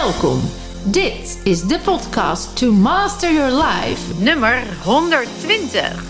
Welkom. 0.00 0.40
Dit 0.84 1.40
is 1.44 1.62
de 1.62 1.78
podcast 1.84 2.56
To 2.56 2.72
Master 2.72 3.32
Your 3.32 3.52
Life, 3.52 4.22
nummer 4.22 4.62
120. 4.84 6.04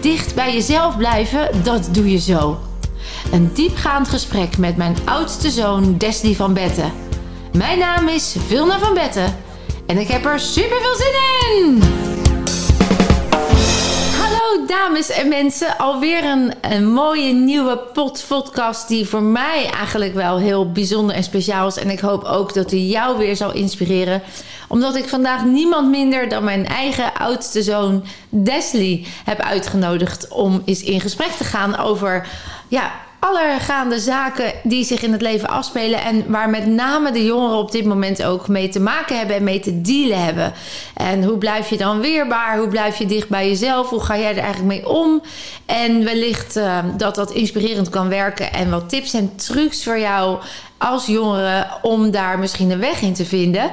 Dicht 0.00 0.34
bij 0.34 0.52
jezelf 0.52 0.96
blijven, 0.96 1.62
dat 1.62 1.88
doe 1.92 2.10
je 2.10 2.18
zo. 2.18 2.58
Een 3.32 3.52
diepgaand 3.52 4.08
gesprek 4.08 4.58
met 4.58 4.76
mijn 4.76 4.96
oudste 5.04 5.50
zoon 5.50 5.98
Desli 5.98 6.34
van 6.34 6.54
Betten. 6.54 6.92
Mijn 7.52 7.78
naam 7.78 8.08
is 8.08 8.36
Vilna 8.46 8.78
van 8.78 8.94
Betten 8.94 9.36
en 9.86 9.98
ik 9.98 10.08
heb 10.08 10.24
er 10.24 10.40
super 10.40 10.78
veel 10.80 10.96
zin 10.96 11.14
in! 11.64 12.05
Dames 14.66 15.10
en 15.10 15.28
mensen, 15.28 15.78
alweer 15.78 16.24
een, 16.24 16.52
een 16.60 16.92
mooie 16.92 17.32
nieuwe 17.32 17.78
pod 17.78 18.24
podcast 18.28 18.88
die 18.88 19.08
voor 19.08 19.22
mij 19.22 19.70
eigenlijk 19.70 20.14
wel 20.14 20.38
heel 20.38 20.72
bijzonder 20.72 21.16
en 21.16 21.24
speciaal 21.24 21.66
is. 21.66 21.76
En 21.76 21.90
ik 21.90 22.00
hoop 22.00 22.24
ook 22.24 22.54
dat 22.54 22.68
die 22.68 22.88
jou 22.88 23.18
weer 23.18 23.36
zal 23.36 23.52
inspireren. 23.52 24.22
Omdat 24.68 24.96
ik 24.96 25.08
vandaag 25.08 25.44
niemand 25.44 25.90
minder 25.90 26.28
dan 26.28 26.44
mijn 26.44 26.66
eigen 26.66 27.14
oudste 27.14 27.62
zoon 27.62 28.04
Desli 28.28 29.06
heb 29.24 29.40
uitgenodigd 29.40 30.28
om 30.28 30.62
eens 30.64 30.82
in 30.82 31.00
gesprek 31.00 31.30
te 31.30 31.44
gaan 31.44 31.78
over 31.78 32.28
ja, 32.68 32.92
allergaande 33.26 34.00
zaken 34.00 34.52
die 34.62 34.84
zich 34.84 35.02
in 35.02 35.12
het 35.12 35.20
leven 35.20 35.48
afspelen 35.48 36.02
en 36.02 36.30
waar 36.30 36.50
met 36.50 36.66
name 36.66 37.12
de 37.12 37.24
jongeren 37.24 37.58
op 37.58 37.72
dit 37.72 37.84
moment 37.84 38.24
ook 38.24 38.48
mee 38.48 38.68
te 38.68 38.80
maken 38.80 39.18
hebben 39.18 39.36
en 39.36 39.44
mee 39.44 39.60
te 39.60 39.80
dealen 39.80 40.24
hebben. 40.24 40.52
En 40.94 41.24
hoe 41.24 41.38
blijf 41.38 41.68
je 41.68 41.76
dan 41.76 42.00
weerbaar? 42.00 42.58
Hoe 42.58 42.68
blijf 42.68 42.98
je 42.98 43.06
dicht 43.06 43.28
bij 43.28 43.48
jezelf? 43.48 43.90
Hoe 43.90 44.00
ga 44.00 44.18
jij 44.18 44.30
er 44.30 44.42
eigenlijk 44.42 44.66
mee 44.66 44.88
om? 44.88 45.22
En 45.66 46.04
wellicht 46.04 46.56
uh, 46.56 46.78
dat 46.96 47.14
dat 47.14 47.30
inspirerend 47.30 47.88
kan 47.88 48.08
werken 48.08 48.52
en 48.52 48.70
wat 48.70 48.88
tips 48.88 49.14
en 49.14 49.36
trucs 49.36 49.84
voor 49.84 49.98
jou 49.98 50.38
als 50.78 51.06
jongere 51.06 51.66
om 51.82 52.10
daar 52.10 52.38
misschien 52.38 52.70
een 52.70 52.78
weg 52.78 53.00
in 53.00 53.14
te 53.14 53.24
vinden. 53.24 53.70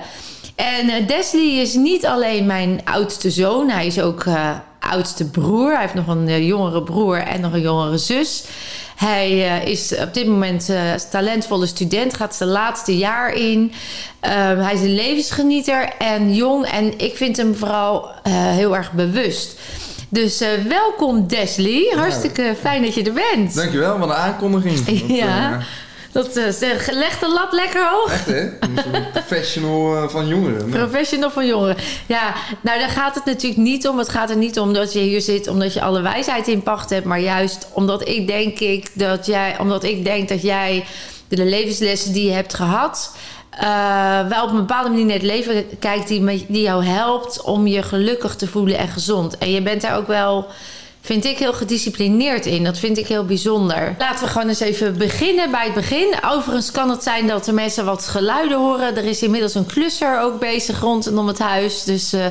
En 0.55 0.85
uh, 0.85 1.07
Desli 1.07 1.61
is 1.61 1.73
niet 1.73 2.05
alleen 2.05 2.45
mijn 2.45 2.81
oudste 2.83 3.31
zoon, 3.31 3.69
hij 3.69 3.85
is 3.85 4.01
ook 4.01 4.23
uh, 4.23 4.49
oudste 4.79 5.29
broer. 5.29 5.71
Hij 5.71 5.81
heeft 5.81 5.93
nog 5.93 6.07
een 6.07 6.45
jongere 6.45 6.83
broer 6.83 7.17
en 7.17 7.41
nog 7.41 7.53
een 7.53 7.61
jongere 7.61 7.97
zus. 7.97 8.43
Hij 8.95 9.31
uh, 9.31 9.67
is 9.67 9.95
op 9.97 10.13
dit 10.13 10.27
moment 10.27 10.69
uh, 10.69 10.93
talentvolle 10.93 11.65
student, 11.65 12.13
gaat 12.13 12.35
zijn 12.35 12.49
laatste 12.49 12.97
jaar 12.97 13.33
in. 13.33 13.71
Uh, 14.21 14.31
hij 14.63 14.73
is 14.73 14.81
een 14.81 14.95
levensgenieter 14.95 15.89
en 15.97 16.35
jong. 16.35 16.65
En 16.65 16.99
ik 16.99 17.15
vind 17.15 17.37
hem 17.37 17.55
vooral 17.55 18.03
uh, 18.03 18.11
heel 18.33 18.75
erg 18.75 18.91
bewust. 18.91 19.59
Dus 20.09 20.41
uh, 20.41 20.47
welkom 20.67 21.27
Desli. 21.27 21.89
Hartstikke 21.95 22.55
fijn 22.59 22.81
dat 22.81 22.93
je 22.93 23.03
er 23.03 23.13
bent. 23.13 23.55
Dankjewel, 23.55 23.97
wat 23.97 24.09
een 24.09 24.15
aankondiging. 24.15 24.85
Dat, 24.85 25.17
ja. 25.17 25.59
Dat 26.13 26.37
uh, 26.37 26.45
legt 26.91 27.19
de 27.19 27.31
lat 27.33 27.53
lekker 27.53 27.89
hoog. 27.89 28.11
Echt 28.11 28.25
hè? 28.25 28.41
Een 28.59 29.11
professional 29.11 30.03
uh, 30.03 30.09
van 30.09 30.27
jongeren. 30.27 30.69
Nee. 30.69 30.79
Professional 30.79 31.31
van 31.31 31.47
jongeren. 31.47 31.75
Ja, 32.07 32.33
nou 32.61 32.79
daar 32.79 32.89
gaat 32.89 33.15
het 33.15 33.25
natuurlijk 33.25 33.61
niet 33.61 33.87
om. 33.87 33.97
Het 33.97 34.09
gaat 34.09 34.29
er 34.29 34.37
niet 34.37 34.59
om 34.59 34.73
dat 34.73 34.93
je 34.93 34.99
hier 34.99 35.21
zit 35.21 35.47
omdat 35.47 35.73
je 35.73 35.81
alle 35.81 36.01
wijsheid 36.01 36.47
in 36.47 36.63
pacht 36.63 36.89
hebt. 36.89 37.05
Maar 37.05 37.19
juist 37.19 37.67
omdat 37.73 38.07
ik 38.07 38.27
denk, 38.27 38.59
ik, 38.59 38.89
dat, 38.93 39.25
jij, 39.25 39.55
omdat 39.59 39.83
ik 39.83 40.03
denk 40.03 40.29
dat 40.29 40.41
jij 40.41 40.85
de 41.27 41.45
levenslessen 41.45 42.13
die 42.13 42.25
je 42.25 42.31
hebt 42.31 42.53
gehad... 42.53 43.15
Uh, 43.61 44.27
wel 44.27 44.43
op 44.43 44.49
een 44.49 44.55
bepaalde 44.55 44.89
manier 44.89 45.05
naar 45.05 45.15
het 45.15 45.23
leven 45.23 45.65
kijkt 45.79 46.07
die, 46.07 46.45
die 46.47 46.61
jou 46.61 46.85
helpt 46.85 47.41
om 47.41 47.67
je 47.67 47.83
gelukkig 47.83 48.35
te 48.35 48.47
voelen 48.47 48.77
en 48.77 48.87
gezond. 48.87 49.37
En 49.37 49.51
je 49.51 49.61
bent 49.61 49.81
daar 49.81 49.97
ook 49.97 50.07
wel 50.07 50.47
vind 51.03 51.25
ik 51.25 51.37
heel 51.37 51.53
gedisciplineerd 51.53 52.45
in. 52.45 52.63
Dat 52.63 52.79
vind 52.79 52.97
ik 52.97 53.07
heel 53.07 53.25
bijzonder. 53.25 53.95
Laten 53.97 54.25
we 54.25 54.31
gewoon 54.31 54.47
eens 54.47 54.59
even 54.59 54.97
beginnen 54.97 55.51
bij 55.51 55.63
het 55.63 55.73
begin. 55.73 56.15
Overigens 56.25 56.71
kan 56.71 56.89
het 56.89 57.03
zijn 57.03 57.27
dat 57.27 57.45
de 57.45 57.51
mensen 57.51 57.85
wat 57.85 58.05
geluiden 58.05 58.57
horen. 58.57 58.97
Er 58.97 59.05
is 59.05 59.21
inmiddels 59.21 59.55
een 59.55 59.65
klusser 59.65 60.19
ook 60.19 60.39
bezig 60.39 60.79
rondom 60.79 61.27
het 61.27 61.39
huis. 61.39 61.83
Dus 61.83 62.13
uh, 62.13 62.25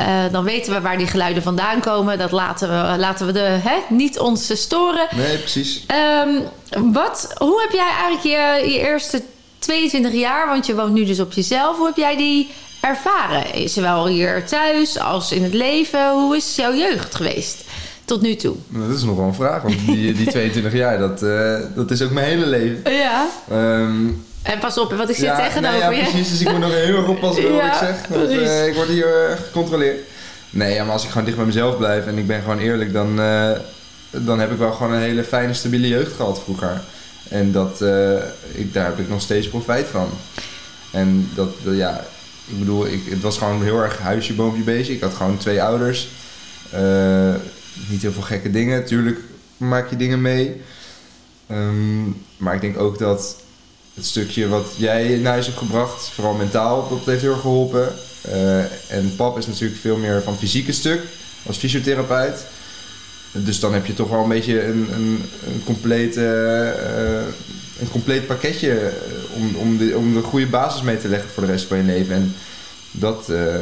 uh, 0.00 0.06
dan 0.32 0.44
weten 0.44 0.72
we 0.72 0.80
waar 0.80 0.98
die 0.98 1.06
geluiden 1.06 1.42
vandaan 1.42 1.80
komen. 1.80 2.18
Dat 2.18 2.32
laten 2.32 2.68
we, 2.68 2.98
laten 2.98 3.26
we 3.26 3.32
de, 3.32 3.58
hè, 3.62 3.76
niet 3.88 4.18
ons 4.18 4.60
storen. 4.60 5.08
Nee, 5.16 5.38
precies. 5.38 5.84
Um, 6.26 6.92
wat, 6.92 7.34
hoe 7.38 7.60
heb 7.60 7.72
jij 7.72 7.90
eigenlijk 7.90 8.22
je, 8.22 8.70
je 8.70 8.78
eerste 8.78 9.22
22 9.58 10.12
jaar, 10.12 10.48
want 10.48 10.66
je 10.66 10.74
woont 10.74 10.92
nu 10.92 11.04
dus 11.04 11.20
op 11.20 11.32
jezelf. 11.32 11.76
Hoe 11.76 11.86
heb 11.86 11.96
jij 11.96 12.16
die 12.16 12.50
ervaren? 12.80 13.68
Zowel 13.68 14.06
hier 14.06 14.46
thuis 14.46 14.98
als 14.98 15.32
in 15.32 15.42
het 15.42 15.54
leven. 15.54 16.10
Hoe 16.12 16.36
is 16.36 16.56
jouw 16.56 16.74
jeugd 16.74 17.14
geweest? 17.14 17.64
Tot 18.06 18.22
nu 18.22 18.34
toe? 18.34 18.54
Nou, 18.68 18.88
dat 18.88 18.96
is 18.96 19.02
nog 19.02 19.16
wel 19.16 19.26
een 19.26 19.34
vraag, 19.34 19.62
want 19.62 19.86
die, 19.86 20.12
die 20.12 20.26
22 20.36 20.72
jaar, 20.72 20.98
dat, 20.98 21.22
uh, 21.22 21.58
dat 21.74 21.90
is 21.90 22.02
ook 22.02 22.10
mijn 22.10 22.26
hele 22.26 22.46
leven. 22.46 22.92
Ja. 22.92 23.26
Um, 23.52 24.24
en 24.42 24.58
pas 24.58 24.78
op, 24.78 24.92
wat 24.92 25.08
ik 25.08 25.16
zit 25.16 25.24
ja, 25.24 25.36
tegenover 25.36 25.88
nee, 25.88 25.98
ja, 25.98 26.08
precies, 26.08 26.30
dus 26.30 26.40
ik 26.40 26.50
moet 26.50 26.60
nog 26.60 26.72
heel 26.72 26.96
erg 26.96 27.08
oppassen 27.08 27.42
wat 27.42 27.52
ja, 27.62 27.72
ik 27.72 27.78
zeg. 27.78 28.08
Want, 28.08 28.30
uh, 28.30 28.66
ik 28.66 28.74
word 28.74 28.88
hier 28.88 29.38
gecontroleerd. 29.44 29.98
Nee, 30.50 30.74
ja, 30.74 30.84
maar 30.84 30.92
als 30.92 31.04
ik 31.04 31.08
gewoon 31.08 31.24
dicht 31.24 31.36
bij 31.36 31.46
mezelf 31.46 31.76
blijf 31.76 32.06
en 32.06 32.18
ik 32.18 32.26
ben 32.26 32.40
gewoon 32.40 32.58
eerlijk, 32.58 32.92
dan, 32.92 33.20
uh, 33.20 33.50
dan 34.10 34.40
heb 34.40 34.52
ik 34.52 34.58
wel 34.58 34.72
gewoon 34.72 34.92
een 34.92 35.00
hele 35.00 35.24
fijne, 35.24 35.54
stabiele 35.54 35.88
jeugd 35.88 36.12
gehad 36.12 36.40
vroeger. 36.42 36.80
En 37.28 37.52
dat, 37.52 37.80
ik, 38.52 38.72
daar 38.72 38.84
heb 38.84 38.98
ik 38.98 39.08
nog 39.08 39.20
steeds 39.20 39.48
profijt 39.48 39.86
van. 39.86 40.08
En 40.92 41.30
dat, 41.34 41.50
ja, 41.64 42.04
ik 42.46 42.58
bedoel, 42.58 42.86
ik, 42.86 43.02
het 43.10 43.20
was 43.20 43.38
gewoon 43.38 43.62
heel 43.62 43.82
erg 43.82 43.98
huisje, 43.98 44.34
boompje 44.34 44.62
bezig. 44.62 44.94
Ik 44.94 45.00
had 45.00 45.14
gewoon 45.14 45.36
twee 45.36 45.62
ouders 45.62 46.08
niet 47.88 48.02
heel 48.02 48.12
veel 48.12 48.22
gekke 48.22 48.50
dingen. 48.50 48.84
Tuurlijk 48.84 49.18
maak 49.56 49.90
je 49.90 49.96
dingen 49.96 50.20
mee. 50.20 50.60
Um, 51.50 52.22
maar 52.36 52.54
ik 52.54 52.60
denk 52.60 52.78
ook 52.78 52.98
dat 52.98 53.36
het 53.94 54.06
stukje 54.06 54.48
wat 54.48 54.66
jij 54.76 55.16
naar 55.16 55.32
huis 55.32 55.46
hebt 55.46 55.58
gebracht, 55.58 56.08
vooral 56.08 56.34
mentaal, 56.34 56.88
dat 56.88 57.04
heeft 57.04 57.20
heel 57.20 57.32
erg 57.32 57.40
geholpen. 57.40 57.92
Uh, 58.28 58.58
en 58.90 59.14
pap 59.16 59.38
is 59.38 59.46
natuurlijk 59.46 59.80
veel 59.80 59.96
meer 59.96 60.22
van 60.22 60.32
het 60.32 60.42
fysieke 60.42 60.72
stuk, 60.72 61.00
als 61.46 61.56
fysiotherapeut. 61.56 62.44
Dus 63.32 63.60
dan 63.60 63.72
heb 63.72 63.86
je 63.86 63.94
toch 63.94 64.08
wel 64.08 64.22
een 64.22 64.28
beetje 64.28 64.64
een, 64.64 64.88
een, 64.92 65.22
een, 65.46 65.62
compleet, 65.64 66.16
uh, 66.16 66.66
een 67.80 67.90
compleet 67.90 68.26
pakketje 68.26 68.92
om, 69.34 69.56
om, 69.56 69.78
de, 69.78 69.96
om 69.96 70.14
de 70.14 70.22
goede 70.22 70.46
basis 70.46 70.82
mee 70.82 70.98
te 70.98 71.08
leggen 71.08 71.30
voor 71.30 71.46
de 71.46 71.52
rest 71.52 71.66
van 71.66 71.76
je 71.76 71.82
leven. 71.82 72.14
En 72.14 72.34
dat, 72.90 73.26
uh, 73.30 73.54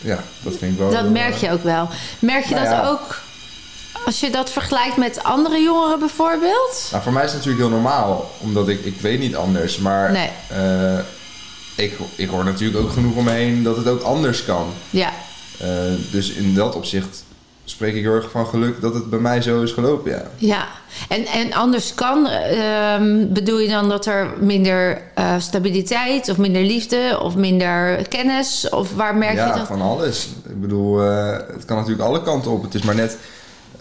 ja, 0.00 0.24
dat 0.42 0.56
vind 0.58 0.72
ik 0.72 0.78
wel... 0.78 0.90
Dat 0.90 1.10
merk 1.10 1.34
je 1.34 1.50
ook 1.50 1.62
wel. 1.62 1.88
Merk 2.18 2.44
je 2.44 2.54
nou 2.54 2.66
dat 2.66 2.74
ja. 2.74 2.88
ook 2.88 3.20
als 4.08 4.20
je 4.20 4.30
dat 4.30 4.50
vergelijkt 4.50 4.96
met 4.96 5.22
andere 5.22 5.62
jongeren 5.62 5.98
bijvoorbeeld? 5.98 6.88
Nou, 6.90 7.02
voor 7.02 7.12
mij 7.12 7.24
is 7.24 7.32
het 7.32 7.38
natuurlijk 7.38 7.68
heel 7.68 7.80
normaal. 7.80 8.30
Omdat 8.38 8.68
ik, 8.68 8.84
ik 8.84 9.00
weet 9.00 9.18
niet 9.18 9.36
anders. 9.36 9.78
Maar 9.78 10.12
nee. 10.12 10.30
uh, 10.52 10.98
ik, 11.76 11.98
ik 12.14 12.28
hoor 12.28 12.44
natuurlijk 12.44 12.84
ook 12.84 12.92
genoeg 12.92 13.16
omheen 13.16 13.62
dat 13.62 13.76
het 13.76 13.88
ook 13.88 14.02
anders 14.02 14.44
kan. 14.44 14.66
Ja. 14.90 15.12
Uh, 15.62 15.68
dus 16.10 16.30
in 16.30 16.54
dat 16.54 16.74
opzicht 16.74 17.24
spreek 17.64 17.94
ik 17.94 18.02
heel 18.02 18.14
erg 18.14 18.30
van 18.30 18.46
geluk 18.46 18.80
dat 18.80 18.94
het 18.94 19.10
bij 19.10 19.18
mij 19.18 19.42
zo 19.42 19.62
is 19.62 19.72
gelopen, 19.72 20.10
ja. 20.10 20.22
Ja, 20.36 20.66
en, 21.08 21.26
en 21.26 21.52
anders 21.52 21.94
kan, 21.94 22.28
uh, 22.52 23.26
bedoel 23.32 23.58
je 23.58 23.68
dan 23.68 23.88
dat 23.88 24.06
er 24.06 24.32
minder 24.40 25.02
uh, 25.18 25.34
stabiliteit 25.38 26.28
of 26.28 26.36
minder 26.36 26.62
liefde 26.62 27.18
of 27.22 27.36
minder 27.36 28.08
kennis? 28.08 28.68
Of 28.68 28.94
waar 28.94 29.16
merk 29.16 29.36
ja, 29.36 29.46
je 29.46 29.50
dat? 29.50 29.60
Ja, 29.60 29.66
van 29.66 29.80
alles. 29.80 30.28
Ik 30.48 30.60
bedoel, 30.60 31.04
uh, 31.04 31.32
het 31.32 31.64
kan 31.64 31.76
natuurlijk 31.76 32.08
alle 32.08 32.22
kanten 32.22 32.50
op. 32.50 32.62
Het 32.62 32.74
is 32.74 32.82
maar 32.82 32.94
net 32.94 33.18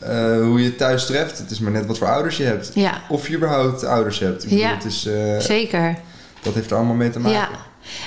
uh, 0.10 0.42
hoe 0.42 0.60
je 0.60 0.66
het 0.66 0.78
thuis 0.78 1.06
treft. 1.06 1.38
Het 1.38 1.52
is 1.52 1.60
maar 1.60 1.72
net 1.72 1.86
wat 1.86 1.98
voor 1.98 2.08
ouders 2.08 2.38
je 2.38 2.44
hebt. 2.44 2.72
Ja. 2.74 3.02
Of 3.10 3.28
je 3.28 3.36
überhaupt 3.36 3.84
ouders 3.84 4.20
hebt. 4.20 4.44
Ik 4.44 4.50
bedoel, 4.50 4.64
ja, 4.64 4.74
het 4.74 4.86
is, 4.86 5.08
uh, 5.08 5.40
zeker. 5.40 5.98
Dat 6.42 6.54
heeft 6.54 6.70
er 6.70 6.78
allemaal 6.78 6.96
mee 6.96 7.10
te 7.10 7.20
maken. 7.20 7.40
Ja. 7.40 7.50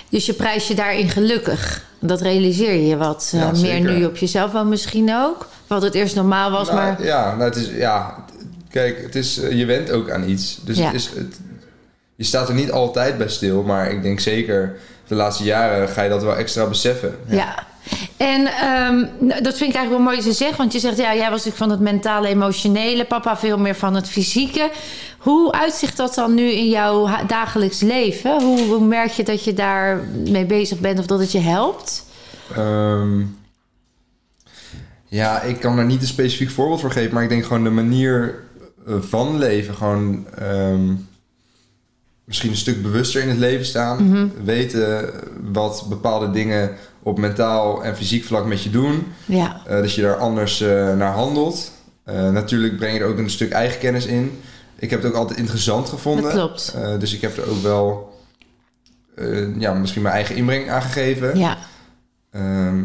Dus 0.09 0.27
je 0.27 0.33
prijs 0.33 0.69
je 0.69 0.75
daarin 0.75 1.09
gelukkig. 1.09 1.84
Dat 1.99 2.21
realiseer 2.21 2.75
je 2.75 2.97
wat 2.97 3.33
uh, 3.34 3.41
ja, 3.41 3.50
meer 3.61 3.81
nu 3.81 4.05
op 4.05 4.16
jezelf 4.16 4.53
wel 4.53 4.65
misschien 4.65 5.15
ook. 5.15 5.49
Wat 5.66 5.83
het 5.83 5.94
eerst 5.94 6.15
normaal 6.15 6.50
was, 6.50 6.69
nou, 6.69 6.81
maar... 6.81 7.05
Ja, 7.05 7.37
nou, 7.37 7.43
het 7.43 7.56
is, 7.56 7.69
ja, 7.69 8.25
kijk, 8.71 9.03
het 9.03 9.15
is, 9.15 9.35
je 9.35 9.64
went 9.64 9.91
ook 9.91 10.11
aan 10.11 10.29
iets. 10.29 10.61
Dus 10.64 10.76
ja. 10.76 10.85
het 10.85 10.94
is, 10.94 11.08
het, 11.14 11.41
je 12.17 12.25
staat 12.25 12.49
er 12.49 12.55
niet 12.55 12.70
altijd 12.70 13.19
bij 13.19 13.29
stil. 13.29 13.62
Maar 13.62 13.91
ik 13.91 14.03
denk 14.03 14.20
zeker 14.20 14.76
de 15.06 15.14
laatste 15.14 15.44
jaren 15.44 15.88
ga 15.88 16.03
je 16.03 16.08
dat 16.08 16.23
wel 16.23 16.37
extra 16.37 16.67
beseffen. 16.67 17.17
ja. 17.26 17.69
En 18.17 18.41
um, 18.41 19.09
dat 19.19 19.56
vind 19.56 19.71
ik 19.71 19.77
eigenlijk 19.77 19.91
wel 19.91 19.99
mooi 19.99 20.21
te 20.21 20.32
zeggen. 20.32 20.56
Want 20.56 20.73
je 20.73 20.79
zegt, 20.79 20.97
ja, 20.97 21.15
jij 21.15 21.31
was 21.31 21.44
natuurlijk 21.44 21.56
van 21.56 21.71
het 21.71 21.81
mentale, 21.81 22.29
emotionele. 22.29 23.05
Papa 23.05 23.37
veel 23.37 23.59
meer 23.59 23.75
van 23.75 23.94
het 23.94 24.09
fysieke. 24.09 24.71
Hoe 25.19 25.53
uitzicht 25.53 25.97
dat 25.97 26.15
dan 26.15 26.35
nu 26.35 26.50
in 26.50 26.69
jouw 26.69 27.09
dagelijks 27.27 27.81
leven? 27.81 28.43
Hoe, 28.43 28.61
hoe 28.61 28.85
merk 28.85 29.11
je 29.11 29.23
dat 29.23 29.44
je 29.44 29.55
daar 29.55 30.00
mee 30.29 30.44
bezig 30.44 30.79
bent 30.79 30.99
of 30.99 31.06
dat 31.06 31.19
het 31.21 31.32
je 31.32 31.38
helpt? 31.38 32.05
Um, 32.59 33.38
ja, 35.05 35.43
ik 35.43 35.61
kan 35.61 35.79
er 35.79 35.85
niet 35.85 36.00
een 36.00 36.06
specifiek 36.06 36.50
voorbeeld 36.50 36.81
voor 36.81 36.91
geven. 36.91 37.15
Maar 37.15 37.23
ik 37.23 37.29
denk 37.29 37.44
gewoon 37.44 37.65
de 37.65 37.71
manier 37.71 38.35
van 38.87 39.38
leven. 39.38 39.75
Gewoon... 39.75 40.27
Um, 40.43 41.09
misschien 42.25 42.50
een 42.50 42.56
stuk 42.56 42.82
bewuster 42.82 43.23
in 43.23 43.29
het 43.29 43.38
leven 43.38 43.67
staan. 43.67 44.09
Mhm. 44.09 44.27
Weten 44.44 45.11
wat 45.53 45.87
bepaalde 45.88 46.31
dingen 46.31 46.77
op 47.02 47.19
mentaal 47.19 47.85
en 47.85 47.97
fysiek 47.97 48.25
vlak 48.25 48.47
met 48.47 48.62
je 48.62 48.70
doen. 48.70 49.06
Ja. 49.25 49.62
Uh, 49.69 49.73
dat 49.73 49.94
je 49.94 50.02
daar 50.02 50.17
anders 50.17 50.61
uh, 50.61 50.94
naar 50.97 51.12
handelt. 51.12 51.73
Uh, 52.08 52.31
natuurlijk 52.31 52.76
breng 52.76 52.94
je 52.94 53.00
er 53.00 53.08
ook 53.08 53.19
een 53.19 53.31
stuk 53.31 53.50
eigen 53.50 53.79
kennis 53.79 54.06
in. 54.06 54.41
Ik 54.79 54.91
heb 54.91 55.02
het 55.02 55.11
ook 55.12 55.19
altijd 55.19 55.38
interessant 55.38 55.88
gevonden. 55.88 56.25
Dat 56.25 56.32
klopt. 56.32 56.75
dus 56.99 57.14
ik 57.14 57.20
heb 57.20 57.37
er 57.37 57.50
ook 57.50 57.62
wel 57.62 58.11
eh, 59.20 59.58
ja, 59.58 59.75
misschien 59.75 60.02
mijn 60.02 60.14
eigen 60.14 60.37
inbreng 60.37 60.70
aangegeven. 60.70 61.38
Ja. 61.38 61.58
Ehm, 62.31 62.85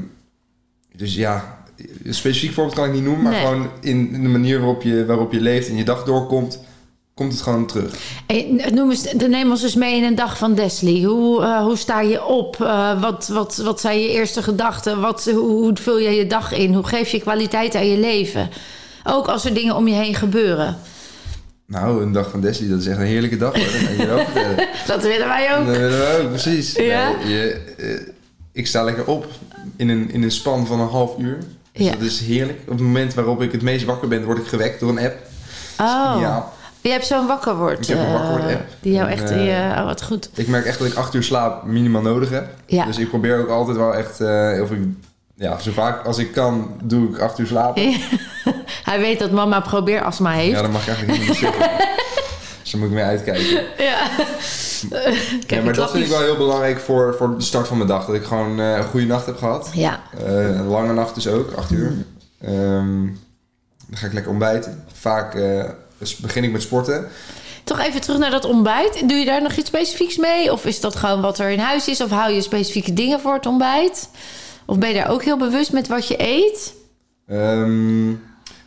dus 0.95 1.15
ja, 1.15 1.57
een 2.03 2.13
specifiek 2.13 2.53
voorbeeld 2.53 2.75
kan 2.75 2.85
ik 2.87 2.93
niet 2.93 3.03
noemen, 3.03 3.23
maar 3.23 3.31
Nee. 3.31 3.41
gewoon 3.41 3.69
in, 3.81 4.13
in 4.13 4.21
de 4.21 4.29
manier 4.29 4.59
waarop 4.59 4.81
je, 4.81 5.05
waarop 5.05 5.31
je 5.31 5.41
leeft 5.41 5.67
en 5.69 5.75
je 5.75 5.83
dag 5.83 6.03
doorkomt, 6.03 6.59
komt 7.15 7.31
het 7.31 7.41
gewoon 7.41 7.65
terug. 7.65 7.93
Hey, 8.27 8.69
noem 8.73 8.89
eens, 8.89 9.13
neem 9.27 9.49
ons 9.49 9.63
eens 9.63 9.75
mee 9.75 9.95
in 9.97 10.03
een 10.03 10.15
dag 10.15 10.37
van 10.37 10.53
Desley. 10.55 11.01
Hoe, 11.03 11.43
eh, 11.43 11.61
hoe 11.63 11.75
sta 11.77 12.01
je 12.01 12.25
op? 12.25 12.61
Eh, 12.61 13.01
wat, 13.01 13.27
wat, 13.27 13.55
wat 13.57 13.79
zijn 13.79 13.99
je 13.99 14.09
eerste 14.09 14.43
gedachten? 14.43 15.01
Wat, 15.01 15.23
hoe, 15.25 15.35
hoe 15.37 15.71
vul 15.73 15.97
je 15.99 16.09
je 16.09 16.27
dag 16.27 16.51
in? 16.51 16.73
Hoe 16.73 16.83
geef 16.87 17.09
je 17.09 17.19
kwaliteit 17.21 17.75
aan 17.75 17.87
je 17.87 17.97
leven? 17.97 18.49
Ook 19.03 19.27
als 19.27 19.45
er 19.45 19.53
dingen 19.53 19.75
om 19.75 19.87
je 19.87 19.93
heen 19.93 20.15
gebeuren. 20.15 20.77
Nou, 21.67 22.01
een 22.03 22.11
dag 22.11 22.29
van 22.29 22.41
Desley, 22.41 22.69
dat 22.69 22.79
is 22.79 22.87
echt 22.87 22.97
een 22.99 23.05
heerlijke 23.05 23.37
dag 23.37 23.53
hoor. 23.55 24.07
Dat 24.07 24.21
vertellen. 24.23 24.67
Dat 24.87 25.01
willen 25.03 25.27
wij 25.27 25.57
ook. 25.57 25.65
Dat 25.65 25.77
willen 25.77 25.99
we 25.99 26.19
ook, 26.23 26.29
precies. 26.29 26.73
Ja? 26.75 27.11
Nee, 27.11 27.33
je, 27.33 27.61
eh, 27.77 28.13
ik 28.51 28.67
sta 28.67 28.83
lekker 28.83 29.05
op 29.07 29.25
in 29.75 29.89
een, 29.89 30.11
in 30.11 30.23
een 30.23 30.31
span 30.31 30.67
van 30.67 30.79
een 30.79 30.87
half 30.89 31.17
uur. 31.19 31.37
Dus 31.71 31.85
Ja. 31.85 31.91
dat 31.91 32.01
is 32.01 32.19
heerlijk. 32.19 32.59
Op 32.61 32.69
het 32.69 32.79
moment 32.79 33.13
waarop 33.13 33.41
ik 33.41 33.51
het 33.51 33.61
meest 33.61 33.85
wakker 33.85 34.07
ben, 34.07 34.23
word 34.23 34.37
ik 34.37 34.47
gewekt 34.47 34.79
door 34.79 34.89
een 34.89 34.99
app. 35.05 35.15
Oh, 35.79 36.17
Ja, 36.21 36.51
je 36.85 36.91
hebt 36.91 37.05
zo'n 37.05 37.27
wakkerword. 37.27 37.79
Ik 37.79 37.87
heb 37.87 37.97
een 37.97 38.05
eh, 38.05 38.13
wakkerword-app. 38.13 38.67
Die 38.79 38.93
jou 38.93 39.09
echt... 39.09 39.29
eh, 39.29 39.71
eh, 39.71 39.77
oh, 39.77 39.85
wat 39.85 40.03
goed. 40.03 40.29
ik 40.35 40.47
merk 40.47 40.65
echt 40.65 40.79
dat 40.79 40.87
ik 40.87 40.93
acht 40.95 41.13
uur 41.13 41.23
slaap 41.23 41.63
minimaal 41.63 42.01
nodig 42.01 42.29
heb. 42.29 42.47
Ja. 42.65 42.85
Dus 42.85 42.97
ik 42.97 43.09
probeer 43.09 43.39
ook 43.39 43.49
altijd 43.49 43.77
wel 43.77 43.95
echt, 43.95 44.21
of 44.61 44.71
ik, 44.71 44.79
ja, 45.35 45.59
zo 45.59 45.71
vaak 45.71 46.05
als 46.05 46.17
ik 46.17 46.31
kan, 46.31 46.79
doe 46.83 47.09
ik 47.09 47.19
acht 47.19 47.39
uur 47.39 47.47
slapen. 47.47 47.95
Hij 48.89 48.99
weet 48.99 49.19
dat 49.19 49.31
mama 49.31 49.59
probeerastma 49.59 50.31
heeft. 50.31 50.55
Ja, 50.55 50.61
dat 50.61 50.71
mag 50.71 50.81
ik 50.81 50.87
eigenlijk 50.87 51.19
niet 51.19 51.27
meer 51.27 51.37
zeggen. 51.37 51.69
Dus 52.61 52.73
daar 52.73 52.81
moet 52.83 52.89
ik 52.89 52.95
mee 52.95 53.05
uitkijken. 53.05 53.63
Ja. 53.77 54.09
Ja, 55.47 55.61
maar 55.61 55.73
dat 55.73 55.91
vind 55.91 56.03
ik 56.03 56.09
wel 56.09 56.21
heel 56.21 56.37
belangrijk 56.37 56.79
voor, 56.79 57.15
voor 57.17 57.37
de 57.37 57.43
start 57.43 57.67
van 57.67 57.77
mijn 57.77 57.89
dag. 57.89 58.05
Dat 58.05 58.15
ik 58.15 58.23
gewoon 58.23 58.57
een 58.57 58.83
goede 58.83 59.05
nacht 59.05 59.25
heb 59.25 59.37
gehad. 59.37 59.69
Ja, 59.73 59.99
een 60.25 60.67
lange 60.67 60.93
nacht 60.93 61.15
dus 61.15 61.27
ook, 61.27 61.51
acht 61.51 61.71
uur. 61.71 61.93
Ehm, 62.41 63.05
dan 63.87 63.97
ga 63.97 64.05
ik 64.05 64.13
lekker 64.13 64.31
ontbijten. 64.31 64.83
Vaak 64.93 65.37
dus 65.97 66.15
begin 66.15 66.43
ik 66.43 66.51
met 66.51 66.61
sporten. 66.61 67.07
Toch 67.63 67.79
even 67.79 68.01
terug 68.01 68.17
naar 68.19 68.31
dat 68.31 68.45
ontbijt. 68.45 69.09
Doe 69.09 69.17
je 69.17 69.25
daar 69.25 69.41
nog 69.41 69.55
iets 69.55 69.67
specifieks 69.67 70.17
mee? 70.17 70.51
Of 70.51 70.65
is 70.65 70.79
dat 70.79 70.95
gewoon 70.95 71.21
wat 71.21 71.39
er 71.39 71.49
in 71.49 71.59
huis 71.59 71.87
is? 71.87 72.01
Of 72.01 72.09
hou 72.09 72.31
je 72.33 72.41
specifieke 72.41 72.93
dingen 72.93 73.19
voor 73.19 73.33
het 73.33 73.45
ontbijt? 73.45 74.09
Of 74.65 74.77
ben 74.77 74.89
je 74.89 74.95
daar 74.95 75.09
ook 75.09 75.23
heel 75.23 75.37
bewust 75.37 75.71
met 75.73 75.87
wat 75.87 76.07
je 76.07 76.15
eet? 76.17 76.73
Ehm, 77.27 78.09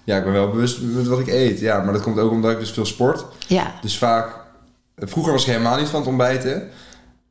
ja, 0.04 0.16
ik 0.16 0.24
ben 0.24 0.32
wel 0.32 0.50
bewust 0.50 0.80
met 0.80 1.06
wat 1.06 1.18
ik 1.18 1.26
eet. 1.28 1.60
Ja, 1.60 1.82
maar 1.82 1.92
dat 1.92 2.02
komt 2.02 2.18
ook 2.18 2.30
omdat 2.30 2.50
ik 2.50 2.58
dus 2.58 2.70
veel 2.70 2.86
sport. 2.86 3.24
Ja, 3.46 3.74
Dus 3.82 3.98
vaak... 3.98 4.36
Vroeger 4.96 5.32
was 5.32 5.42
ik 5.42 5.48
helemaal 5.52 5.78
niet 5.78 5.88
van 5.88 6.00
het 6.00 6.08
ontbijten. 6.08 6.68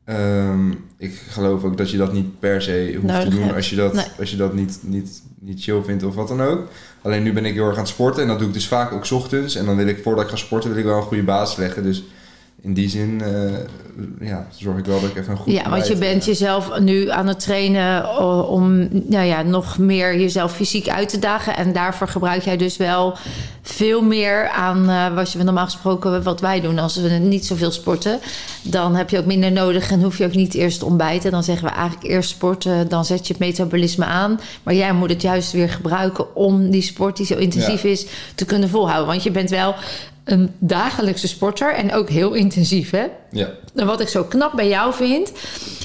Ehm, 0.06 0.72
ik 0.98 1.22
geloof 1.30 1.64
ook 1.64 1.78
dat 1.78 1.92
je 1.92 1.98
dat 1.98 2.14
niet 2.14 2.40
per 2.40 2.62
se 2.62 2.92
hoeft 2.94 3.08
Nodig 3.08 3.24
te 3.24 3.30
doen 3.30 3.42
hebt. 3.44 3.56
als 3.56 3.70
je 3.70 3.76
dat, 3.76 3.94
Nee. 3.94 4.06
als 4.20 4.30
je 4.32 4.38
dat 4.38 4.54
niet, 4.54 4.80
niet, 4.82 5.22
niet 5.48 5.64
chill 5.64 5.82
vindt 5.84 6.04
of 6.04 6.16
wat 6.16 6.28
dan 6.28 6.42
ook. 6.42 6.68
Alleen 7.02 7.24
nu 7.24 7.34
ben 7.34 7.46
ik 7.46 7.54
heel 7.54 7.66
erg 7.66 7.76
aan 7.76 7.80
het 7.80 7.88
sporten 7.88 8.22
en 8.22 8.28
dat 8.28 8.40
doe 8.40 8.48
ik 8.48 8.54
dus 8.54 8.68
vaak 8.68 8.92
ook 8.92 9.12
ochtends. 9.12 9.56
En 9.56 9.66
dan 9.66 9.76
wil 9.76 9.88
ik, 9.88 10.04
voordat 10.04 10.24
ik 10.24 10.30
ga 10.30 10.36
sporten, 10.36 10.70
wil 10.70 10.80
ik 10.80 10.86
wel 10.86 10.98
een 10.98 11.04
goede 11.04 11.24
basis 11.24 11.58
leggen. 11.58 11.84
Dus 11.84 12.04
in 12.62 12.74
die 12.74 12.90
zin 12.90 13.22
eh, 13.22 14.28
ja, 14.28 14.48
zorg 14.56 14.78
ik 14.78 14.86
wel 14.86 15.02
dat 15.02 15.10
ik 15.10 15.18
even 15.18 15.32
een 15.32 15.38
goed 15.38 15.54
ja 15.54 15.70
want 15.70 15.88
je 15.88 15.96
bent 15.96 16.26
ja. 16.26 16.32
jezelf 16.32 16.80
nu 16.80 17.10
aan 17.10 17.28
het 17.28 17.40
trainen 17.40 18.20
om 18.48 18.88
nou 18.92 19.26
ja, 19.26 19.42
nog 19.42 19.78
meer 19.78 20.20
jezelf 20.20 20.56
fysiek 20.56 20.88
uit 20.88 21.10
te 21.10 21.20
dagen. 21.20 21.58
En 21.58 21.74
daarvoor 21.74 22.08
gebruik 22.08 22.44
jij 22.44 22.58
dus 22.58 22.78
wel 22.78 23.18
veel 23.62 24.02
meer 24.02 24.50
aan 24.50 24.90
eh, 24.90 25.16
wat 25.16 25.32
je 25.32 25.44
normaal 25.44 25.66
gesproken 25.66 26.24
wat 26.24 26.42
wij 26.42 26.62
doen. 26.62 26.80
Als 26.80 26.96
we 26.96 27.10
niet 27.10 27.46
zoveel 27.46 27.72
sporten, 27.72 28.20
dan 28.62 28.96
heb 28.96 29.10
je 29.10 29.18
ook 29.20 29.26
minder 29.26 29.52
nodig 29.52 29.92
en 29.92 30.02
hoef 30.02 30.18
je 30.18 30.26
ook 30.26 30.36
niet 30.36 30.54
eerst 30.54 30.80
te 30.80 30.86
ontbijten. 30.86 31.32
Dan 31.32 31.44
zeggen 31.44 31.68
we 31.68 31.74
eigenlijk 31.74 32.08
eerst 32.08 32.30
sporten, 32.30 32.90
dan 32.90 33.06
zet 33.06 33.28
je 33.28 33.34
het 33.34 33.42
metabolisme 33.42 34.06
aan. 34.06 34.40
Maar 34.64 34.74
jij 34.74 34.94
moet 34.94 35.10
het 35.10 35.22
juist 35.22 35.52
weer 35.52 35.70
gebruiken 35.70 36.36
om 36.36 36.70
die 36.70 36.82
sport 36.82 37.18
die 37.18 37.26
zo 37.26 37.36
intensief 37.36 37.84
Ja. 37.84 37.90
is 37.90 38.06
te 38.36 38.46
kunnen 38.46 38.70
volhouden. 38.70 39.08
Want 39.08 39.24
je 39.24 39.32
bent 39.32 39.50
wel 39.50 39.76
een 40.28 40.54
dagelijkse 40.60 41.28
sporter 41.28 41.74
en 41.74 41.94
ook 41.94 42.10
heel 42.10 42.34
intensief, 42.34 42.90
hè? 42.90 43.06
Ja, 43.32 43.50
En 43.76 43.86
wat 43.86 44.02
ik 44.02 44.08
zo 44.08 44.24
knap 44.24 44.52
bij 44.56 44.68
jou 44.68 44.94
vind, 44.94 45.32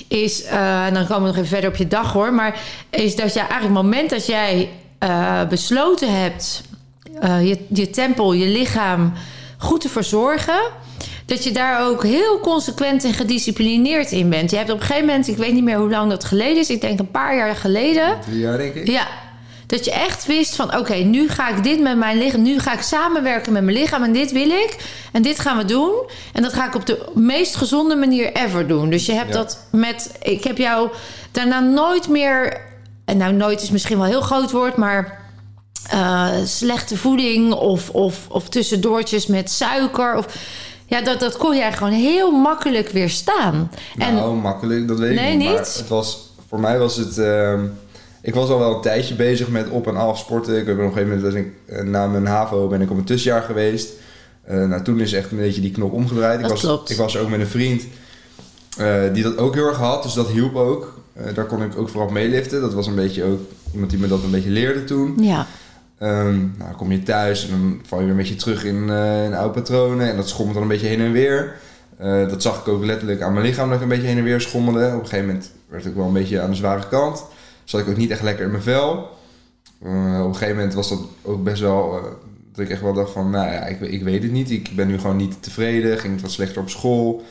is, 0.09 0.45
eh, 0.45 0.87
en 0.87 0.95
dan 0.95 1.07
komen 1.07 1.23
we 1.23 1.29
nog 1.29 1.37
even 1.37 1.49
verder 1.49 1.71
op 1.71 1.77
je 1.77 1.89
dag 1.89 2.13
hoor, 2.13 2.33
maar 2.33 2.61
is 2.91 3.17
dat 3.17 3.35
jij 3.35 3.47
eigenlijk 3.47 3.75
het 3.75 3.85
moment 3.85 4.11
dat 4.11 4.27
jij 4.27 4.71
eh, 4.99 5.49
besloten 5.49 6.21
hebt 6.21 6.63
eh, 7.21 7.49
je, 7.49 7.59
je 7.69 7.91
tempel, 7.91 8.33
je 8.33 8.47
lichaam 8.47 9.13
goed 9.59 9.81
te 9.81 9.89
verzorgen, 9.89 10.61
dat 11.27 11.45
je 11.45 11.51
daar 11.51 11.87
ook 11.87 12.03
heel 12.03 12.41
consequent 12.41 13.05
en 13.05 13.13
gedisciplineerd 13.13 14.11
in 14.11 14.31
bent. 14.31 14.51
Je 14.51 14.57
hebt 14.57 14.71
op 14.71 14.81
een 14.81 14.87
gegeven 14.87 15.07
moment, 15.07 15.29
ik 15.29 15.37
weet 15.37 15.53
niet 15.53 15.65
meer 15.65 15.79
hoe 15.79 15.91
lang 15.91 16.11
dat 16.11 16.25
geleden 16.25 16.57
is, 16.57 16.71
ik 16.71 16.81
denk 16.81 16.99
een 16.99 17.11
paar 17.11 17.37
jaar 17.37 17.57
geleden, 17.57 18.19
drie 18.27 18.39
jaar 18.39 18.59
denk 18.59 18.75
ik. 18.75 18.87
ja. 18.87 19.07
Dat 19.73 19.85
je 19.85 19.91
echt 19.93 20.27
wist 20.27 20.57
van 20.57 20.77
oké, 20.79 20.95
nu 20.95 21.29
ga 21.29 21.49
ik 21.57 21.63
dit 21.65 21.81
met 21.81 21.97
mijn 21.97 22.19
lichaam. 22.19 22.43
Nu 22.43 22.59
ga 22.59 22.73
ik 22.73 22.81
samenwerken 22.81 23.53
met 23.53 23.63
mijn 23.63 23.77
lichaam. 23.77 24.03
En 24.03 24.13
dit 24.13 24.33
wil 24.33 24.49
ik. 24.51 24.77
En 25.13 25.23
dit 25.23 25.39
gaan 25.39 25.57
we 25.57 25.65
doen. 25.65 25.93
En 26.33 26.43
dat 26.43 26.53
ga 26.53 26.67
ik 26.67 26.75
op 26.75 26.87
de 26.87 27.11
meest 27.15 27.57
gezonde 27.57 27.95
manier 27.97 28.33
ever 28.33 28.67
doen. 28.67 28.91
Dus 28.91 29.07
je 29.07 29.13
hebt 29.13 29.29
Ja. 29.33 29.35
dat 29.35 29.59
met. 29.71 30.13
Ik 30.23 30.45
heb 30.45 30.59
jou 30.59 30.89
daarna 31.31 31.61
nooit 31.61 32.09
meer. 32.09 32.61
En 33.05 33.17
nou, 33.17 33.33
nooit 33.33 33.63
is 33.63 33.71
misschien 33.71 33.97
wel 33.97 34.07
een 34.07 34.13
heel 34.13 34.21
groot 34.21 34.51
woord, 34.51 34.77
maar. 34.77 35.21
eh, 35.91 36.29
slechte 36.45 36.97
voeding 36.97 37.53
of, 37.53 37.91
of, 37.91 38.27
of 38.29 38.49
tussendoortjes 38.49 39.27
met 39.27 39.51
suiker. 39.51 40.17
Of, 40.17 40.27
ja, 40.87 41.01
dat, 41.01 41.21
dat 41.21 41.37
kon 41.37 41.57
jij 41.57 41.73
gewoon 41.73 41.93
heel 41.93 42.31
makkelijk 42.31 42.89
weerstaan. 42.89 43.71
En 43.99 44.15
Nou, 44.15 44.35
makkelijk, 44.35 44.89
dat 44.89 44.99
weet 44.99 45.15
Nee, 45.15 45.33
ik 45.33 45.39
niet. 45.39 45.49
Maar 45.49 45.59
niet? 45.59 45.75
het 45.77 45.89
was, 45.89 46.31
voor 46.49 46.61
mij 46.61 46.79
was 46.79 46.97
het... 46.97 47.19
ehm, 47.19 47.65
ik 48.23 48.35
was 48.35 48.49
al 48.49 48.59
wel 48.59 48.75
een 48.75 48.81
tijdje 48.81 49.15
bezig 49.15 49.49
met 49.49 49.69
op- 49.69 49.87
en 49.87 49.97
af 49.97 50.19
sporten. 50.19 50.59
Ik 50.59 50.67
heb 50.67 50.77
op 50.79 50.83
een 50.83 50.93
gegeven 50.93 51.17
moment, 51.17 51.35
ik, 51.35 51.53
eh, 51.67 51.83
na 51.83 52.07
mijn 52.07 52.27
HAVO, 52.27 52.67
ben 52.69 52.81
ik 52.81 52.91
op 52.91 52.97
een 52.97 53.05
tussenjaar 53.05 53.43
geweest. 53.43 53.93
Eh, 54.45 54.65
nou, 54.65 54.83
toen 54.83 55.01
is 55.01 55.13
echt 55.13 55.31
een 55.31 55.37
beetje 55.39 55.61
die 55.61 55.71
knop 55.71 55.93
omgedraaid. 55.93 56.41
Ik 56.41 56.47
was, 56.47 56.61
klopt. 56.61 56.91
ik 56.91 56.97
was 56.97 57.17
ook 57.19 57.29
met 57.29 57.41
een 57.41 57.47
vriend 57.47 57.83
eh, 58.79 59.01
die 59.13 59.23
dat 59.23 59.39
ook 59.39 59.55
heel 59.55 59.67
erg 59.67 59.77
had, 59.77 60.03
dus 60.03 60.13
dat 60.15 60.29
hielp 60.29 60.55
ook. 60.57 61.01
Daar 61.35 61.45
kon 61.47 61.63
ik 61.63 61.79
ook 61.79 61.89
vooral 61.89 62.11
meeliften. 62.11 62.61
Dat 62.61 62.75
was 62.75 62.87
een 62.87 62.95
beetje 62.95 63.25
ook 63.25 63.41
iemand 63.73 63.91
die 63.91 64.01
me 64.01 64.09
dat 64.09 64.23
een 64.23 64.31
beetje 64.31 64.51
leerde 64.51 64.85
toen. 64.85 65.15
ja, 65.21 65.47
Ehm, 65.99 66.37
nou, 66.39 66.51
dan 66.59 66.77
kom 66.77 66.93
je 66.93 67.03
thuis 67.03 67.45
en 67.45 67.51
dan 67.51 67.81
val 67.87 67.99
je 67.99 68.05
weer 68.05 68.13
een 68.15 68.21
beetje 68.21 68.35
terug 68.35 68.65
in, 68.65 68.89
in 69.25 69.35
oude 69.35 69.61
patronen. 69.61 70.09
En 70.11 70.17
dat 70.17 70.29
schommelt 70.29 70.55
dan 70.55 70.63
een 70.63 70.73
beetje 70.73 70.87
heen 70.87 71.01
en 71.01 71.13
weer. 71.13 71.55
Dat 72.29 72.43
zag 72.43 72.61
ik 72.61 72.69
ook 72.69 72.85
letterlijk 72.85 73.21
aan 73.23 73.33
mijn 73.33 73.47
lichaam 73.47 73.67
dat 73.69 73.77
ik 73.77 73.83
een 73.83 73.89
beetje 73.89 74.07
heen 74.07 74.19
en 74.19 74.25
weer 74.25 74.41
schommelde. 74.41 74.87
Op 74.87 74.93
een 74.93 74.99
gegeven 75.07 75.27
moment 75.27 75.51
werd 75.69 75.85
ik 75.85 75.95
wel 75.95 76.07
een 76.07 76.13
beetje 76.13 76.41
aan 76.41 76.51
de 76.51 76.57
zware 76.57 76.89
kant. 76.91 77.25
Zat 77.65 77.81
ik 77.81 77.89
ook 77.89 77.97
niet 77.97 78.11
echt 78.11 78.23
lekker 78.23 78.45
in 78.45 78.51
mijn 78.51 78.63
vel. 78.63 79.09
Eh, 79.83 80.21
op 80.21 80.27
een 80.29 80.35
gegeven 80.35 80.57
moment 80.57 80.75
was 80.75 80.89
dat 80.89 80.99
ook 81.23 81.45
best 81.45 81.61
wel... 81.61 81.97
eh, 81.99 82.03
dat 82.53 82.65
ik 82.65 82.71
echt 82.71 82.81
wel 82.83 82.93
dacht 82.93 83.13
van, 83.13 83.31
nou 83.31 83.53
ja, 83.53 83.61
ik, 83.67 83.81
ik 83.81 84.03
weet 84.03 84.23
het 84.23 84.33
niet. 84.33 84.51
Ik 84.51 84.71
ben 84.77 84.87
nu 84.87 84.99
gewoon 84.99 85.17
niet 85.17 85.43
tevreden. 85.43 85.99
Ging 85.99 86.13
het 86.13 86.23
wat 86.23 86.31
slechter 86.31 86.61
op 86.63 86.69
school. 86.71 87.23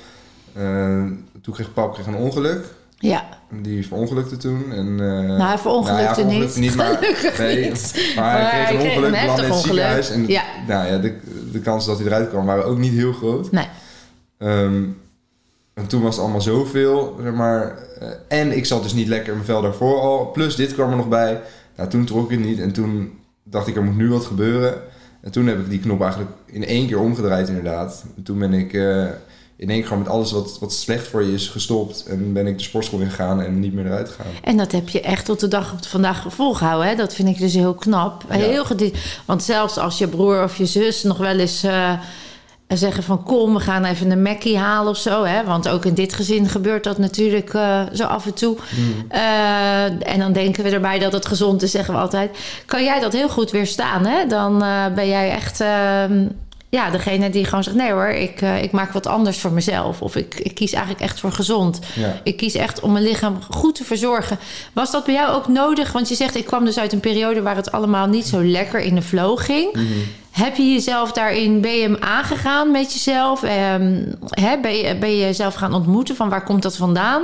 Eh, 0.54 1.04
toen 1.42 1.54
kreeg 1.54 1.74
pap 1.74 1.94
kreeg 1.94 2.06
een 2.08 2.16
ongeluk. 2.16 2.66
ja. 3.00 3.40
Die 3.62 3.88
verongelukte 3.88 4.38
toen. 4.38 4.72
En, 4.72 4.88
eh, 5.00 5.08
Nou, 5.28 5.42
hij 5.42 5.58
verongelukte 5.58 6.22
nou 6.24 6.34
ja, 6.34 6.40
niet. 6.40 6.56
niet. 6.56 6.76
maar, 6.76 6.94
Gelukkig 6.96 7.38
nee, 7.38 7.70
niet. 7.70 8.14
Maar 8.16 8.42
hij 8.42 8.50
kreeg 8.50 8.70
een 8.70 8.78
kreeg 8.78 8.90
ongeluk, 8.96 9.06
een 9.14 9.20
belandde 9.22 9.44
in 9.44 9.50
het 9.52 9.56
heftig 9.56 9.66
ziekenhuis. 9.66 10.10
En 10.10 10.28
Ja. 10.28 10.44
nou 10.68 10.88
ja, 10.88 10.98
de, 10.98 11.20
de 11.52 11.60
kansen 11.60 11.90
dat 11.92 12.00
hij 12.00 12.08
eruit 12.08 12.30
kwam 12.30 12.46
waren 12.46 12.66
ook 12.66 12.78
niet 12.78 12.94
heel 12.94 13.14
groot. 13.14 13.52
Nee. 13.52 13.66
Ehm, 14.38 14.84
en 15.74 15.88
toen 15.88 16.02
was 16.02 16.14
het 16.16 16.24
allemaal 16.24 16.42
zoveel, 16.42 17.18
zeg 17.24 17.34
maar. 17.34 17.78
eh, 18.00 18.08
en 18.28 18.58
ik 18.58 18.66
zat 18.66 18.84
dus 18.84 18.94
niet 18.94 19.08
lekker 19.08 19.28
in 19.28 19.34
mijn 19.34 19.46
vel 19.46 19.62
daarvoor 19.62 20.00
al. 20.00 20.32
Plus 20.32 20.56
dit 20.56 20.74
kwam 20.74 20.90
er 20.90 20.96
nog 20.96 21.08
bij. 21.08 21.42
Nou, 21.76 21.90
toen 21.90 22.06
trok 22.06 22.32
ik 22.32 22.38
het 22.38 22.48
niet. 22.48 22.60
En 22.60 22.72
toen 22.72 23.20
dacht 23.44 23.68
ik, 23.68 23.76
er 23.76 23.84
moet 23.84 23.98
nu 23.98 24.10
wat 24.10 24.26
gebeuren. 24.26 24.74
En 25.22 25.32
toen 25.32 25.48
heb 25.48 25.60
ik 25.60 25.70
die 25.70 25.80
knop 25.80 26.02
eigenlijk 26.02 26.32
in 26.46 26.66
één 26.66 26.88
keer 26.88 27.00
omgedraaid 27.00 27.48
inderdaad. 27.48 28.06
En 28.16 28.24
toen 28.24 28.40
ben 28.40 28.54
ik 28.54 28.74
eh, 28.74 29.04
in 29.56 29.70
één 29.70 29.78
keer 29.78 29.88
gewoon 29.88 30.04
met 30.04 30.12
alles 30.12 30.32
wat, 30.32 30.58
wat 30.60 30.74
slecht 30.74 31.08
voor 31.08 31.24
je 31.24 31.34
is 31.34 31.48
gestopt. 31.48 32.06
En 32.06 32.34
ben 32.34 32.48
ik 32.48 32.58
de 32.58 32.64
sportschool 32.64 33.00
ingegaan 33.00 33.42
en 33.42 33.60
niet 33.60 33.74
meer 33.74 33.86
eruit 33.86 34.10
gegaan. 34.10 34.32
En 34.44 34.58
dat 34.58 34.72
heb 34.72 34.90
je 34.90 35.02
echt 35.02 35.26
tot 35.26 35.40
de 35.40 35.48
dag 35.48 35.74
op 35.74 35.86
vandaag 35.86 36.26
volgehouden. 36.28 36.90
Hè? 36.90 36.96
Dat 36.96 37.14
vind 37.14 37.28
ik 37.28 37.40
dus 37.40 37.54
heel 37.54 37.74
knap. 37.74 38.24
Ja. 38.30 38.36
Heel 38.36 38.66
Want 39.26 39.44
zelfs 39.44 39.78
als 39.78 39.98
je 39.98 40.08
broer 40.08 40.44
of 40.44 40.58
je 40.58 40.66
zus 40.66 41.04
nog 41.04 41.18
wel 41.18 41.40
eens 41.40 41.64
eh, 42.72 42.78
zeggen 42.78 43.04
van... 43.04 43.24
kom, 43.24 43.54
we 43.54 43.60
gaan 43.60 43.86
even 43.86 44.12
een 44.12 44.22
Mackie 44.22 44.58
halen 44.58 44.90
of 44.90 44.98
zo. 44.98 45.24
Hè? 45.24 45.44
Want 45.44 45.70
ook 45.70 45.86
in 45.86 45.94
dit 45.94 46.14
gezin 46.14 46.50
gebeurt 46.50 46.84
dat 46.84 46.98
natuurlijk 46.98 47.54
eh, 47.54 47.82
zo 47.94 48.04
af 48.04 48.26
en 48.26 48.34
toe. 48.34 48.58
Eh, 49.08 49.84
en 49.84 50.20
dan 50.20 50.34
denken 50.34 50.64
we 50.64 50.70
erbij 50.70 51.00
dat 51.00 51.14
het 51.14 51.26
gezond 51.26 51.62
is, 51.62 51.72
zeggen 51.72 51.94
we 51.94 52.00
altijd. 52.00 52.38
Kan 52.66 52.84
jij 52.84 53.00
dat 53.00 53.14
heel 53.14 53.30
goed 53.30 53.52
weerstaan, 53.52 54.06
hè? 54.06 54.28
Dan 54.28 54.64
eh, 54.64 54.86
ben 54.96 55.08
jij 55.08 55.32
echt... 55.32 55.62
ehm, 55.62 56.26
ja, 56.70 56.90
degene 56.90 57.30
die 57.30 57.46
gewoon 57.46 57.64
zegt: 57.64 57.76
nee 57.76 57.92
hoor, 57.92 58.08
ik, 58.08 58.42
ik 58.42 58.72
maak 58.72 58.92
wat 58.92 59.08
anders 59.08 59.40
voor 59.40 59.52
mezelf. 59.52 60.02
Of 60.02 60.16
ik, 60.16 60.36
ik 60.36 60.56
kies 60.56 60.74
eigenlijk 60.74 61.04
echt 61.04 61.20
voor 61.20 61.32
gezond. 61.32 61.80
Ja. 61.96 62.20
Ik 62.24 62.38
kies 62.38 62.54
echt 62.54 62.80
om 62.80 62.92
mijn 62.92 63.04
lichaam 63.04 63.38
goed 63.50 63.76
te 63.76 63.84
verzorgen. 63.84 64.38
Was 64.74 64.92
dat 64.92 65.06
bij 65.06 65.14
jou 65.14 65.36
ook 65.36 65.48
nodig? 65.48 65.92
Want 65.92 66.10
je 66.10 66.16
zegt, 66.16 66.36
ik 66.36 66.46
kwam 66.46 66.66
dus 66.66 66.80
uit 66.80 66.94
een 66.94 67.00
periode 67.00 67.42
waar 67.42 67.56
het 67.56 67.72
allemaal 67.72 68.08
niet 68.08 68.26
zo 68.26 68.44
lekker 68.44 68.80
in 68.80 68.96
de 68.96 69.02
flow 69.02 69.40
ging. 69.40 69.74
Mhm. 69.74 69.86
Heb 70.32 70.56
je 70.56 70.72
jezelf 70.72 71.12
daarin, 71.12 71.64
hem 71.64 71.98
aangegaan 72.00 72.72
met 72.72 72.94
jezelf? 72.94 73.42
Hè, 73.42 74.60
ben, 74.62 74.76
je, 74.76 74.98
ben 75.00 75.10
je 75.10 75.18
jezelf 75.18 75.54
gaan 75.54 75.74
ontmoeten 75.74 76.16
van 76.16 76.30
waar 76.30 76.44
komt 76.44 76.62
dat 76.62 76.76
vandaan? 76.76 77.24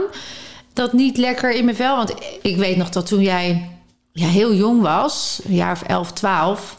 Dat 0.74 0.94
niet 0.94 1.18
lekker 1.18 1.52
in 1.52 1.66
mijn 1.66 1.76
vel. 1.76 1.96
Want 1.96 2.14
ik 2.42 2.58
weet 2.58 2.78
nog 2.78 2.90
dat 2.90 3.08
toen 3.08 3.22
jij 3.22 3.70
ja, 4.12 4.28
heel 4.28 4.54
jong 4.54 4.82
was, 4.82 5.40
een 5.46 5.56
jaar 5.56 5.72
of 5.72 5.82
11, 5.82 6.12
12. 6.12 6.78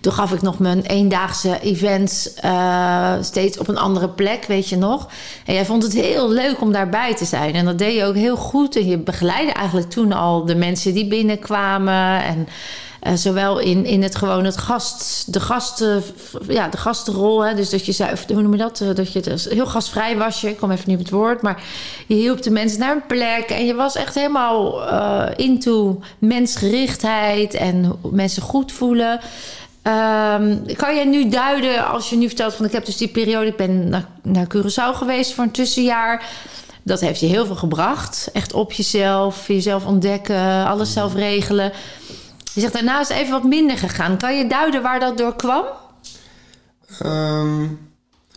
Toen 0.00 0.12
gaf 0.12 0.32
ik 0.32 0.42
nog 0.42 0.58
mijn 0.58 0.82
eendaagse 0.82 1.60
events 1.60 2.34
uh, 2.44 3.14
steeds 3.20 3.58
op 3.58 3.68
een 3.68 3.78
andere 3.78 4.08
plek, 4.08 4.44
weet 4.44 4.68
je 4.68 4.76
nog. 4.76 5.08
En 5.46 5.54
jij 5.54 5.64
vond 5.64 5.82
het 5.82 5.92
heel 5.92 6.30
leuk 6.30 6.60
om 6.60 6.72
daarbij 6.72 7.14
te 7.14 7.24
zijn. 7.24 7.54
En 7.54 7.64
dat 7.64 7.78
deed 7.78 7.96
je 7.96 8.04
ook 8.04 8.14
heel 8.14 8.36
goed. 8.36 8.76
En 8.76 8.86
je 8.86 8.98
begeleidde 8.98 9.52
eigenlijk 9.52 9.90
toen 9.90 10.12
al 10.12 10.44
de 10.44 10.54
mensen 10.54 10.94
die 10.94 11.06
binnenkwamen. 11.06 12.22
En 12.22 12.48
uh, 13.02 13.12
zowel 13.14 13.58
in, 13.58 13.84
in 13.84 14.02
het 14.02 14.16
gewoon 14.16 14.44
het 14.44 14.56
gast, 14.56 15.32
de, 15.32 15.40
gasten, 15.40 16.02
ja, 16.48 16.68
de 16.68 16.76
gastenrol. 16.76 17.44
Hè, 17.44 17.54
dus 17.54 17.70
dat 17.70 17.86
je 17.86 17.92
zei, 17.92 18.16
hoe 18.26 18.42
noem 18.42 18.52
je 18.52 18.58
dat? 18.58 18.80
Uh, 18.80 18.94
dat 18.94 19.12
je 19.12 19.48
heel 19.48 19.66
gastvrij 19.66 20.16
was 20.16 20.40
je. 20.40 20.48
Ik 20.48 20.56
kom 20.56 20.70
even 20.70 20.84
niet 20.86 20.98
op 20.98 21.04
het 21.04 21.12
woord. 21.12 21.42
Maar 21.42 21.62
je 22.06 22.14
hielp 22.14 22.42
de 22.42 22.50
mensen 22.50 22.78
naar 22.78 22.94
een 22.94 23.06
plek. 23.06 23.50
En 23.50 23.66
je 23.66 23.74
was 23.74 23.96
echt 23.96 24.14
helemaal 24.14 24.82
uh, 24.92 25.26
into 25.36 26.00
mensgerichtheid 26.18 27.54
en 27.54 27.98
mensen 28.10 28.42
goed 28.42 28.72
voelen. 28.72 29.20
Um, 29.82 30.62
kan 30.76 30.94
jij 30.94 31.04
nu 31.04 31.28
duiden, 31.28 31.86
als 31.86 32.10
je 32.10 32.16
nu 32.16 32.26
vertelt 32.26 32.54
van 32.54 32.64
ik 32.64 32.72
heb 32.72 32.84
dus 32.84 32.96
die 32.96 33.08
periode, 33.08 33.46
ik 33.46 33.56
ben 33.56 33.88
naar, 33.88 34.04
naar 34.22 34.46
Curaçao 34.56 34.96
geweest 34.96 35.32
voor 35.32 35.44
een 35.44 35.50
tussenjaar. 35.50 36.24
Dat 36.82 37.00
heeft 37.00 37.20
je 37.20 37.26
heel 37.26 37.46
veel 37.46 37.56
gebracht. 37.56 38.28
Echt 38.32 38.52
op 38.52 38.72
jezelf, 38.72 39.46
jezelf 39.46 39.86
ontdekken, 39.86 40.66
alles 40.66 40.92
zelf 40.92 41.14
regelen. 41.14 41.72
Je 42.54 42.60
zegt 42.60 42.72
daarna 42.72 43.00
is 43.00 43.08
even 43.08 43.32
wat 43.32 43.44
minder 43.44 43.78
gegaan. 43.78 44.18
Kan 44.18 44.38
je 44.38 44.48
duiden 44.48 44.82
waar 44.82 45.00
dat 45.00 45.18
door 45.18 45.36
kwam? 45.36 45.64
Um, 47.02 47.78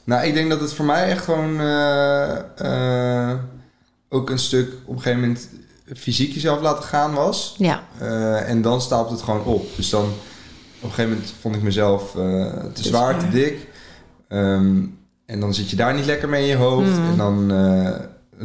nou, 0.04 0.26
ik 0.26 0.34
denk 0.34 0.50
dat 0.50 0.60
het 0.60 0.74
voor 0.74 0.86
mij 0.86 1.10
echt 1.10 1.24
gewoon 1.24 1.62
uh, 1.62 2.38
uh, 2.62 3.34
ook 4.10 4.30
een 4.30 4.40
stuk 4.40 4.74
op 4.86 4.96
een 4.96 5.02
gegeven 5.02 5.20
moment 5.20 5.50
fysiek 5.98 6.34
jezelf 6.34 6.62
laten 6.62 6.84
gaan 6.84 7.14
was. 7.14 7.56
Ja. 7.58 7.84
Uh, 8.02 8.50
en 8.50 8.62
dan 8.62 8.82
stapelt 8.82 9.12
het 9.12 9.22
gewoon 9.22 9.44
op. 9.44 9.76
Dus 9.76 9.90
dan 9.90 10.04
op 10.04 10.10
een 10.84 10.90
gegeven 10.90 11.10
moment 11.10 11.34
vond 11.42 11.56
ik 11.56 11.62
mezelf 11.62 12.12
te 12.74 12.84
zwaar, 12.84 13.20
te 13.20 13.30
dik. 13.30 13.68
Um, 14.30 14.98
en 15.26 15.40
dan 15.40 15.54
zit 15.54 15.70
je 15.70 15.76
daar 15.76 15.94
niet 15.94 16.06
lekker 16.06 16.30
mee 16.30 16.42
in 16.42 16.48
je 16.48 16.56
hoofd. 16.56 16.98
Mm. 16.98 17.10
En 17.10 17.18
dan 17.18 17.52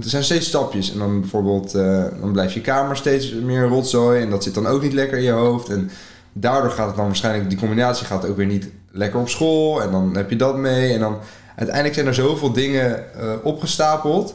het 0.00 0.10
zijn 0.10 0.24
steeds 0.24 0.46
stapjes. 0.46 0.92
En 0.92 0.98
dan 0.98 1.20
bijvoorbeeld, 1.20 1.74
uh, 1.74 2.04
dan 2.20 2.32
blijft 2.32 2.54
je 2.54 2.60
kamer 2.60 2.96
steeds 2.96 3.32
meer 3.32 3.66
rotzooi. 3.66 4.22
En 4.22 4.30
dat 4.30 4.42
zit 4.42 4.54
dan 4.54 4.66
ook 4.66 4.82
niet 4.82 4.92
lekker 4.92 5.18
in 5.18 5.24
je 5.24 5.30
hoofd. 5.30 5.68
En 5.68 5.90
daardoor 6.32 6.70
gaat 6.70 6.86
het 6.86 6.96
dan 6.96 7.06
waarschijnlijk, 7.06 7.48
die 7.48 7.58
combinatie 7.58 8.06
gaat 8.06 8.26
ook 8.26 8.36
weer 8.36 8.46
niet 8.46 8.68
lekker 8.90 9.20
op 9.20 9.28
school. 9.28 9.82
En 9.82 9.90
dan 9.90 10.16
heb 10.16 10.30
je 10.30 10.36
dat 10.36 10.56
mee. 10.56 10.92
En 10.92 11.00
dan 11.00 11.18
uiteindelijk 11.56 11.94
zijn 11.94 12.06
er 12.06 12.14
zoveel 12.14 12.52
dingen 12.52 13.04
uh, 13.20 13.32
opgestapeld. 13.42 14.34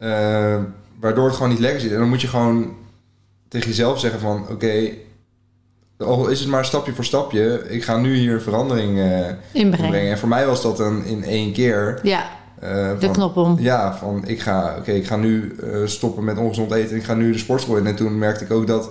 Uh, 0.00 0.56
waardoor 1.00 1.26
het 1.26 1.34
gewoon 1.34 1.50
niet 1.50 1.58
lekker 1.58 1.80
zit. 1.80 1.92
En 1.92 1.98
dan 1.98 2.08
moet 2.08 2.20
je 2.20 2.28
gewoon 2.28 2.76
tegen 3.48 3.68
jezelf 3.68 4.00
zeggen 4.00 4.20
van... 4.20 4.42
Oké, 4.42 4.52
okay, 4.52 4.98
al 5.98 6.28
is 6.28 6.40
het 6.40 6.48
maar 6.48 6.64
stapje 6.64 6.92
voor 6.92 7.04
stapje. 7.04 7.64
Ik 7.68 7.84
ga 7.84 7.96
nu 7.96 8.16
hier 8.16 8.40
verandering 8.40 8.88
inbrengen. 8.88 9.38
inbrengen. 9.52 10.10
En 10.10 10.18
voor 10.18 10.28
mij 10.28 10.46
was 10.46 10.62
dat 10.62 10.76
dan 10.76 11.04
in 11.04 11.24
één 11.24 11.52
keer. 11.52 12.00
Ja. 12.02 12.37
Uh, 12.64 13.00
de 13.00 13.10
knop 13.10 13.36
om. 13.36 13.56
Ja, 13.60 13.96
van 13.96 14.22
ik 14.26 14.40
ga, 14.40 14.74
oké, 14.78 14.92
ik 14.92 15.06
ga 15.06 15.16
nu 15.16 15.56
uh, 15.64 15.86
stoppen 15.86 16.24
met 16.24 16.38
ongezond 16.38 16.72
eten. 16.72 16.96
Ik 16.96 17.04
ga 17.04 17.14
nu 17.14 17.32
de 17.32 17.38
sportschool 17.38 17.76
in. 17.76 17.86
En 17.86 17.96
toen 17.96 18.18
merkte 18.18 18.44
ik 18.44 18.50
ook 18.50 18.66
dat 18.66 18.90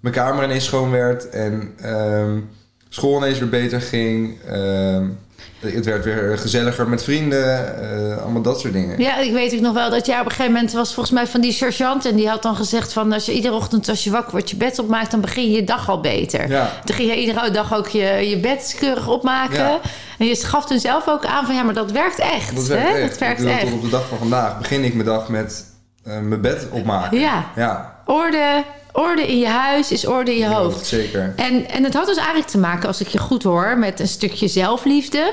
mijn 0.00 0.14
kamer 0.14 0.44
ineens 0.44 0.64
schoon 0.64 0.90
werd. 0.90 1.28
En 1.28 1.74
um, 1.84 2.48
school 2.88 3.16
ineens 3.16 3.38
weer 3.38 3.48
beter 3.48 3.80
ging. 3.80 4.34
Um, 4.52 5.18
het 5.58 5.84
werd 5.84 6.04
weer 6.04 6.38
gezelliger 6.38 6.88
met 6.88 7.02
vrienden. 7.02 7.74
Uh, 7.82 8.22
allemaal 8.22 8.42
dat 8.42 8.60
soort 8.60 8.72
dingen. 8.72 8.98
Ja, 8.98 9.18
ik 9.18 9.32
weet 9.32 9.54
ook 9.54 9.60
nog 9.60 9.74
wel 9.74 9.90
dat 9.90 10.06
jij 10.06 10.20
op 10.20 10.24
een 10.24 10.30
gegeven 10.30 10.52
moment 10.52 10.72
was 10.72 10.94
volgens 10.94 11.14
mij 11.14 11.26
van 11.26 11.40
die 11.40 11.52
sergeant. 11.52 12.04
En 12.04 12.16
die 12.16 12.28
had 12.28 12.42
dan 12.42 12.56
gezegd 12.56 12.92
van 12.92 13.12
als 13.12 13.26
je 13.26 13.32
iedere 13.32 13.54
ochtend 13.54 13.88
als 13.88 14.04
je 14.04 14.10
wakker 14.10 14.32
wordt 14.32 14.50
je 14.50 14.56
bed 14.56 14.78
opmaakt, 14.78 15.10
dan 15.10 15.20
begin 15.20 15.50
je 15.50 15.56
je 15.56 15.64
dag 15.64 15.88
al 15.88 16.00
beter. 16.00 16.48
Ja. 16.48 16.72
Dan 16.84 16.96
ging 16.96 17.10
je 17.10 17.20
iedere 17.20 17.50
dag 17.50 17.74
ook 17.74 17.88
je, 17.88 18.04
je 18.04 18.38
bed 18.38 18.76
keurig 18.78 19.08
opmaken. 19.08 19.56
Ja. 19.56 19.80
En 20.18 20.26
je 20.26 20.36
gaf 20.36 20.66
toen 20.66 20.80
zelf 20.80 21.08
ook 21.08 21.24
aan 21.24 21.46
van 21.46 21.54
ja, 21.54 21.62
maar 21.62 21.74
dat 21.74 21.90
werkt 21.90 22.18
echt. 22.18 22.56
Dat 22.56 22.66
werkt 22.66 22.88
hè? 22.88 22.94
echt. 22.94 23.08
Dat 23.08 23.18
werkt 23.18 23.44
echt. 23.44 23.60
Tot 23.60 23.72
op 23.72 23.82
de 23.82 23.88
dag 23.88 24.08
van 24.08 24.18
vandaag 24.18 24.58
begin 24.58 24.84
ik 24.84 24.94
mijn 24.94 25.06
dag 25.06 25.28
met 25.28 25.64
uh, 26.06 26.18
mijn 26.18 26.40
bed 26.40 26.68
opmaken. 26.70 27.18
Ja. 27.18 27.44
ja. 27.56 28.00
Orde, 28.04 28.64
orde 28.92 29.26
in 29.26 29.38
je 29.38 29.48
huis 29.48 29.92
is 29.92 30.06
orde 30.06 30.32
in 30.32 30.38
je 30.38 30.54
hoofd. 30.54 30.86
Zeker. 30.86 31.32
En, 31.36 31.68
en 31.68 31.84
het 31.84 31.94
had 31.94 32.06
dus 32.06 32.16
eigenlijk 32.16 32.48
te 32.48 32.58
maken, 32.58 32.88
als 32.88 33.00
ik 33.00 33.08
je 33.08 33.18
goed 33.18 33.42
hoor, 33.42 33.78
met 33.78 34.00
een 34.00 34.08
stukje 34.08 34.48
zelfliefde. 34.48 35.32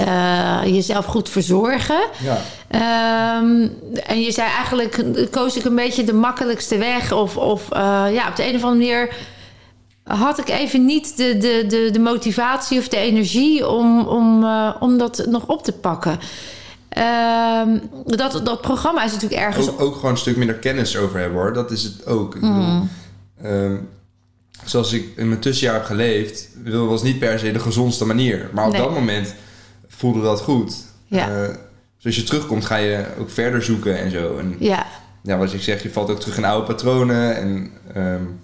Uh, 0.00 0.60
jezelf 0.64 1.04
goed 1.04 1.28
verzorgen. 1.28 2.00
Ja. 2.18 2.38
Um, 3.38 3.72
en 4.06 4.20
je 4.20 4.32
zei 4.32 4.50
eigenlijk, 4.50 5.04
koos 5.30 5.56
ik 5.56 5.64
een 5.64 5.74
beetje 5.74 6.04
de 6.04 6.12
makkelijkste 6.12 6.78
weg. 6.78 7.12
Of, 7.12 7.36
of 7.36 7.68
uh, 7.72 8.04
ja, 8.12 8.28
op 8.28 8.36
de 8.36 8.48
een 8.48 8.54
of 8.54 8.62
andere 8.62 8.84
manier 8.88 9.14
had 10.04 10.38
ik 10.38 10.48
even 10.48 10.84
niet 10.84 11.16
de, 11.16 11.38
de, 11.38 11.64
de, 11.68 11.90
de 11.92 11.98
motivatie 11.98 12.78
of 12.78 12.88
de 12.88 12.96
energie 12.96 13.68
om, 13.68 14.00
om, 14.00 14.44
uh, 14.44 14.76
om 14.80 14.98
dat 14.98 15.26
nog 15.28 15.46
op 15.46 15.64
te 15.64 15.72
pakken. 15.72 16.20
Um, 16.98 17.80
dat, 18.06 18.40
dat 18.44 18.60
programma 18.60 19.04
is 19.04 19.12
natuurlijk 19.12 19.40
ergens... 19.40 19.68
Ook, 19.70 19.80
ook 19.80 19.94
gewoon 19.94 20.10
een 20.10 20.16
stuk 20.16 20.36
minder 20.36 20.56
kennis 20.56 20.96
over 20.96 21.18
hebben 21.20 21.38
hoor. 21.38 21.52
Dat 21.52 21.70
is 21.70 21.82
het 21.82 22.06
ook. 22.06 22.40
Mm. 22.40 22.88
um, 23.44 23.88
zoals 24.64 24.92
ik 24.92 25.08
in 25.16 25.28
mijn 25.28 25.40
tussenjaar 25.40 25.74
heb 25.74 25.84
geleefd, 25.84 26.48
was 26.64 27.02
niet 27.02 27.18
per 27.18 27.38
se 27.38 27.52
de 27.52 27.58
gezondste 27.58 28.04
manier. 28.04 28.50
Maar 28.52 28.66
op 28.66 28.72
Nee. 28.72 28.80
dat 28.80 28.90
moment 28.94 29.34
voelde 29.88 30.22
dat 30.22 30.40
goed. 30.40 30.74
Ja. 31.06 31.28
Uh, 31.28 31.46
dus 31.96 32.04
als 32.04 32.16
je 32.16 32.22
terugkomt, 32.22 32.64
ga 32.64 32.76
je 32.76 33.04
ook 33.18 33.30
verder 33.30 33.62
zoeken 33.62 33.98
en 33.98 34.10
zo. 34.10 34.38
En 34.38 34.56
Ja. 34.58 34.86
ja, 35.22 35.36
wat 35.38 35.52
ik 35.52 35.62
zeg, 35.62 35.82
je 35.82 35.90
valt 35.90 36.10
ook 36.10 36.20
terug 36.20 36.36
in 36.36 36.44
oude 36.44 36.66
patronen. 36.66 37.36
En, 37.36 37.70
um, 37.96 38.40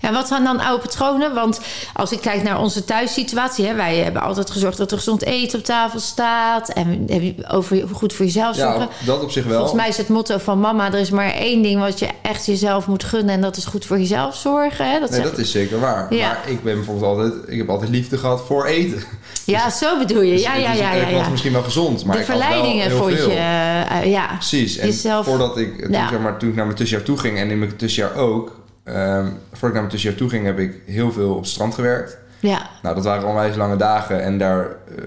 Ja, 0.00 0.12
wat 0.12 0.28
zijn 0.28 0.44
dan 0.44 0.60
oude 0.60 0.82
patronen? 0.82 1.34
Want 1.34 1.60
als 1.94 2.12
ik 2.12 2.20
kijk 2.20 2.42
naar 2.42 2.60
onze 2.60 2.84
thuissituatie, 2.84 3.66
hè, 3.66 3.74
wij 3.74 3.96
hebben 3.96 4.22
altijd 4.22 4.50
gezorgd 4.50 4.76
dat 4.78 4.90
er 4.90 4.96
gezond 4.96 5.24
eten 5.24 5.58
op 5.58 5.64
tafel 5.64 6.00
staat. 6.00 6.68
En 6.68 7.06
over 7.48 7.84
goed 7.92 8.12
voor 8.12 8.24
jezelf 8.24 8.56
zorgen. 8.56 8.80
ja, 8.80 8.88
dat 9.06 9.22
op 9.22 9.30
zich 9.30 9.44
wel. 9.44 9.54
Volgens 9.58 9.80
mij 9.80 9.88
is 9.88 9.96
het 9.96 10.08
motto 10.08 10.38
van 10.38 10.60
mama: 10.60 10.86
er 10.92 10.98
is 10.98 11.10
maar 11.10 11.30
één 11.32 11.62
ding 11.62 11.80
wat 11.80 11.98
je 11.98 12.08
echt 12.22 12.46
jezelf 12.46 12.86
moet 12.86 13.04
gunnen. 13.04 13.34
En 13.34 13.40
dat 13.40 13.56
is 13.56 13.64
goed 13.64 13.84
voor 13.86 13.98
jezelf 13.98 14.36
zorgen. 14.36 14.90
Hè? 14.90 15.00
Dat 15.00 15.10
Nee, 15.10 15.20
zeg- 15.20 15.30
dat 15.30 15.38
is 15.38 15.50
zeker 15.50 15.80
waar. 15.80 16.14
Ja. 16.14 16.26
Maar 16.28 16.40
ik 16.46 16.62
ben 16.62 16.74
bijvoorbeeld 16.74 17.16
altijd, 17.16 17.32
ik 17.48 17.58
heb 17.58 17.68
altijd 17.68 17.90
liefde 17.90 18.18
gehad 18.18 18.42
voor 18.46 18.66
eten. 18.66 19.02
Ja, 19.44 19.70
zo 19.70 19.98
bedoel 19.98 20.20
je. 20.22 20.38
Ja, 20.38 20.54
Dus 20.54 20.62
ja, 20.62 20.72
is- 20.72 20.78
ja. 20.78 20.92
ja, 20.94 21.08
ja. 21.08 21.28
misschien 21.28 21.52
wel 21.52 21.62
gezond, 21.62 22.04
maar 22.04 22.16
De 22.16 22.22
ik 22.22 22.28
had 22.28 22.38
wel 22.38 22.46
verleidingen 22.46 22.86
heel 22.88 22.96
vond 22.98 23.14
veel. 23.14 23.30
je. 23.30 23.36
eh, 23.36 24.10
ja. 24.12 24.26
Precies. 24.26 24.76
En 24.76 24.86
Jezelf- 24.86 25.26
voordat 25.26 25.56
ik, 25.58 25.80
toen, 25.84 25.94
zeg 25.94 26.18
maar, 26.20 26.38
toen 26.38 26.48
ik 26.48 26.54
naar 26.54 26.64
mijn 26.64 26.76
tussenjaar 26.76 27.06
toe 27.06 27.18
ging 27.18 27.38
en 27.38 27.50
in 27.50 27.58
mijn 27.58 27.76
tussenjaar 27.76 28.14
ook, 28.16 28.60
ehm, 28.84 29.26
voordat 29.26 29.52
ik 29.52 29.60
naar 29.60 29.72
mijn 29.72 29.88
tussenjaar 29.88 30.18
toe 30.18 30.28
ging, 30.28 30.44
heb 30.44 30.58
ik 30.58 30.80
heel 30.86 31.12
veel 31.12 31.30
op 31.30 31.40
het 31.40 31.48
strand 31.48 31.74
gewerkt. 31.74 32.18
ja. 32.40 32.70
Nou, 32.82 32.94
dat 32.94 33.04
waren 33.04 33.28
onwijs 33.28 33.56
lange 33.56 33.76
dagen 33.76 34.22
en 34.22 34.38
daar 34.38 34.64
eh, 34.64 35.04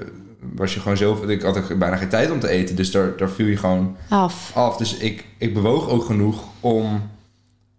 was 0.56 0.74
je 0.74 0.80
gewoon 0.80 0.98
zoveel. 0.98 1.30
Ik 1.30 1.42
had 1.42 1.58
ook 1.58 1.78
bijna 1.78 1.96
geen 1.96 2.10
tijd 2.10 2.32
om 2.32 2.40
te 2.40 2.48
eten, 2.50 2.76
dus 2.76 2.92
daar, 2.92 3.18
daar 3.18 3.30
viel 3.30 3.48
je 3.48 3.58
gewoon 3.58 3.98
af. 4.10 4.52
af. 4.56 4.78
Dus 4.78 4.98
ik, 4.98 5.26
ik 5.38 5.54
bewoog 5.54 5.90
ook 5.90 6.06
genoeg 6.06 6.44
om, 6.60 7.10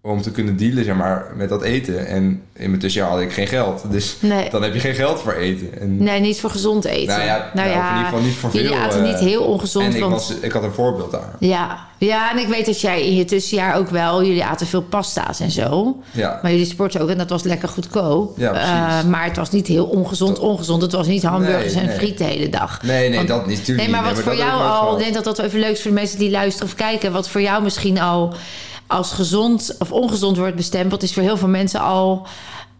om 0.07 0.23
te 0.23 0.31
kunnen 0.31 0.57
dealen 0.57 0.85
zeg 0.85 0.95
maar, 0.97 1.27
met 1.37 1.49
dat 1.49 1.63
eten. 1.63 2.07
En 2.07 2.43
in 2.53 2.69
mijn 2.69 2.79
tussenjaar 2.79 3.11
had 3.11 3.21
ik 3.21 3.33
geen 3.33 3.47
geld, 3.47 3.83
dus 3.91 4.17
Nee. 4.21 4.51
dan 4.51 4.63
heb 4.63 4.75
je 4.75 4.81
geen 4.81 4.95
geld 4.95 5.21
voor 5.21 5.33
eten. 5.33 5.81
En, 5.81 6.03
nee, 6.03 6.21
niet 6.21 6.41
voor 6.41 6.51
gezond 6.51 6.85
eten. 6.85 7.07
Nou 7.07 7.23
ja, 7.27 7.51
nou, 7.55 7.69
of 7.69 7.75
in 7.75 7.81
ieder 7.89 8.05
geval 8.05 8.21
niet 8.21 8.35
voor 8.35 8.51
jullie 8.53 8.69
veel, 8.69 8.79
aten 8.79 9.05
eh, 9.05 9.07
niet 9.07 9.19
heel 9.19 9.43
ongezond. 9.43 9.85
en 9.87 9.95
ik, 9.95 10.01
want... 10.01 10.13
was, 10.13 10.33
ik 10.41 10.53
had 10.53 10.63
een 10.63 10.73
voorbeeld 10.73 11.11
daar. 11.11 11.31
Ja. 11.39 11.79
ja, 11.99 12.31
en 12.33 12.39
ik 12.39 12.47
weet 12.47 12.67
dat 12.67 12.81
jij 12.81 13.07
in 13.07 13.15
je 13.17 13.25
tussenjaar 13.25 13.77
ook 13.77 13.89
wel... 13.91 14.25
Jullie 14.25 14.45
aten 14.45 14.67
veel 14.67 14.83
pasta's 14.83 15.41
en 15.41 15.51
zo. 15.51 15.97
Ja. 16.11 16.39
Maar 16.43 16.51
jullie 16.51 16.67
sporten 16.67 17.01
ook 17.01 17.09
en 17.09 17.19
dat 17.19 17.31
was 17.31 17.43
lekker 17.43 17.69
goedkoop. 17.69 18.39
Ja, 18.39 18.51
precies. 18.51 18.69
Eh, 18.69 19.05
maar 19.05 19.25
het 19.25 19.37
was 19.37 19.51
niet 19.51 19.67
heel 19.67 19.87
ongezond, 19.87 20.39
ongezond. 20.39 20.83
Het 20.83 20.93
was 20.93 21.07
niet 21.07 21.23
hamburgers 21.23 21.75
Nee, 21.75 21.83
en 21.83 21.89
nee. 21.89 21.97
friet 21.99 22.19
de 22.19 22.25
hele 22.25 22.49
dag. 22.49 22.83
Nee, 22.83 23.09
nee, 23.09 23.17
Want- 23.17 23.29
dat 23.29 23.47
niet. 23.47 23.65
Tuurlijk 23.65 23.89
Nee, 23.89 24.01
maar 24.01 24.15
wat 24.15 24.23
voor 24.23 24.37
jou 24.37 24.63
al... 24.63 24.93
Ik 24.93 25.03
denk 25.03 25.15
dat 25.15 25.25
dat 25.25 25.37
wel 25.37 25.47
even 25.47 25.61
leuk 25.61 25.71
is 25.71 25.83
voor 25.83 25.91
de 25.91 25.97
mensen 25.97 26.19
die 26.19 26.31
luisteren 26.31 26.69
of 26.69 26.75
kijken. 26.75 27.13
Wat 27.13 27.29
voor 27.29 27.41
jou 27.41 27.63
misschien 27.63 28.01
al 28.01 28.35
als 28.87 29.12
gezond 29.12 29.76
of 29.78 29.93
ongezond 29.93 30.37
wordt 30.37 30.57
bestempeld... 30.57 31.02
is 31.02 31.12
voor 31.14 31.23
heel 31.23 31.37
veel 31.37 31.49
mensen 31.49 31.81
al... 31.81 32.26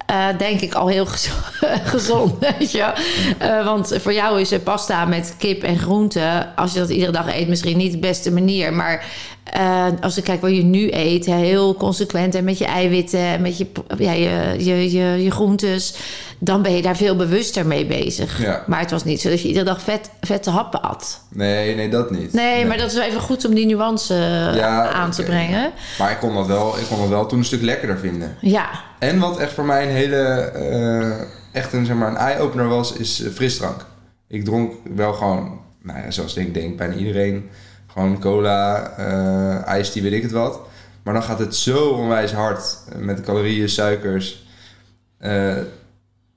eh, 0.07 0.27
denk 0.39 0.61
ik 0.61 0.75
al 0.75 0.89
heel 0.89 1.07
gezo- 1.07 1.33
gezond, 1.95 2.33
weet 2.39 2.71
je. 2.71 2.93
Eh, 3.39 3.65
want 3.65 3.93
voor 4.01 4.13
jou 4.13 4.41
is 4.41 4.53
pasta 4.65 5.05
met 5.05 5.35
kip 5.39 5.63
en 5.63 5.79
groenten... 5.79 6.57
als 6.57 6.73
je 6.73 6.79
dat 6.79 6.91
iedere 6.91 7.13
dag 7.13 7.35
eet, 7.35 7.49
misschien 7.49 7.77
niet 7.77 7.93
de 7.93 7.99
beste 7.99 8.33
manier. 8.33 8.73
Maar 8.73 9.05
eh, 9.45 9.87
als 10.01 10.17
ik 10.17 10.25
kijk 10.25 10.41
wat 10.41 10.57
je 10.57 10.63
nu 10.63 10.89
eet... 10.93 11.27
heel 11.27 11.75
consequent 11.75 12.35
en 12.35 12.45
met 12.45 12.59
je 12.59 12.65
eiwitten... 12.65 13.21
en 13.21 13.43
met 13.43 13.59
je, 13.59 13.67
ja, 13.99 14.13
je, 14.13 14.55
je, 14.59 14.93
je, 14.93 15.23
je 15.23 15.31
groentes... 15.31 15.95
dan 16.39 16.63
ben 16.63 16.73
je 16.73 16.83
daar 16.83 16.97
veel 16.97 17.17
bewuster 17.17 17.67
mee 17.67 17.87
bezig. 17.87 18.43
Ja. 18.43 18.63
Maar 18.67 18.81
het 18.81 18.91
was 18.91 19.05
niet 19.05 19.21
zo 19.21 19.29
dat 19.29 19.41
je 19.43 19.49
iedere 19.49 19.65
dag 19.65 19.81
vet, 19.81 20.11
vette 20.21 20.51
happen 20.51 20.83
at. 20.83 21.21
Nee, 21.29 21.75
nee, 21.75 21.89
dat 21.89 22.11
niet. 22.11 22.33
Nee, 22.33 22.67
maar 22.67 22.77
dat 22.77 22.87
is 22.91 22.95
wel 22.97 23.05
even 23.07 23.21
goed 23.21 23.47
om 23.47 23.55
die 23.55 23.67
nuance 23.67 24.15
Ja, 24.55 24.89
aan 24.89 25.11
te 25.11 25.23
brengen. 25.23 25.73
Maar 25.99 26.11
ik 26.11 26.19
kon, 26.19 26.35
dat 26.35 26.47
wel, 26.47 26.79
ik 26.79 26.85
kon 26.89 26.99
dat 26.99 27.09
wel 27.09 27.27
toen 27.27 27.39
een 27.39 27.45
stuk 27.45 27.63
lekkerder 27.63 27.99
vinden. 27.99 28.37
Ja, 28.41 28.69
En 28.99 29.19
wat 29.19 29.39
echt 29.39 29.53
voor 29.53 29.65
mij 29.65 29.83
een 29.83 29.95
hele, 29.95 30.23
eh, 30.55 31.21
echt 31.53 31.73
een, 31.73 31.87
zeg 31.87 31.97
maar, 31.97 32.09
een 32.09 32.17
eye-opener 32.17 32.69
was, 32.69 32.93
is 32.93 33.21
uh, 33.21 33.31
frisdrank. 33.31 33.87
Ik 34.29 34.45
dronk 34.45 34.73
wel 34.95 35.13
gewoon, 35.13 35.61
nou 35.83 35.99
ja, 35.99 36.11
zoals 36.11 36.37
ik 36.37 36.55
denk 36.55 36.77
bijna 36.77 36.95
iedereen, 36.95 37.51
gewoon 37.87 38.21
cola, 38.21 38.93
uh, 38.99 39.67
ijs, 39.67 39.93
die 39.93 40.03
weet 40.03 40.13
ik 40.13 40.23
het 40.23 40.31
wat. 40.31 40.61
Maar 41.03 41.15
dan 41.15 41.23
gaat 41.23 41.39
het 41.39 41.57
zo 41.57 41.89
onwijs 41.89 42.33
hard 42.33 42.79
met 42.97 43.21
calorieën, 43.21 43.69
suikers. 43.69 44.47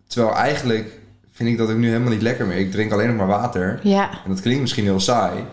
terwijl 0.07 0.35
eigenlijk 0.35 0.99
vind 1.31 1.49
ik 1.49 1.57
dat 1.57 1.69
ook 1.69 1.77
nu 1.77 1.87
helemaal 1.87 2.11
niet 2.11 2.21
lekker 2.21 2.45
meer. 2.45 2.57
Ik 2.57 2.71
drink 2.71 2.91
alleen 2.91 3.07
nog 3.07 3.15
maar 3.15 3.27
water. 3.27 3.79
Ja. 3.83 4.09
En 4.11 4.29
dat 4.29 4.41
klinkt 4.41 4.61
misschien 4.61 4.83
heel 4.83 4.99
saai. 4.99 5.45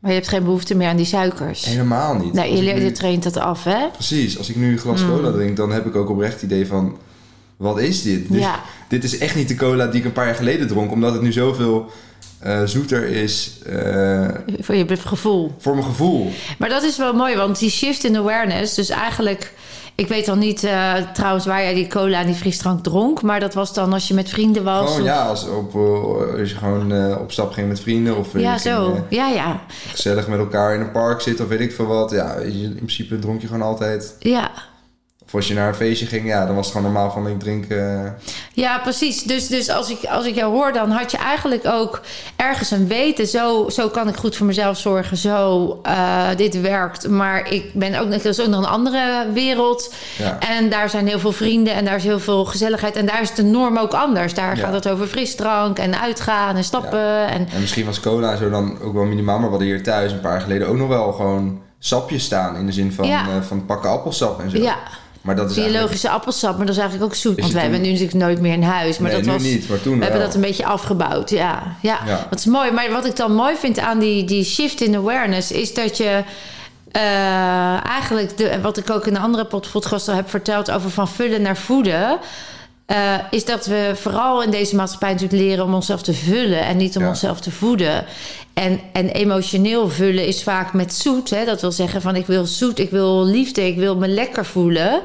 Maar 0.00 0.10
je 0.10 0.16
hebt 0.16 0.28
geen 0.28 0.44
behoefte 0.44 0.74
meer 0.74 0.88
aan 0.88 0.96
die 0.96 1.06
suikers. 1.06 1.64
Helemaal 1.64 2.14
niet. 2.14 2.32
Nee, 2.32 2.56
je, 2.56 2.72
nu... 2.72 2.84
je 2.84 2.92
traint 2.92 3.22
dat 3.22 3.36
af, 3.36 3.64
hè? 3.64 3.88
Precies. 3.92 4.38
Als 4.38 4.48
ik 4.48 4.56
nu 4.56 4.72
een 4.72 4.78
glas 4.78 5.04
cola 5.04 5.28
mm. 5.28 5.34
drink, 5.34 5.56
dan 5.56 5.72
heb 5.72 5.86
ik 5.86 5.96
ook 5.96 6.08
oprecht 6.08 6.32
het 6.32 6.42
idee 6.42 6.66
van... 6.66 6.98
Wat 7.56 7.80
is 7.80 8.02
dit? 8.02 8.26
Ja. 8.30 8.60
Dit, 8.88 9.02
dit 9.02 9.12
is 9.12 9.18
echt 9.18 9.34
niet 9.34 9.48
de 9.48 9.54
cola 9.54 9.86
die 9.86 10.00
ik 10.00 10.06
een 10.06 10.12
paar 10.12 10.26
jaar 10.26 10.34
geleden 10.34 10.66
dronk. 10.66 10.92
Omdat 10.92 11.12
het 11.12 11.22
nu 11.22 11.32
zoveel 11.32 11.90
uh, 12.46 12.62
zoeter 12.64 13.04
is. 13.04 13.58
Uh, 13.70 14.28
voor 14.60 14.74
je 14.74 14.96
gevoel. 14.96 15.54
Voor 15.58 15.74
mijn 15.74 15.86
gevoel. 15.86 16.32
Maar 16.58 16.68
dat 16.68 16.82
is 16.82 16.96
wel 16.96 17.12
mooi, 17.12 17.36
want 17.36 17.58
die 17.58 17.70
shift 17.70 18.04
in 18.04 18.16
awareness... 18.16 18.74
Dus 18.74 18.88
eigenlijk 18.88 19.52
ik 20.00 20.08
weet 20.08 20.26
dan 20.26 20.38
niet 20.38 20.64
uh, 20.64 20.94
trouwens 21.12 21.46
waar 21.46 21.62
jij 21.62 21.74
die 21.74 21.86
cola 21.86 22.20
en 22.20 22.26
die 22.26 22.34
frisdrank 22.34 22.82
dronk. 22.82 23.22
Maar 23.22 23.40
dat 23.40 23.54
was 23.54 23.74
dan 23.74 23.92
als 23.92 24.08
je 24.08 24.14
met 24.14 24.28
vrienden 24.28 24.64
was. 24.64 24.90
Gewoon, 24.90 25.04
ja, 25.04 25.22
als, 25.22 25.48
op, 25.48 25.74
uh, 25.74 26.40
als 26.40 26.50
je 26.50 26.56
gewoon 26.56 26.92
uh, 26.92 27.20
op 27.20 27.32
stap 27.32 27.52
ging 27.52 27.68
met 27.68 27.80
vrienden. 27.80 28.16
Of 28.16 28.38
ja, 28.38 28.58
zo. 28.58 29.04
ja, 29.08 29.28
ja. 29.28 29.60
Gezellig 29.88 30.28
met 30.28 30.38
elkaar 30.38 30.74
in 30.74 30.80
een 30.80 30.90
park 30.90 31.20
zitten 31.20 31.44
of 31.44 31.50
weet 31.50 31.60
ik 31.60 31.72
veel 31.72 31.86
wat. 31.86 32.10
Ja, 32.10 32.34
in 32.34 32.74
principe 32.74 33.18
dronk 33.18 33.40
je 33.40 33.46
gewoon 33.46 33.62
altijd. 33.62 34.16
Ja. 34.18 34.50
Of 35.30 35.36
als 35.36 35.48
je 35.48 35.54
naar 35.54 35.68
een 35.68 35.74
feestje 35.74 36.06
ging, 36.06 36.26
ja, 36.26 36.46
dan 36.46 36.54
was 36.54 36.66
het 36.66 36.76
gewoon 36.76 36.92
normaal 36.92 37.10
van 37.10 37.28
ik 37.28 37.40
drink. 37.40 37.64
Uh... 37.68 38.00
Ja, 38.52 38.78
precies. 38.78 39.22
Dus, 39.22 39.48
dus 39.48 39.68
als, 39.68 39.90
ik, 39.90 40.04
als 40.04 40.26
ik 40.26 40.34
jou 40.34 40.52
hoor, 40.52 40.72
dan 40.72 40.90
had 40.90 41.10
je 41.10 41.16
eigenlijk 41.16 41.66
ook 41.66 42.00
ergens 42.36 42.70
een 42.70 42.86
weten. 42.86 43.26
Zo, 43.26 43.68
zo 43.68 43.88
kan 43.88 44.08
ik 44.08 44.16
goed 44.16 44.36
voor 44.36 44.46
mezelf 44.46 44.78
zorgen. 44.78 45.16
Zo, 45.16 45.80
uh, 45.86 46.28
dit 46.36 46.60
werkt. 46.60 47.08
Maar 47.08 47.52
ik 47.52 47.74
ben 47.74 48.00
ook, 48.00 48.08
is 48.08 48.40
ook 48.40 48.46
nog 48.46 48.58
een 48.58 48.68
andere 48.68 49.26
wereld. 49.32 49.94
Ja. 50.18 50.38
En 50.38 50.70
daar 50.70 50.90
zijn 50.90 51.06
heel 51.06 51.18
veel 51.18 51.32
vrienden 51.32 51.74
en 51.74 51.84
daar 51.84 51.96
is 51.96 52.04
heel 52.04 52.20
veel 52.20 52.44
gezelligheid. 52.44 52.96
En 52.96 53.06
daar 53.06 53.20
is 53.20 53.34
de 53.34 53.42
norm 53.42 53.78
ook 53.78 53.92
anders. 53.92 54.34
Daar 54.34 54.56
ja. 54.56 54.62
gaat 54.62 54.74
het 54.74 54.88
over 54.88 55.06
frisdrank 55.06 55.78
en 55.78 56.00
uitgaan 56.00 56.56
en 56.56 56.64
stappen. 56.64 56.98
Ja. 56.98 57.28
En... 57.28 57.48
en 57.52 57.60
misschien 57.60 57.86
was 57.86 58.00
cola 58.00 58.36
zo 58.36 58.50
dan 58.50 58.78
ook 58.82 58.92
wel 58.92 59.04
minimaal. 59.04 59.38
Maar 59.38 59.44
we 59.44 59.56
hadden 59.56 59.68
hier 59.68 59.82
thuis 59.82 60.12
een 60.12 60.20
paar 60.20 60.32
jaar 60.32 60.40
geleden 60.40 60.68
ook 60.68 60.76
nog 60.76 60.88
wel 60.88 61.12
gewoon 61.12 61.60
sapjes 61.78 62.24
staan. 62.24 62.56
In 62.56 62.66
de 62.66 62.72
zin 62.72 62.92
van, 62.92 63.08
uh, 63.08 63.26
van 63.40 63.66
pakken 63.66 63.90
appelsap 63.90 64.40
en 64.40 64.50
zo. 64.50 64.58
Ja. 64.58 64.76
Maar 65.20 65.36
dat 65.36 65.50
is 65.50 65.56
Biologische 65.56 66.08
appelsap, 66.08 66.56
maar 66.56 66.66
dat 66.66 66.74
is 66.74 66.80
eigenlijk 66.80 67.12
ook 67.12 67.18
zoet. 67.18 67.40
Want 67.40 67.52
wij 67.52 67.62
hebben 67.62 67.80
nu 67.80 67.88
natuurlijk 67.90 68.18
nooit 68.18 68.40
meer 68.40 68.52
in 68.52 68.62
huis. 68.62 68.98
Maar 68.98 69.10
nee, 69.10 69.22
dat 69.22 69.32
was, 69.32 69.42
niet, 69.42 69.68
maar 69.68 69.80
toen 69.80 69.98
We 69.98 70.04
hebben 70.04 70.22
dat 70.22 70.34
een 70.34 70.40
beetje 70.40 70.64
afgebouwd, 70.64 71.30
ja. 71.30 71.76
ja. 71.82 71.98
Ja, 72.06 72.26
dat 72.30 72.38
is 72.38 72.46
mooi. 72.46 72.70
Maar 72.70 72.90
wat 72.90 73.06
ik 73.06 73.16
dan 73.16 73.34
mooi 73.34 73.56
vind 73.56 73.78
aan 73.78 73.98
die, 73.98 74.24
die 74.24 74.44
shift 74.44 74.80
in 74.80 74.96
awareness... 74.96 75.52
is 75.52 75.74
dat 75.74 75.96
je 75.96 76.22
uh, 76.96 77.86
eigenlijk... 77.86 78.36
De, 78.36 78.60
wat 78.60 78.76
ik 78.76 78.90
ook 78.90 79.06
in 79.06 79.14
een 79.14 79.22
andere 79.22 79.44
podcast 79.44 80.08
al 80.08 80.14
heb 80.14 80.30
verteld... 80.30 80.70
over 80.70 80.90
van 80.90 81.08
vullen 81.08 81.42
naar 81.42 81.56
voeden... 81.56 82.18
Uh, 82.90 83.14
is 83.30 83.44
dat 83.44 83.66
we 83.66 83.92
vooral 83.94 84.42
in 84.42 84.50
deze 84.50 84.76
maatschappij 84.76 85.12
natuurlijk 85.12 85.42
leren 85.42 85.64
om 85.64 85.74
onszelf 85.74 86.02
te 86.02 86.12
vullen 86.12 86.60
en 86.60 86.76
niet 86.76 86.96
om 86.96 87.02
ja. 87.02 87.08
onszelf 87.08 87.40
te 87.40 87.50
voeden. 87.50 88.04
En, 88.54 88.80
en 88.92 89.08
emotioneel 89.08 89.88
vullen 89.88 90.26
is 90.26 90.42
vaak 90.42 90.72
met 90.72 90.94
zoet. 90.94 91.30
Hè? 91.30 91.44
Dat 91.44 91.60
wil 91.60 91.72
zeggen 91.72 92.02
van 92.02 92.16
ik 92.16 92.26
wil 92.26 92.46
zoet, 92.46 92.78
ik 92.78 92.90
wil 92.90 93.24
liefde, 93.24 93.66
ik 93.66 93.76
wil 93.76 93.96
me 93.96 94.08
lekker 94.08 94.46
voelen. 94.46 95.02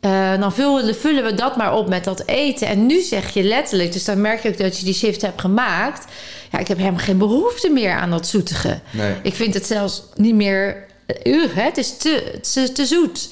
Uh, 0.00 0.40
dan 0.40 0.52
vullen, 0.52 0.94
vullen 0.94 1.24
we 1.24 1.34
dat 1.34 1.56
maar 1.56 1.74
op 1.74 1.88
met 1.88 2.04
dat 2.04 2.22
eten. 2.26 2.66
En 2.66 2.86
nu 2.86 3.00
zeg 3.00 3.34
je 3.34 3.42
letterlijk, 3.42 3.92
dus 3.92 4.04
dan 4.04 4.20
merk 4.20 4.42
je 4.42 4.48
ook 4.48 4.58
dat 4.58 4.78
je 4.78 4.84
die 4.84 4.94
shift 4.94 5.22
hebt 5.22 5.40
gemaakt. 5.40 6.04
Ja, 6.52 6.58
ik 6.58 6.68
heb 6.68 6.78
helemaal 6.78 7.00
geen 7.00 7.18
behoefte 7.18 7.70
meer 7.70 7.92
aan 7.92 8.10
dat 8.10 8.26
zoetige. 8.26 8.80
Nee. 8.90 9.14
Ik 9.22 9.34
vind 9.34 9.54
het 9.54 9.66
zelfs 9.66 10.02
niet 10.14 10.34
meer. 10.34 10.86
Uh, 11.24 11.46
hè? 11.54 11.62
Het 11.62 11.76
is 11.78 11.96
te, 11.96 12.38
te, 12.52 12.72
te 12.72 12.86
zoet. 12.86 13.28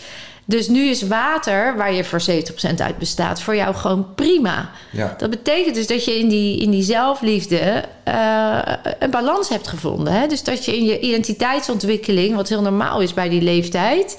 Dus 0.48 0.68
nu 0.68 0.88
is 0.88 1.02
water, 1.02 1.76
waar 1.76 1.92
je 1.92 2.04
voor 2.04 2.20
70% 2.20 2.74
uit 2.76 2.98
bestaat, 2.98 3.40
voor 3.40 3.56
jou 3.56 3.74
gewoon 3.74 4.14
prima. 4.14 4.70
Ja. 4.92 5.14
Dat 5.18 5.30
betekent 5.30 5.74
dus 5.74 5.86
dat 5.86 6.04
je 6.04 6.18
in 6.18 6.28
die, 6.28 6.60
in 6.60 6.70
die 6.70 6.82
zelfliefde 6.82 7.84
uh, 8.08 8.58
een 8.98 9.10
balans 9.10 9.48
hebt 9.48 9.68
gevonden. 9.68 10.12
Hè? 10.12 10.26
Dus 10.26 10.44
dat 10.44 10.64
je 10.64 10.76
in 10.76 10.84
je 10.84 11.00
identiteitsontwikkeling, 11.00 12.34
wat 12.34 12.48
heel 12.48 12.62
normaal 12.62 13.00
is 13.00 13.14
bij 13.14 13.28
die 13.28 13.42
leeftijd, 13.42 14.18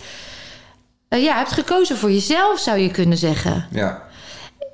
uh, 1.10 1.24
ja, 1.24 1.38
hebt 1.38 1.52
gekozen 1.52 1.98
voor 1.98 2.12
jezelf, 2.12 2.60
zou 2.60 2.78
je 2.78 2.92
kunnen 2.92 3.18
zeggen. 3.18 3.68
Ja. 3.72 4.07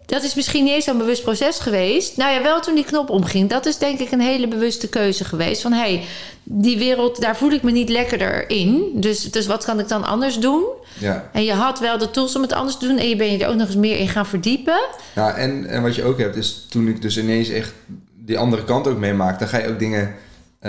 Dat 0.05 0.23
is 0.23 0.35
misschien 0.35 0.63
niet 0.63 0.73
eens 0.73 0.85
zo'n 0.85 0.97
bewust 0.97 1.23
proces 1.23 1.59
geweest. 1.59 2.17
Nou 2.17 2.33
ja, 2.33 2.41
wel 2.43 2.59
toen 2.61 2.75
die 2.75 2.83
knop 2.83 3.09
omging. 3.09 3.49
Dat 3.49 3.65
is 3.65 3.77
denk 3.77 3.99
ik 3.99 4.11
een 4.11 4.21
hele 4.21 4.47
bewuste 4.47 4.89
keuze 4.89 5.23
geweest. 5.23 5.61
Van 5.61 5.71
hé, 5.71 5.79
hey, 5.79 6.03
die 6.43 6.77
wereld, 6.77 7.21
daar 7.21 7.37
voel 7.37 7.51
ik 7.51 7.63
me 7.63 7.71
niet 7.71 7.89
lekkerder 7.89 8.49
in. 8.49 8.91
Dus, 8.93 9.31
dus 9.31 9.45
wat 9.45 9.65
kan 9.65 9.79
ik 9.79 9.87
dan 9.87 10.03
anders 10.03 10.39
doen? 10.39 10.63
Ja. 10.99 11.29
En 11.33 11.43
je 11.43 11.53
had 11.53 11.79
wel 11.79 11.97
de 11.97 12.11
tools 12.11 12.35
om 12.35 12.41
het 12.41 12.53
anders 12.53 12.77
te 12.77 12.87
doen. 12.87 12.97
En 12.97 13.09
je 13.09 13.15
bent 13.15 13.31
je 13.31 13.45
er 13.45 13.49
ook 13.49 13.55
nog 13.55 13.67
eens 13.67 13.75
meer 13.75 13.97
in 13.97 14.07
gaan 14.07 14.25
verdiepen. 14.25 14.81
Ja, 15.15 15.35
en, 15.35 15.65
en 15.65 15.81
wat 15.81 15.95
je 15.95 16.03
ook 16.03 16.17
hebt, 16.17 16.35
is 16.35 16.65
toen 16.69 16.87
ik 16.87 17.01
dus 17.01 17.17
ineens 17.17 17.49
echt 17.49 17.73
die 18.15 18.37
andere 18.37 18.63
kant 18.63 18.87
ook 18.87 18.97
meemaakte... 18.97 19.39
dan 19.39 19.47
ga 19.47 19.57
je 19.57 19.67
ook 19.67 19.79
dingen 19.79 20.01
uh, 20.07 20.13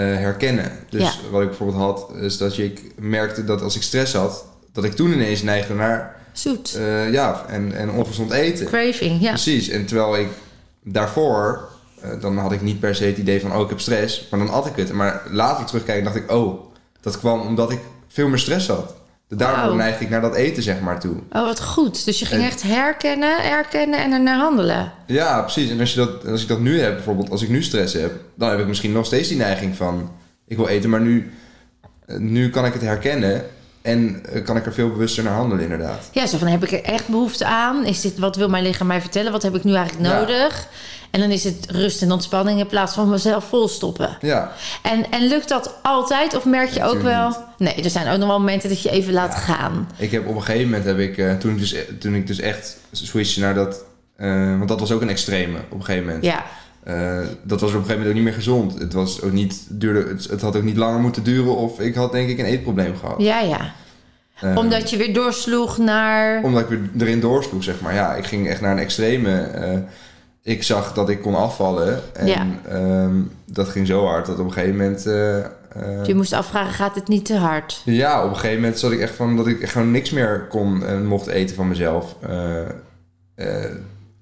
herkennen. 0.03 0.73
Dus 0.91 1.03
Ja. 1.03 1.13
wat 1.31 1.43
ik 1.43 1.49
bijvoorbeeld 1.49 1.79
had, 1.83 2.11
is 2.21 2.39
dat 2.39 2.57
je, 2.57 2.65
ik 2.65 2.81
merkte 2.97 3.45
dat 3.45 3.63
als 3.63 3.77
ik 3.77 3.83
stress 3.83 4.13
had... 4.13 4.45
dat 4.73 4.85
ik 4.85 4.93
toen 4.93 5.13
ineens 5.13 5.43
neigde 5.43 5.75
naar 5.75 6.23
Zoet. 6.35 6.77
uh, 6.79 7.13
ja, 7.13 7.45
en, 7.49 7.73
en 7.77 7.91
ongezond 7.91 8.31
eten. 8.31 8.67
Craving, 8.67 9.21
ja. 9.23 9.29
Precies. 9.31 9.69
En 9.69 9.87
terwijl 9.87 10.17
ik 10.17 10.29
daarvoor, 10.83 11.69
uh, 12.05 12.21
dan 12.21 12.39
had 12.39 12.53
ik 12.53 12.63
niet 12.63 12.81
per 12.81 12.95
se 12.95 13.05
het 13.05 13.17
idee 13.19 13.41
van, 13.41 13.55
oh, 13.55 13.61
ik 13.61 13.69
heb 13.69 13.81
stress. 13.81 14.27
Maar 14.31 14.41
dan 14.41 14.49
had 14.49 14.67
ik 14.67 14.77
het. 14.77 14.93
Maar 14.93 15.23
later 15.31 15.65
terugkijken 15.65 16.05
dacht 16.05 16.17
ik, 16.17 16.31
oh, 16.33 16.61
dat 17.01 17.19
kwam 17.19 17.41
omdat 17.41 17.71
ik 17.71 17.79
veel 18.09 18.29
meer 18.29 18.39
stress 18.39 18.69
had. 18.69 18.95
Daardoor 19.29 19.65
Wauw. 19.65 19.75
neigde 19.75 20.05
ik 20.05 20.11
naar 20.11 20.21
dat 20.21 20.35
eten, 20.35 20.63
zeg 20.63 20.81
maar, 20.81 21.01
toe. 21.01 21.15
Oh, 21.33 21.45
wat 21.45 21.63
goed. 21.63 22.05
Dus 22.05 22.19
je 22.19 22.27
ging 22.27 22.41
En- 22.43 22.47
echt 22.47 22.63
herkennen, 22.63 23.37
herkennen 23.43 24.03
en 24.03 24.13
ernaar 24.13 24.39
handelen. 24.39 24.93
Ja, 25.07 25.41
precies. 25.41 25.71
En 25.71 25.81
als, 25.81 25.95
je 25.95 25.99
dat, 25.99 26.27
als 26.27 26.43
ik 26.43 26.49
dat 26.49 26.61
nu 26.61 26.81
heb, 26.81 26.95
bijvoorbeeld 26.95 27.31
als 27.31 27.43
ik 27.43 27.49
nu 27.49 27.63
stress 27.63 27.95
heb... 27.95 28.13
dan 28.35 28.51
heb 28.51 28.59
ik 28.59 28.67
misschien 28.67 28.93
nog 28.93 29.07
steeds 29.07 29.29
die 29.29 29.37
neiging 29.37 29.77
van... 29.77 30.11
ik 30.47 30.57
wil 30.57 30.69
eten, 30.69 30.91
maar 30.91 31.01
nu, 31.01 31.33
eh, 32.07 32.17
nu 32.17 32.51
kan 32.51 32.65
ik 32.65 32.73
het 32.73 32.83
herkennen... 32.83 33.45
en 33.85 34.21
eh, 34.33 34.45
kan 34.45 34.57
ik 34.57 34.67
er 34.67 34.73
veel 34.75 34.91
bewuster 34.91 35.25
naar 35.25 35.33
handelen, 35.35 35.63
inderdaad. 35.63 36.09
Ja, 36.13 36.27
zo 36.27 36.39
van 36.39 36.47
heb 36.49 36.65
ik 36.65 36.73
er 36.73 36.83
echt 36.83 37.09
behoefte 37.09 37.45
aan? 37.45 37.85
Is 37.87 38.01
dit, 38.01 38.19
wat 38.19 38.37
wil 38.37 38.49
mijn 38.49 38.63
lichaam 38.65 38.87
mij 38.87 39.01
vertellen? 39.01 39.33
Wat 39.33 39.43
heb 39.43 39.55
ik 39.55 39.65
nu 39.65 39.75
eigenlijk 39.75 40.09
Ja. 40.09 40.19
nodig? 40.19 40.67
En 41.11 41.21
dan 41.21 41.31
is 41.31 41.45
het 41.45 41.67
rust 41.71 42.03
en 42.03 42.13
ontspanning 42.13 42.59
in 42.61 42.67
plaats 42.67 42.95
van 42.95 43.09
mezelf 43.09 43.45
volstoppen. 43.45 44.17
Ja, 44.21 44.53
En, 44.83 45.11
en 45.11 45.27
lukt 45.29 45.49
dat 45.49 45.75
altijd? 45.83 46.37
Of 46.37 46.45
merk 46.45 46.71
je 46.71 46.85
ook 46.85 47.03
wel... 47.03 47.29
niet. 47.29 47.39
Nee, 47.59 47.85
er 47.85 47.91
zijn 47.91 48.09
ook 48.13 48.19
nog 48.19 48.29
wel 48.29 48.39
momenten 48.39 48.69
dat 48.69 48.83
je 48.83 48.91
even 48.91 49.13
laat 49.13 49.33
Ja. 49.33 49.39
gaan. 49.39 49.89
ik 49.97 50.11
heb 50.11 50.27
op 50.27 50.35
een 50.37 50.43
gegeven 50.43 50.65
moment 50.65 50.85
heb 50.85 50.99
ik... 50.99 51.19
eh, 51.19 51.37
toen, 51.37 51.51
ik 51.53 51.59
dus, 51.59 51.75
toen 51.99 52.15
ik 52.15 52.27
dus 52.27 52.41
echt 52.41 52.77
switchte 52.93 53.41
naar 53.41 53.55
dat... 53.55 53.85
eh, 54.17 54.29
want 54.57 54.69
dat 54.69 54.81
was 54.81 54.91
ook 54.93 55.01
een 55.03 55.09
extreme 55.11 55.59
op 55.71 55.79
een 55.79 55.85
gegeven 55.85 56.07
moment. 56.07 56.25
Ja, 56.25 56.45
Eh, 56.85 57.19
dat 57.43 57.61
was 57.61 57.71
op 57.71 57.77
een 57.77 57.85
gegeven 57.85 57.91
moment 57.91 58.09
ook 58.09 58.15
niet 58.15 58.25
meer 58.25 58.33
gezond. 58.33 58.79
Het, 58.79 58.93
was 58.93 59.23
ook 59.23 59.33
niet, 59.33 59.67
duurde, 59.69 60.09
het, 60.09 60.25
het 60.31 60.41
had 60.41 60.57
ook 60.57 60.63
niet 60.63 60.77
langer 60.77 61.01
moeten 61.01 61.23
duren... 61.23 61.57
of 61.57 61.81
ik 61.81 61.95
had 61.95 62.13
denk 62.13 62.29
ik 62.29 62.39
een 62.39 62.45
eetprobleem 62.45 62.97
gehad. 62.97 63.15
ja, 63.21 63.41
ja. 63.41 63.73
Eh, 64.41 64.57
Omdat 64.57 64.91
je 64.91 64.97
weer 64.97 65.15
doorsloeg 65.15 65.79
naar... 65.79 66.43
Omdat 66.43 66.61
ik 66.63 66.69
weer 66.69 66.81
erin 66.99 67.21
doorsloeg, 67.21 67.65
zeg 67.65 67.81
maar. 67.81 67.95
Ja, 67.95 68.15
ik 68.15 68.25
ging 68.25 68.49
echt 68.49 68.61
naar 68.61 68.73
een 68.73 68.79
extreme. 68.79 69.41
eh, 69.41 69.79
ik 70.43 70.63
zag 70.63 70.93
dat 70.93 71.09
ik 71.09 71.23
kon 71.23 71.35
afvallen. 71.35 72.01
En 72.15 72.27
Ja. 72.27 72.47
ehm, 72.69 73.15
dat 73.47 73.69
ging 73.69 73.87
zo 73.87 74.07
hard 74.07 74.27
dat 74.27 74.39
op 74.39 74.45
een 74.47 74.53
gegeven 74.53 74.77
moment... 74.77 75.07
eh, 75.07 76.05
Je 76.07 76.15
moest 76.15 76.33
afvragen, 76.33 76.73
gaat 76.75 76.95
het 76.95 77.09
niet 77.09 77.25
te 77.25 77.37
hard? 77.37 77.83
ja, 77.85 78.23
op 78.25 78.31
een 78.31 78.37
gegeven 78.37 78.61
moment 78.61 78.79
zat 78.79 78.93
ik 78.93 79.01
echt 79.01 79.15
van... 79.15 79.37
dat 79.37 79.47
ik 79.47 79.69
gewoon 79.69 79.91
niks 79.91 80.11
meer 80.11 80.47
kon 80.49 80.87
en 80.87 81.07
mocht 81.07 81.27
eten 81.27 81.57
van 81.57 81.69
mezelf. 81.69 82.17
Eh, 83.35 83.65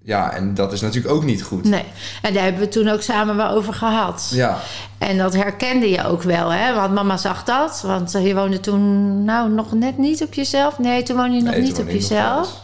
ja, 0.04 0.32
en 0.32 0.54
dat 0.54 0.72
is 0.72 0.80
natuurlijk 0.80 1.14
ook 1.14 1.24
niet 1.24 1.42
goed. 1.42 1.64
Nee. 1.64 1.84
En 2.22 2.34
daar 2.34 2.42
hebben 2.42 2.60
we 2.62 2.68
toen 2.68 2.88
ook 2.88 3.02
samen 3.02 3.36
wel 3.36 3.48
over 3.48 3.74
gehad. 3.74 4.30
Ja, 4.34 4.58
En 4.98 5.18
dat 5.18 5.34
herkende 5.34 5.90
je 5.90 6.04
ook 6.04 6.22
wel, 6.22 6.52
hè? 6.52 6.74
Want 6.74 6.94
mama 6.94 7.16
zag 7.16 7.44
dat. 7.44 7.82
Want 7.86 8.12
je 8.12 8.34
woonde 8.34 8.60
toen 8.60 9.24
nou 9.24 9.50
nog 9.50 9.72
net 9.72 9.98
niet 9.98 10.22
op 10.22 10.34
jezelf. 10.34 10.78
Nee, 10.78 11.02
toen 11.02 11.16
woonde 11.16 11.36
je 11.36 11.42
nog 11.42 11.54
Nee, 11.54 11.62
niet 11.62 11.78
op 11.78 11.88
jezelf. 11.88 12.61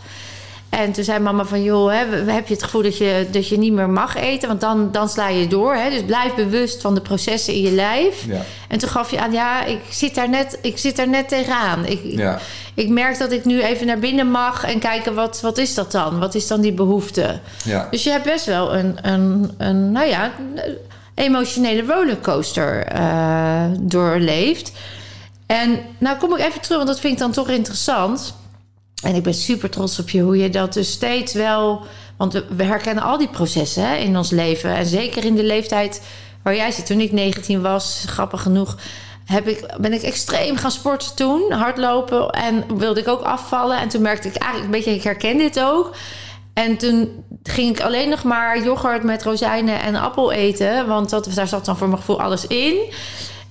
En 0.70 0.92
toen 0.92 1.04
zei 1.04 1.18
mama 1.18 1.44
van, 1.44 1.62
joh, 1.62 1.90
hè, 1.92 2.32
heb 2.32 2.48
je 2.48 2.54
het 2.54 2.62
gevoel 2.62 2.82
dat 2.82 2.96
je, 2.98 3.26
dat 3.30 3.48
je 3.48 3.58
niet 3.58 3.72
meer 3.72 3.88
mag 3.90 4.16
eten? 4.16 4.48
Want 4.48 4.60
dan, 4.60 4.88
dan 4.92 5.08
sla 5.08 5.28
je 5.28 5.46
door, 5.46 5.74
hè? 5.74 5.90
Dus 5.90 6.04
blijf 6.04 6.34
bewust 6.34 6.80
van 6.80 6.94
de 6.94 7.00
processen 7.00 7.54
in 7.54 7.60
je 7.60 7.70
lijf. 7.70 8.24
ja, 8.26 8.40
En 8.68 8.78
toen 8.78 8.88
gaf 8.88 9.10
je 9.10 9.20
aan, 9.20 9.32
ja, 9.32 9.64
ik 9.64 9.80
zit 9.90 10.14
daar 10.14 10.28
net, 10.28 10.58
ik 10.62 10.78
zit 10.78 10.96
daar 10.96 11.08
net 11.08 11.28
tegenaan. 11.28 11.84
Ik, 11.86 12.02
ik- 12.04 12.18
ja. 12.18 12.38
ik 12.74 12.88
merk 12.88 13.18
dat 13.18 13.32
ik 13.32 13.44
nu 13.44 13.62
even 13.62 13.86
naar 13.86 13.98
binnen 13.98 14.30
mag 14.30 14.64
en 14.64 14.78
kijken, 14.78 15.14
wat, 15.14 15.40
wat 15.40 15.58
is 15.58 15.74
dat 15.74 15.92
dan? 15.92 16.18
Wat 16.18 16.34
is 16.34 16.46
dan 16.46 16.60
die 16.60 16.72
behoefte? 16.72 17.40
ja. 17.64 17.88
Dus 17.90 18.04
je 18.04 18.10
hebt 18.10 18.24
best 18.24 18.44
wel 18.46 18.74
een, 18.74 18.96
een, 19.02 19.50
een 19.58 19.92
nou 19.92 20.06
ja, 20.06 20.32
een 20.54 20.76
emotionele 21.14 21.82
rollercoaster 21.94 22.84
eh, 22.86 23.64
doorleefd. 23.80 24.72
En 25.46 25.78
nou 25.98 26.16
kom 26.18 26.36
ik 26.36 26.44
even 26.46 26.60
terug, 26.60 26.76
want 26.76 26.88
dat 26.88 27.00
vind 27.00 27.12
ik 27.12 27.18
dan 27.18 27.32
toch 27.32 27.48
interessant. 27.48 28.34
En 29.02 29.14
ik 29.14 29.22
ben 29.22 29.34
super 29.34 29.70
trots 29.70 29.98
op 29.98 30.10
je 30.10 30.20
hoe 30.20 30.36
je 30.36 30.50
dat 30.50 30.72
dus 30.72 30.90
steeds 30.90 31.32
wel. 31.32 31.86
Want 32.16 32.44
we, 32.56 32.64
herkennen 32.64 33.04
al 33.04 33.18
die 33.18 33.28
processen 33.28 33.88
hè, 33.88 33.96
in 33.96 34.16
ons 34.16 34.30
leven. 34.30 34.74
En 34.74 34.86
zeker 34.86 35.24
in 35.24 35.34
de 35.34 35.44
leeftijd 35.44 36.02
waar 36.42 36.56
jij 36.56 36.70
zit. 36.70 36.86
Toen 36.86 37.00
ik 37.00 37.12
19 37.12 37.62
was, 37.62 38.04
grappig 38.06 38.42
genoeg, 38.42 38.76
heb 39.24 39.48
ik, 39.48 39.74
ben 39.80 39.92
ik 39.92 40.02
extreem 40.02 40.56
gaan 40.56 40.70
sporten 40.70 41.14
toen. 41.14 41.52
Hardlopen. 41.52 42.30
En 42.30 42.76
wilde 42.78 43.00
ik 43.00 43.08
ook 43.08 43.22
afvallen. 43.22 43.78
En 43.78 43.88
toen 43.88 44.02
merkte 44.02 44.28
ik 44.28 44.36
eigenlijk 44.36 44.64
een 44.64 44.78
beetje, 44.78 44.94
ik 44.94 45.02
herken 45.02 45.38
dit 45.38 45.60
ook. 45.60 45.94
En 46.54 46.76
toen 46.76 47.24
ging 47.42 47.70
ik 47.76 47.80
alleen 47.80 48.08
nog 48.08 48.22
maar 48.22 48.62
yoghurt 48.62 49.02
met 49.02 49.22
rozijnen 49.22 49.80
en 49.80 49.94
appel 49.94 50.32
eten. 50.32 50.86
Want 50.86 51.10
dat, 51.10 51.30
daar 51.34 51.48
zat 51.48 51.64
dan 51.64 51.76
voor 51.76 51.88
mijn 51.88 51.98
gevoel 51.98 52.20
alles 52.20 52.46
in. 52.46 52.92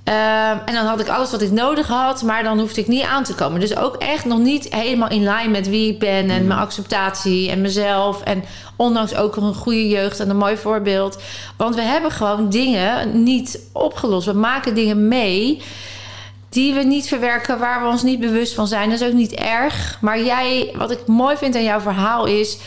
Ehm, 0.08 0.58
en 0.66 0.74
dan 0.74 0.86
had 0.86 1.00
ik 1.00 1.08
alles 1.08 1.32
wat 1.32 1.42
ik 1.42 1.52
nodig 1.52 1.88
had, 1.88 2.22
maar 2.22 2.44
dan 2.44 2.60
hoefde 2.60 2.82
ik 2.82 2.88
niet 2.88 3.04
aan 3.04 3.24
te 3.24 3.36
komen. 3.36 3.60
Dus 3.60 3.78
ook 3.78 3.96
echt 3.96 4.26
nog 4.26 4.40
niet 4.40 4.74
helemaal 4.74 5.10
in 5.10 5.24
lijn 5.24 5.52
met 5.52 5.70
wie 5.70 5.92
ik 5.92 6.00
ben 6.00 6.30
en 6.30 6.48
mijn 6.48 6.60
acceptatie 6.60 7.50
en 7.50 7.62
mezelf. 7.62 8.22
En 8.22 8.44
ondanks 8.76 9.16
ook 9.16 9.36
een 9.36 9.54
goede 9.54 9.88
jeugd 9.88 10.20
en 10.20 10.30
een 10.30 10.38
mooi 10.38 10.58
voorbeeld. 10.58 11.22
Want 11.58 11.76
we 11.76 11.82
hebben 11.82 12.12
gewoon 12.12 12.50
dingen 12.50 13.24
niet 13.24 13.60
opgelost. 13.72 14.26
We 14.26 14.34
maken 14.34 14.76
dingen 14.76 15.08
mee 15.08 15.62
die 16.50 16.74
we 16.74 16.84
niet 16.84 17.08
verwerken, 17.08 17.60
waar 17.60 17.82
we 17.82 17.88
ons 17.88 18.04
niet 18.04 18.20
bewust 18.20 18.54
van 18.54 18.68
zijn. 18.68 18.90
Dat 18.90 19.02
is 19.02 19.08
ook 19.08 19.14
niet 19.14 19.34
erg. 19.34 19.98
Maar 20.02 20.24
jij, 20.24 20.74
wat 20.76 20.92
ik 20.92 21.08
mooi 21.08 21.38
vind 21.38 21.56
aan 21.56 21.64
jouw 21.64 21.80
verhaal 21.80 22.26
is 22.26 22.58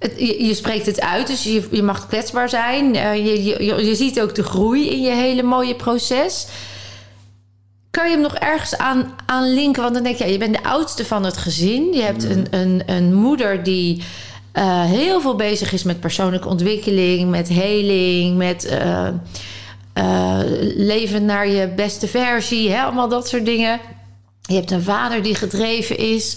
het, 0.00 0.14
je, 0.18 0.54
spreekt 0.54 0.86
het 0.86 1.00
uit, 1.00 1.26
dus 1.26 1.42
je, 1.42 1.68
je 1.70 1.82
mag 1.82 2.06
kwetsbaar 2.06 2.48
zijn. 2.48 2.94
Uh, 2.94 3.16
je, 3.16 3.44
je, 3.44 3.84
je 3.84 3.94
ziet 3.94 4.20
ook 4.20 4.34
de 4.34 4.42
groei 4.42 4.90
in 4.90 5.02
je 5.02 5.10
hele 5.10 5.42
mooie 5.42 5.74
proces. 5.74 6.46
Kan 7.90 8.04
je 8.04 8.12
hem 8.12 8.20
nog 8.20 8.34
ergens 8.34 8.76
aan, 8.76 9.14
aan 9.26 9.52
linken? 9.52 9.82
Want 9.82 9.94
dan 9.94 10.02
denk 10.02 10.16
je, 10.16 10.24
ja, 10.24 10.30
je 10.30 10.38
bent 10.38 10.54
de 10.54 10.62
oudste 10.62 11.04
van 11.04 11.24
het 11.24 11.36
gezin. 11.36 11.92
Je 11.92 12.02
hebt 12.02 12.24
een, 12.24 12.46
een, 12.50 12.82
een 12.86 13.14
moeder 13.14 13.62
die 13.62 14.02
uh, 14.54 14.84
heel 14.84 15.20
veel 15.20 15.36
bezig 15.36 15.72
is 15.72 15.82
met 15.82 16.00
persoonlijke 16.00 16.48
ontwikkeling, 16.48 17.30
met 17.30 17.48
heling, 17.48 18.36
met 18.36 18.78
uh, 19.94 20.40
leven 20.76 21.24
naar 21.24 21.48
je 21.48 21.68
beste 21.68 22.06
versie, 22.08 22.70
hè? 22.70 22.82
allemaal 22.82 23.08
dat 23.08 23.28
soort 23.28 23.44
dingen. 23.44 23.80
Je 24.40 24.54
hebt 24.54 24.70
een 24.70 24.82
vader 24.82 25.22
die 25.22 25.34
gedreven 25.34 25.98
is. 25.98 26.36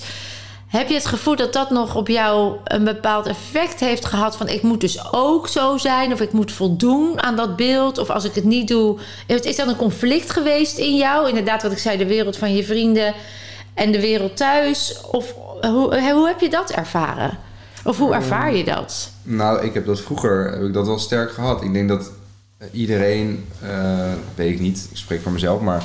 Heb 0.73 0.87
je 0.87 0.93
het 0.93 1.05
gevoel 1.05 1.35
dat 1.35 1.53
dat 1.53 1.69
nog 1.69 1.95
op 1.95 2.07
jou 2.07 2.55
een 2.63 2.83
bepaald 2.83 3.27
effect 3.27 3.79
heeft 3.79 4.05
gehad? 4.05 4.37
Van 4.37 4.47
ik 4.47 4.61
moet 4.61 4.81
dus 4.81 5.13
ook 5.13 5.47
zo 5.47 5.77
zijn, 5.77 6.13
of 6.13 6.21
ik 6.21 6.31
moet 6.31 6.51
voldoen 6.51 7.21
aan 7.21 7.35
dat 7.35 7.55
beeld, 7.55 7.97
of 7.97 8.09
als 8.09 8.23
ik 8.23 8.35
het 8.35 8.43
niet 8.43 8.67
doe. 8.67 8.97
Is 9.27 9.55
dat 9.55 9.67
een 9.67 9.75
conflict 9.75 10.29
geweest 10.29 10.77
in 10.77 10.97
jou? 10.97 11.27
Inderdaad, 11.27 11.63
wat 11.63 11.71
ik 11.71 11.77
zei, 11.77 11.97
de 11.97 12.05
wereld 12.05 12.37
van 12.37 12.55
je 12.55 12.63
vrienden 12.63 13.13
en 13.73 13.91
de 13.91 14.01
wereld 14.01 14.37
thuis. 14.37 15.01
Of 15.11 15.35
hoe, 15.61 16.11
hoe 16.11 16.27
heb 16.27 16.39
je 16.39 16.49
dat 16.49 16.71
ervaren? 16.71 17.37
Of 17.83 17.97
hoe 17.97 18.13
ervaar 18.13 18.55
je 18.55 18.63
dat? 18.63 19.11
Nou, 19.23 19.65
ik 19.65 19.73
heb 19.73 19.85
dat 19.85 20.01
vroeger 20.01 20.51
heb 20.51 20.63
ik 20.63 20.73
dat 20.73 20.87
wel 20.87 20.99
sterk 20.99 21.31
gehad. 21.31 21.63
Ik 21.63 21.73
denk 21.73 21.89
dat 21.89 22.11
iedereen, 22.71 23.45
uh, 23.63 24.11
weet 24.35 24.51
ik 24.51 24.59
niet, 24.59 24.87
ik 24.91 24.97
spreek 24.97 25.21
voor 25.21 25.31
mezelf, 25.31 25.61
maar 25.61 25.83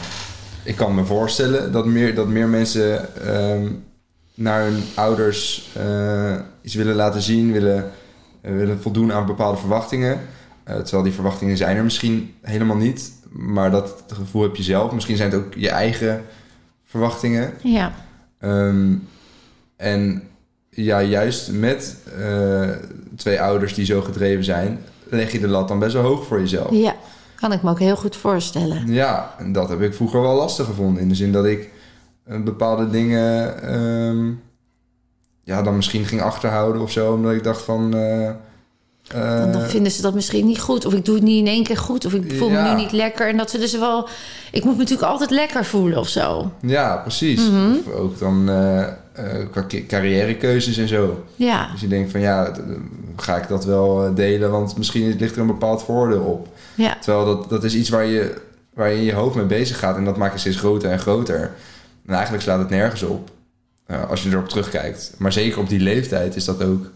ik 0.62 0.76
kan 0.76 0.94
me 0.94 1.04
voorstellen 1.04 1.72
dat 1.72 1.86
meer, 1.86 2.14
dat 2.14 2.26
meer 2.26 2.48
mensen. 2.48 3.08
Uh, 3.26 3.70
naar 4.38 4.62
hun 4.62 4.82
ouders 4.94 5.70
uh, 5.78 6.34
iets 6.62 6.74
willen 6.74 6.94
laten 6.94 7.22
zien, 7.22 7.52
willen, 7.52 7.90
uh, 8.42 8.56
willen 8.56 8.80
voldoen 8.80 9.12
aan 9.12 9.26
bepaalde 9.26 9.58
verwachtingen. 9.58 10.20
Uh, 10.68 10.76
terwijl 10.76 11.02
die 11.02 11.12
verwachtingen 11.12 11.56
zijn 11.56 11.76
er 11.76 11.84
misschien 11.84 12.34
helemaal 12.42 12.76
niet. 12.76 13.12
Maar 13.30 13.70
dat 13.70 14.04
gevoel 14.06 14.42
heb 14.42 14.56
je 14.56 14.62
zelf. 14.62 14.92
Misschien 14.92 15.16
zijn 15.16 15.30
het 15.30 15.40
ook 15.40 15.54
je 15.54 15.68
eigen 15.68 16.24
verwachtingen. 16.84 17.52
Ja. 17.62 17.92
Um, 18.40 19.08
en 19.76 20.22
ja, 20.70 21.02
juist 21.02 21.52
met 21.52 21.96
twee 23.16 23.40
ouders 23.40 23.74
die 23.74 23.84
zo 23.84 24.00
gedreven 24.00 24.44
zijn, 24.44 24.78
leg 25.08 25.32
je 25.32 25.40
de 25.40 25.48
lat 25.48 25.68
dan 25.68 25.78
best 25.78 25.92
wel 25.92 26.02
hoog 26.02 26.26
voor 26.26 26.40
jezelf. 26.40 26.70
Ja, 26.70 26.94
kan 27.34 27.52
ik 27.52 27.62
me 27.62 27.70
ook 27.70 27.78
heel 27.78 27.96
goed 27.96 28.16
voorstellen. 28.16 28.92
Ja, 28.92 29.34
en 29.38 29.52
dat 29.52 29.68
heb 29.68 29.82
ik 29.82 29.94
vroeger 29.94 30.20
wel 30.20 30.34
lastig 30.34 30.66
gevonden. 30.66 31.02
In 31.02 31.08
de 31.08 31.14
zin 31.14 31.32
dat 31.32 31.44
ik 31.44 31.70
bepaalde 32.28 32.90
dingen 32.90 33.74
um, 33.74 34.40
ja, 35.48 35.62
dan 35.62 35.76
misschien 35.76 36.04
ging 36.04 36.22
achterhouden 36.22 36.82
of 36.82 36.90
zo. 36.90 37.12
Omdat 37.12 37.32
ik 37.32 37.44
dacht 37.44 37.62
van... 37.62 37.96
Uh, 37.96 38.30
dan, 39.12 39.52
dan, 39.52 39.62
vinden 39.62 39.92
ze 39.92 40.02
dat 40.02 40.14
misschien 40.14 40.46
niet 40.46 40.60
goed. 40.60 40.86
Of 40.86 40.94
ik 40.94 41.04
doe 41.04 41.14
het 41.14 41.24
niet 41.24 41.38
in 41.38 41.46
één 41.46 41.64
keer 41.64 41.76
goed. 41.76 42.04
Of 42.04 42.14
ik 42.14 42.32
voel 42.32 42.50
me 42.50 42.62
nu 42.62 42.74
niet 42.74 42.92
lekker. 42.92 43.28
En 43.28 43.36
dat 43.36 43.50
ze 43.50 43.58
dus 43.58 43.78
wel... 43.78 44.08
Ik 44.52 44.64
moet 44.64 44.72
me 44.72 44.78
natuurlijk 44.78 45.08
altijd 45.08 45.30
lekker 45.30 45.64
voelen 45.64 45.98
of 45.98 46.08
zo. 46.08 46.52
Ja, 46.60 46.96
precies. 46.96 47.48
Mm 47.48 47.54
-hmm. 47.54 47.76
Of 47.76 47.92
ook 47.92 48.18
dan 48.18 48.44
qua 49.50 49.66
carrièrekeuzes 49.86 50.76
en 50.76 50.88
zo. 50.88 51.24
Ja. 51.36 51.68
Dus 51.72 51.80
je 51.80 51.88
denkt 51.88 52.10
van 52.10 52.20
ja, 52.20 52.52
ga 53.16 53.36
ik 53.36 53.48
dat 53.48 53.64
wel 53.64 54.14
delen? 54.14 54.50
Want 54.50 54.76
misschien 54.76 55.16
ligt 55.18 55.34
er 55.34 55.40
een 55.40 55.46
bepaald 55.46 55.82
voordeel 55.82 56.22
op. 56.22 56.48
Ja. 56.74 56.96
Terwijl 57.00 57.24
dat, 57.24 57.50
dat 57.50 57.64
is 57.64 57.74
iets 57.74 57.88
waar 57.88 58.06
je, 58.06 58.40
waar 58.74 58.90
je 58.90 58.96
in 58.96 59.04
je 59.04 59.14
hoofd 59.14 59.36
mee 59.36 59.44
bezig 59.44 59.78
gaat. 59.78 59.96
En 59.96 60.04
dat 60.04 60.16
maakt 60.16 60.32
je 60.32 60.38
steeds 60.38 60.56
groter 60.56 60.90
en 60.90 60.98
groter. 60.98 61.52
En 62.08 62.14
eigenlijk 62.14 62.42
slaat 62.42 62.58
het 62.58 62.68
nergens 62.68 63.02
op 63.02 63.30
uh, 63.86 64.10
als 64.10 64.22
je 64.22 64.30
erop 64.30 64.48
terugkijkt. 64.48 65.14
Maar 65.18 65.32
zeker 65.32 65.58
op 65.58 65.68
die 65.68 65.80
leeftijd 65.80 66.36
is 66.36 66.44
dat 66.44 66.62
ook 66.62 66.90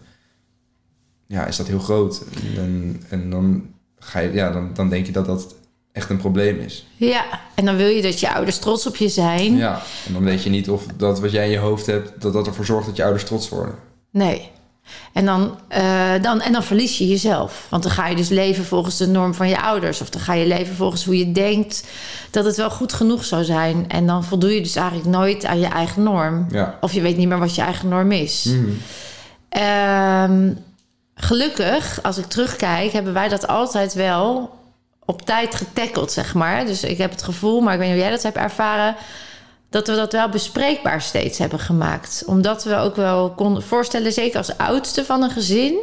ja, 1.27 1.45
is 1.45 1.57
dat 1.57 1.67
heel 1.67 1.79
groot. 1.79 2.23
En, 2.57 3.03
en 3.09 3.29
dan, 3.29 3.73
ga 3.99 4.19
je, 4.19 4.31
ja, 4.31 4.51
dan, 4.51 4.69
dan 4.73 4.89
denk 4.89 5.05
je 5.05 5.11
dat 5.11 5.25
dat 5.25 5.55
echt 5.91 6.09
een 6.09 6.17
probleem 6.17 6.59
is. 6.59 6.87
Ja, 6.95 7.25
en 7.55 7.65
dan 7.65 7.75
wil 7.75 7.87
je 7.87 8.01
dat 8.01 8.19
je 8.19 8.33
ouders 8.33 8.57
trots 8.57 8.87
op 8.87 8.95
je 8.95 9.09
zijn. 9.09 9.55
Ja, 9.57 9.81
en 10.07 10.13
dan 10.13 10.23
weet 10.23 10.43
je 10.43 10.49
niet 10.49 10.69
of 10.69 10.85
dat 10.97 11.19
wat 11.19 11.31
jij 11.31 11.45
in 11.45 11.51
je 11.51 11.57
hoofd 11.57 11.85
hebt, 11.85 12.21
dat 12.21 12.33
dat 12.33 12.47
ervoor 12.47 12.65
zorgt 12.65 12.87
dat 12.87 12.95
je 12.95 13.03
ouders 13.03 13.23
trots 13.23 13.49
worden. 13.49 13.75
Nee. 14.11 14.51
En 15.13 15.25
dan, 15.25 15.57
uh, 15.77 16.11
dan, 16.21 16.41
en 16.41 16.51
dan 16.51 16.63
verlies 16.63 16.97
je 16.97 17.07
jezelf. 17.07 17.65
Want 17.69 17.83
dan 17.83 17.91
ga 17.91 18.07
je 18.07 18.15
dus 18.15 18.29
leven 18.29 18.65
volgens 18.65 18.97
de 18.97 19.07
norm 19.07 19.33
van 19.33 19.49
je 19.49 19.61
ouders. 19.61 20.01
Of 20.01 20.09
dan 20.09 20.21
ga 20.21 20.33
je 20.33 20.47
leven 20.47 20.75
volgens 20.75 21.05
hoe 21.05 21.17
je 21.17 21.31
denkt 21.31 21.83
dat 22.31 22.45
het 22.45 22.55
wel 22.55 22.69
goed 22.69 22.93
genoeg 22.93 23.25
zou 23.25 23.43
zijn. 23.43 23.85
En 23.87 24.07
dan 24.07 24.23
voldoe 24.23 24.55
je 24.55 24.61
dus 24.61 24.75
eigenlijk 24.75 25.09
nooit 25.09 25.45
aan 25.45 25.59
je 25.59 25.67
eigen 25.67 26.03
norm. 26.03 26.47
Ja. 26.49 26.77
Of 26.81 26.93
je 26.93 27.01
weet 27.01 27.17
niet 27.17 27.27
meer 27.27 27.39
wat 27.39 27.55
je 27.55 27.61
eigen 27.61 27.89
norm 27.89 28.11
is. 28.11 28.43
Mm 28.43 28.79
-hmm. 29.49 29.61
um, 30.41 30.57
gelukkig, 31.15 31.99
als 32.03 32.17
ik 32.17 32.25
terugkijk, 32.25 32.91
hebben 32.91 33.13
wij 33.13 33.29
dat 33.29 33.47
altijd 33.47 33.93
wel 33.93 34.57
op 35.05 35.21
tijd 35.21 35.55
getackeld, 35.55 36.11
zeg 36.11 36.33
maar. 36.33 36.65
Dus 36.65 36.83
ik 36.83 36.97
heb 36.97 37.11
het 37.11 37.23
gevoel, 37.23 37.61
maar 37.61 37.73
ik 37.73 37.79
weet 37.79 37.87
niet 37.87 37.97
hoe 37.97 38.05
jij 38.05 38.15
dat 38.15 38.23
hebt 38.23 38.37
ervaren 38.37 38.95
dat 39.73 39.87
we 39.87 39.95
dat 39.95 40.11
wel 40.11 40.29
bespreekbaar 40.29 41.01
steeds 41.01 41.37
hebben 41.37 41.59
gemaakt. 41.59 42.23
Omdat 42.25 42.63
we 42.63 42.75
ook 42.75 42.95
wel 42.95 43.29
konden 43.29 43.63
voorstellen, 43.63 44.13
zeker 44.13 44.37
als 44.37 44.57
oudste 44.57 45.05
van 45.05 45.23
een 45.23 45.29
gezin, 45.29 45.75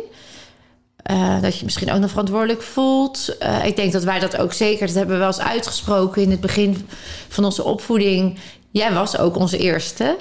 uh, 1.11 1.43
dat 1.43 1.59
je 1.59 1.65
misschien 1.65 1.93
ook 1.93 2.01
nog 2.01 2.11
verantwoordelijk 2.11 2.63
voelt. 2.63 3.37
Uh, 3.43 3.65
ik 3.65 3.77
denk 3.77 3.93
dat 3.93 4.05
wij 4.05 4.19
dat 4.19 4.37
ook 4.37 4.53
zeker, 4.53 4.87
dat 4.87 4.97
hebben 4.97 5.15
we 5.15 5.21
wel 5.21 5.31
eens 5.31 5.41
uitgesproken 5.41 6.23
in 6.23 6.31
het 6.31 6.41
begin 6.41 6.89
van 7.29 7.45
onze 7.45 7.65
opvoeding. 7.65 8.39
Jij 8.71 8.93
was 8.93 9.19
ook 9.19 9.37
onze 9.37 9.59
eerste. 9.59 10.17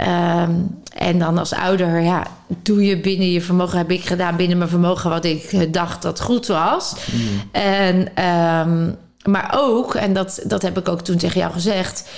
Um, 0.00 0.80
en 0.94 1.18
dan 1.18 1.38
als 1.38 1.52
ouder, 1.52 2.00
ja, 2.00 2.26
doe 2.46 2.84
je 2.84 3.00
binnen 3.00 3.30
je 3.30 3.40
vermogen, 3.40 3.78
heb 3.78 3.90
ik 3.90 4.04
gedaan 4.04 4.36
binnen 4.36 4.58
mijn 4.58 4.70
vermogen 4.70 5.10
wat 5.10 5.24
ik 5.24 5.72
dacht 5.72 6.02
dat 6.02 6.20
goed 6.20 6.46
was. 6.46 6.94
Mm. 7.12 7.42
En, 7.52 8.24
um, 8.24 8.96
maar 9.24 9.54
ook, 9.56 9.94
en 9.94 10.12
dat, 10.12 10.40
dat 10.44 10.62
heb 10.62 10.78
ik 10.78 10.88
ook 10.88 11.00
toen 11.00 11.16
tegen 11.16 11.40
jou 11.40 11.52
gezegd 11.52 12.08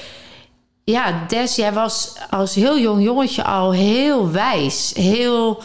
ja, 0.84 1.24
Des, 1.28 1.56
jij 1.56 1.72
was 1.72 2.14
als 2.30 2.54
heel 2.54 2.78
jong 2.78 3.02
jongetje 3.02 3.44
al 3.44 3.72
heel 3.72 4.30
wijs. 4.30 4.92
Heel. 4.94 5.62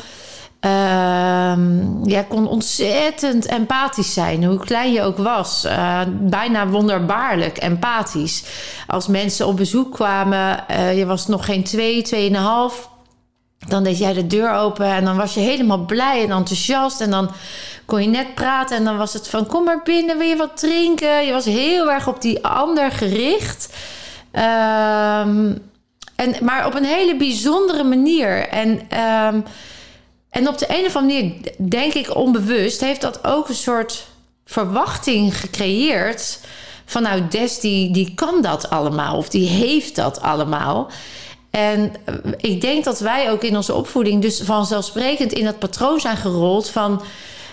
Uh, 0.61 1.57
jij 2.03 2.25
kon 2.29 2.47
ontzettend 2.47 3.45
empathisch 3.45 4.13
zijn, 4.13 4.43
hoe 4.43 4.59
klein 4.59 4.91
je 4.91 5.01
ook 5.01 5.17
was. 5.17 5.65
Uh, 5.65 6.01
bijna 6.09 6.67
wonderbaarlijk 6.67 7.57
empathisch. 7.57 8.43
Als 8.87 9.07
mensen 9.07 9.47
op 9.47 9.57
bezoek 9.57 9.93
kwamen, 9.93 10.63
uh, 10.71 10.97
je 10.97 11.05
was 11.05 11.27
nog 11.27 11.45
geen 11.45 11.63
twee, 11.63 12.01
tweeënhalf. 12.01 12.89
Dan 13.67 13.83
deed 13.83 13.97
jij 13.97 14.13
de 14.13 14.27
deur 14.27 14.53
open 14.53 14.85
en 14.85 15.05
dan 15.05 15.17
was 15.17 15.33
je 15.33 15.39
helemaal 15.39 15.85
blij 15.85 16.23
en 16.23 16.31
enthousiast. 16.31 17.01
En 17.01 17.11
dan 17.11 17.31
kon 17.85 18.01
je 18.01 18.07
net 18.07 18.35
praten 18.35 18.77
en 18.77 18.83
dan 18.83 18.97
was 18.97 19.13
het 19.13 19.27
van: 19.27 19.45
kom 19.45 19.63
maar 19.63 19.81
binnen, 19.83 20.17
wil 20.17 20.27
je 20.27 20.35
wat 20.35 20.57
drinken? 20.57 21.25
Je 21.25 21.31
was 21.31 21.45
heel 21.45 21.91
erg 21.91 22.07
op 22.07 22.21
die 22.21 22.45
ander 22.45 22.91
gericht. 22.91 23.69
Um, 24.37 25.61
en, 26.15 26.35
maar 26.41 26.65
op 26.65 26.75
een 26.75 26.83
hele 26.83 27.15
bijzondere 27.15 27.83
manier. 27.83 28.47
En, 28.47 28.69
um, 28.69 29.43
en 30.29 30.47
op 30.47 30.57
de 30.57 30.65
een 30.69 30.85
of 30.85 30.95
andere 30.95 31.23
manier, 31.23 31.53
denk 31.57 31.93
ik 31.93 32.15
onbewust, 32.15 32.81
heeft 32.81 33.01
dat 33.01 33.25
ook 33.25 33.49
een 33.49 33.55
soort 33.55 34.07
verwachting 34.45 35.37
gecreëerd. 35.37 36.39
Van 36.85 37.01
nou, 37.01 37.27
Des 37.29 37.59
die, 37.59 38.13
kan 38.15 38.41
dat 38.41 38.69
allemaal, 38.69 39.17
of 39.17 39.29
die 39.29 39.47
heeft 39.47 39.95
dat 39.95 40.21
allemaal. 40.21 40.91
En 41.49 41.91
ik 42.37 42.61
denk 42.61 42.83
dat 42.83 42.99
wij 42.99 43.31
ook 43.31 43.43
in 43.43 43.55
onze 43.55 43.73
opvoeding 43.73 44.21
dus 44.21 44.41
vanzelfsprekend 44.41 45.33
in 45.33 45.45
dat 45.45 45.59
patroon 45.59 45.99
zijn 45.99 46.17
gerold 46.17 46.69
van... 46.69 47.01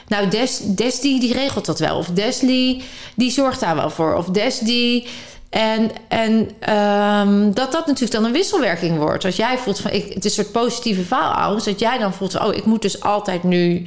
Nou, 0.09 0.29
Des, 0.29 1.01
die, 1.01 1.33
regelt 1.33 1.67
dat 1.67 1.79
wel. 1.79 1.97
Of 1.97 2.07
Des 2.07 2.39
die, 2.39 3.31
zorgt 3.31 3.61
daar 3.61 3.75
wel 3.75 3.91
voor. 3.91 4.15
Of 4.15 4.27
Des 4.27 4.59
die 4.59 5.07
En, 5.55 5.91
en 6.09 6.51
ehm, 6.59 7.53
dat 7.53 7.73
dat 7.73 7.87
natuurlijk 7.87 8.13
dan 8.13 8.25
een 8.25 8.33
wisselwerking 8.33 8.99
wordt. 8.99 9.25
Als 9.25 9.37
jij 9.37 9.59
voelt 9.59 9.81
van, 9.81 9.91
ik, 9.91 10.15
het 10.15 10.25
is 10.25 10.37
een 10.37 10.45
soort 10.45 10.53
positieve 10.53 11.03
faalangst. 11.03 11.65
Dat 11.65 11.79
jij 11.79 11.99
dan 11.99 12.15
voelt 12.15 12.33
van, 12.33 12.47
oh, 12.47 12.55
ik 12.55 12.65
moet 12.65 12.83
dus 12.83 13.01
altijd 13.01 13.43
nu 13.43 13.87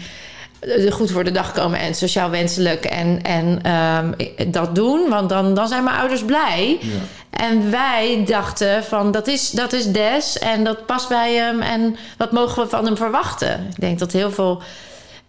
goed 0.90 1.12
voor 1.12 1.24
de 1.24 1.32
dag 1.32 1.52
komen 1.52 1.80
en 1.80 1.96
sociaal 1.96 2.30
wenselijk 2.30 2.86
en, 2.86 3.22
en 3.24 3.60
ehm, 3.62 4.12
dat 4.52 4.76
doen. 4.76 5.10
Want 5.10 5.30
dan, 5.30 5.54
dan 5.54 5.68
zijn 5.68 5.84
mijn 5.84 5.98
ouders 5.98 6.24
blij. 6.24 6.78
Ja. 6.82 6.88
En 7.30 7.72
wij 7.72 8.24
dachten 8.26 8.84
van 8.84 9.12
dat 9.12 9.28
is, 9.28 9.50
dat 9.50 9.74
is 9.74 9.86
Des 9.86 10.40
en 10.40 10.64
dat 10.64 10.86
past 10.86 11.10
bij 11.10 11.34
hem. 11.34 11.62
En 11.62 11.96
wat 12.18 12.32
mogen 12.32 12.64
we 12.64 12.70
van 12.70 12.86
hem 12.86 12.98
verwachten? 12.98 13.68
Ik 13.70 13.80
denk 13.80 14.00
dat 14.00 14.12
heel 14.12 14.32
veel 14.32 14.62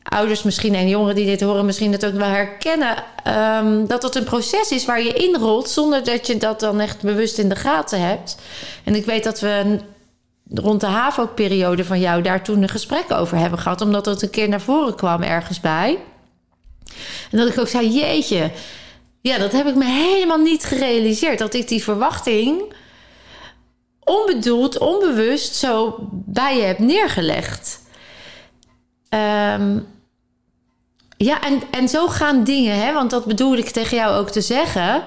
ouders 0.09 0.43
misschien 0.43 0.75
en 0.75 0.89
jongeren 0.89 1.15
die 1.15 1.27
dit 1.27 1.41
horen 1.41 1.65
misschien 1.65 1.91
dat 1.91 2.07
ook 2.07 2.15
wel 2.15 2.29
herkennen. 2.29 3.05
ehm, 3.25 3.87
dat 3.87 4.03
het 4.03 4.15
een 4.15 4.25
proces 4.25 4.71
is 4.71 4.85
waar 4.85 5.03
je 5.03 5.13
inrolt 5.13 5.69
zonder 5.69 6.05
dat 6.05 6.27
je 6.27 6.37
dat 6.37 6.61
dan 6.61 6.81
echt 6.81 7.03
bewust 7.03 7.39
in 7.39 7.49
de 7.49 7.57
gaten 7.57 8.01
hebt. 8.01 8.37
En 8.85 8.95
ik 8.95 9.05
weet 9.05 9.25
dat 9.25 9.41
we 9.41 9.79
rond 10.55 10.81
de 10.81 10.87
HAVO-periode 10.87 11.85
van 11.85 12.01
jou 12.01 12.23
daar 12.23 12.43
toen 12.43 12.63
een 12.63 12.69
gesprek 12.69 13.11
over 13.13 13.37
hebben 13.37 13.59
gehad. 13.59 13.81
Omdat 13.81 14.07
het 14.07 14.23
een 14.23 14.31
keer 14.31 14.49
naar 14.49 14.61
voren 14.61 14.95
kwam 14.95 15.23
ergens 15.23 15.61
bij. 15.61 15.99
En 17.31 17.39
dat 17.39 17.49
ik 17.49 17.59
ook 17.59 17.69
zei, 17.69 17.89
jeetje, 17.89 18.51
ja, 19.21 19.39
dat 19.39 19.53
heb 19.53 19.67
ik 19.67 19.75
me 19.75 19.85
helemaal 19.85 20.39
niet 20.39 20.65
gerealiseerd. 20.65 21.39
Dat 21.39 21.55
ik 21.55 21.69
die 21.69 21.83
verwachting 21.83 22.75
onbedoeld, 24.01 24.79
onbewust 24.79 25.55
zo 25.55 25.97
bij 26.11 26.57
je 26.57 26.63
heb 26.63 26.79
neergelegd. 26.79 27.81
Ehm, 29.09 29.79
ja, 31.19 31.41
en, 31.41 31.63
en 31.71 31.89
zo 31.89 32.09
gaan 32.09 32.45
dingen, 32.45 32.81
hè, 32.81 32.93
want 32.93 33.11
dat 33.11 33.25
bedoel 33.25 33.57
ik 33.57 33.71
tegen 33.71 33.97
jou 33.97 34.17
ook 34.17 34.31
te 34.31 34.41
zeggen. 34.41 35.03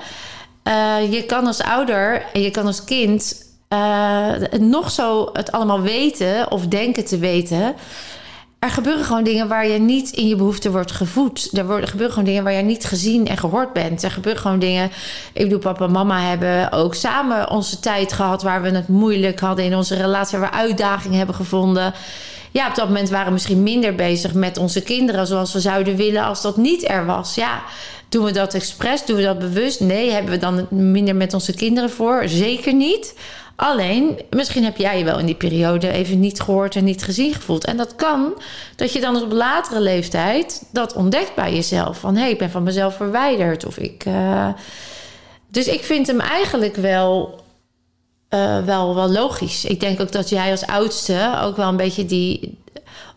Eh, 0.63 1.11
je 1.11 1.23
kan 1.25 1.47
als 1.47 1.61
ouder 1.61 2.25
en 2.33 2.41
je 2.41 2.51
kan 2.51 2.65
als 2.65 2.83
kind 2.83 3.49
eh, 3.67 4.31
nog 4.59 4.91
zo 4.91 5.29
het 5.33 5.51
allemaal 5.51 5.81
weten 5.81 6.51
of 6.51 6.67
denken 6.67 7.05
te 7.05 7.17
weten. 7.17 7.75
Er 8.59 8.69
gebeuren 8.69 9.05
gewoon 9.05 9.23
dingen 9.23 9.47
waar 9.47 9.67
je 9.67 9.79
niet 9.79 10.09
in 10.09 10.27
je 10.27 10.35
behoefte 10.35 10.71
wordt 10.71 10.91
gevoed. 10.91 11.49
Er 11.57 11.87
gebeuren 11.87 12.11
gewoon 12.11 12.23
dingen 12.23 12.43
waar 12.43 12.53
je 12.53 12.61
niet 12.61 12.85
gezien 12.85 13.27
en 13.27 13.37
gehoord 13.37 13.73
bent. 13.73 14.03
Er 14.03 14.11
gebeuren 14.11 14.41
gewoon 14.41 14.59
dingen. 14.59 14.91
Ik 15.33 15.43
bedoel, 15.43 15.59
papa 15.59 15.85
en 15.85 15.91
mama 15.91 16.21
hebben 16.21 16.71
ook 16.71 16.95
samen 16.95 17.49
onze 17.49 17.79
tijd 17.79 18.13
gehad 18.13 18.43
waar 18.43 18.61
we 18.61 18.69
het 18.69 18.87
moeilijk 18.87 19.39
hadden 19.39 19.65
in 19.65 19.75
onze 19.75 19.95
relatie, 19.95 20.39
waar 20.39 20.49
we 20.49 20.57
uitdagingen 20.57 21.17
hebben 21.17 21.35
gevonden. 21.35 21.93
Ja, 22.51 22.67
op 22.67 22.75
dat 22.75 22.87
moment 22.87 23.09
waren 23.09 23.25
we 23.25 23.31
misschien 23.31 23.63
minder 23.63 23.95
bezig 23.95 24.33
met 24.33 24.57
onze 24.57 24.81
kinderen 24.81 25.27
zoals 25.27 25.53
we 25.53 25.59
zouden 25.59 25.95
willen 25.95 26.23
als 26.23 26.41
dat 26.41 26.57
niet 26.57 26.89
er 26.89 27.05
was. 27.05 27.35
Ja, 27.35 27.61
doen 28.09 28.25
we 28.25 28.31
dat 28.31 28.53
expres? 28.53 29.05
Doen 29.05 29.15
we 29.15 29.23
dat 29.23 29.39
bewust? 29.39 29.79
Nee, 29.79 30.11
hebben 30.11 30.31
we 30.31 30.37
dan 30.37 30.67
minder 30.69 31.15
met 31.15 31.33
onze 31.33 31.53
kinderen 31.53 31.89
voor? 31.89 32.23
Zeker 32.25 32.73
niet. 32.73 33.13
Alleen, 33.55 34.21
misschien 34.29 34.63
heb 34.63 34.77
jij 34.77 34.97
je 34.97 35.03
wel 35.03 35.19
in 35.19 35.25
die 35.25 35.35
periode 35.35 35.91
even 35.91 36.19
niet 36.19 36.41
gehoord 36.41 36.75
en 36.75 36.83
niet 36.83 37.03
gezien 37.03 37.33
gevoeld. 37.33 37.65
En 37.65 37.77
dat 37.77 37.95
kan 37.95 38.33
dat 38.75 38.93
je 38.93 38.99
dan 38.99 39.21
op 39.21 39.31
latere 39.31 39.79
leeftijd 39.79 40.63
dat 40.71 40.93
ontdekt 40.93 41.35
bij 41.35 41.53
jezelf. 41.53 41.99
Van 41.99 42.15
hé, 42.15 42.21
hey, 42.21 42.31
ik 42.31 42.37
ben 42.37 42.49
van 42.49 42.63
mezelf 42.63 42.95
verwijderd. 42.95 43.65
Of 43.65 43.77
ik. 43.77 44.05
Uh... 44.05 44.47
Dus 45.51 45.67
ik 45.67 45.83
vind 45.83 46.07
hem 46.07 46.19
eigenlijk 46.19 46.75
wel, 46.75 47.40
uh, 48.33 48.63
wel, 48.65 48.95
wel 48.95 49.09
logisch. 49.09 49.65
Ik 49.65 49.79
denk 49.79 50.01
ook 50.01 50.11
dat 50.11 50.29
jij 50.29 50.51
als 50.51 50.65
oudste 50.65 51.39
ook 51.41 51.55
wel 51.55 51.67
een 51.67 51.77
beetje 51.77 52.05
die 52.05 52.59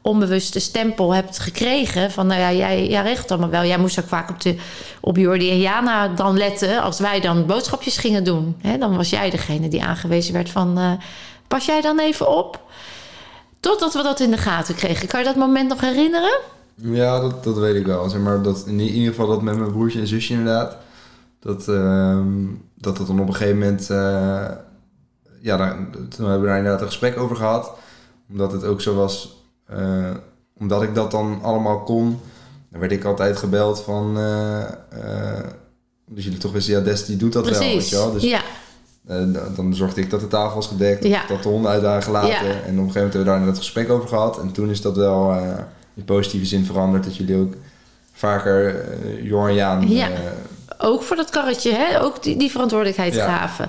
onbewuste 0.03 0.61
stempel 0.61 1.15
hebt 1.15 1.39
gekregen. 1.39 2.11
Van 2.11 2.27
nou 2.27 2.41
ja, 2.41 2.53
jij, 2.53 2.89
jij 2.89 3.03
regelt 3.03 3.31
allemaal 3.31 3.51
wel. 3.51 3.65
Jij 3.65 3.79
moest 3.79 3.99
ook 3.99 4.09
vaak 4.09 4.31
op, 4.31 4.41
de, 4.41 4.57
op 5.01 5.17
Jordi 5.17 5.51
en 5.51 5.61
Jana 5.61 6.09
dan 6.09 6.37
letten. 6.37 6.83
Als 6.83 6.99
wij 6.99 7.21
dan 7.21 7.47
boodschapjes 7.47 7.97
gingen 7.97 8.25
doen. 8.25 8.57
Dan 8.79 8.97
was 8.97 9.11
jij 9.11 9.31
degene 9.31 9.69
die 9.69 9.85
aangewezen 9.85 10.33
werd 10.33 10.51
van... 10.51 10.79
Uh, 10.79 10.93
pas 11.49 11.67
jij 11.67 11.81
dan 11.81 11.99
even 11.99 12.37
op? 12.37 12.61
Totdat 13.61 13.95
we 13.95 14.03
dat 14.03 14.21
in 14.21 14.31
de 14.31 14.37
gaten 14.37 14.75
kregen. 14.75 15.09
Kan 15.09 15.21
je 15.21 15.27
dat 15.27 15.37
moment 15.37 15.69
nog 15.69 15.81
herinneren? 15.81 16.39
Ja, 16.75 17.21
dat, 17.21 17.45
dat 17.45 17.59
weet 17.59 17.75
ik 17.75 17.87
wel. 17.87 18.09
Zeg 18.09 18.21
maar, 18.21 18.43
dat, 18.43 18.65
in 18.67 18.81
ieder 18.81 19.09
geval 19.09 19.27
dat 19.27 19.43
met 19.43 19.57
mijn 19.59 19.73
broertje 19.73 20.01
en 20.01 20.07
zusje 20.07 20.33
inderdaad. 20.33 20.77
Dat, 21.41 21.69
uh, 21.69 22.19
dat 22.75 22.97
dan 22.97 23.21
op 23.21 23.29
een 23.29 23.35
gegeven 23.35 23.59
moment... 23.59 23.91
Uh, 23.91 24.45
ja, 25.45 25.57
daar, 25.57 25.77
toen 25.91 26.25
hebben 26.25 26.41
we 26.41 26.47
daar 26.47 26.57
inderdaad 26.57 26.81
een 26.81 26.87
gesprek 26.87 27.19
over 27.19 27.37
gehad. 27.37 27.71
Omdat 28.31 28.53
het 28.53 28.65
ook 28.65 28.81
zo 28.81 28.95
was 28.95 29.43
uh, 29.73 30.11
omdat 30.59 30.83
ik 30.83 30.95
dat 30.95 31.11
dan 31.11 31.39
allemaal 31.43 31.83
kon, 31.83 32.21
dan 32.71 32.81
werd 32.81 32.93
ik 32.93 33.05
altijd 33.05 33.37
gebeld 33.37 33.81
van... 33.81 34.19
Uh, 34.19 34.59
uh, 34.93 35.39
dus 36.07 36.25
jullie 36.25 36.39
toch 36.39 36.53
wisten, 36.53 36.75
ja, 36.75 36.81
Des 36.81 37.05
die 37.05 37.17
doet 37.17 37.33
dat 37.33 37.43
Precies. 37.43 37.61
wel, 37.61 37.73
weet 37.73 37.89
je 37.89 37.97
wel. 37.97 38.13
Dus, 38.13 38.23
ja. 38.23 38.43
dan 39.55 39.75
zorgde 39.75 40.01
ik 40.01 40.11
dat 40.11 40.21
de 40.21 40.29
tafel 40.29 40.55
was 40.55 40.67
gedekt, 40.67 41.05
ja. 41.05 41.27
dat 41.29 41.43
de 41.43 41.49
honden 41.49 41.71
uit 41.71 41.83
waren 41.83 42.03
gelaten. 42.03 42.39
En 42.39 42.51
op 42.51 42.65
een 42.65 42.77
gegeven 42.77 42.79
moment 42.79 42.95
hebben 42.95 43.21
we 43.21 43.25
daar 43.25 43.47
het 43.47 43.59
gesprek 43.59 43.91
over 43.91 44.09
gehad. 44.09 44.41
En 44.41 44.53
toen 44.53 44.71
is 44.71 44.81
dat 44.81 44.97
wel 44.97 45.37
in 45.95 46.05
positieve 46.05 46.47
zin 46.47 46.65
veranderd. 46.65 47.05
Dat 47.05 47.17
jullie 47.17 47.37
ook 47.37 47.55
vaker 48.13 48.85
Jor 49.23 49.49
en 49.49 49.55
Jaan... 49.55 49.89
Ja. 49.89 50.09
ook 50.79 51.03
voor 51.03 51.17
dat 51.17 51.31
karretje, 51.31 51.73
hè? 51.73 52.03
ook 52.03 52.23
die, 52.23 52.37
die 52.37 52.51
verantwoordelijkheid 52.51 53.15
ja. 53.15 53.37
gaven. 53.37 53.69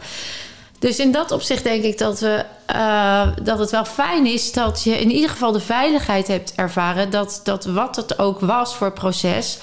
Dus 0.86 1.00
in 1.00 1.12
dat 1.12 1.32
opzicht 1.32 1.64
denk 1.64 1.84
ik 1.84 1.98
dat, 1.98 2.20
we, 2.20 2.46
uh, 2.76 3.28
dat 3.44 3.60
het 3.60 3.72
wel 3.72 3.86
fijn 3.86 4.26
is 4.26 4.52
dat 4.52 4.84
je 4.84 5.00
in 5.00 5.12
ieder 5.12 5.30
geval 5.30 5.52
de 5.52 5.60
veiligheid 5.60 6.28
hebt 6.28 6.54
ervaren. 6.56 7.10
Dat, 7.10 7.42
dat 7.44 7.66
wat 7.66 7.96
het 7.96 8.20
ook 8.20 8.40
was 8.40 8.76
voor 8.76 8.92
proces, 8.92 9.58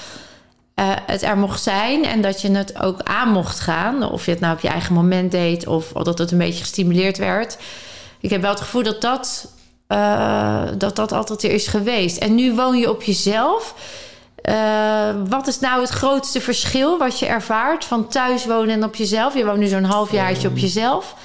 uh, 0.76 0.86
het 1.06 1.22
er 1.22 1.38
mocht 1.38 1.62
zijn 1.62 2.04
en 2.04 2.22
dat 2.22 2.40
je 2.40 2.50
het 2.50 2.80
ook 2.80 3.00
aan 3.02 3.28
mocht 3.28 3.60
gaan. 3.60 4.10
Of 4.10 4.24
je 4.24 4.30
het 4.30 4.40
nou 4.40 4.54
op 4.54 4.60
je 4.60 4.68
eigen 4.68 4.94
moment 4.94 5.30
deed 5.30 5.66
of, 5.66 5.92
of 5.92 6.02
dat 6.02 6.18
het 6.18 6.30
een 6.30 6.38
beetje 6.38 6.60
gestimuleerd 6.60 7.18
werd. 7.18 7.58
Ik 8.20 8.30
heb 8.30 8.40
wel 8.40 8.50
het 8.50 8.60
gevoel 8.60 8.82
dat 8.82 9.00
dat, 9.00 9.52
uh, 9.88 10.62
dat, 10.78 10.96
dat 10.96 11.12
altijd 11.12 11.42
er 11.42 11.50
is 11.50 11.66
geweest. 11.66 12.16
En 12.16 12.34
nu 12.34 12.54
woon 12.54 12.76
je 12.76 12.90
op 12.90 13.02
jezelf. 13.02 13.74
Uh, 14.42 15.14
wat 15.28 15.46
is 15.46 15.60
nou 15.60 15.80
het 15.80 15.90
grootste 15.90 16.40
verschil 16.40 16.98
wat 16.98 17.18
je 17.18 17.26
ervaart 17.26 17.84
van 17.84 18.08
thuis 18.08 18.46
wonen 18.46 18.74
en 18.74 18.84
op 18.84 18.94
jezelf? 18.94 19.34
Je 19.34 19.44
woont 19.44 19.58
nu 19.58 19.66
zo'n 19.66 19.84
halfjaartje 19.84 20.46
um, 20.46 20.52
op 20.52 20.58
jezelf. 20.58 21.16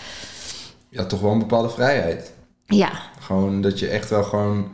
Ja, 0.89 1.05
toch 1.05 1.19
wel 1.19 1.31
een 1.31 1.39
bepaalde 1.39 1.69
vrijheid. 1.69 2.33
Ja. 2.65 2.89
Gewoon 3.19 3.61
dat 3.61 3.79
je 3.79 3.87
echt 3.87 4.09
wel 4.09 4.23
gewoon, 4.23 4.71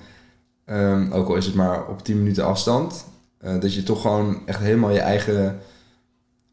um, 0.65 1.11
ook 1.11 1.27
al 1.27 1.35
is 1.35 1.45
het 1.45 1.55
maar 1.55 1.87
op 1.87 2.03
10 2.03 2.17
minuten 2.17 2.45
afstand, 2.45 3.05
uh, 3.41 3.59
dat 3.59 3.73
je 3.73 3.83
toch 3.83 4.01
gewoon 4.01 4.41
echt 4.45 4.59
helemaal 4.59 4.91
je 4.91 4.99
eigen 4.99 5.59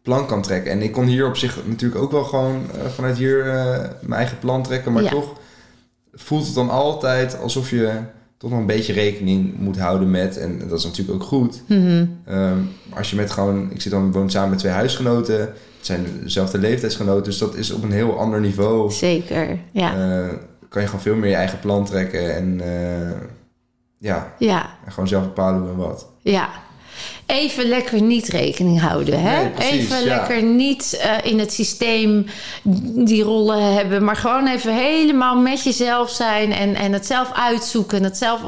plan 0.02 0.26
kan 0.26 0.42
trekken. 0.42 0.72
En 0.72 0.82
ik 0.82 0.92
kon 0.92 1.04
hier 1.04 1.26
op 1.26 1.36
zich 1.36 1.66
natuurlijk 1.66 2.02
ook 2.02 2.10
wel 2.10 2.24
gewoon 2.24 2.66
uh, 2.74 2.86
vanuit 2.86 3.16
hier 3.16 3.44
mijn 4.00 4.20
eigen 4.20 4.38
plan 4.38 4.62
trekken, 4.62 4.92
maar 4.92 5.02
ja. 5.02 5.10
toch 5.10 5.32
voelt 6.12 6.46
het 6.46 6.54
dan 6.54 6.70
altijd 6.70 7.38
alsof 7.38 7.70
je 7.70 8.00
toch 8.40 8.50
nog 8.50 8.60
een 8.60 8.66
beetje 8.66 8.92
rekening 8.92 9.58
moet 9.58 9.78
houden 9.78 10.10
met. 10.10 10.36
En 10.36 10.68
dat 10.68 10.78
is 10.78 10.84
natuurlijk 10.84 11.22
ook 11.22 11.28
goed. 11.28 11.62
Mm 11.66 11.86
-hmm. 11.86 12.34
um, 12.34 12.68
als 12.94 13.10
je 13.10 13.16
met 13.16 13.30
gewoon... 13.30 13.70
Ik 13.70 13.80
zit 13.80 13.92
dan 13.92 14.12
woon 14.12 14.30
samen 14.30 14.50
met 14.50 14.58
twee 14.58 14.72
huisgenoten. 14.72 15.40
Het 15.40 15.56
zijn 15.80 16.06
dezelfde 16.22 16.58
leeftijdsgenoten. 16.58 17.24
Dus 17.24 17.38
dat 17.38 17.54
is 17.54 17.70
op 17.70 17.82
een 17.82 17.92
heel 17.92 18.18
ander 18.18 18.40
niveau. 18.40 18.92
Zeker, 18.92 19.58
ja. 19.70 20.18
Uh, 20.22 20.28
kan 20.68 20.82
je 20.82 20.88
gewoon 20.88 21.02
veel 21.02 21.14
meer 21.14 21.30
je 21.30 21.36
eigen 21.36 21.58
plan 21.58 21.84
trekken. 21.84 22.34
En 22.34 22.60
uh, 22.64 23.16
ja, 23.98 24.34
ja. 24.38 24.70
En 24.84 24.92
gewoon 24.92 25.08
zelf 25.08 25.24
bepalen 25.24 25.60
hoe 25.60 25.70
en 25.70 25.76
wat. 25.76 26.06
Ja. 26.18 26.48
Even 27.26 27.68
lekker 27.68 28.02
niet 28.02 28.28
rekening 28.28 28.80
houden. 28.80 29.20
Hè? 29.22 29.40
Nee, 29.42 29.50
precies, 29.50 29.72
even 29.72 29.98
ja. 29.98 30.04
lekker 30.04 30.42
niet 30.42 31.00
uh, 31.04 31.30
in 31.32 31.38
het 31.38 31.52
systeem 31.52 32.26
die 33.04 33.22
rollen 33.22 33.74
hebben. 33.74 34.04
Maar 34.04 34.16
gewoon 34.16 34.46
even 34.46 34.74
helemaal 34.74 35.36
met 35.36 35.62
jezelf 35.62 36.10
zijn. 36.10 36.52
En, 36.52 36.74
en 36.74 36.92
het 36.92 37.06
zelf 37.06 37.32
uitzoeken. 37.32 37.98
En 37.98 38.04
het 38.04 38.16
zelf. 38.16 38.40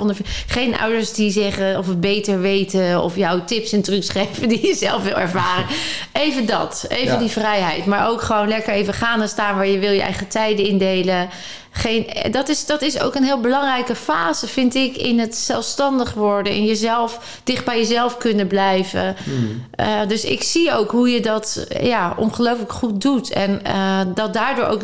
Geen 0.46 0.78
ouders 0.78 1.12
die 1.12 1.30
zeggen 1.30 1.78
of 1.78 1.86
het 1.86 2.00
beter 2.00 2.40
weten. 2.40 3.02
Of 3.02 3.16
jou 3.16 3.40
tips 3.46 3.72
en 3.72 3.82
trucs 3.82 4.08
geven 4.18 4.48
die 4.48 4.66
je 4.66 4.74
zelf 4.74 5.02
wil 5.02 5.16
ervaren. 5.16 5.66
Even 6.12 6.46
dat. 6.46 6.84
Even 6.88 7.12
Ja. 7.12 7.18
die 7.18 7.30
vrijheid. 7.30 7.86
Maar 7.86 8.08
ook 8.08 8.22
gewoon 8.22 8.48
lekker 8.48 8.72
even 8.72 8.94
gaan 8.94 9.20
en 9.20 9.28
staan 9.28 9.54
waar 9.54 9.66
je 9.68 9.78
wil. 9.78 9.92
Je 9.92 10.02
eigen 10.02 10.28
tijden 10.28 10.66
indelen. 10.66 11.28
Geen, 11.74 12.06
dat, 12.30 12.48
is, 12.48 12.66
dat 12.66 12.82
is 12.82 13.00
ook 13.00 13.14
een 13.14 13.24
heel 13.24 13.40
belangrijke 13.40 13.94
fase, 13.94 14.46
vind 14.46 14.74
ik, 14.74 14.96
in 14.96 15.18
het 15.18 15.36
zelfstandig 15.36 16.14
worden. 16.14 16.52
In 16.52 16.64
jezelf, 16.64 17.40
dicht 17.44 17.64
bij 17.64 17.78
jezelf 17.78 18.16
kunnen 18.16 18.46
blijven. 18.46 19.16
Hmm. 19.24 19.64
Uh, 19.80 20.08
dus 20.08 20.24
ik 20.24 20.42
zie 20.42 20.72
ook 20.72 20.90
hoe 20.90 21.10
je 21.10 21.20
dat 21.20 21.66
ja, 21.80 22.14
ongelooflijk 22.16 22.72
goed 22.72 23.00
doet. 23.00 23.30
En 23.30 23.60
uh, 23.66 24.00
dat 24.14 24.32
daardoor 24.32 24.64
ook. 24.64 24.82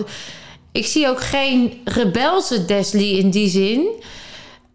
Ik 0.72 0.86
zie 0.86 1.08
ook 1.08 1.22
geen 1.22 1.80
rebelse 1.84 2.64
Deslie 2.64 3.18
in 3.18 3.30
die 3.30 3.48
zin. 3.48 3.88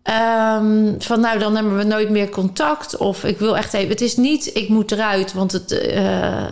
Um, 0.03 0.95
van 0.99 1.19
nou, 1.19 1.39
dan 1.39 1.55
hebben 1.55 1.77
we 1.77 1.83
nooit 1.83 2.09
meer 2.09 2.29
contact. 2.29 2.97
Of 2.97 3.23
ik 3.23 3.39
wil 3.39 3.57
echt 3.57 3.73
even. 3.73 3.89
Het 3.89 4.01
is 4.01 4.15
niet, 4.15 4.49
ik 4.53 4.69
moet 4.69 4.91
eruit, 4.91 5.33
want 5.33 5.51
het, 5.51 5.71
uh, 5.71 6.51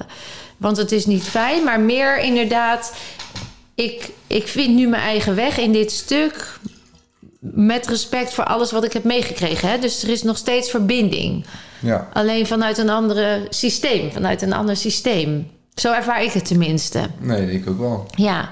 want 0.57 0.77
het 0.77 0.91
is 0.91 1.05
niet 1.05 1.23
fijn. 1.23 1.63
Maar 1.63 1.79
meer 1.79 2.19
inderdaad 2.19 2.93
ik, 3.75 4.09
ik 4.27 4.47
vind 4.47 4.75
nu 4.75 4.87
mijn 4.87 5.01
eigen 5.01 5.35
weg 5.35 5.57
in 5.57 5.71
dit 5.71 5.91
stuk. 5.91 6.59
Met 7.39 7.87
respect 7.87 8.33
voor 8.33 8.43
alles 8.43 8.71
wat 8.71 8.83
ik 8.83 8.93
heb 8.93 9.03
meegekregen. 9.03 9.69
Hè? 9.69 9.79
Dus 9.79 10.03
er 10.03 10.09
is 10.09 10.23
nog 10.23 10.37
steeds 10.37 10.69
verbinding. 10.69 11.45
Ja. 11.79 12.09
Alleen 12.13 12.47
vanuit 12.47 12.77
een 12.77 12.89
ander 12.89 13.41
systeem. 13.49 14.11
Vanuit 14.11 14.41
een 14.41 14.53
ander 14.53 14.75
systeem. 14.77 15.51
Zo 15.75 15.93
ervaar 15.93 16.23
ik 16.23 16.31
het 16.31 16.45
tenminste. 16.45 17.09
Nee, 17.19 17.51
ik 17.51 17.69
ook 17.69 17.79
wel. 17.79 18.07
Ja. 18.15 18.49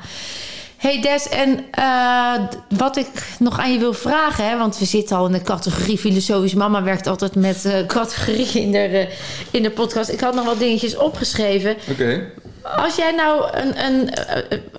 Hey 0.78 1.02
Des, 1.02 1.30
en 1.30 1.66
uh, 1.80 2.34
wat 2.78 2.98
ik 2.98 3.36
nog 3.40 3.60
aan 3.60 3.72
je 3.72 3.80
wil 3.80 3.94
vragen, 3.94 4.50
hè, 4.50 4.58
want 4.58 4.78
we 4.78 4.86
zitten 4.86 5.18
al 5.18 5.26
in 5.26 5.32
de 5.32 5.42
categorie 5.42 5.98
filosofisch. 5.98 6.54
Mama 6.54 6.84
werkt 6.84 7.08
altijd 7.08 7.36
met 7.36 7.66
uh, 7.66 7.86
categorie 7.86 8.62
in 8.62 8.72
de, 8.72 9.10
in 9.52 9.64
de 9.64 9.72
podcast. 9.72 10.10
Ik 10.10 10.20
had 10.20 10.36
nog 10.36 10.46
wat 10.46 10.60
dingetjes 10.60 10.98
opgeschreven. 10.98 11.72
Oké. 11.72 11.92
Okay. 11.92 12.32
Als 12.62 12.96
jij 12.96 13.12
nou 13.12 13.58
een, 13.58 13.86
een, 13.86 14.10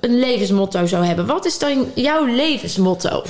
een 0.00 0.18
levensmotto 0.18 0.86
zou 0.86 1.04
hebben, 1.04 1.26
wat 1.26 1.46
is 1.46 1.58
dan 1.58 1.92
jouw 1.94 2.24
levensmotto? 2.24 3.22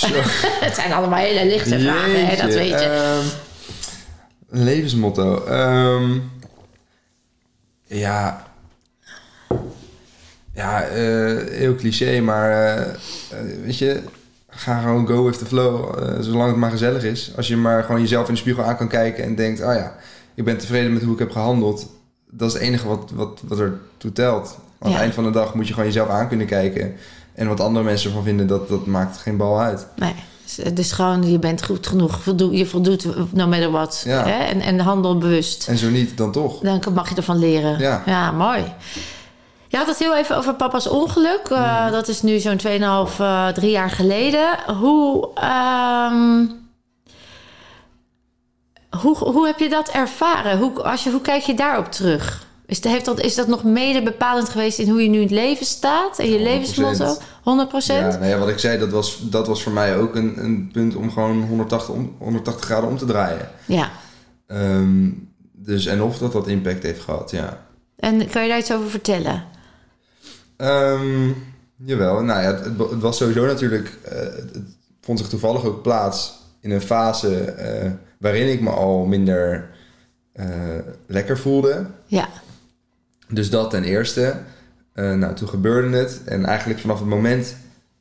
het 0.66 0.74
zijn 0.74 0.92
allemaal 0.92 1.18
hele 1.18 1.46
lichte 1.46 1.68
Jeetje. 1.68 1.84
vragen, 1.84 2.26
hè, 2.26 2.36
dat 2.36 2.54
weet 2.54 2.80
je. 2.80 3.18
Um, 3.20 3.30
een 4.50 4.64
levensmotto. 4.64 5.46
Um, 5.48 6.30
ja. 7.86 8.48
Ja, 10.54 10.88
uh, 10.88 11.48
heel 11.50 11.74
cliché, 11.74 12.20
maar 12.20 12.78
uh, 12.78 12.86
weet 13.64 13.78
je, 13.78 14.02
ga 14.48 14.80
gewoon 14.80 15.06
go 15.06 15.24
with 15.24 15.38
the 15.38 15.46
flow, 15.46 15.98
uh, 15.98 16.20
zolang 16.20 16.48
het 16.48 16.56
maar 16.56 16.70
gezellig 16.70 17.02
is. 17.02 17.32
Als 17.36 17.48
je 17.48 17.56
maar 17.56 17.82
gewoon 17.84 18.00
jezelf 18.00 18.28
in 18.28 18.34
de 18.34 18.40
spiegel 18.40 18.64
aan 18.64 18.76
kan 18.76 18.88
kijken 18.88 19.24
en 19.24 19.34
denkt, 19.34 19.60
oh 19.60 19.74
ja, 19.74 19.96
ik 20.34 20.44
ben 20.44 20.58
tevreden 20.58 20.92
met 20.92 21.02
hoe 21.02 21.12
ik 21.12 21.18
heb 21.18 21.30
gehandeld. 21.30 21.86
Dat 22.30 22.48
is 22.48 22.54
het 22.54 22.62
enige 22.62 22.88
wat, 22.88 23.10
wat, 23.14 23.40
wat 23.44 23.58
er 23.58 23.80
toe 23.96 24.12
telt. 24.12 24.58
Aan 24.78 24.90
het 24.90 25.00
eind 25.00 25.14
van 25.14 25.24
de 25.24 25.30
dag 25.30 25.54
moet 25.54 25.66
je 25.66 25.72
gewoon 25.72 25.88
jezelf 25.88 26.08
aan 26.08 26.28
kunnen 26.28 26.46
kijken. 26.46 26.96
En 27.34 27.48
wat 27.48 27.60
andere 27.60 27.84
mensen 27.84 28.08
ervan 28.08 28.24
vinden, 28.24 28.46
dat, 28.46 28.68
dat 28.68 28.86
maakt 28.86 29.16
geen 29.16 29.36
bal 29.36 29.60
uit. 29.60 29.86
Nee. 29.96 30.14
Dus 30.74 30.92
gewoon, 30.92 31.30
je 31.30 31.38
bent 31.38 31.64
goed 31.64 31.86
genoeg, 31.86 32.22
voldoet, 32.22 32.56
je 32.56 32.66
voldoet 32.66 33.06
no 33.32 33.46
matter 33.46 33.70
what. 33.70 34.02
Ja. 34.04 34.24
Hè? 34.24 34.44
En, 34.44 34.60
en 34.60 34.78
handel 34.78 35.18
bewust. 35.18 35.68
En 35.68 35.76
zo 35.76 35.90
niet, 35.90 36.16
dan 36.16 36.32
toch. 36.32 36.60
Dan 36.60 36.80
mag 36.94 37.08
je 37.08 37.14
ervan 37.14 37.38
leren. 37.38 37.78
Ja, 37.78 38.02
ja 38.06 38.30
mooi. 38.30 38.64
Je 39.68 39.76
had 39.76 39.86
het 39.86 39.98
heel 39.98 40.16
even 40.16 40.36
over 40.36 40.54
papa's 40.54 40.88
ongeluk. 40.88 41.48
Uh, 41.52 41.86
mm. 41.86 41.92
Dat 41.92 42.08
is 42.08 42.22
nu 42.22 42.38
zo'n 42.38 42.60
2,5, 42.66 43.20
uh, 43.20 43.48
3 43.48 43.70
jaar 43.70 43.90
geleden. 43.90 44.48
Hoe, 44.78 45.28
um, 46.10 46.59
hoe, 48.90 49.16
hoe 49.16 49.46
heb 49.46 49.58
je 49.58 49.68
dat 49.68 49.88
ervaren? 49.88 50.58
Hoe, 50.58 50.82
als 50.82 51.04
je, 51.04 51.10
hoe 51.10 51.20
kijk 51.20 51.42
je 51.42 51.54
daarop 51.54 51.92
terug? 51.92 52.48
Is, 52.66 52.84
heeft 52.84 53.04
dat, 53.04 53.20
is 53.20 53.34
dat 53.34 53.46
nog 53.46 53.64
mede 53.64 54.02
bepalend 54.02 54.48
geweest 54.48 54.78
in 54.78 54.88
hoe 54.88 55.02
je 55.02 55.08
nu 55.08 55.16
in 55.16 55.22
het 55.22 55.30
leven 55.30 55.66
staat 55.66 56.18
en 56.18 56.30
je 56.30 56.38
100%. 56.38 56.42
levensmotto? 56.42 57.16
100 57.42 57.86
Ja, 57.86 58.00
nou 58.00 58.26
ja, 58.26 58.38
wat 58.38 58.48
ik 58.48 58.58
zei, 58.58 58.78
dat 58.78 58.90
was, 58.90 59.18
dat 59.30 59.46
was 59.46 59.62
voor 59.62 59.72
mij 59.72 59.96
ook 59.96 60.14
een, 60.14 60.44
een 60.44 60.70
punt 60.72 60.96
om 60.96 61.10
gewoon 61.10 61.42
180, 61.42 61.94
180 62.18 62.64
graden 62.64 62.88
om 62.88 62.98
te 62.98 63.04
draaien. 63.04 63.48
Ja. 63.66 63.90
Um, 64.46 65.28
dus 65.52 65.86
en 65.86 66.02
of 66.02 66.18
dat 66.18 66.32
dat 66.32 66.48
impact 66.48 66.82
heeft 66.82 67.00
gehad, 67.00 67.30
ja. 67.30 67.66
En 67.96 68.30
kan 68.30 68.42
je 68.42 68.48
daar 68.48 68.58
iets 68.58 68.72
over 68.72 68.90
vertellen? 68.90 69.44
Um, 70.56 71.36
jawel, 71.76 72.22
nou 72.22 72.42
ja, 72.42 72.54
het, 72.54 72.64
het, 72.90 73.00
was 73.00 73.16
sowieso 73.16 73.46
natuurlijk, 73.46 73.98
uh, 74.04 74.12
het 74.18 74.58
vond 75.00 75.18
zich 75.18 75.28
toevallig 75.28 75.64
ook 75.64 75.82
plaats 75.82 76.38
in 76.60 76.70
een 76.70 76.80
fase 76.80 77.54
uh, 77.84 77.90
waarin 78.20 78.48
ik 78.48 78.60
me 78.60 78.70
al 78.70 79.04
minder 79.04 79.70
uh, 80.34 80.46
lekker 81.06 81.38
voelde. 81.38 81.86
Ja. 82.06 82.28
Dus 83.28 83.50
dat 83.50 83.70
ten 83.70 83.84
eerste. 83.84 84.36
Uh, 84.94 85.14
nou, 85.14 85.34
toen 85.34 85.48
gebeurde 85.48 85.96
het. 85.96 86.24
En 86.24 86.44
eigenlijk 86.44 86.80
vanaf 86.80 86.98
het 86.98 87.08
moment 87.08 87.56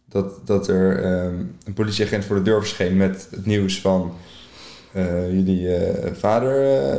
dat, 0.05 0.47
dat 0.47 0.67
er 0.67 1.05
um, 1.25 1.55
een 1.63 1.73
politieagent 1.73 2.25
voor 2.25 2.35
de 2.35 2.41
deur 2.41 2.59
verscheen 2.59 2.97
met 2.97 3.27
het 3.31 3.45
nieuws 3.45 3.81
van... 3.81 4.13
Uh, 4.95 5.31
jullie 5.33 5.67
vader 6.13 6.55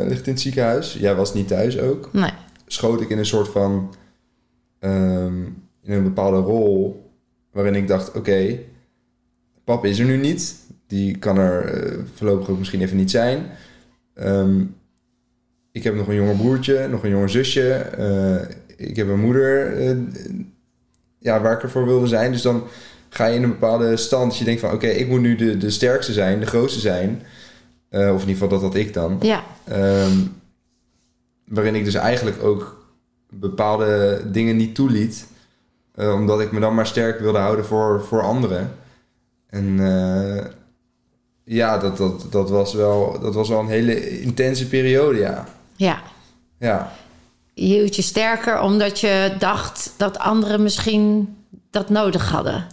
ligt 0.07 0.27
in 0.27 0.33
het 0.33 0.41
ziekenhuis. 0.41 0.93
Jij 0.93 1.15
was 1.15 1.35
niet 1.35 1.49
thuis 1.49 1.79
ook. 1.79 2.09
Nee. 2.13 2.33
Schoot 2.67 3.01
ik 3.01 3.11
in 3.11 3.19
een 3.19 3.27
soort 3.27 3.49
van... 3.49 3.95
Um, 4.81 5.63
in 5.83 5.93
een 5.93 6.03
bepaalde 6.03 6.39
rol 6.39 7.05
waarin 7.53 7.75
ik 7.75 7.89
dacht... 7.89 8.09
Oké, 8.09 8.19
okay, 8.19 8.67
pap 9.65 9.85
is 9.85 9.99
er 9.99 10.07
nu 10.07 10.17
niet. 10.17 10.57
Die 10.91 11.19
kan 11.19 11.39
er 11.39 11.75
voorlopig 12.15 12.49
ook 12.49 12.59
misschien 12.59 12.83
even 12.83 12.97
niet 12.97 13.11
zijn. 13.11 13.47
Um, 14.15 14.75
ik 15.73 15.85
heb 15.85 15.95
nog 15.95 16.09
een 16.09 16.15
jonger 16.15 16.37
broertje, 16.37 16.89
nog 16.89 17.05
een 17.05 17.11
jonger 17.11 17.31
zusje. 17.31 17.91
Uh, 17.99 18.87
ik 18.89 18.97
heb 18.97 19.09
een 19.09 19.21
moeder 19.21 19.79
uh, 19.81 19.97
ja, 21.19 21.41
waar 21.41 21.53
ik 21.53 21.63
ervoor 21.63 21.85
wilde 21.85 22.07
zijn. 22.07 22.33
Dus 22.33 22.43
dan 22.43 22.63
ga 23.09 23.27
je 23.27 23.37
in 23.37 23.43
een 23.43 23.51
bepaalde 23.51 23.97
stand. 23.97 24.31
Dat 24.31 24.39
je 24.39 24.45
denkt 24.45 24.61
van 24.61 24.73
oké, 24.73 24.87
ik 24.87 25.09
moet 25.09 25.21
nu 25.21 25.37
de, 25.37 25.57
de 25.57 25.71
sterkste 25.71 26.13
zijn, 26.13 26.41
de 26.41 26.47
grootste 26.47 26.81
zijn. 26.81 27.23
Uh, 27.91 28.01
of 28.01 28.23
in 28.23 28.29
ieder 28.29 28.43
geval 28.43 28.49
dat 28.49 28.63
had 28.63 28.75
ik 28.75 28.95
dan. 28.95 29.19
Ja. 29.21 29.45
Um, 30.05 30.35
waarin 31.45 31.75
ik 31.75 31.85
dus 31.85 31.95
eigenlijk 31.95 32.43
ook 32.43 32.89
bepaalde 33.31 34.23
dingen 34.33 34.57
niet 34.57 34.75
toeliet. 34.75 35.27
omdat 35.95 36.41
ik 36.41 36.53
me 36.53 36.61
dan 36.61 36.75
maar 36.75 36.87
sterk 36.87 37.21
wilde 37.21 37.39
houden 37.39 37.65
voor, 37.65 38.05
voor 38.05 38.23
anderen. 38.23 38.71
En 39.47 39.79
ja, 41.57 41.79
dat, 41.79 41.97
dat, 41.97 42.27
dat, 42.31 42.51
was 42.51 42.75
wel, 42.75 43.19
dat 43.21 43.35
was 43.35 43.49
wel 43.49 43.61
een 43.61 43.69
hele 43.69 44.21
intense 44.21 44.69
periode, 44.69 45.19
ja. 45.19 45.45
Ja. 45.77 46.03
Ja. 46.59 46.93
Je 47.55 47.67
hield 47.67 47.97
je 47.97 48.03
sterker 48.03 48.61
omdat 48.61 49.01
je 49.01 49.35
dacht 49.39 49.95
dat 49.97 50.19
anderen 50.19 50.63
misschien 50.63 51.37
dat 51.71 51.89
nodig 51.89 52.31
hadden? 52.31 52.67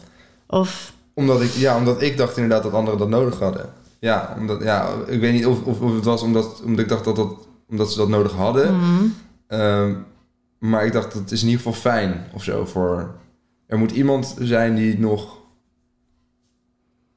Of... 0.48 0.94
Omdat 1.14 1.42
ik, 1.42 1.52
ja, 1.52 1.78
omdat 1.78 2.02
ik 2.02 2.18
dacht 2.18 2.38
inderdaad 2.38 2.64
dat 2.64 2.74
anderen 2.74 3.00
dat 3.00 3.10
nodig 3.10 3.40
hadden. 3.40 3.70
Ja, 4.00 4.36
omdat, 4.40 4.64
ja 4.64 4.90
ik 5.08 5.20
weet 5.20 5.34
niet 5.34 5.46
of, 5.46 5.64
of, 5.64 5.82
of 5.82 5.94
het 5.94 6.06
was 6.06 6.22
omdat, 6.22 6.62
omdat 6.62 6.80
ik 6.80 6.90
dacht 6.90 7.04
dat, 7.04 7.16
dat, 7.16 7.34
omdat 7.70 7.92
ze 7.92 7.98
dat 7.98 8.10
nodig 8.10 8.32
hadden. 8.32 8.76
Mm. 8.76 9.16
Um, 9.48 10.06
maar 10.58 10.86
ik 10.86 10.94
dacht, 10.94 11.14
dat 11.14 11.32
is 11.32 11.42
in 11.42 11.48
ieder 11.50 11.64
geval 11.64 11.82
fijn 11.82 12.28
of 12.34 12.44
zo. 12.44 12.66
Voor, 12.66 13.16
er 13.68 13.78
moet 13.78 13.92
iemand 13.92 14.36
zijn 14.40 14.76
die 14.76 15.00
nog... 15.00 15.38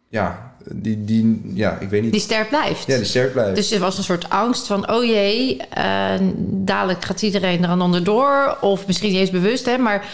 Ja, 0.09 0.50
die, 0.65 1.05
die, 1.05 1.51
ja, 1.55 1.79
ik 1.81 1.89
weet 1.89 2.03
niet. 2.03 2.13
Die 2.13 2.21
sterk 2.21 2.49
blijft. 2.49 2.87
Ja, 2.87 2.97
die 2.97 3.05
sterk 3.05 3.33
blijft. 3.33 3.57
Dus 3.57 3.71
er 3.71 3.81
was 3.81 3.99
een 3.99 4.05
soort 4.05 4.29
angst 4.29 4.67
van, 4.67 4.91
oh 4.93 5.05
jee, 5.05 5.61
uh, 5.79 6.13
dadelijk 6.41 7.05
gaat 7.05 7.23
iedereen 7.23 7.63
er 7.63 7.69
aan 7.69 7.83
onderdoor. 7.83 8.57
Of 8.61 8.87
misschien 8.87 9.11
niet 9.11 9.21
eens 9.21 9.31
bewust, 9.31 9.67
hè, 9.67 9.79
maar... 9.79 10.05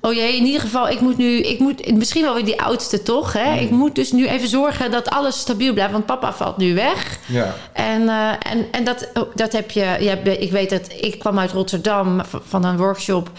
Oh 0.00 0.12
jee, 0.14 0.36
in 0.36 0.44
ieder 0.44 0.60
geval, 0.60 0.88
ik 0.88 1.00
moet 1.00 1.16
nu, 1.16 1.40
ik 1.40 1.58
moet 1.58 1.92
misschien 1.94 2.22
wel 2.22 2.34
weer 2.34 2.44
die 2.44 2.60
oudste 2.60 3.02
toch, 3.02 3.32
hè? 3.32 3.50
Mm. 3.50 3.58
Ik 3.58 3.70
moet 3.70 3.94
dus 3.94 4.12
nu 4.12 4.26
even 4.26 4.48
zorgen 4.48 4.90
dat 4.90 5.08
alles 5.08 5.38
stabiel 5.38 5.72
blijft, 5.72 5.92
want 5.92 6.06
papa 6.06 6.32
valt 6.32 6.56
nu 6.56 6.74
weg. 6.74 7.18
Ja. 7.26 7.54
En, 7.72 8.02
uh, 8.02 8.28
en, 8.28 8.66
en 8.70 8.84
dat, 8.84 9.08
dat 9.34 9.52
heb 9.52 9.70
je, 9.70 9.96
ja, 10.00 10.12
ik 10.14 10.50
weet 10.50 10.70
dat, 10.70 10.92
ik 11.00 11.18
kwam 11.18 11.38
uit 11.38 11.52
Rotterdam 11.52 12.20
van 12.44 12.64
een 12.64 12.76
workshop. 12.76 13.30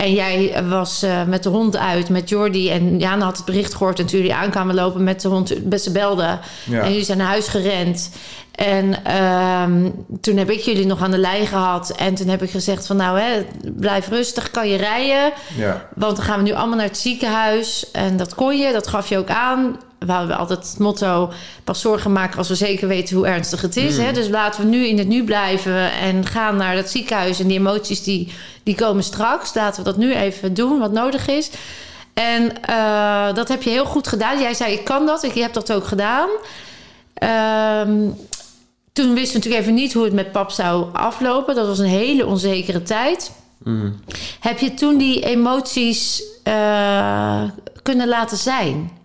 En 0.00 0.12
jij 0.12 0.64
was 0.68 1.04
uh, 1.04 1.24
met 1.24 1.42
de 1.42 1.48
hond 1.48 1.76
uit 1.76 2.08
met 2.08 2.28
Jordi. 2.28 2.70
En 2.70 2.98
Jana 2.98 3.24
had 3.24 3.36
het 3.36 3.46
bericht 3.46 3.74
gehoord 3.74 3.98
en 3.98 4.06
toen 4.06 4.18
jullie 4.18 4.34
aankwamen 4.34 4.74
lopen 4.74 5.04
met 5.04 5.20
de 5.20 5.28
hond. 5.28 5.54
Ze 5.80 5.90
belden. 5.92 6.40
Ja. 6.64 6.82
En 6.82 6.88
jullie 6.88 7.04
zijn 7.04 7.18
naar 7.18 7.26
huis 7.26 7.48
gerend. 7.48 8.10
En 8.54 9.14
um, 9.16 10.04
toen 10.20 10.36
heb 10.36 10.50
ik 10.50 10.60
jullie 10.60 10.86
nog 10.86 11.02
aan 11.02 11.10
de 11.10 11.18
lijn 11.18 11.46
gehad. 11.46 11.90
En 11.90 12.14
toen 12.14 12.28
heb 12.28 12.42
ik 12.42 12.50
gezegd 12.50 12.86
van 12.86 12.96
nou, 12.96 13.18
hè, 13.18 13.46
blijf 13.76 14.08
rustig, 14.08 14.50
kan 14.50 14.68
je 14.68 14.76
rijden. 14.76 15.32
Ja. 15.56 15.88
Want 15.94 16.16
dan 16.16 16.24
gaan 16.24 16.38
we 16.38 16.44
nu 16.44 16.52
allemaal 16.52 16.76
naar 16.76 16.86
het 16.86 16.98
ziekenhuis. 16.98 17.90
En 17.92 18.16
dat 18.16 18.34
kon 18.34 18.58
je, 18.58 18.72
dat 18.72 18.86
gaf 18.86 19.08
je 19.08 19.18
ook 19.18 19.30
aan 19.30 19.76
we 20.06 20.12
hadden 20.12 20.38
altijd 20.38 20.68
het 20.70 20.78
motto: 20.78 21.32
pas 21.64 21.80
zorgen 21.80 22.12
maken 22.12 22.38
als 22.38 22.48
we 22.48 22.54
zeker 22.54 22.88
weten 22.88 23.16
hoe 23.16 23.26
ernstig 23.26 23.60
het 23.60 23.76
is. 23.76 23.96
Hè? 23.98 24.08
Mm. 24.08 24.14
Dus 24.14 24.28
laten 24.28 24.60
we 24.60 24.66
nu 24.66 24.86
in 24.86 24.98
het 24.98 25.08
nu 25.08 25.24
blijven 25.24 25.92
en 25.92 26.26
gaan 26.26 26.56
naar 26.56 26.76
het 26.76 26.90
ziekenhuis. 26.90 27.40
En 27.40 27.46
die 27.46 27.58
emoties 27.58 28.02
die, 28.02 28.32
die 28.62 28.74
komen 28.74 29.04
straks. 29.04 29.54
Laten 29.54 29.84
we 29.84 29.90
dat 29.90 29.98
nu 29.98 30.14
even 30.14 30.54
doen 30.54 30.78
wat 30.78 30.92
nodig 30.92 31.28
is. 31.28 31.50
En 32.14 32.52
uh, 32.70 33.34
dat 33.34 33.48
heb 33.48 33.62
je 33.62 33.70
heel 33.70 33.84
goed 33.84 34.08
gedaan. 34.08 34.40
Jij 34.40 34.54
zei: 34.54 34.72
Ik 34.72 34.84
kan 34.84 35.06
dat. 35.06 35.22
Ik 35.22 35.34
heb 35.34 35.52
dat 35.52 35.72
ook 35.72 35.86
gedaan. 35.86 36.28
Um, 37.88 38.16
toen 38.92 39.14
wisten 39.14 39.32
we 39.32 39.38
natuurlijk 39.38 39.62
even 39.62 39.74
niet 39.74 39.92
hoe 39.92 40.04
het 40.04 40.12
met 40.12 40.32
pap 40.32 40.50
zou 40.50 40.86
aflopen. 40.92 41.54
Dat 41.54 41.66
was 41.66 41.78
een 41.78 41.84
hele 41.84 42.26
onzekere 42.26 42.82
tijd. 42.82 43.32
Mm. 43.64 44.00
Heb 44.40 44.58
je 44.58 44.74
toen 44.74 44.98
die 44.98 45.24
emoties 45.24 46.22
uh, 46.44 47.42
kunnen 47.82 48.08
laten 48.08 48.36
zijn? 48.36 48.99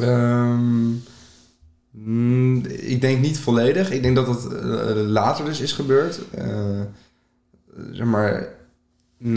Um, 0.00 1.02
ik 2.68 3.00
denk 3.00 3.20
niet 3.20 3.38
volledig. 3.38 3.90
Ik 3.90 4.02
denk 4.02 4.16
dat 4.16 4.26
het 4.26 4.52
uh, 4.52 5.06
later 5.06 5.44
dus 5.44 5.60
is 5.60 5.72
gebeurd. 5.72 6.20
Uh, 6.38 6.80
zeg 7.92 8.06
maar, 8.06 8.48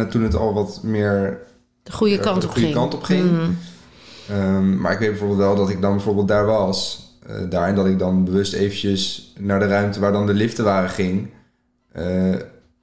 toen 0.09 0.23
het 0.23 0.35
al 0.35 0.53
wat 0.53 0.83
meer... 0.83 1.39
De 1.83 1.91
goede 1.91 2.19
kant, 2.19 2.41
de 2.41 2.47
op, 2.47 2.53
goede 2.53 2.67
ging. 2.67 2.79
kant 2.79 2.93
op 2.93 3.03
ging. 3.03 3.31
Mm. 3.31 3.57
Um, 4.31 4.77
maar 4.77 4.91
ik 4.91 4.99
weet 4.99 5.09
bijvoorbeeld 5.09 5.39
wel 5.39 5.55
dat 5.55 5.69
ik 5.69 5.81
dan 5.81 5.93
bijvoorbeeld 5.93 6.27
daar 6.27 6.45
was. 6.45 7.09
Uh, 7.29 7.49
daar 7.49 7.67
en 7.67 7.75
dat 7.75 7.85
ik 7.85 7.99
dan 7.99 8.23
bewust 8.23 8.53
eventjes 8.53 9.33
naar 9.39 9.59
de 9.59 9.67
ruimte 9.67 9.99
waar 9.99 10.11
dan 10.11 10.25
de 10.25 10.33
liften 10.33 10.63
waren 10.63 10.89
ging. 10.89 11.29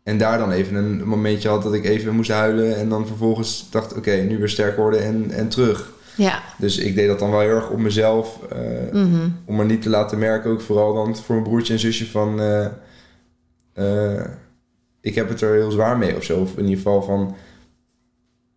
en 0.03 0.19
daar 0.19 0.39
dan 0.39 0.51
even 0.51 0.75
een 0.75 1.07
momentje 1.07 1.49
had 1.49 1.63
dat 1.63 1.75
ik 1.75 1.85
even 1.85 2.15
moest 2.15 2.31
huilen. 2.31 2.77
En 2.77 2.89
dan 2.89 3.07
vervolgens 3.07 3.67
dacht, 3.71 3.91
oké, 3.91 3.99
okay, 3.99 4.21
nu 4.21 4.39
weer 4.39 4.49
sterk 4.49 4.77
worden 4.77 5.03
en, 5.03 5.31
en 5.31 5.49
terug. 5.49 5.97
Ja. 6.19 6.43
Dus 6.57 6.79
ik 6.79 6.95
deed 6.95 7.07
dat 7.07 7.19
dan 7.19 7.31
wel 7.31 7.41
heel 7.41 7.55
erg 7.55 7.71
op 7.71 7.79
mezelf. 7.79 8.39
Uh, 8.53 8.93
mm 8.93 9.13
-hmm. 9.13 9.37
Om 9.45 9.57
me 9.57 9.65
niet 9.65 9.83
te 9.83 9.89
laten 9.89 10.19
merken, 10.19 10.51
ook 10.51 10.61
vooral 10.61 10.95
dan 10.95 11.17
voor 11.17 11.35
mijn 11.35 11.49
broertje 11.49 11.73
en 11.73 11.79
zusje 11.79 12.07
van... 12.07 12.41
Uh, 12.41 12.67
uh, 13.75 14.25
ik 15.01 15.15
heb 15.15 15.29
het 15.29 15.41
er 15.41 15.55
heel 15.55 15.71
zwaar 15.71 15.99
mee 15.99 16.17
of 16.17 16.23
zo. 16.25 16.41
Of 16.41 16.51
in 16.57 16.63
ieder 16.63 16.77
geval 16.77 17.03
van, 17.03 17.37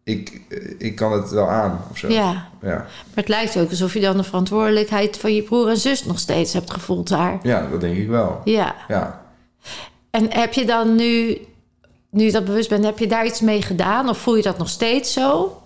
ik, 0.04 0.42
ik 0.78 0.96
kan 0.96 1.12
het 1.12 1.30
wel 1.30 1.48
aan 1.50 1.82
of 1.92 1.98
zo. 1.98 2.08
Ja. 2.08 2.50
Ja, 2.62 2.76
Maar 2.76 2.88
het 3.14 3.28
lijkt 3.28 3.58
ook 3.58 3.70
alsof 3.70 3.94
je 3.94 4.00
dan 4.00 4.18
de 4.18 4.24
verantwoordelijkheid 4.24 5.18
van 5.18 5.34
je 5.34 5.44
broer 5.44 5.70
en 5.70 5.78
zus 5.78 6.06
nog 6.06 6.20
steeds 6.20 6.54
hebt 6.54 6.72
gevoeld 6.72 7.08
daar. 7.08 7.40
ja 7.44 7.68
dat 7.72 7.82
denk 7.82 7.98
ik 7.98 8.08
wel. 8.08 8.42
Ja. 8.44 8.76
Ja. 8.88 9.26
En 10.10 10.34
heb 10.34 10.54
je 10.54 10.66
dan 10.66 10.96
nu, 10.96 11.38
nu 12.10 12.24
je 12.24 12.32
dat 12.32 12.46
bewust 12.46 12.70
bent, 12.70 12.86
heb 12.86 13.00
je 13.00 13.08
daar 13.08 13.26
iets 13.26 13.42
mee 13.42 13.62
gedaan? 13.62 14.10
Of 14.10 14.18
voel 14.18 14.36
je 14.36 14.42
dat 14.42 14.58
nog 14.58 14.70
steeds 14.70 15.14
zo? 15.14 15.61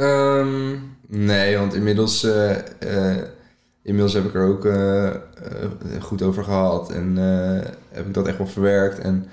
Ehm, 0.00 0.76
nee, 1.06 1.58
want 1.58 1.74
inmiddels, 1.74 2.24
eh, 2.24 2.50
eh, 2.78 3.16
inmiddels 3.82 4.14
heb 4.14 4.24
ik 4.24 4.34
er 4.34 4.46
ook 4.46 4.64
eh, 4.64 5.10
goed 6.00 6.22
over 6.22 6.44
gehad. 6.44 6.90
En 6.90 7.16
heb 7.92 8.06
ik 8.06 8.14
dat 8.14 8.26
echt 8.26 8.38
wel 8.38 8.46
verwerkt. 8.46 8.98
En 8.98 9.26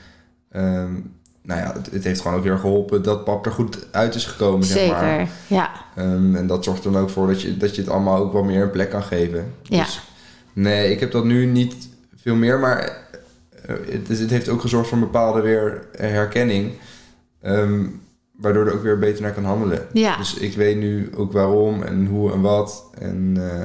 ehm, 0.51 0.93
nou 1.41 1.59
ja, 1.61 1.74
het, 1.74 1.91
het 1.91 2.03
heeft 2.03 2.22
gewoon 2.22 2.38
ook 2.38 2.45
erg 2.45 2.59
geholpen 2.61 3.03
dat 3.03 3.24
pap 3.24 3.45
er 3.45 3.51
goed 3.51 3.88
uit 3.91 4.15
is 4.15 4.26
gekomen, 4.26 4.65
zeg 4.68 4.78
Zeker, 4.78 4.95
maar. 4.95 5.30
ja. 5.47 5.72
Ehm, 5.95 6.36
en 6.36 6.47
dat 6.47 6.63
zorgt 6.63 6.86
er 6.86 6.91
dan 6.91 7.01
ook 7.01 7.09
voor 7.09 7.28
dat 7.28 7.41
je, 7.41 7.57
dat 7.57 7.76
je 7.76 7.82
het 7.82 7.91
allemaal 7.91 8.18
ook 8.18 8.34
wel 8.34 8.43
meer 8.43 8.61
een 8.63 8.72
plek 8.72 8.89
kan 8.89 9.03
geven. 9.03 9.53
Ja. 9.63 9.84
Dus 9.84 10.01
nee, 10.53 10.91
ik 10.91 10.99
heb 10.99 11.11
dat 11.11 11.26
nu 11.26 11.45
niet 11.45 11.89
veel 12.15 12.36
meer, 12.36 12.59
maar 12.59 12.97
het, 13.68 14.07
het 14.07 14.30
heeft 14.30 14.49
ook 14.49 14.61
gezorgd 14.61 14.88
voor 14.88 14.97
een 14.97 15.03
bepaalde 15.03 15.41
weer 15.41 15.88
herkenning. 15.97 16.72
ehm, 17.41 17.86
waardoor 18.38 18.66
er 18.68 18.74
ook 18.74 18.84
weer 18.84 19.00
beter 19.00 19.22
naar 19.22 19.34
kan 19.34 19.46
handelen. 19.46 19.88
Ja. 19.94 20.18
Dus 20.18 20.34
ik 20.34 20.56
weet 20.56 20.78
nu 20.78 21.10
ook 21.16 21.32
waarom 21.32 21.84
en 21.84 22.06
hoe 22.06 22.32
en 22.32 22.42
wat. 22.42 22.90
En 23.00 23.34
eh, 23.38 23.62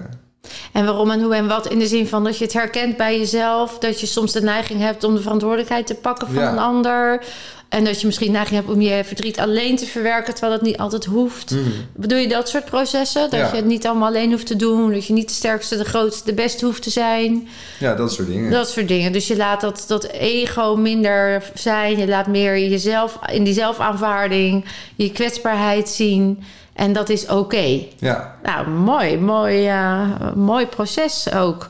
En 0.73 0.85
waarom 0.85 1.11
en 1.11 1.23
hoe 1.23 1.35
en 1.35 1.49
wat 1.49 1.66
in 1.68 1.79
de 1.79 1.87
zin 1.87 2.07
van 2.09 2.25
dat 2.25 2.39
je 2.39 2.45
het 2.45 2.53
herkent 2.53 2.97
bij 2.97 3.18
jezelf. 3.18 3.79
Dat 3.79 4.01
je 4.01 4.07
soms 4.07 4.33
de 4.33 4.43
neiging 4.43 4.81
hebt 4.81 5.05
om 5.05 5.14
de 5.14 5.20
verantwoordelijkheid 5.23 5.87
te 5.87 5.95
pakken 5.95 6.29
van 6.29 6.43
Ja. 6.43 6.53
een 6.53 6.59
ander. 6.59 7.25
En 7.73 7.85
dat 7.85 8.01
je 8.01 8.07
misschien 8.07 8.33
neiging 8.33 8.57
hebt 8.61 8.73
om 8.73 8.81
je 8.81 9.05
verdriet 9.05 9.39
alleen 9.39 9.77
te 9.77 9.87
verwerken, 9.87 10.35
terwijl 10.35 10.53
dat 10.59 10.66
niet 10.66 10.79
altijd 10.79 11.05
hoeft. 11.05 11.51
mhm. 11.51 11.62
Bedoel 11.97 12.18
je 12.18 12.29
dat 12.29 12.49
soort 12.49 12.64
processen? 12.64 13.31
Dat 13.31 13.41
Ja. 13.41 13.49
je 13.51 13.57
het 13.57 13.64
niet 13.64 13.87
allemaal 13.87 14.09
alleen 14.09 14.31
hoeft 14.31 14.47
te 14.47 14.57
doen. 14.57 14.93
Dat 14.93 15.07
je 15.07 15.12
niet 15.12 15.29
de 15.29 15.35
sterkste, 15.35 15.77
de 15.77 15.85
grootste, 15.85 16.25
de 16.25 16.35
beste 16.35 16.64
hoeft 16.64 16.83
te 16.83 16.91
zijn. 16.91 17.49
ja, 17.79 17.95
dat 17.95 18.12
soort 18.12 18.29
dingen. 18.29 18.51
Dat 18.51 18.68
soort 18.70 18.89
dingen. 18.89 19.12
Dus 19.12 19.27
je 19.27 19.37
laat 19.37 19.61
dat, 19.61 19.85
dat 19.87 20.05
ego 20.05 20.77
minder 20.77 21.43
zijn. 21.55 21.99
Je 21.99 22.07
laat 22.09 22.27
meer 22.27 22.59
jezelf 22.59 23.18
in 23.33 23.45
die 23.45 23.55
zelfaanvaarding, 23.55 24.64
je 24.97 25.12
kwetsbaarheid 25.12 25.89
zien. 25.89 26.43
En 26.75 26.93
dat 26.93 27.09
is 27.09 27.27
oké. 27.29 27.81
Ja, 27.99 28.37
Nou, 28.43 28.68
mooi, 28.68 29.18
mooi, 29.18 29.66
eh, 29.66 30.09
mooi 30.35 30.66
proces 30.66 31.33
ook. 31.35 31.68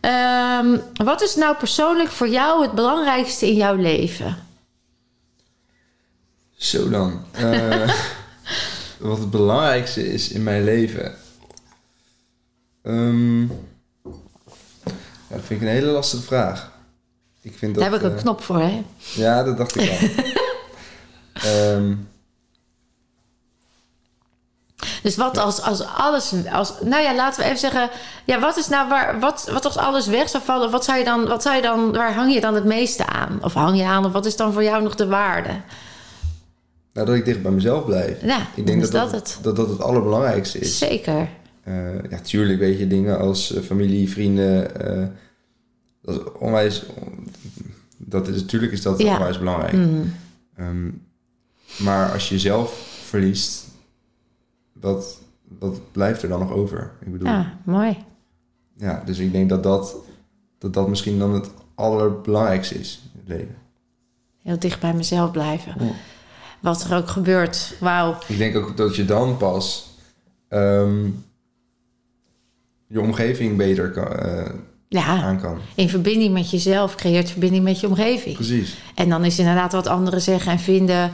Ehm, 0.00 0.76
wat 1.04 1.22
is 1.22 1.34
nou 1.34 1.56
persoonlijk 1.56 2.08
voor 2.08 2.28
jou 2.28 2.62
het 2.62 2.72
belangrijkste 2.72 3.46
in 3.46 3.54
jouw 3.54 3.74
leven? 3.76 4.44
Zo 6.56 6.88
dan. 6.88 7.24
Eh, 7.30 7.90
wat 8.98 9.18
het 9.18 9.30
belangrijkste 9.30 10.12
is 10.12 10.28
in 10.28 10.42
mijn 10.42 10.64
leven. 10.64 11.14
Ehm, 12.82 13.46
dat 15.28 15.40
vind 15.44 15.50
ik 15.50 15.60
een 15.60 15.74
hele 15.74 15.90
lastige 15.90 16.22
vraag. 16.22 16.72
Ik 17.40 17.58
vind 17.58 17.74
dat, 17.74 17.82
Daar 17.82 17.92
heb 17.92 18.00
ik 18.00 18.06
een 18.06 18.16
eh, 18.16 18.22
knop 18.22 18.42
voor, 18.42 18.58
hè? 18.58 18.84
Ja, 19.14 19.42
dat 19.42 19.56
dacht 19.56 19.76
ik 19.76 19.90
al. 19.90 20.24
Ehm, 21.42 21.94
Dus 25.02 25.16
wat 25.16 25.38
als, 25.38 25.62
als 25.62 25.80
alles... 25.80 26.32
Als, 26.52 26.72
nou 26.80 27.02
ja, 27.02 27.14
laten 27.14 27.40
we 27.40 27.46
even 27.46 27.58
zeggen... 27.58 27.90
Ja, 28.24 28.40
wat 28.40 28.56
is 28.56 28.68
nou 28.68 28.88
waar... 28.88 29.20
Wat, 29.20 29.48
wat 29.52 29.64
als 29.64 29.76
alles 29.76 30.06
weg 30.06 30.28
zou 30.28 30.44
vallen? 30.44 30.70
Wat 30.70 30.84
zou 30.84 30.98
je 30.98 31.04
dan... 31.04 31.26
Wat 31.26 31.42
zou 31.42 31.56
je 31.56 31.62
dan 31.62 31.92
waar 31.92 32.14
hang 32.14 32.34
je 32.34 32.40
dan 32.40 32.54
het 32.54 32.64
meeste 32.64 33.06
aan? 33.06 33.38
Of 33.42 33.54
hang 33.54 33.78
je 33.78 33.84
aan? 33.84 34.04
Of 34.04 34.12
wat 34.12 34.26
is 34.26 34.36
dan 34.36 34.52
voor 34.52 34.62
jou 34.62 34.82
nog 34.82 34.94
de 34.94 35.06
waarde? 35.06 35.60
Nou, 36.96 37.06
dat 37.08 37.16
ik 37.16 37.24
dicht 37.24 37.42
bij 37.42 37.50
mezelf 37.50 37.84
blijf. 37.84 38.22
Ja, 38.22 38.46
Ik 38.56 38.66
denk 38.66 38.80
dat 38.82 38.92
dat, 38.92 39.10
dat, 39.10 39.20
het. 39.20 39.38
dat 39.42 39.56
dat 39.56 39.68
het 39.68 39.80
allerbelangrijkste 39.80 40.58
is. 40.58 40.78
Zeker. 40.78 41.28
Eh, 41.62 42.02
ja, 42.10 42.20
tuurlijk 42.20 42.58
weet 42.58 42.78
je 42.78 42.86
dingen 42.86 43.18
als 43.18 43.54
eh, 43.54 43.62
familie, 43.62 44.10
vrienden. 44.10 44.80
eh, 44.86 45.06
dat 46.02 46.14
is 46.14 46.32
onwijs. 46.38 46.84
Dat 47.96 48.28
is, 48.28 48.40
natuurlijk 48.40 48.72
is 48.72 48.82
dat 48.82 48.98
Ja. 48.98 49.12
onwijs 49.14 49.38
belangrijk. 49.38 49.72
Mhm. 49.72 50.02
Ehm, 50.56 50.90
maar 51.78 52.12
als 52.12 52.28
je 52.28 52.34
jezelf 52.34 53.00
verliest, 53.04 53.64
wat, 54.72 55.20
wat 55.58 55.80
blijft 55.92 56.22
er 56.22 56.28
dan 56.28 56.38
nog 56.40 56.52
over? 56.52 56.92
Ik 57.00 57.12
bedoel, 57.12 57.28
ja. 57.28 57.34
Ja, 57.34 57.58
mooi. 57.64 57.96
dus 59.04 59.18
ik 59.18 59.32
denk 59.32 59.48
dat 59.48 59.62
dat, 59.62 59.96
dat 60.58 60.74
dat 60.74 60.88
misschien 60.88 61.18
dan 61.18 61.34
het 61.34 61.50
allerbelangrijkste 61.74 62.74
is 62.78 63.00
in 63.14 63.20
het 63.20 63.28
leven. 63.28 63.54
Heel 64.42 64.58
dicht 64.58 64.80
bij 64.80 64.94
mezelf 64.94 65.30
blijven. 65.30 65.74
Ja. 65.78 65.90
Wat 66.60 66.84
er 66.90 66.96
ook 66.96 67.08
gebeurt. 67.08 67.74
Wauw. 67.80 68.18
Ik 68.26 68.38
denk 68.38 68.56
ook 68.56 68.76
dat 68.76 68.96
je 68.96 69.04
dan 69.04 69.36
pas 69.36 69.86
ehm, 70.48 71.04
je 72.86 73.00
omgeving 73.00 73.56
beter 73.56 73.90
kan, 73.90 74.12
eh, 74.16 74.50
Ja, 74.88 75.04
aan 75.22 75.40
kan. 75.40 75.58
in 75.74 75.88
verbinding 75.88 76.32
met 76.32 76.50
jezelf 76.50 76.94
creëert 76.94 77.30
verbinding 77.30 77.64
met 77.64 77.80
je 77.80 77.86
omgeving. 77.86 78.34
Precies. 78.34 78.76
En 78.94 79.08
dan 79.08 79.24
is 79.24 79.38
inderdaad 79.38 79.72
wat 79.72 79.86
anderen 79.86 80.20
zeggen 80.20 80.52
en 80.52 80.58
vinden. 80.58 81.10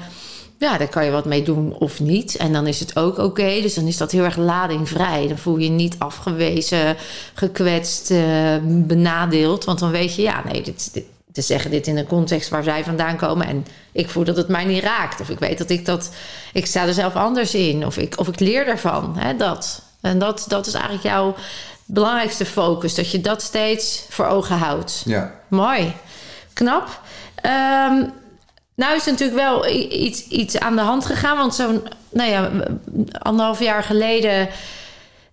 Ja, 0.59 0.79
daar 0.79 0.89
kan 0.89 1.05
je 1.05 1.11
wat 1.11 1.25
mee 1.25 1.43
doen 1.43 1.75
of 1.79 2.01
niet. 2.01 2.37
En 2.37 2.53
dan 2.53 2.67
is 2.67 2.81
het 2.81 2.97
ook 2.97 3.19
oké. 3.19 3.61
Dus 3.63 3.75
dan 3.75 3.87
is 3.87 3.97
dat 3.97 4.11
heel 4.13 4.25
erg 4.25 4.37
ladingvrij. 4.37 5.29
Dan 5.29 5.39
voel 5.39 5.57
je 5.59 5.65
je 5.65 5.71
niet 5.71 5.95
afgewezen, 5.99 6.97
gekwetst, 7.35 8.11
eh, 8.11 8.57
benadeeld. 8.65 9.65
Want 9.65 9.79
dan 9.79 9.91
weet 9.91 10.15
je, 10.15 10.23
ja, 10.23 10.43
nee, 10.53 10.63
dit, 10.63 10.93
dit, 10.93 11.05
ze 11.33 11.43
zeggen 11.43 11.71
dit 11.71 11.87
in 11.87 11.97
een 11.97 12.07
context 12.07 12.49
waar 12.49 12.63
zij 12.63 12.85
vandaan 12.85 13.17
komen. 13.17 13.47
En 13.47 13.67
ik 13.93 14.11
voel 14.11 14.25
dat 14.25 14.37
het 14.37 14.49
mij 14.49 14.65
niet 14.65 14.83
raakt. 14.83 15.21
Of 15.21 15.31
ik 15.31 15.39
weet 15.39 15.59
dat 15.59 15.71
ik 15.71 15.87
dat. 15.87 16.11
Ik 16.53 16.67
sta 16.67 16.87
er 16.87 16.95
zelf 16.95 17.15
anders 17.15 17.55
in. 17.55 17.87
Of 17.87 17.97
ik, 17.97 18.19
of 18.19 18.29
ik 18.29 18.41
leer 18.41 18.65
daarvan. 18.65 19.19
Hè, 19.19 19.37
dat. 19.37 19.83
En 20.01 20.19
dat, 20.19 20.45
dat 20.49 20.67
is 20.67 20.73
eigenlijk 20.75 21.05
jouw 21.05 21.35
belangrijkste 21.85 22.45
focus. 22.45 22.95
Dat 22.95 23.11
je 23.11 23.21
dat 23.21 23.43
steeds 23.43 24.07
voor 24.09 24.27
ogen 24.27 24.57
houdt. 24.57 25.03
Ja. 25.05 25.35
Mooi. 25.49 25.93
Knap. 26.53 27.01
Ehm, 27.35 28.05
nou 28.75 28.95
is 28.97 29.07
er 29.07 29.13
natuurlijk 29.13 29.39
wel 29.39 29.69
iets, 29.93 30.27
iets 30.27 30.59
aan 30.59 30.77
de 30.77 30.83
hand 30.83 31.07
gegaan. 31.07 31.37
Want 31.37 31.55
zo'n, 31.55 31.83
nou 32.11 32.31
ja, 32.31 32.51
anderhalf 33.19 33.61
jaar 33.61 33.83
geleden... 33.83 34.49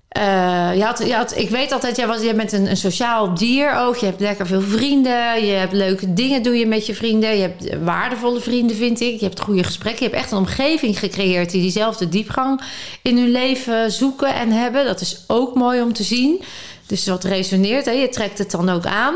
eh, 0.10 0.76
je 0.76 0.84
had, 0.84 1.00
je 1.00 1.14
had, 1.14 1.38
ik 1.38 1.50
weet 1.50 1.72
altijd, 1.72 1.96
jij, 1.96 2.08
was, 2.08 2.22
jij 2.22 2.36
bent 2.36 2.52
een, 2.52 2.70
een 2.70 2.78
sociaal 2.78 3.34
dier 3.34 3.76
ook. 3.76 3.96
Je 3.96 4.06
hebt 4.06 4.20
lekker 4.20 4.48
veel 4.48 4.62
vrienden. 4.62 5.46
Je 5.46 5.52
hebt 5.52 5.74
leuke 5.74 6.14
dingen 6.14 6.44
doe 6.44 6.58
je 6.58 6.66
met 6.66 6.86
je 6.86 6.96
vrienden. 6.96 7.36
Je 7.36 7.42
hebt 7.42 7.84
waardevolle 7.84 8.40
vrienden, 8.40 8.76
vind 8.76 9.00
ik. 9.00 9.20
Je 9.20 9.26
hebt 9.26 9.40
goede 9.40 9.64
gesprekken. 9.64 10.06
Je 10.06 10.12
hebt 10.12 10.24
echt 10.24 10.32
een 10.32 10.38
omgeving 10.38 11.00
gecreëerd... 11.00 11.52
die 11.52 11.62
diezelfde 11.62 12.10
diepgang 12.10 12.62
in 13.02 13.18
hun 13.18 13.32
leven 13.32 13.92
zoeken 13.92 14.34
en 14.34 14.52
hebben. 14.52 14.86
Dat 14.86 15.02
is 15.02 15.24
ook 15.28 15.56
mooi 15.56 15.82
om 15.82 15.94
te 15.94 16.04
zien. 16.04 16.42
Dus 16.86 17.08
wat 17.08 17.24
resoneert, 17.24 17.86
hè? 17.86 17.92
je 17.92 18.10
trekt 18.10 18.38
het 18.38 18.52
dan 18.52 18.70
ook 18.70 18.86
aan. 18.86 19.16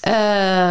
Eh, 0.00 0.70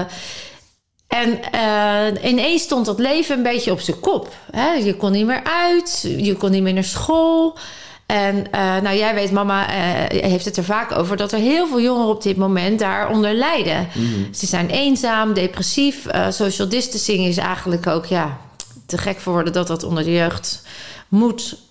en 1.07 1.51
eh, 1.51 2.30
ineens 2.32 2.61
stond 2.61 2.86
dat 2.86 2.99
leven 2.99 3.38
een 3.38 3.43
beetje 3.43 3.71
op 3.71 3.80
zijn 3.80 3.99
kop. 3.99 4.34
Hè? 4.51 4.73
Je 4.73 4.95
kon 4.95 5.11
niet 5.11 5.26
meer 5.26 5.43
uit, 5.43 6.15
je 6.17 6.36
kon 6.36 6.51
niet 6.51 6.63
meer 6.63 6.73
naar 6.73 6.84
school. 6.84 7.57
En 8.05 8.51
eh, 8.51 8.77
nou, 8.81 8.97
jij 8.97 9.13
weet, 9.13 9.31
mama 9.31 9.69
eh, 9.69 10.21
heeft 10.29 10.45
het 10.45 10.57
er 10.57 10.63
vaak 10.63 10.91
over 10.91 11.17
dat 11.17 11.31
er 11.31 11.39
heel 11.39 11.67
veel 11.67 11.81
jongeren 11.81 12.09
op 12.09 12.23
dit 12.23 12.37
moment 12.37 12.79
daaronder 12.79 13.33
lijden. 13.33 13.87
Ze 14.31 14.45
zijn 14.45 14.69
eenzaam, 14.69 15.33
depressief. 15.33 16.05
Eh, 16.05 16.29
social 16.29 16.69
distancing 16.69 17.25
is 17.25 17.37
eigenlijk 17.37 17.87
ook 17.87 18.05
ja, 18.05 18.37
te 18.85 18.97
gek 18.97 19.19
voor 19.19 19.33
woorden 19.33 19.53
dat 19.53 19.67
dat 19.67 19.83
onder 19.83 20.03
de 20.03 20.11
jeugd 20.11 20.61
moet. 21.07 21.63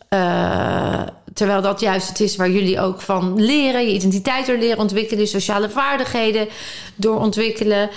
Terwijl 1.34 1.62
dat 1.62 1.80
juist 1.80 2.08
het 2.08 2.20
is 2.20 2.36
waar 2.36 2.50
jullie 2.50 2.80
ook 2.80 3.00
van 3.00 3.42
leren. 3.42 3.86
Je 3.86 3.94
identiteit 3.94 4.46
door 4.46 4.58
leren 4.58 4.78
ontwikkelen, 4.78 5.22
je 5.22 5.28
sociale 5.28 5.70
vaardigheden 5.70 6.48
door 6.94 7.20
ontwikkelen. 7.20 7.90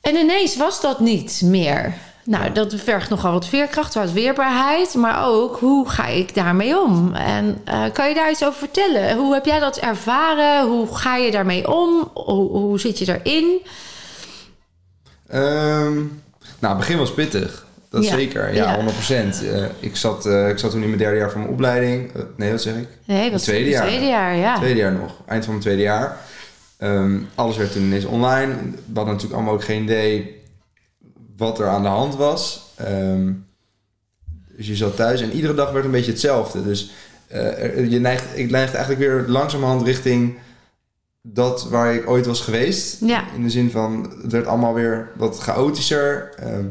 En 0.00 0.16
ineens 0.16 0.56
was 0.56 0.80
dat 0.80 1.00
niet 1.00 1.40
meer. 1.44 1.94
Nou, 2.24 2.52
dat 2.52 2.74
vergt 2.74 3.10
nogal 3.10 3.32
wat 3.32 3.46
veerkracht, 3.46 3.94
wat 3.94 4.12
weerbaarheid. 4.12 4.94
Maar 4.94 5.26
ook, 5.26 5.56
hoe 5.56 5.88
ga 5.88 6.06
ik 6.06 6.34
daarmee 6.34 6.78
om? 6.80 7.14
En 7.14 7.60
eh, 7.64 7.82
kan 7.92 8.08
je 8.08 8.14
daar 8.14 8.30
iets 8.30 8.44
over 8.44 8.58
vertellen? 8.58 9.16
Hoe 9.16 9.34
heb 9.34 9.44
jij 9.44 9.58
dat 9.58 9.76
ervaren? 9.78 10.66
Hoe 10.68 10.96
ga 10.96 11.16
je 11.16 11.30
daarmee 11.30 11.72
om? 11.72 12.10
Hoe, 12.14 12.48
hoe 12.50 12.80
zit 12.80 12.98
je 12.98 13.18
erin? 13.22 13.60
Ehm, 15.28 15.94
nou, 16.58 16.74
het 16.74 16.76
begin 16.76 16.98
was 16.98 17.14
pittig. 17.14 17.66
Dat 17.90 18.04
Ja. 18.04 18.10
zeker, 18.14 18.54
ja, 18.54 18.64
Ja. 18.64 18.74
100%. 18.76 19.42
Eh, 19.42 19.64
ik, 19.80 19.96
zat, 19.96 20.26
eh, 20.26 20.48
ik 20.48 20.58
zat 20.58 20.70
toen 20.70 20.82
in 20.82 20.86
mijn 20.86 20.98
derde 21.00 21.16
jaar 21.18 21.30
van 21.30 21.40
mijn 21.40 21.52
opleiding. 21.52 22.10
Nee, 22.36 22.50
wat 22.50 22.62
zeg 22.62 22.74
ik? 22.74 22.88
Nee, 23.04 23.30
wat 23.30 23.42
tweede 23.42 23.70
jaar. 23.70 23.86
Tweede 23.86 24.06
jaar, 24.06 24.36
ja. 24.36 24.56
Tweede 24.56 24.78
jaar 24.78 24.92
nog, 24.92 25.12
eind 25.26 25.44
van 25.44 25.52
mijn 25.52 25.64
tweede 25.64 25.82
jaar. 25.82 26.16
Ehm, 26.78 27.18
alles 27.34 27.56
werd 27.56 27.72
toen 27.72 27.82
ineens 27.82 28.04
online. 28.04 28.52
We 28.52 28.72
hadden 28.94 29.06
natuurlijk 29.06 29.32
allemaal 29.34 29.52
ook 29.54 29.64
geen 29.64 29.82
idee 29.82 30.39
wat 31.40 31.58
er 31.58 31.68
aan 31.68 31.82
de 31.82 31.88
hand 31.88 32.16
was. 32.16 32.72
Ehm, 32.76 33.32
dus 34.56 34.66
je 34.66 34.76
zat 34.76 34.96
thuis 34.96 35.20
en 35.20 35.32
iedere 35.32 35.54
dag 35.54 35.72
werd 35.72 35.84
een 35.84 35.90
beetje 35.90 36.10
hetzelfde. 36.10 36.62
Dus 36.62 36.90
eh, 37.26 37.90
je 37.90 37.98
neigt, 37.98 38.38
ik 38.38 38.50
neigde 38.50 38.76
eigenlijk 38.76 39.10
weer 39.10 39.24
langzamerhand 39.28 39.82
richting 39.82 40.38
dat 41.22 41.68
waar 41.68 41.94
ik 41.94 42.08
ooit 42.08 42.26
was 42.26 42.40
geweest. 42.40 43.00
Ja. 43.00 43.24
In 43.34 43.42
de 43.42 43.50
zin 43.50 43.70
van, 43.70 44.12
het 44.22 44.32
werd 44.32 44.46
allemaal 44.46 44.74
weer 44.74 45.10
wat 45.16 45.38
chaotischer. 45.38 46.34
Ehm, 46.36 46.64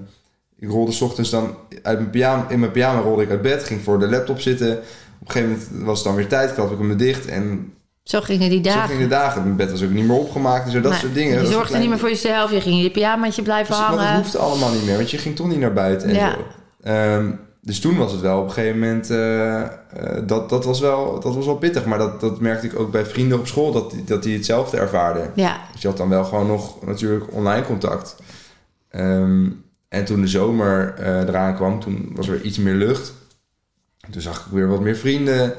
ik 0.55 0.70
rolde 0.70 0.91
's 0.91 1.01
ochtends 1.01 1.30
dan 1.30 1.55
uit 1.82 1.99
mijn 1.99 2.09
pyjama, 2.09 2.49
in 2.49 2.59
mijn 2.59 2.72
pyjama 2.72 2.99
rolde 2.99 3.24
ik 3.24 3.30
uit 3.30 3.41
bed, 3.41 3.63
ging 3.63 3.82
voor 3.82 3.99
de 3.99 4.09
laptop 4.09 4.39
zitten. 4.39 4.78
Op 4.78 5.28
een 5.28 5.32
gegeven 5.32 5.49
moment 5.49 5.86
was 5.86 5.97
het 5.97 6.07
dan 6.07 6.15
weer 6.15 6.28
tijd, 6.28 6.53
klapte 6.53 6.74
ik 6.74 6.80
hem 6.80 6.97
dicht 6.97 7.26
en 7.26 7.74
Zo 8.10 8.22
gingen 8.22 8.49
die 8.49 8.57
zo 8.64 8.70
dagen. 8.70 8.88
gingen 8.89 9.01
de 9.10 9.16
dagen. 9.16 9.43
Mijn 9.43 9.55
bed 9.55 9.72
was 9.72 9.84
ook 9.84 9.89
niet 9.89 10.05
meer 10.07 10.18
opgemaakt 10.18 10.66
en 10.66 10.72
zo, 10.72 10.82
dat 10.82 10.93
soort 10.93 11.14
dingen. 11.14 11.41
Je 11.41 11.47
zorgde 11.51 11.78
niet 11.78 11.89
meer 11.89 11.97
voor 11.99 12.10
jezelf. 12.10 12.51
Je 12.51 12.62
ging 12.62 12.76
in 12.76 12.82
je 12.84 12.91
pyjamaatje 12.91 13.41
blijven 13.41 13.76
Dus, 13.76 13.97
dat 13.97 14.07
hoefde 14.16 14.38
allemaal 14.38 14.72
niet 14.72 14.86
meer, 14.86 14.95
want 14.97 15.12
je 15.12 15.18
ging 15.18 15.36
toch 15.36 15.47
niet 15.47 15.60
naar 15.60 15.74
buiten 15.74 16.07
en 16.10 16.16
Ja. 16.16 16.32
zo. 16.32 16.38
Ehm, 16.84 17.32
dus 17.62 17.80
toen 17.80 17.97
was 17.97 18.12
het 18.12 18.22
wel 18.22 18.39
op 18.39 18.45
een 18.47 18.51
gegeven 18.51 18.80
moment, 18.80 19.10
eh, 19.10 19.62
eh, 19.62 19.68
dat, 20.26 20.49
dat, 20.49 20.66
was 20.66 20.80
wel, 20.80 21.20
dat 21.20 21.36
was 21.36 21.45
wel 21.45 21.55
pittig. 21.55 21.86
Maar 21.86 21.97
dat, 21.97 22.22
dat 22.22 22.39
merkte 22.39 22.66
ik 22.68 22.80
ook 22.80 22.91
bij 22.91 23.05
vrienden 23.05 23.39
op 23.39 23.47
school, 23.47 23.72
dat, 23.72 23.91
die- 23.91 24.03
dat 24.03 24.24
die 24.24 24.36
hetzelfde 24.36 24.78
ervaarden. 24.78 25.32
Ja, 25.36 25.57
Dus 25.72 25.82
je 25.82 25.88
had 25.88 25.97
dan 25.97 26.10
wel 26.10 26.24
gewoon 26.24 26.47
nog 26.47 26.86
natuurlijk 26.86 27.34
online 27.34 27.66
contact. 27.66 28.16
Ehm, 28.89 29.47
en 29.89 30.05
toen 30.05 30.22
de 30.22 30.28
zomer 30.28 30.93
eh, 30.97 31.20
eraan 31.20 31.55
kwam, 31.55 31.80
toen 31.80 32.10
was 32.16 32.28
er 32.28 32.41
iets 32.41 32.57
meer 32.57 32.74
lucht. 32.76 33.14
Toen 34.12 34.22
zag 34.22 34.39
ik 34.39 34.51
weer 34.51 34.68
wat 34.68 34.80
meer 34.82 34.95
vrienden. 34.95 35.53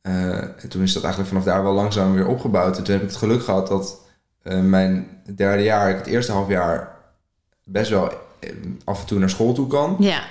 Eh, 0.00 0.38
en 0.38 0.68
toen 0.68 0.82
is 0.82 0.92
dat 0.92 1.02
eigenlijk 1.02 1.32
vanaf 1.32 1.46
daar 1.48 1.62
wel 1.62 1.72
langzaam 1.74 2.12
weer 2.14 2.26
opgebouwd. 2.26 2.76
En 2.78 2.82
toen 2.84 2.92
heb 2.94 3.02
ik 3.02 3.08
het 3.08 3.18
geluk 3.18 3.42
gehad 3.44 3.68
dat 3.68 4.00
eh, 4.42 4.60
mijn 4.60 5.06
derde 5.36 5.62
jaar, 5.62 5.90
ik 5.90 5.96
het 5.96 6.06
eerste 6.06 6.32
half 6.32 6.48
jaar, 6.48 6.96
best 7.64 7.90
wel 7.90 8.10
eh, 8.40 8.50
af 8.84 9.00
en 9.00 9.06
toe 9.06 9.18
naar 9.18 9.30
school 9.30 9.52
toe 9.52 9.66
kan. 9.66 9.96
ja, 9.98 10.22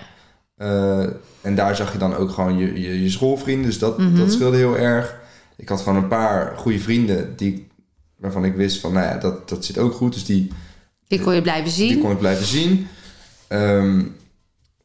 en 1.42 1.56
daar 1.56 1.76
zag 1.76 1.92
je 1.92 1.98
dan 1.98 2.16
ook 2.16 2.30
gewoon 2.32 2.58
je, 2.58 2.82
je, 2.82 3.04
je 3.04 3.10
schoolvrienden. 3.10 3.66
Dus 3.66 3.80
dat, 3.80 3.98
Mhm. 3.98 4.18
dat 4.18 4.32
scheelde 4.32 4.58
heel 4.58 4.78
erg. 4.78 5.18
Ik 5.56 5.70
had 5.70 5.82
gewoon 5.82 6.04
een 6.04 6.08
paar 6.08 6.58
goede 6.58 6.80
vrienden 6.80 7.36
die, 7.36 7.68
waarvan 8.18 8.46
ik 8.46 8.56
wist 8.56 8.80
van, 8.80 8.94
nou 8.94 9.06
ja, 9.06 9.18
dat, 9.18 9.50
dat 9.50 9.66
zit 9.66 9.78
ook 9.78 9.94
goed. 9.94 10.14
Dus 10.14 10.26
die, 10.26 10.52
die 11.08 11.22
kon 11.22 11.34
je 11.34 11.42
blijven 11.42 11.72
zien. 11.72 11.88
die 11.88 12.00
kon 12.02 12.12
ik 12.12 12.18
blijven 12.20 12.46
zien. 12.46 12.88
Ehm, 13.48 14.04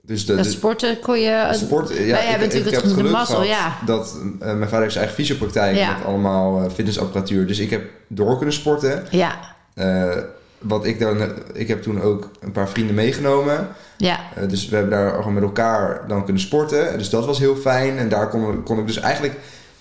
dus 0.07 0.27
de, 0.27 0.35
dat 0.35 0.45
de- 0.45 0.51
sporten 0.51 1.01
kon 1.01 1.21
je... 1.21 1.49
sport, 1.53 1.89
ja, 1.89 1.95
wij 1.95 2.07
hebben 2.25 2.49
ik, 2.49 2.55
natuurlijk 2.55 2.83
het 2.85 2.93
geluk 2.93 3.13
mazzel, 3.13 3.43
ja. 3.43 3.77
dat 3.87 4.17
eh, 4.41 4.47
mijn 4.47 4.59
vader 4.61 4.81
heeft 4.81 4.93
zijn 4.93 5.05
eigen 5.05 5.15
fysiopraktijk 5.25 5.77
Ja. 5.77 5.93
met 5.97 6.05
allemaal 6.07 6.63
eh, 6.65 6.71
fitnessapparatuur. 6.75 7.47
Dus 7.47 7.59
ik 7.59 7.71
heb 7.71 7.83
door 8.09 8.37
kunnen 8.37 8.55
sporten. 8.55 9.07
Ja, 9.11 9.39
Eh, 9.75 10.11
wat 10.59 10.85
ik 10.85 10.99
dan, 11.01 11.33
ik 11.53 11.69
heb 11.69 11.83
toen 11.83 12.01
ook 12.03 12.31
een 12.41 12.53
paar 12.53 12.69
vrienden 12.69 12.95
meegenomen. 12.95 13.69
ja, 13.97 14.21
dus 14.49 14.69
we 14.69 14.77
hebben 14.77 14.99
daar 14.99 15.13
gewoon 15.15 15.35
met 15.35 15.43
elkaar 15.43 16.01
dan 16.09 16.25
kunnen 16.25 16.43
sporten. 16.43 16.99
Dus 16.99 17.11
dat 17.11 17.27
was 17.27 17.39
heel 17.39 17.57
fijn. 17.57 17.99
En 17.99 18.09
daar 18.09 18.29
kon, 18.29 18.63
kon 18.63 18.79
ik 18.79 18.87
dus 18.87 18.99
eigenlijk 19.01 19.35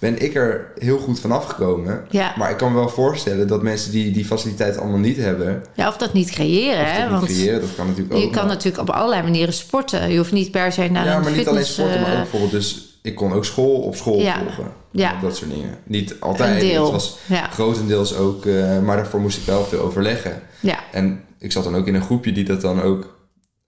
ben 0.03 0.21
ik 0.21 0.35
er 0.35 0.71
heel 0.77 0.97
goed 0.97 1.19
vanaf 1.19 1.45
gekomen. 1.45 2.05
ja. 2.09 2.33
Maar 2.37 2.49
ik 2.51 2.57
kan 2.57 2.71
me 2.71 2.77
wel 2.77 2.89
voorstellen 2.89 3.47
dat 3.47 3.61
mensen 3.61 3.91
die 3.91 4.11
die 4.11 4.25
faciliteiten 4.25 4.81
allemaal 4.81 4.99
niet 4.99 5.17
hebben, 5.17 5.63
ja. 5.75 5.87
Of 5.87 5.97
dat 5.97 6.13
niet 6.13 6.29
creëren, 6.29 6.81
of 6.83 6.91
hè? 6.91 6.99
dat 6.99 7.09
niet 7.09 7.19
Want 7.19 7.25
creëren, 7.31 7.61
dat 7.61 7.75
kan 7.75 7.87
natuurlijk 7.87 8.13
ook. 8.15 8.21
je 8.21 8.29
kan 8.29 8.45
maar- 8.45 8.53
natuurlijk 8.55 8.81
op 8.81 8.89
allerlei 8.95 9.21
manieren 9.23 9.53
sporten. 9.53 10.11
Je 10.11 10.17
hoeft 10.17 10.31
niet 10.31 10.51
per 10.51 10.71
se 10.71 10.87
naar 10.87 11.05
ja, 11.05 11.19
maar 11.19 11.31
niet 11.31 11.47
alleen 11.47 11.63
fitness... 11.65 11.73
sporten, 11.73 12.01
maar 12.01 12.09
ook 12.09 12.13
eh, 12.15 12.21
bijvoorbeeld 12.21 12.51
dus 12.51 12.97
ik 13.01 13.15
kon 13.15 13.33
ook 13.33 13.45
school 13.45 13.79
op 13.81 13.95
school 13.95 14.19
Ja. 14.19 14.39
volgen. 14.39 14.71
Ja. 14.91 15.19
Dat 15.21 15.35
soort 15.35 15.49
dingen. 15.51 15.77
Niet 15.83 16.15
altijd. 16.19 16.61
Het 16.71 16.77
was 16.91 17.17
ja, 17.25 17.47
grotendeels 17.47 18.15
ook, 18.15 18.45
eh, 18.45 18.79
maar 18.79 18.95
daarvoor 18.97 19.19
moest 19.19 19.37
ik 19.37 19.45
wel 19.45 19.63
veel 19.65 19.79
overleggen. 19.79 20.41
ja, 20.59 20.79
En 20.91 21.23
ik 21.39 21.51
zat 21.51 21.63
dan 21.63 21.75
ook 21.75 21.87
in 21.87 21.95
een 21.95 22.01
groepje 22.01 22.31
die 22.31 22.43
dat 22.43 22.61
dan 22.61 22.81
ook, 22.81 23.17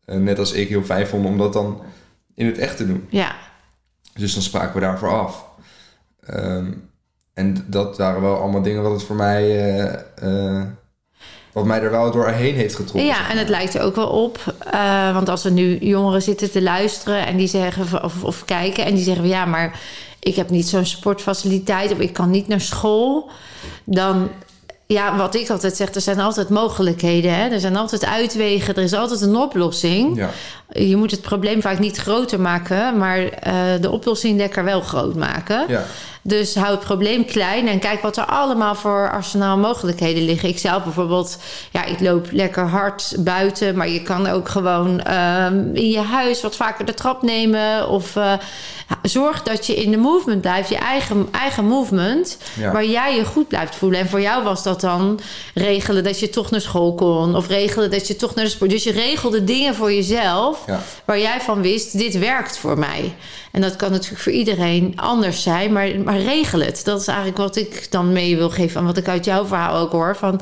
eh, 0.05 0.17
net 0.17 0.39
als 0.39 0.51
ik, 0.51 0.69
heel 0.69 0.83
fijn 0.83 1.07
vond 1.07 1.25
om 1.25 1.37
dat 1.37 1.53
dan 1.53 1.81
in 2.35 2.45
het 2.45 2.57
echt 2.57 2.77
te 2.77 2.87
doen. 2.87 3.05
ja. 3.09 3.35
Dus 4.13 4.33
dan 4.33 4.43
spraken 4.43 4.73
we 4.73 4.79
daarvoor 4.79 5.09
af. 5.09 5.44
Ehm, 6.25 6.65
en 7.33 7.65
dat 7.67 7.97
waren 7.97 8.21
wel 8.21 8.35
allemaal 8.37 8.61
dingen 8.61 8.81
wat 8.81 8.91
het 8.91 9.03
voor 9.03 9.15
mij, 9.15 9.43
eh, 9.43 9.93
eh, 10.57 10.63
wat 11.51 11.65
mij 11.65 11.81
er 11.81 11.91
wel 11.91 12.11
doorheen 12.11 12.55
heeft 12.55 12.75
getrokken. 12.75 13.05
zeg 13.05 13.17
Ja, 13.19 13.29
en 13.31 13.37
het 13.37 13.49
lijkt 13.49 13.73
er 13.75 13.81
ook 13.81 13.95
wel 13.95 14.07
op. 14.07 14.55
eh, 14.71 15.13
want 15.13 15.29
als 15.29 15.45
er 15.45 15.51
nu 15.51 15.77
jongeren 15.77 16.21
zitten 16.21 16.51
te 16.51 16.61
luisteren 16.61 17.25
en 17.25 17.37
die 17.37 17.47
zeggen 17.47 18.03
of, 18.03 18.23
of 18.23 18.45
kijken 18.45 18.85
en 18.85 18.95
die 18.95 19.03
zeggen 19.03 19.23
van 19.23 19.31
ja, 19.31 19.45
maar 19.45 19.79
ik 20.19 20.35
heb 20.35 20.49
niet 20.49 20.67
zo'n 20.67 20.85
sportfaciliteit 20.85 21.91
of 21.91 21.99
ik 21.99 22.13
kan 22.13 22.29
niet 22.29 22.47
naar 22.47 22.61
school. 22.61 23.29
Dan, 23.83 24.29
ja, 24.85 25.17
wat 25.17 25.35
ik 25.35 25.49
altijd 25.49 25.75
zeg, 25.75 25.93
er 25.93 26.01
zijn 26.01 26.19
altijd 26.19 26.49
mogelijkheden. 26.49 27.33
Hè? 27.35 27.49
Er 27.49 27.59
zijn 27.59 27.75
altijd 27.75 28.05
uitwegen, 28.05 28.75
er 28.75 28.83
is 28.83 28.93
altijd 28.93 29.21
een 29.21 29.35
oplossing. 29.35 30.17
Ja, 30.17 30.29
Je 30.69 30.95
moet 30.95 31.11
het 31.11 31.21
probleem 31.21 31.61
vaak 31.61 31.79
niet 31.79 31.97
groter 31.97 32.39
maken, 32.39 32.97
maar 32.97 33.19
de 33.81 33.91
oplossing 33.91 34.37
lekker 34.37 34.63
wel 34.63 34.81
groot 34.81 35.15
maken. 35.15 35.65
ja, 35.67 35.85
Dus 36.27 36.55
hou 36.55 36.71
het 36.71 36.79
probleem 36.79 37.25
klein 37.25 37.67
en 37.67 37.79
kijk 37.79 38.01
wat 38.01 38.17
er 38.17 38.25
allemaal 38.25 38.75
voor 38.75 39.11
arsenaal 39.11 39.57
mogelijkheden 39.57 40.23
liggen. 40.23 40.49
Ik 40.49 40.57
zelf 40.57 40.83
bijvoorbeeld, 40.83 41.37
ja, 41.71 41.83
ik 41.83 41.99
loop 41.99 42.27
lekker 42.31 42.63
hard 42.63 43.15
buiten, 43.19 43.75
maar 43.77 43.89
je 43.89 44.01
kan 44.01 44.27
ook 44.27 44.49
gewoon 44.49 45.01
ehm, 45.01 45.69
in 45.73 45.89
je 45.89 45.99
huis 45.99 46.41
wat 46.41 46.55
vaker 46.55 46.85
de 46.85 46.93
trap 46.93 47.21
nemen. 47.21 47.89
Of 47.89 48.15
eh, 48.15 48.33
zorg 49.01 49.43
dat 49.43 49.65
je 49.65 49.75
in 49.75 49.91
de 49.91 49.97
movement 49.97 50.41
blijft, 50.41 50.69
je 50.69 50.77
eigen, 50.77 51.27
eigen 51.31 51.65
movement, 51.65 52.37
Ja. 52.59 52.71
waar 52.71 52.85
jij 52.85 53.15
je 53.15 53.25
goed 53.25 53.47
blijft 53.47 53.75
voelen. 53.75 53.99
En 53.99 54.09
voor 54.09 54.21
jou 54.21 54.43
was 54.43 54.63
dat 54.63 54.81
dan 54.81 55.19
regelen 55.53 56.03
dat 56.03 56.19
je 56.19 56.29
toch 56.29 56.51
naar 56.51 56.61
school 56.61 56.93
kon, 56.93 57.35
of 57.35 57.47
regelen 57.47 57.91
dat 57.91 58.07
je 58.07 58.15
toch 58.15 58.35
naar 58.35 58.45
de 58.45 58.51
sport. 58.51 58.69
Dus 58.69 58.83
je 58.83 58.91
regelde 58.91 59.43
dingen 59.43 59.75
voor 59.75 59.93
jezelf 59.93 60.63
ja. 60.67 60.81
waar 61.05 61.19
jij 61.19 61.41
van 61.41 61.61
wist, 61.61 61.97
dit 61.97 62.19
werkt 62.19 62.57
voor 62.57 62.79
mij. 62.79 63.13
En 63.51 63.61
dat 63.61 63.75
kan 63.75 63.91
natuurlijk 63.91 64.21
voor 64.21 64.31
iedereen 64.31 64.93
anders 64.95 65.43
zijn, 65.43 65.71
maar, 65.71 65.99
maar 66.03 66.14
regel 66.23 66.59
het. 66.59 66.81
Dat 66.83 67.01
is 67.01 67.07
eigenlijk 67.07 67.37
wat 67.37 67.55
ik 67.55 67.91
dan 67.91 68.11
mee 68.11 68.35
wil 68.37 68.49
geven 68.49 68.79
en 68.79 68.85
wat 68.85 68.97
ik 68.97 69.07
uit 69.07 69.25
jouw 69.25 69.45
verhaal 69.45 69.75
ook 69.75 69.91
hoor. 69.91 70.15
Van, 70.15 70.41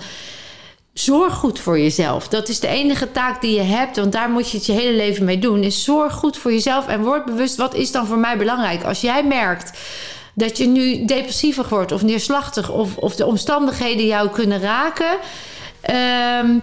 zorg 0.93 1.33
goed 1.33 1.59
voor 1.59 1.79
jezelf. 1.79 2.27
Dat 2.27 2.49
is 2.49 2.59
de 2.59 2.67
enige 2.67 3.11
taak 3.11 3.41
die 3.41 3.55
je 3.55 3.61
hebt, 3.61 3.95
want 3.95 4.11
daar 4.11 4.29
moet 4.29 4.51
je 4.51 4.57
het 4.57 4.65
je 4.65 4.71
hele 4.71 4.95
leven 4.95 5.25
mee 5.25 5.39
doen. 5.39 5.63
Is 5.63 5.83
zorg 5.83 6.13
goed 6.13 6.37
voor 6.37 6.51
jezelf 6.51 6.87
en 6.87 7.03
word 7.03 7.25
bewust, 7.25 7.55
wat 7.55 7.73
is 7.73 7.91
dan 7.91 8.07
voor 8.07 8.17
mij 8.17 8.37
belangrijk? 8.37 8.83
Als 8.83 9.01
jij 9.01 9.23
merkt 9.23 9.79
dat 10.35 10.57
je 10.57 10.67
nu 10.67 11.05
depressiever 11.05 11.65
wordt 11.69 11.91
of 11.91 12.01
neerslachtig... 12.01 12.69
of, 12.69 12.97
of 12.97 13.15
de 13.15 13.25
omstandigheden 13.25 14.05
jou 14.05 14.29
kunnen 14.29 14.59
raken... 14.59 15.17
ehm, 15.81 16.57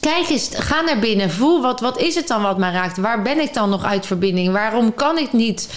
kijk 0.00 0.28
eens, 0.28 0.48
ga 0.52 0.80
naar 0.80 0.98
binnen. 0.98 1.30
Voel 1.30 1.62
wat, 1.62 1.80
wat 1.80 1.98
is 1.98 2.14
het 2.14 2.28
dan 2.28 2.42
wat 2.42 2.58
mij 2.58 2.72
raakt? 2.72 2.98
Waar 2.98 3.22
ben 3.22 3.40
ik 3.40 3.54
dan 3.54 3.70
nog 3.70 3.84
uit 3.84 4.06
verbinding? 4.06 4.52
Waarom 4.52 4.94
kan 4.94 5.18
ik 5.18 5.32
niet 5.32 5.68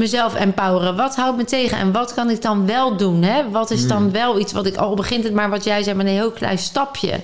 mezelf 0.00 0.34
empoweren? 0.34 0.96
Wat 0.96 1.16
houdt 1.16 1.36
me 1.36 1.44
tegen? 1.44 1.78
En 1.78 1.92
wat 1.92 2.14
kan 2.14 2.30
ik 2.30 2.42
dan 2.42 2.66
wel 2.66 2.96
doen? 2.96 3.22
Hè? 3.22 3.50
Wat 3.50 3.70
is 3.70 3.86
dan 3.86 4.12
wel 4.12 4.38
iets 4.38 4.52
wat 4.52 4.66
ik 4.66 4.76
al 4.76 4.94
begint 4.94 5.24
het 5.24 5.34
maar 5.34 5.50
wat 5.50 5.64
jij 5.64 5.82
zei 5.82 5.96
met 5.96 6.06
een 6.06 6.12
heel 6.12 6.30
klein 6.30 6.58
stapje. 6.58 7.20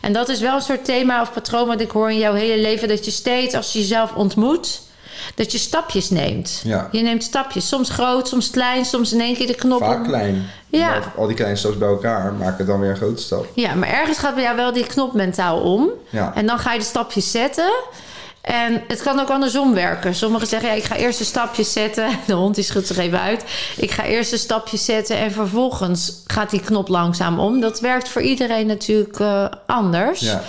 En 0.00 0.12
dat 0.12 0.28
is 0.28 0.40
wel 0.40 0.54
een 0.54 0.62
soort 0.62 0.84
thema 0.84 1.20
of 1.20 1.32
patroon 1.32 1.66
wat 1.66 1.80
ik 1.80 1.90
hoor 1.90 2.10
in 2.10 2.18
jouw 2.18 2.34
hele 2.34 2.62
leven. 2.62 2.88
Dat 2.88 3.04
je 3.04 3.10
steeds 3.10 3.54
als 3.54 3.72
je 3.72 3.78
jezelf 3.78 4.14
ontmoet, 4.14 4.80
dat 5.34 5.52
je 5.52 5.58
stapjes 5.58 6.10
neemt. 6.10 6.60
Ja. 6.64 6.88
Je 6.92 7.00
neemt 7.00 7.22
stapjes. 7.22 7.68
Soms 7.68 7.90
groot, 7.90 8.28
soms 8.28 8.50
klein, 8.50 8.84
soms 8.84 9.12
in 9.12 9.20
één 9.20 9.34
keer 9.34 9.46
de 9.46 9.54
knop 9.54 9.78
Vaak 9.78 10.04
klein. 10.04 10.46
Ja. 10.68 10.88
Maar 10.88 11.12
al 11.16 11.26
die 11.26 11.36
kleine 11.36 11.56
stapjes 11.56 11.80
bij 11.80 11.88
elkaar 11.88 12.32
maken 12.32 12.66
dan 12.66 12.80
weer 12.80 12.90
een 12.90 12.96
grote 12.96 13.22
stap. 13.22 13.46
Ja, 13.54 13.74
maar 13.74 13.88
ergens 13.88 14.18
gaat 14.18 14.34
bij 14.34 14.42
jou 14.42 14.56
wel 14.56 14.72
die 14.72 14.86
knop 14.86 15.12
mentaal 15.12 15.60
om. 15.60 15.88
Ja. 16.10 16.32
En 16.34 16.46
dan 16.46 16.58
ga 16.58 16.72
je 16.72 16.78
de 16.78 16.84
stapjes 16.84 17.30
zetten. 17.30 17.72
En 18.48 18.82
het 18.88 19.02
kan 19.02 19.20
ook 19.20 19.30
andersom 19.30 19.74
werken. 19.74 20.14
Sommigen 20.14 20.46
zeggen, 20.46 20.68
ja, 20.68 20.74
ik 20.74 20.84
ga 20.84 20.96
eerst 20.96 21.18
de 21.18 21.24
stapjes 21.24 21.72
zetten. 21.72 22.10
De 22.26 22.32
hond 22.32 22.54
die 22.54 22.64
schudt 22.64 22.86
zich 22.86 22.98
even 22.98 23.20
uit. 23.20 23.44
Ik 23.76 23.90
ga 23.90 24.04
eerst 24.04 24.30
de 24.30 24.36
stapjes 24.36 24.84
zetten 24.84 25.16
en 25.16 25.32
vervolgens 25.32 26.22
gaat 26.26 26.50
die 26.50 26.60
knop 26.60 26.88
langzaam 26.88 27.38
om. 27.38 27.60
Dat 27.60 27.80
werkt 27.80 28.08
voor 28.08 28.22
iedereen 28.22 28.66
natuurlijk 28.66 29.20
eh, 29.20 29.46
anders. 29.66 30.20
Ja, 30.20 30.42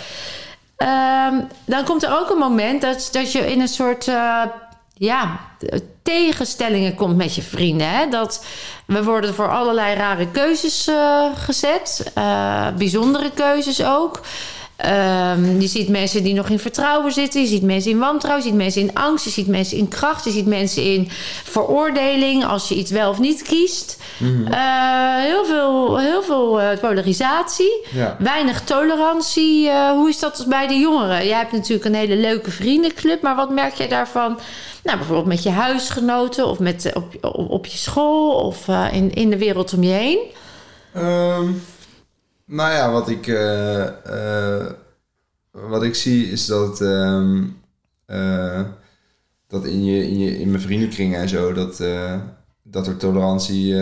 Ehm, 0.80 1.42
dan 1.66 1.84
komt 1.84 2.04
er 2.04 2.20
ook 2.20 2.30
een 2.30 2.38
moment 2.38 2.82
dat, 2.82 3.10
dat 3.12 3.32
je 3.32 3.52
in 3.52 3.62
een 3.62 3.68
soort 3.68 4.08
eh, 4.08 4.42
ja, 4.94 5.40
tegenstellingen 6.04 6.96
komt 6.96 7.16
met 7.16 7.36
je 7.36 7.42
vrienden. 7.42 7.90
Hè? 7.90 8.08
Dat 8.10 8.46
we 8.86 9.04
worden 9.04 9.34
voor 9.34 9.50
allerlei 9.50 9.96
rare 9.96 10.28
keuzes 10.28 10.88
eh, 10.88 11.26
gezet, 11.36 12.12
bijzondere 12.78 13.32
keuzes 13.32 13.84
ook. 13.84 14.22
Ehm, 14.80 15.60
je 15.60 15.68
ziet 15.68 15.90
mensen 15.90 16.24
die 16.24 16.34
nog 16.34 16.50
in 16.50 16.60
vertrouwen 16.60 17.12
zitten. 17.12 17.42
Je 17.42 17.48
ziet 17.48 17.64
mensen 17.64 17.92
in 17.92 18.00
wantrouwen. 18.00 18.44
Je 18.44 18.50
ziet 18.50 18.60
mensen 18.60 18.82
in 18.82 18.94
angst. 18.94 19.26
Je 19.26 19.32
ziet 19.32 19.48
mensen 19.48 19.78
in 19.78 19.88
kracht. 19.88 20.26
Je 20.26 20.32
ziet 20.32 20.46
mensen 20.46 20.84
in 20.84 21.08
veroordeling 21.44 22.46
als 22.46 22.68
je 22.70 22.76
iets 22.76 22.92
wel 22.92 23.10
of 23.10 23.20
niet 23.20 23.42
kiest. 23.42 23.98
Eh, 24.52 25.16
heel 25.16 25.46
veel, 25.46 25.98
heel 25.98 26.24
veel 26.24 26.62
eh, 26.62 26.80
polarisatie. 26.80 27.86
ja. 27.92 28.16
Weinig 28.20 28.62
tolerantie. 28.62 29.70
Eh, 29.70 29.92
hoe 29.92 30.10
is 30.10 30.20
dat 30.20 30.46
bij 30.48 30.68
de 30.68 30.76
jongeren? 30.76 31.28
Jij 31.28 31.38
hebt 31.38 31.52
natuurlijk 31.52 31.86
een 31.86 31.96
hele 31.96 32.16
leuke 32.16 32.52
vriendenclub. 32.52 33.22
Maar 33.22 33.36
wat 33.36 33.50
merk 33.50 33.74
jij 33.74 33.88
daarvan? 33.88 34.40
Nou, 34.84 34.98
bijvoorbeeld 34.98 35.28
met 35.28 35.44
je 35.44 35.50
huisgenoten 35.50 36.48
of 36.48 36.60
met, 36.60 36.92
op, 36.94 37.16
op, 37.22 37.50
op 37.50 37.66
je 37.66 37.78
school 37.78 38.32
of 38.32 38.68
eh, 38.68 38.86
in, 38.92 39.14
in 39.14 39.30
de 39.30 39.38
wereld 39.38 39.74
om 39.74 39.84
je 39.84 39.94
heen. 39.94 40.20
Ehm, 40.94 41.52
nou 42.50 42.72
ja, 42.72 42.92
wat 42.92 43.10
ik, 43.10 43.28
eh, 43.28 43.86
eh, 43.88 44.72
wat 45.52 45.84
ik 45.84 45.96
zie 45.96 46.32
is 46.32 46.46
dat, 46.46 46.82
ehm, 46.82 47.44
eh, 48.06 48.62
dat 49.48 49.66
in, 49.66 49.86
je, 49.86 50.08
in, 50.08 50.20
je, 50.20 50.40
in 50.40 50.50
mijn 50.50 50.62
vriendenkringen 50.62 51.20
en 51.20 51.30
zo, 51.30 51.54
dat, 51.54 51.84
dat 52.64 52.88
er 52.88 52.98
tolerantie 52.98 53.76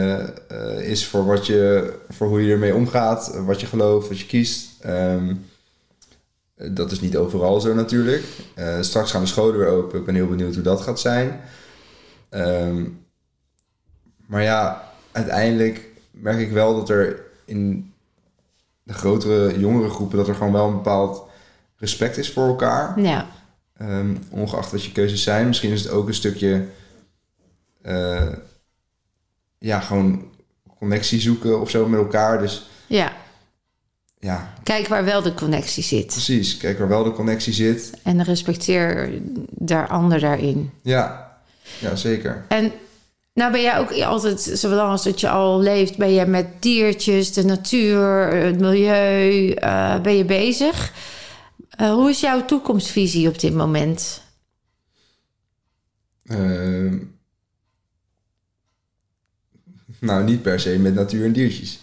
is 0.82 1.07
voor, 1.07 1.26
wat 1.26 1.45
je, 1.45 1.93
voor 2.09 2.28
hoe 2.28 2.45
je 2.45 2.51
ermee 2.51 2.76
omgaat, 2.76 3.36
wat 3.45 3.61
je 3.61 3.68
gelooft, 3.68 4.07
wat 4.07 4.20
je 4.20 4.26
kiest. 4.26 4.84
Ehm, 4.84 5.36
dat 6.72 6.91
is 6.91 6.99
niet 6.99 7.18
overal 7.18 7.59
zo 7.59 7.74
natuurlijk. 7.74 8.24
straks 8.82 9.11
gaan 9.11 9.22
de 9.22 9.28
scholen 9.28 9.57
weer 9.57 9.68
open. 9.68 9.99
Ik 9.99 10.05
ben 10.05 10.15
heel 10.15 10.28
benieuwd 10.28 10.53
hoe 10.53 10.63
dat 10.63 10.82
gaat 10.82 10.99
zijn. 10.99 11.39
Ehm, 12.30 12.86
maar 14.28 14.43
ja, 14.43 14.91
uiteindelijk 15.11 15.86
merk 16.11 16.39
ik 16.39 16.51
wel 16.51 16.76
dat 16.76 16.89
er 16.89 17.26
in 17.45 17.93
de 18.88 18.93
grotere, 18.93 19.59
jongere 19.59 19.89
groepen... 19.89 20.17
dat 20.17 20.27
er 20.27 20.35
gewoon 20.35 20.53
wel 20.53 20.67
een 20.67 20.75
bepaald 20.75 21.23
respect 21.77 22.17
is 22.17 22.31
voor 22.31 22.47
elkaar. 22.47 23.01
Ja. 23.01 23.27
Ehm, 23.77 24.15
ongeacht 24.29 24.71
wat 24.71 24.83
je 24.83 24.91
keuzes 24.91 25.23
zijn. 25.23 25.47
Misschien 25.47 25.71
is 25.71 25.83
het 25.83 25.91
ook 25.91 26.07
een 26.07 26.13
stukje... 26.13 26.65
Uh, 27.85 28.27
ja, 29.59 29.79
gewoon 29.79 30.25
connectie 30.77 31.19
zoeken 31.19 31.61
of 31.61 31.69
zo 31.69 31.88
met 31.88 31.99
elkaar. 31.99 32.39
Dus 32.39 32.69
ja. 32.88 33.11
ja. 34.19 34.53
Kijk 34.63 34.88
waar 34.88 35.05
wel 35.05 35.21
de 35.21 35.33
connectie 35.33 35.83
zit. 35.83 36.05
Precies, 36.05 36.57
kijk 36.57 36.79
waar 36.79 36.88
wel 36.88 37.03
de 37.03 37.11
connectie 37.11 37.53
zit. 37.53 37.91
En 38.03 38.23
respecteer 38.23 39.09
daar 39.49 39.88
ander 39.88 40.19
daarin. 40.19 40.71
Ja, 40.81 41.38
ja 41.79 41.95
zeker. 41.95 42.45
En 42.47 42.71
nou 43.38 43.51
ben 43.51 43.61
jij 43.61 43.77
ook 43.77 43.91
altijd, 43.91 44.41
zoals 44.41 45.03
dat 45.03 45.19
je 45.19 45.29
al 45.29 45.59
leeft, 45.59 45.97
ben 45.97 46.11
je 46.11 46.25
met 46.25 46.47
diertjes, 46.59 47.33
de 47.33 47.45
natuur, 47.45 48.27
het 48.27 48.59
milieu, 48.59 49.53
uh, 49.63 49.99
ben 49.99 50.15
je 50.17 50.25
bezig. 50.25 50.93
Uh, 51.81 51.91
hoe 51.93 52.09
is 52.09 52.19
jouw 52.19 52.45
toekomstvisie 52.45 53.27
op 53.27 53.39
dit 53.39 53.53
moment? 53.53 54.21
Uh, 56.23 56.93
nou, 59.99 60.23
niet 60.23 60.41
per 60.41 60.59
se 60.59 60.77
met 60.79 60.93
natuur 60.93 61.25
en 61.25 61.33
diertjes. 61.33 61.79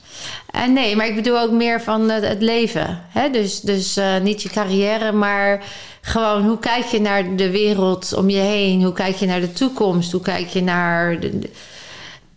Uh, 0.54 0.66
nee, 0.66 0.96
maar 0.96 1.06
ik 1.06 1.14
bedoel 1.14 1.40
ook 1.40 1.52
meer 1.52 1.80
van 1.80 2.10
het 2.10 2.42
leven. 2.42 3.00
Hè? 3.08 3.30
Dus, 3.30 3.60
dus 3.60 3.98
niet 4.22 4.42
je 4.42 4.48
carrière, 4.48 5.12
maar 5.12 5.64
gewoon 6.04 6.44
hoe 6.46 6.58
kijk 6.58 6.84
je 6.84 7.00
naar 7.00 7.36
de 7.36 7.50
wereld 7.50 8.14
om 8.14 8.30
je 8.30 8.38
heen? 8.38 8.82
Hoe 8.82 8.92
kijk 8.92 9.14
je 9.14 9.26
naar 9.26 9.40
de 9.40 9.52
toekomst? 9.52 10.12
Hoe 10.12 10.20
kijk 10.20 10.46
je 10.46 10.62
naar 10.62 11.20
de, 11.20 11.50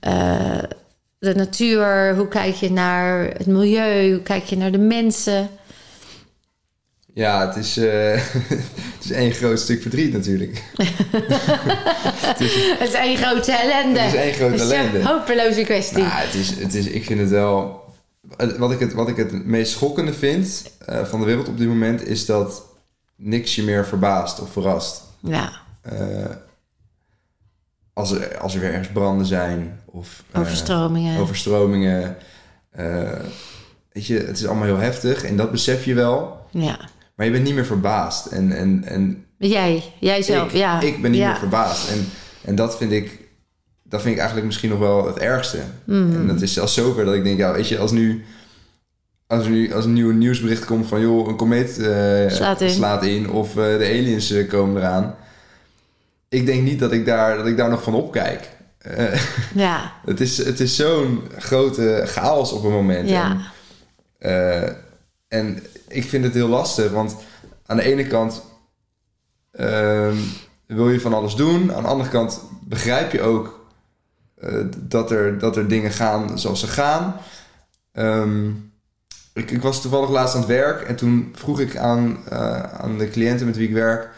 uh, 0.07 0.63
de 1.19 1.35
natuur? 1.35 2.15
Hoe 2.15 2.27
kijk 2.27 2.55
je 2.55 2.71
naar 2.71 3.23
het 3.23 3.45
milieu? 3.45 4.11
Hoe 4.11 4.21
kijk 4.21 4.43
je 4.43 4.57
naar 4.57 4.71
de 4.71 4.77
mensen? 4.77 5.49
Ja, 7.13 7.47
het 7.47 7.55
is, 7.55 7.77
uh, 7.77 8.11
het 8.95 9.03
is 9.03 9.11
één 9.11 9.31
groot 9.31 9.59
stuk 9.59 9.81
verdriet 9.81 10.13
natuurlijk. 10.13 10.63
het, 12.31 12.39
is, 12.39 12.53
het 12.79 12.87
is 12.87 12.93
één 12.93 13.17
grote 13.17 13.51
ellende. 13.51 13.99
Het 13.99 14.13
is 14.13 14.19
één 14.19 14.33
grote 14.33 14.61
ellende. 14.61 15.07
Hopeloze 15.07 15.63
kwestie. 15.63 15.97
Nou, 15.97 16.11
het 16.11 16.33
is, 16.33 16.49
het 16.49 16.73
is, 16.73 16.85
ik 16.85 17.05
vind 17.05 17.19
het 17.19 17.29
wel... 17.29 17.85
Wat 18.57 18.71
ik 18.71 18.79
het, 18.79 18.93
wat 18.93 19.07
ik 19.07 19.17
het 19.17 19.45
meest 19.45 19.71
schokkende 19.71 20.13
vind 20.13 20.71
uh, 20.89 21.05
van 21.05 21.19
de 21.19 21.25
wereld 21.25 21.47
op 21.47 21.57
dit 21.57 21.67
moment... 21.67 22.07
is 22.07 22.25
dat 22.25 22.66
niks 23.17 23.55
je 23.55 23.63
meer 23.63 23.85
verbaast 23.85 24.41
of 24.41 24.51
verrast. 24.51 25.03
Ja. 25.19 25.51
Uh, 25.93 26.25
als, 27.93 28.11
er, 28.11 28.37
als 28.37 28.53
er 28.53 28.59
weer 28.59 28.69
ergens 28.69 28.91
branden 28.91 29.25
zijn 29.25 29.79
of 29.85 30.23
uh, 30.33 30.39
overstromingen. 30.39 31.19
overstromingen. 31.19 32.17
Uh, 32.79 33.11
weet 33.91 34.05
je, 34.05 34.19
het 34.19 34.37
is 34.37 34.45
allemaal 34.45 34.65
heel 34.65 34.77
heftig 34.77 35.23
en 35.23 35.37
dat 35.37 35.51
besef 35.51 35.85
je 35.85 35.93
wel. 35.93 36.45
Ja. 36.51 36.79
Maar 37.15 37.25
je 37.25 37.31
bent 37.31 37.43
niet 37.43 37.53
meer 37.53 37.65
verbaasd. 37.65 38.25
En, 38.25 38.51
en, 38.51 38.83
en 38.83 39.25
jij, 39.37 39.83
jij 39.99 40.21
zelf, 40.21 40.47
ik, 40.47 40.57
ja. 40.57 40.81
Ik 40.81 41.01
ben 41.01 41.11
niet 41.11 41.19
ja. 41.19 41.29
meer 41.29 41.39
verbaasd. 41.39 41.89
En, 41.89 42.05
en 42.43 42.55
dat 42.55 42.77
vind 42.77 42.91
ik 42.91 43.27
dat 43.89 44.01
vind 44.01 44.13
ik 44.13 44.17
eigenlijk 44.17 44.47
misschien 44.47 44.69
nog 44.69 44.79
wel 44.79 45.07
het 45.07 45.17
ergste. 45.17 45.57
Mm. 45.85 46.15
En 46.15 46.27
dat 46.27 46.41
is 46.41 46.53
zelfs 46.53 46.73
zover 46.73 47.05
dat 47.05 47.13
ik 47.13 47.23
denk, 47.23 47.37
ja, 47.37 47.53
weet 47.53 47.67
je, 47.67 47.77
als 47.77 47.91
nu 47.91 48.25
als 49.27 49.45
er 49.45 49.49
nu 49.49 49.73
als 49.73 49.85
een 49.85 49.93
nieuw 49.93 50.11
nieuwsbericht 50.11 50.65
komt 50.65 50.87
van 50.87 51.01
joh, 51.01 51.27
een 51.27 51.35
komeet 51.35 51.77
uh, 51.79 52.29
slaat, 52.29 52.61
in. 52.61 52.69
slaat, 52.69 53.03
in. 53.03 53.29
of 53.29 53.49
uh, 53.49 53.55
de 53.55 53.85
aliens 53.85 54.31
uh, 54.31 54.49
komen 54.49 54.81
eraan. 54.81 55.15
Ik 56.29 56.45
denk 56.45 56.63
niet 56.63 56.79
dat 56.79 56.91
ik 56.91 57.05
daar, 57.05 57.37
dat 57.37 57.47
ik 57.47 57.57
daar 57.57 57.69
nog 57.69 57.83
van 57.83 57.93
opkijk. 57.93 58.55
ja. 59.53 59.93
het 60.05 60.21
is, 60.21 60.37
het 60.37 60.59
is 60.59 60.75
zo'n 60.75 61.21
grote 61.37 62.03
chaos 62.05 62.51
op 62.51 62.63
een 62.63 62.71
moment. 62.71 63.09
Ja. 63.09 63.37
En, 64.17 64.77
en 65.27 65.63
ik 65.87 66.03
vind 66.03 66.23
het 66.23 66.33
heel 66.33 66.47
lastig, 66.47 66.91
want 66.91 67.15
aan 67.65 67.77
de 67.77 67.83
ene 67.83 68.07
kant 68.07 68.41
ehm, 69.51 70.17
wil 70.65 70.89
je 70.89 70.99
van 70.99 71.13
alles 71.13 71.35
doen. 71.35 71.73
Aan 71.73 71.83
de 71.83 71.89
andere 71.89 72.09
kant 72.09 72.41
begrijp 72.61 73.11
je 73.11 73.21
ook 73.21 73.67
dat, 74.77 75.11
er, 75.11 75.39
dat 75.39 75.57
er 75.57 75.67
dingen 75.67 75.91
gaan 75.91 76.39
zoals 76.39 76.59
ze 76.59 76.67
gaan. 76.67 77.15
Um, 77.93 78.66
ik, 79.37 79.51
ik, 79.51 79.61
was 79.61 79.81
toevallig 79.81 80.09
laatst 80.09 80.35
aan 80.35 80.41
het 80.41 80.49
werk 80.49 80.81
en 80.81 80.95
toen 80.95 81.33
vroeg 81.35 81.59
ik 81.59 81.77
aan, 81.77 82.17
uh, 82.31 82.61
aan 82.61 82.97
de 82.97 83.09
cliënten 83.09 83.45
met 83.45 83.57
wie 83.57 83.67
ik 83.67 83.73
werk: 83.73 84.09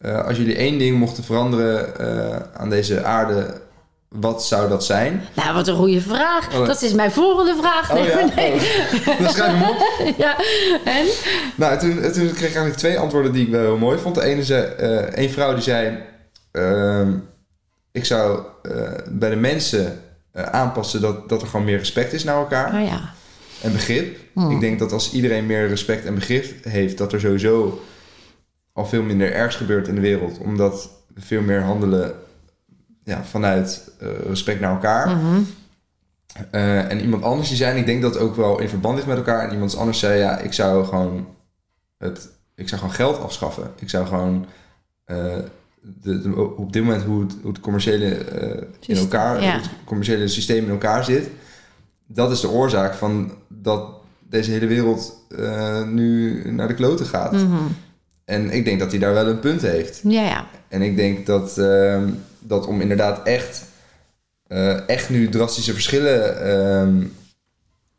uh, 0.00 0.24
als 0.24 0.36
jullie 0.36 0.56
één 0.56 0.78
ding 0.78 0.98
mochten 0.98 1.24
veranderen 1.24 1.92
uh, 2.00 2.36
aan 2.60 2.70
deze 2.70 3.04
aarde, 3.04 3.60
wat 4.08 4.44
zou 4.44 4.68
dat 4.68 4.84
zijn? 4.84 5.22
Nou, 5.34 5.54
wat 5.54 5.68
een 5.68 5.76
goede 5.76 6.00
vraag. 6.00 6.54
Oh, 6.54 6.66
dat 6.66 6.82
is 6.82 6.92
mijn 6.92 7.10
volgende 7.10 7.56
vraag. 7.60 7.92
Oh, 7.92 8.06
ja? 8.06 8.28
nee. 8.36 8.52
Oh. 8.52 9.20
Dan 9.20 9.30
schrijf 9.30 9.52
hem 9.52 9.62
op. 9.62 9.76
ja, 10.24 10.36
en? 10.84 11.06
Nou, 11.54 11.78
toen, 11.78 11.92
toen 11.92 12.12
kreeg 12.12 12.34
ik 12.34 12.40
eigenlijk 12.40 12.76
twee 12.76 12.98
antwoorden 12.98 13.32
die 13.32 13.46
ik 13.46 13.50
wel 13.50 13.60
heel 13.60 13.76
mooi 13.76 13.98
vond. 13.98 14.14
De 14.14 14.22
ene 14.22 14.44
zei, 14.44 14.72
een 15.14 15.30
vrouw 15.30 15.54
die 15.54 15.62
zei: 15.62 15.98
ehm, 16.52 17.12
Ik 17.92 18.04
zou 18.04 18.40
bij 19.08 19.30
de 19.30 19.36
mensen 19.36 20.02
aanpassen 20.32 21.00
dat, 21.00 21.28
dat 21.28 21.42
er 21.42 21.48
gewoon 21.48 21.66
meer 21.66 21.78
respect 21.78 22.12
is 22.12 22.24
naar 22.24 22.36
elkaar. 22.36 22.74
Oh 22.74 22.86
ja 22.86 23.18
en 23.62 23.72
begrip. 23.72 24.18
Hmm. 24.32 24.50
Ik 24.50 24.60
denk 24.60 24.78
dat 24.78 24.92
als 24.92 25.12
iedereen 25.12 25.46
meer 25.46 25.68
respect 25.68 26.04
en 26.04 26.14
begrip 26.14 26.64
heeft, 26.64 26.98
dat 26.98 27.12
er 27.12 27.20
sowieso 27.20 27.80
al 28.72 28.86
veel 28.86 29.02
minder 29.02 29.32
ergs 29.32 29.56
gebeurt 29.56 29.88
in 29.88 29.94
de 29.94 30.00
wereld. 30.00 30.38
Omdat 30.38 30.90
we 31.14 31.20
veel 31.20 31.42
meer 31.42 31.62
handelen 31.62 32.14
ja, 33.04 33.24
vanuit 33.24 33.90
uh, 34.02 34.08
respect 34.26 34.60
naar 34.60 34.72
elkaar. 34.72 35.08
Mm 35.08 35.20
-hmm. 35.20 35.46
uh, 36.52 36.90
en 36.90 37.00
iemand 37.00 37.22
anders 37.22 37.48
die 37.48 37.56
zei, 37.56 37.78
ik 37.78 37.86
denk 37.86 38.02
dat 38.02 38.14
het 38.14 38.22
ook 38.22 38.36
wel 38.36 38.60
in 38.60 38.68
verband 38.68 38.98
is 38.98 39.04
met 39.04 39.16
elkaar. 39.16 39.46
En 39.46 39.52
iemand 39.52 39.76
anders 39.76 39.98
zei, 39.98 40.18
ja, 40.18 40.38
ik 40.38 40.52
zou 40.52 40.84
gewoon, 40.84 41.26
het, 41.98 42.28
ik 42.54 42.68
zou 42.68 42.80
gewoon 42.80 42.96
geld 42.96 43.20
afschaffen. 43.20 43.70
Ik 43.78 43.90
zou 43.90 44.06
gewoon... 44.06 44.46
Uh, 45.06 45.34
de, 45.82 46.20
de, 46.20 46.34
op 46.56 46.72
dit 46.72 46.82
moment 46.82 47.02
hoe 47.02 47.20
het, 47.20 47.36
hoe 47.42 47.50
het 47.50 47.60
commerciële 47.60 48.06
in 48.86 48.96
elkaar, 48.96 49.42
ja. 49.42 49.56
het 49.56 49.70
commerciële 49.84 50.28
systeem 50.28 50.64
in 50.64 50.70
elkaar 50.70 51.04
zit, 51.04 51.30
dat 52.12 52.30
is 52.30 52.40
de 52.40 52.50
oorzaak 52.50 52.94
van 52.94 53.32
dat 53.48 53.90
deze 54.28 54.50
hele 54.50 54.66
wereld 54.66 55.24
uh, 55.28 55.86
nu 55.86 56.42
naar 56.50 56.68
de 56.68 56.74
kloten 56.74 57.06
gaat. 57.06 57.32
Mm 57.32 57.38
-hmm. 57.38 57.76
En 58.24 58.50
ik 58.50 58.64
denk 58.64 58.78
dat 58.78 58.90
hij 58.90 59.00
daar 59.00 59.12
wel 59.12 59.26
een 59.26 59.40
punt 59.40 59.62
heeft. 59.62 60.00
Ja, 60.04 60.22
ja. 60.22 60.46
En 60.68 60.82
ik 60.82 60.96
denk 60.96 61.26
dat, 61.26 61.58
uh, 61.58 62.02
dat 62.38 62.66
om 62.66 62.80
inderdaad 62.80 63.26
echt, 63.26 63.64
uh, 64.48 64.88
echt 64.88 65.10
nu 65.10 65.28
drastische 65.28 65.72
verschillen 65.72 67.12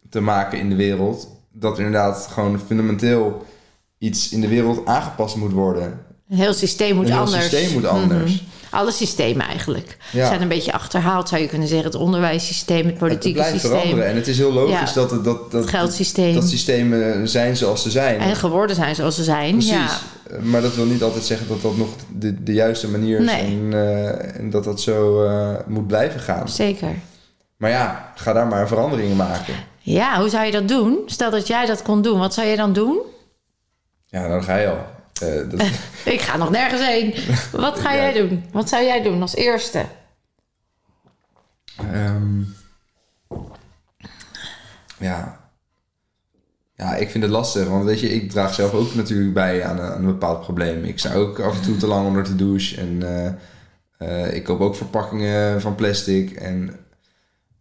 te 0.09 0.20
maken 0.20 0.59
in 0.59 0.70
de 0.70 0.76
wereld, 0.76 1.28
dat 1.51 1.78
inderdaad 1.78 2.28
gewoon 2.32 2.59
fundamenteel 2.59 3.45
iets 3.97 4.32
in 4.32 4.41
de 4.41 4.47
wereld 4.47 4.86
aangepast 4.86 5.36
moet 5.36 5.51
worden. 5.51 6.05
Een 6.30 6.38
heel 6.38 6.53
systeem 6.53 6.95
moet 6.95 7.09
heel 7.09 7.18
anders. 7.18 7.49
systeem 7.49 7.74
moet 7.74 7.86
anders. 7.86 8.32
Mm 8.32 8.38
-hmm. 8.38 8.47
Alle 8.72 8.91
systemen 8.91 9.45
eigenlijk 9.45 9.97
Ja. 10.11 10.28
zijn 10.28 10.41
een 10.41 10.47
beetje 10.47 10.74
achterhaald, 10.74 11.30
zou 11.30 11.41
je 11.41 11.47
kunnen 11.47 11.67
zeggen. 11.67 11.86
Het 11.88 11.95
onderwijssysteem, 11.95 12.86
het 12.86 12.97
politieke 12.97 13.39
het 13.39 13.47
blijft 13.47 13.51
systeem, 13.51 13.72
veranderen. 13.80 14.09
En 14.09 14.15
het 14.15 14.28
is 14.28 14.38
heel 14.38 14.53
logisch 14.53 14.93
Ja. 14.93 15.01
dat, 15.01 15.11
het, 15.11 15.24
dat, 15.24 15.51
dat, 15.51 15.61
het 15.61 15.69
geldsysteem. 15.69 16.34
dat 16.34 16.49
systemen 16.49 17.30
zijn 17.30 17.57
zoals 17.57 17.82
ze 17.82 17.89
zijn. 17.91 18.19
en 18.19 18.36
geworden 18.36 18.76
zijn 18.76 18.95
zoals 18.95 19.15
ze 19.15 19.24
zijn. 19.24 19.51
Precies. 19.51 19.72
Ja. 19.72 19.89
Maar 20.41 20.61
dat 20.61 20.76
wil 20.76 20.86
niet 20.86 21.03
altijd 21.03 21.24
zeggen 21.24 21.47
dat 21.47 21.61
dat 21.61 21.78
nog 21.78 21.89
de, 22.13 22.43
de 22.43 22.53
juiste 22.53 22.88
manier 22.89 23.19
is. 23.19 23.26
Nee. 23.26 23.41
En, 23.41 23.74
eh, 23.74 24.39
en 24.39 24.49
dat 24.49 24.63
dat 24.63 24.82
zo 24.82 25.24
eh, 25.26 25.49
moet 25.67 25.88
blijven 25.88 26.19
gaan. 26.19 26.49
Zeker. 26.49 26.89
Maar 27.57 27.69
ja, 27.69 28.11
ga 28.15 28.34
daar 28.34 28.47
maar 28.47 28.67
veranderingen 28.67 29.15
maken. 29.15 29.53
Ja, 29.80 30.19
hoe 30.19 30.30
zou 30.30 30.45
je 30.45 30.51
dat 30.51 30.67
doen? 30.67 30.99
Stel 31.05 31.32
dat 31.32 31.47
jij 31.47 31.65
dat 31.65 31.82
kon 31.82 32.01
doen, 32.01 32.19
wat 32.19 32.34
zou 32.34 32.47
je 32.47 32.55
dan 32.55 32.74
doen? 32.74 32.97
Ja, 34.07 34.28
dan 34.28 34.43
ga 34.43 34.55
je 34.57 34.67
al. 34.69 34.86
Eh, 35.22 35.49
dat, 35.49 35.62
Ik 36.16 36.22
ga 36.22 36.38
nog 36.38 36.49
nergens 36.49 36.86
heen. 36.88 37.14
Wat 37.51 37.80
ga 37.80 37.93
Ja. 37.95 38.01
jij 38.01 38.14
doen? 38.14 38.43
Wat 38.51 38.70
zou 38.70 38.84
jij 38.84 39.01
doen 39.01 39.22
als 39.22 39.36
eerste? 39.36 39.86
Ehm, 41.78 42.41
ja. 44.97 45.39
Ja, 46.76 46.95
ik 46.95 47.09
vind 47.09 47.24
het 47.24 47.34
lastig. 47.34 47.68
Want 47.68 47.86
weet 47.86 47.99
je, 47.99 48.09
ik 48.09 48.30
draag 48.32 48.53
zelf 48.53 48.74
ook 48.74 48.93
natuurlijk 48.95 49.34
bij 49.34 49.64
aan 49.66 49.80
een, 49.80 49.91
aan 49.91 49.99
een 49.99 50.05
bepaald 50.05 50.41
probleem. 50.41 50.84
Ik 50.84 50.99
sta 50.99 51.14
ook 51.14 51.39
af 51.39 51.55
en 51.55 51.62
toe 51.62 51.78
te 51.78 51.88
lang 51.88 52.07
onder 52.07 52.24
de 52.24 52.36
douche. 52.36 52.78
En 52.82 53.03
eh, 53.03 53.34
eh, 53.97 54.34
ik 54.36 54.43
koop 54.43 54.59
ook 54.59 54.76
verpakkingen 54.76 55.62
van 55.62 55.76
plastic. 55.76 56.32
En 56.32 56.76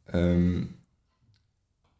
ehm, 0.07 0.63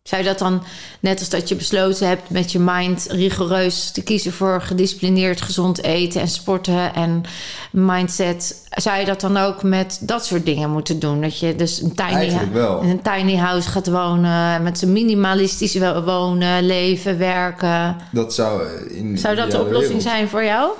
Zou 0.03 0.23
je 0.23 0.29
dat 0.29 0.39
dan, 0.39 0.63
net 1.01 1.19
als 1.19 1.29
dat 1.29 1.49
je 1.49 1.55
besloten 1.55 2.09
hebt 2.09 2.31
met 2.31 2.53
je 2.53 2.59
mind 2.59 3.07
rigoureus 3.11 3.91
te 3.91 4.03
kiezen 4.03 4.33
voor 4.33 4.63
gedisciplineerd 4.63 5.41
gezond 5.41 5.83
eten 5.83 6.21
en 6.21 6.29
sporten 6.29 6.95
en 6.95 7.23
mindset, 7.73 8.69
zou 8.71 8.99
je 8.99 9.05
dat 9.05 9.21
dan 9.21 9.37
ook 9.37 9.63
met 9.63 9.99
dat 10.03 10.27
soort 10.27 10.45
dingen 10.45 10.71
moeten 10.71 10.99
doen? 10.99 11.21
Dat 11.21 11.39
je 11.39 11.57
dus 11.57 11.81
een 11.81 11.95
tiny, 11.95 12.39
in 12.83 12.89
een 12.89 13.03
tiny 13.03 13.37
house 13.37 13.69
gaat 13.69 13.89
wonen, 13.89 14.63
met 14.63 14.79
zijn 14.79 14.93
minimalistisch 14.93 15.79
wonen, 16.05 16.67
leven, 16.67 17.19
werken. 17.19 17.97
Dat 18.13 18.35
zou 18.35 18.63
in 18.89 19.19
Zou 19.19 19.37
dat 19.37 19.51
de 19.51 19.61
oplossing 19.61 20.03
zijn 20.03 20.29
voor 20.29 20.45
jou? 20.45 20.71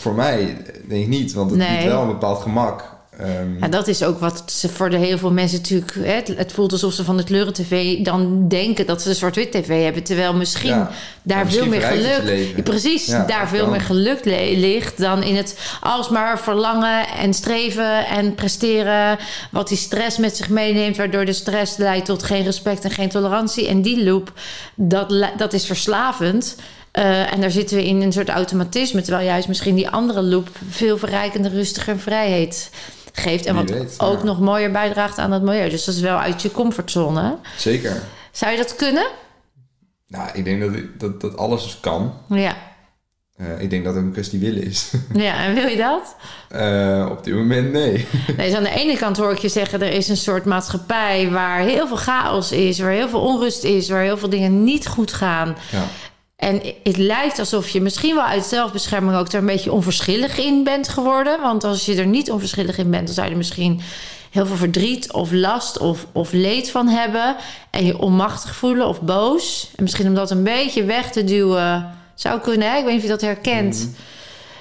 Voor 0.00 0.14
mij 0.14 0.56
denk 0.88 1.02
ik 1.02 1.08
niet, 1.08 1.32
want 1.32 1.50
het 1.50 1.58
nee. 1.58 1.76
biedt 1.76 1.92
wel 1.92 2.02
een 2.02 2.08
bepaald 2.08 2.42
gemak. 2.42 2.90
Um, 3.22 3.56
ja, 3.60 3.68
dat 3.68 3.88
is 3.88 4.02
ook 4.02 4.20
wat 4.20 4.42
ze 4.46 4.68
voor 4.68 4.90
de 4.90 4.96
heel 4.96 5.18
veel 5.18 5.32
mensen 5.32 5.58
natuurlijk. 5.58 5.94
Hè, 5.94 6.34
het, 6.34 6.52
voelt 6.52 6.72
alsof 6.72 6.92
ze 6.92 7.04
van 7.04 7.16
de 7.16 7.24
kleuren 7.24 7.52
tv 7.52 8.04
dan 8.04 8.48
denken 8.48 8.86
dat 8.86 9.02
ze 9.02 9.08
een 9.08 9.14
zwart-wit 9.14 9.52
tv 9.52 9.82
hebben. 9.82 10.02
Terwijl 10.02 10.34
misschien 10.34 10.86
daar 11.22 11.48
veel 11.48 11.66
meer 11.66 11.80
geluk. 11.80 12.64
Precies, 12.64 13.06
daar 13.06 13.48
veel 13.48 13.70
meer 13.70 13.80
geluk 13.80 14.24
ligt 14.24 14.98
dan 14.98 15.22
in 15.22 15.36
het 15.36 15.58
alsmaar 15.80 16.40
verlangen 16.40 17.08
en 17.08 17.34
streven 17.34 18.06
en 18.06 18.34
presteren. 18.34 19.18
Wat 19.50 19.68
die 19.68 19.78
stress 19.78 20.18
met 20.18 20.36
zich 20.36 20.48
meeneemt, 20.48 20.96
waardoor 20.96 21.24
de 21.24 21.32
stress 21.32 21.76
leidt 21.76 22.06
tot 22.06 22.22
geen 22.22 22.44
respect 22.44 22.84
en 22.84 22.90
geen 22.90 23.08
tolerantie. 23.08 23.68
En 23.68 23.82
die 23.82 24.04
loop, 24.04 24.32
dat, 24.74 25.14
dat 25.36 25.52
is 25.52 25.66
verslavend. 25.66 26.56
Uh, 26.98 27.32
en 27.32 27.40
daar 27.40 27.50
zitten 27.50 27.76
we 27.76 27.86
in 27.86 28.02
een 28.02 28.12
soort 28.12 28.28
automatisme. 28.28 29.02
Terwijl 29.02 29.26
juist 29.26 29.48
misschien 29.48 29.74
die 29.74 29.88
andere 29.88 30.22
loop 30.22 30.48
veel 30.68 30.98
verrijkender, 30.98 31.52
rustiger 31.52 31.98
vrijheid 31.98 32.70
geeft. 33.12 33.46
En 33.46 33.54
wat 33.54 34.00
ook 34.00 34.22
nog 34.22 34.40
mooier 34.40 34.70
bijdraagt 34.70 35.18
aan 35.18 35.32
het 35.32 35.42
milieu. 35.42 35.68
Dus 35.68 35.84
dat 35.84 35.94
is 35.94 36.00
wel 36.00 36.18
uit 36.18 36.42
je 36.42 36.50
comfortzone. 36.50 37.36
Zeker. 37.56 38.02
Zou 38.30 38.50
je 38.50 38.56
dat 38.56 38.76
kunnen? 38.76 39.06
Nou, 40.06 40.30
ik 40.32 40.44
denk 40.44 40.60
dat, 40.60 40.72
dat, 40.98 41.20
dat 41.20 41.36
alles 41.36 41.78
kan. 41.80 42.14
Ja. 42.28 42.56
Uh, 43.36 43.60
ik 43.60 43.70
denk 43.70 43.84
dat 43.84 43.94
het 43.94 44.04
een 44.04 44.12
kwestie 44.12 44.38
willen 44.38 44.62
is. 44.62 44.90
Ja, 45.12 45.44
en 45.44 45.54
wil 45.54 45.66
je 45.66 45.76
dat? 45.76 46.16
Uh, 46.54 47.08
op 47.10 47.24
dit 47.24 47.34
moment 47.34 47.72
nee. 47.72 47.92
nee. 48.36 48.48
Dus 48.48 48.56
aan 48.56 48.62
de 48.62 48.74
ene 48.74 48.96
kant 48.96 49.16
hoor 49.16 49.32
ik 49.32 49.38
je 49.38 49.48
zeggen... 49.48 49.82
er 49.82 49.92
is 49.92 50.08
een 50.08 50.16
soort 50.16 50.44
maatschappij 50.44 51.30
waar 51.30 51.60
heel 51.60 51.86
veel 51.86 51.96
chaos 51.96 52.52
is... 52.52 52.78
waar 52.78 52.90
heel 52.90 53.08
veel 53.08 53.20
onrust 53.20 53.64
is... 53.64 53.88
waar 53.88 54.02
heel 54.02 54.18
veel 54.18 54.28
dingen 54.28 54.64
niet 54.64 54.86
goed 54.86 55.12
gaan. 55.12 55.56
Ja. 55.70 55.84
En 56.42 56.62
het 56.82 56.96
lijkt 56.96 57.38
alsof 57.38 57.68
je 57.68 57.80
misschien 57.80 58.14
wel 58.14 58.24
uit 58.24 58.44
zelfbescherming 58.44 59.16
ook 59.16 59.32
er 59.32 59.38
een 59.38 59.46
beetje 59.46 59.72
onverschillig 59.72 60.38
in 60.38 60.64
bent 60.64 60.88
geworden. 60.88 61.40
Want 61.40 61.64
als 61.64 61.86
je 61.86 61.96
er 61.96 62.06
niet 62.06 62.30
onverschillig 62.30 62.78
in 62.78 62.90
bent, 62.90 63.06
dan 63.06 63.14
zou 63.14 63.26
je 63.26 63.32
er 63.32 63.38
misschien 63.38 63.80
heel 64.30 64.46
veel 64.46 64.56
verdriet 64.56 65.12
of 65.12 65.32
last 65.32 65.78
of, 65.78 66.06
of 66.12 66.32
leed 66.32 66.70
van 66.70 66.88
hebben. 66.88 67.36
En 67.70 67.86
je 67.86 67.98
onmachtig 67.98 68.56
voelen 68.56 68.86
of 68.86 69.00
boos. 69.00 69.70
En 69.76 69.82
misschien 69.82 70.06
om 70.06 70.14
dat 70.14 70.30
een 70.30 70.42
beetje 70.42 70.84
weg 70.84 71.10
te 71.10 71.24
duwen 71.24 71.90
zou 72.14 72.40
kunnen. 72.40 72.70
Hè? 72.70 72.78
Ik 72.78 72.84
weet 72.84 72.92
niet 72.92 73.02
of 73.02 73.08
je 73.08 73.16
dat 73.16 73.20
herkent. 73.20 73.78
Mhm. 73.78 73.88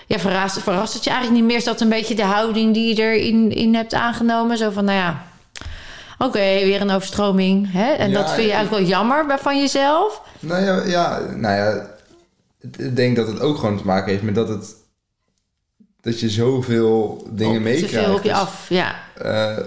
Ja, 0.08 0.20
verrast, 0.20 0.62
verrast 0.62 0.94
het 0.94 1.04
je 1.04 1.10
eigenlijk 1.10 1.40
niet 1.40 1.50
meer? 1.50 1.60
Is 1.60 1.64
dat 1.64 1.82
een 1.82 1.90
beetje 1.90 2.16
de 2.16 2.24
houding 2.24 2.74
die 2.74 2.96
je 2.96 3.02
erin 3.02 3.52
in 3.52 3.76
hebt 3.76 3.94
aangenomen? 3.94 4.58
Zo 4.58 4.70
van, 4.70 4.86
nou 4.86 4.98
ja, 4.98 5.31
oké, 6.26 6.40
weer 6.40 6.82
een 6.82 6.92
overstroming. 6.92 7.72
Hè? 7.72 7.92
En 7.92 8.14
dat 8.14 8.32
vind 8.32 8.48
je 8.48 8.54
eigenlijk 8.54 8.84
wel 8.84 8.98
jammer 8.98 9.40
van 9.40 9.60
jezelf? 9.60 10.22
Nou 10.40 10.64
ja, 10.64 10.84
ja, 10.86 11.20
nou 11.36 11.56
ja, 11.56 11.88
ik 12.78 12.96
denk 12.96 13.16
dat 13.16 13.28
het 13.28 13.40
ook 13.40 13.58
gewoon 13.58 13.78
te 13.78 13.86
maken 13.86 14.12
heeft 14.12 14.24
met 14.24 14.36
dat 14.36 14.48
het 14.48 14.76
dat 16.02 16.20
je 16.20 16.30
zoveel 16.30 17.28
dingen 17.30 17.62
meekrijgt. 17.62 17.94
Te 17.94 18.00
veel 18.00 18.14
op 18.14 18.24
je 18.24 18.34
af, 18.34 18.70
ja. 18.70 18.96
Uh, 19.26 19.58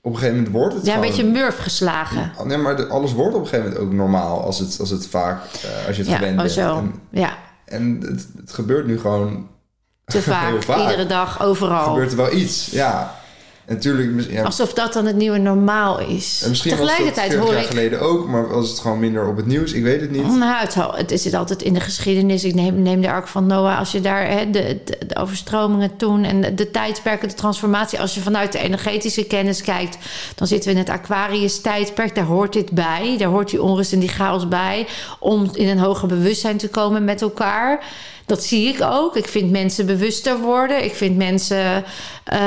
op 0.00 0.12
een 0.12 0.18
gegeven 0.18 0.36
moment 0.36 0.52
wordt 0.52 0.74
het 0.74 0.86
Ja, 0.86 0.94
een 0.94 1.00
beetje 1.00 1.24
murf 1.24 1.58
geslagen. 1.58 2.32
Nee, 2.44 2.56
maar 2.56 2.86
alles 2.86 3.12
wordt 3.12 3.34
op 3.34 3.40
een 3.40 3.46
gegeven 3.46 3.70
moment 3.70 3.86
ook 3.86 3.92
normaal 3.92 4.42
als 4.42 4.58
het, 4.58 4.76
als 4.80 4.90
het 4.90 5.06
vaak, 5.06 5.44
uh, 5.44 5.86
als 5.86 5.96
je 5.96 6.02
het 6.02 6.10
ja, 6.10 6.16
gewend 6.16 6.36
oh, 6.36 6.40
bent. 6.40 6.52
Zo. 6.52 6.76
En, 6.76 6.94
ja. 7.10 7.36
En 7.64 8.00
het, 8.00 8.26
het 8.36 8.52
gebeurt 8.52 8.86
nu 8.86 9.00
gewoon 9.00 9.48
te 10.04 10.22
vaak, 10.32 10.62
vaak, 10.62 10.80
iedere 10.80 11.06
dag, 11.06 11.42
overal. 11.42 11.84
Gebeurt 11.84 12.10
er 12.10 12.16
wel 12.16 12.32
iets, 12.32 12.66
ja. 12.66 13.14
Natuurlijk, 13.66 14.30
ja, 14.30 14.42
Alsof 14.42 14.72
dat 14.72 14.92
dan 14.92 15.06
het 15.06 15.16
nieuwe 15.16 15.38
normaal 15.38 16.00
is. 16.00 16.40
En 16.42 16.48
misschien 16.48 16.70
Tegelijkertijd 16.70 17.36
was 17.36 17.50
jaar 17.50 17.62
geleden 17.62 18.00
ook, 18.00 18.28
maar 18.28 18.48
was 18.48 18.68
het 18.68 18.78
gewoon 18.78 18.98
minder 18.98 19.28
op 19.28 19.36
het 19.36 19.46
nieuws? 19.46 19.72
Ik 19.72 19.82
weet 19.82 20.00
het 20.00 20.10
niet. 20.10 20.36
Nou, 20.36 20.66
het, 20.96 21.10
het 21.10 21.20
zit 21.20 21.34
altijd 21.34 21.62
in 21.62 21.74
de 21.74 21.80
geschiedenis. 21.80 22.44
Ik 22.44 22.54
neem, 22.54 22.82
neem 22.82 23.00
de 23.00 23.10
Ark 23.10 23.26
van 23.26 23.46
Noah. 23.46 23.78
Als 23.78 23.92
je 23.92 24.00
daar 24.00 24.28
hè, 24.28 24.50
de, 24.50 24.80
de, 25.06 25.16
overstromingen 25.16 25.96
toen 25.96 26.24
en 26.24 26.40
de, 26.40 26.54
de 26.54 26.70
tijdsperken, 26.70 27.28
de 27.28 27.34
transformatie. 27.34 28.00
Als 28.00 28.14
je 28.14 28.20
vanuit 28.20 28.52
de 28.52 28.58
energetische 28.58 29.24
kennis 29.24 29.62
kijkt, 29.62 29.98
dan 30.34 30.46
zitten 30.46 30.68
we 30.68 30.74
in 30.78 30.84
het 30.84 30.92
Aquarius-tijdperk. 30.92 32.14
Daar 32.14 32.24
hoort 32.24 32.52
dit 32.52 32.70
bij. 32.70 33.16
Daar 33.18 33.28
hoort 33.28 33.50
die 33.50 33.62
onrust 33.62 33.92
en 33.92 33.98
die 33.98 34.08
chaos 34.08 34.48
bij. 34.48 34.86
Om 35.18 35.50
in 35.52 35.68
een 35.68 35.78
hoger 35.78 36.08
bewustzijn 36.08 36.56
te 36.56 36.68
komen 36.68 37.04
met 37.04 37.22
elkaar. 37.22 37.84
Dat 38.26 38.44
zie 38.44 38.68
ik 38.68 38.82
ook. 38.82 39.16
Ik 39.16 39.28
vind 39.28 39.50
mensen 39.50 39.86
bewuster 39.86 40.38
worden. 40.38 40.84
Ik 40.84 40.94
vind 40.94 41.16
mensen 41.16 41.84
uh, 42.32 42.38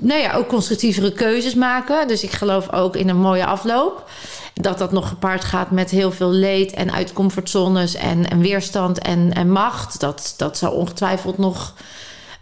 nou 0.00 0.20
ja, 0.20 0.32
ook 0.34 0.48
constructievere 0.48 1.12
keuzes 1.12 1.54
maken. 1.54 2.08
Dus 2.08 2.22
ik 2.22 2.30
geloof 2.30 2.72
ook 2.72 2.96
in 2.96 3.08
een 3.08 3.20
mooie 3.20 3.46
afloop. 3.46 4.10
Dat 4.54 4.78
dat 4.78 4.92
nog 4.92 5.08
gepaard 5.08 5.44
gaat 5.44 5.70
met 5.70 5.90
heel 5.90 6.12
veel 6.12 6.30
leed 6.30 6.72
en 6.72 6.92
uit 6.92 7.12
comfortzones 7.12 7.94
en, 7.94 8.30
en 8.30 8.40
weerstand 8.40 8.98
en, 8.98 9.32
en 9.32 9.50
macht. 9.50 10.00
Dat, 10.00 10.34
dat 10.36 10.58
zou 10.58 10.74
ongetwijfeld 10.74 11.38
nog 11.38 11.74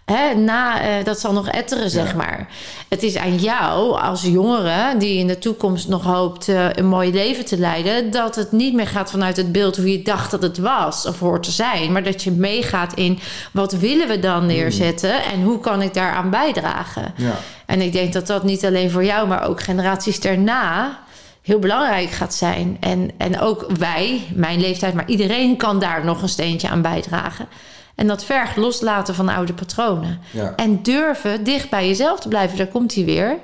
Hè, 0.05 0.35
na, 0.35 0.83
uh, 0.99 1.05
dat 1.05 1.21
zal 1.21 1.33
nog 1.33 1.49
etteren, 1.49 1.91
zeg 1.91 2.15
maar. 2.15 2.49
Het 2.89 3.03
is 3.03 3.17
aan 3.17 3.37
jou 3.37 4.01
als 4.01 4.23
jongere 4.23 4.97
die 4.99 5.19
in 5.19 5.27
de 5.27 5.39
toekomst 5.39 5.89
nog 5.89 6.03
hoopt 6.03 6.49
uh, 6.49 6.67
een 6.73 6.87
mooi 6.87 7.13
leven 7.13 7.45
te 7.45 7.59
leiden, 7.59 8.11
dat 8.11 8.37
het 8.37 8.53
niet 8.53 8.75
meer 8.75 8.87
gaat 8.87 9.11
vanuit 9.11 9.37
het 9.37 9.53
beeld 9.53 9.77
hoe 9.77 9.93
je 9.93 10.03
dacht 10.03 10.31
dat 10.31 10.43
het 10.43 10.59
was 10.59 11.07
of 11.07 11.19
hoort 11.19 11.43
te 11.43 11.51
zijn, 11.51 11.93
maar 11.93 12.03
dat 12.03 12.23
je 12.23 12.31
meegaat 12.31 12.95
in 12.95 13.19
wat 13.53 13.73
willen 13.73 14.09
we 14.09 14.19
dan 14.19 14.47
neerzetten 14.47 15.25
en 15.25 15.43
hoe 15.43 15.61
kan 15.61 15.83
ik 15.83 15.95
daaraan 15.95 16.31
bijdragen. 16.31 17.15
Ja. 17.17 17.35
En 17.67 17.81
ik 17.81 17.93
denk 17.93 18.13
dat 18.13 18.27
dat 18.27 18.45
niet 18.45 18.65
alleen 18.65 18.91
voor 18.91 19.05
jou, 19.05 19.29
maar 19.29 19.49
ook 19.49 19.63
generaties 19.63 20.21
daarna 20.21 20.99
heel 21.43 21.59
belangrijk 21.59 22.11
gaat 22.11 22.35
zijn. 22.35 22.77
En, 22.81 23.11
en 23.17 23.41
ook 23.41 23.67
wij, 23.79 24.23
mijn 24.35 24.61
leeftijd, 24.61 24.95
maar 24.95 25.09
iedereen 25.09 25.57
kan 25.57 25.79
daar 25.79 26.05
nog 26.05 26.23
een 26.23 26.29
steentje 26.29 26.69
aan 26.69 26.83
bijdragen. 26.83 27.49
En 27.95 28.07
dat 28.07 28.25
vergt 28.25 28.57
loslaten 28.57 29.15
van 29.15 29.29
oude 29.29 29.53
patronen. 29.53 30.21
En 30.57 30.83
durven 30.83 31.45
dicht 31.45 31.71
bij 31.71 31.87
jezelf 31.87 32.21
te 32.21 32.29
blijven. 32.29 32.57
Daar 32.59 32.67
komt 32.67 32.95
hij 32.95 33.05
weer. 33.05 33.39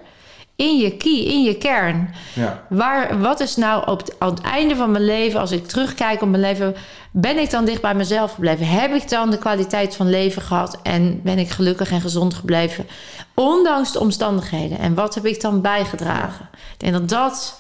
In 0.57 0.77
je 0.79 0.97
key, 0.97 1.19
in 1.19 1.43
je 1.43 1.57
kern. 1.57 2.15
Ja. 2.35 2.63
Waar, 2.69 3.21
wat 3.21 3.41
is 3.41 3.57
nou 3.57 3.91
op 3.91 3.99
het, 4.01 4.15
aan 4.19 4.31
het 4.31 4.41
einde 4.41 4.77
van 4.77 4.91
mijn 4.91 5.05
leven, 5.05 5.41
als 5.41 5.51
ik 5.51 5.67
terugkijk 5.67 6.23
op 6.23 6.29
mijn 6.29 6.43
leven, 6.43 6.75
ben 7.11 7.39
ik 7.39 7.51
dan 7.51 7.65
dicht 7.65 7.81
bij 7.81 7.95
mezelf 7.95 8.33
gebleven? 8.33 8.67
Heb 8.67 8.95
ik 8.95 9.09
dan 9.09 9.31
de 9.31 9.39
kwaliteit 9.39 9.97
van 9.97 10.11
leven 10.11 10.43
gehad 10.43 10.79
en 10.83 11.23
ben 11.23 11.39
ik 11.39 11.51
gelukkig 11.51 11.91
en 11.91 12.01
gezond 12.01 12.35
gebleven? 12.35 12.87
Ondanks 13.35 13.93
de 13.93 14.01
omstandigheden. 14.01 14.79
En 14.79 14.95
wat 14.95 15.15
heb 15.15 15.27
ik 15.27 15.41
dan 15.41 15.61
bijgedragen? 15.61 16.49
Ik 16.53 16.81
denk 16.81 16.93
dat 16.93 17.09
dat 17.09 17.59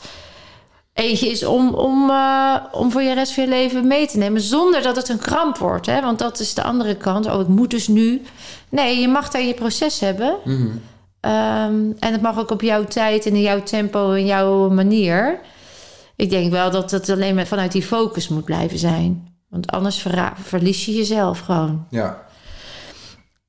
eentje 1.01 1.28
is 1.28 1.44
om, 1.44 1.74
om, 1.74 2.11
uh, 2.11 2.57
om 2.72 2.90
voor 2.90 3.03
je 3.03 3.14
rest 3.14 3.32
van 3.32 3.44
je 3.44 3.48
leven 3.48 3.86
mee 3.86 4.07
te 4.07 4.18
nemen. 4.18 4.40
Zonder 4.40 4.82
dat 4.82 4.96
het 4.96 5.09
een 5.09 5.18
kramp 5.18 5.57
wordt. 5.57 5.86
Hè? 5.86 6.01
Want 6.01 6.18
dat 6.18 6.40
is 6.40 6.55
de 6.55 6.62
andere 6.62 6.96
kant. 6.96 7.26
Oh, 7.26 7.40
ik 7.40 7.48
moet 7.48 7.70
dus 7.70 7.88
nu. 7.88 8.22
Nee, 8.68 9.01
je 9.01 9.09
mag 9.09 9.30
daar 9.30 9.42
je 9.42 9.55
proces 9.55 10.01
hebben. 10.01 10.36
Mm 10.44 10.57
-hmm. 10.57 10.66
um, 11.32 11.96
en 11.98 12.12
het 12.12 12.22
mag 12.22 12.38
ook 12.38 12.51
op 12.51 12.62
jouw 12.62 12.84
tijd 12.84 13.26
en 13.26 13.34
in 13.34 13.40
jouw 13.40 13.62
tempo 13.62 14.12
en 14.12 14.26
jouw 14.26 14.68
manier. 14.68 15.40
Ik 16.16 16.30
denk 16.30 16.51
wel 16.51 16.70
dat 16.70 16.90
het 16.90 17.09
alleen 17.09 17.34
maar 17.34 17.46
vanuit 17.46 17.72
die 17.72 17.82
focus 17.82 18.28
moet 18.28 18.44
blijven 18.44 18.78
zijn. 18.78 19.34
Want 19.48 19.70
anders 19.70 20.07
verlies 20.42 20.84
je 20.84 20.92
jezelf 20.92 21.40
gewoon. 21.40 21.86
Ja. 21.90 22.28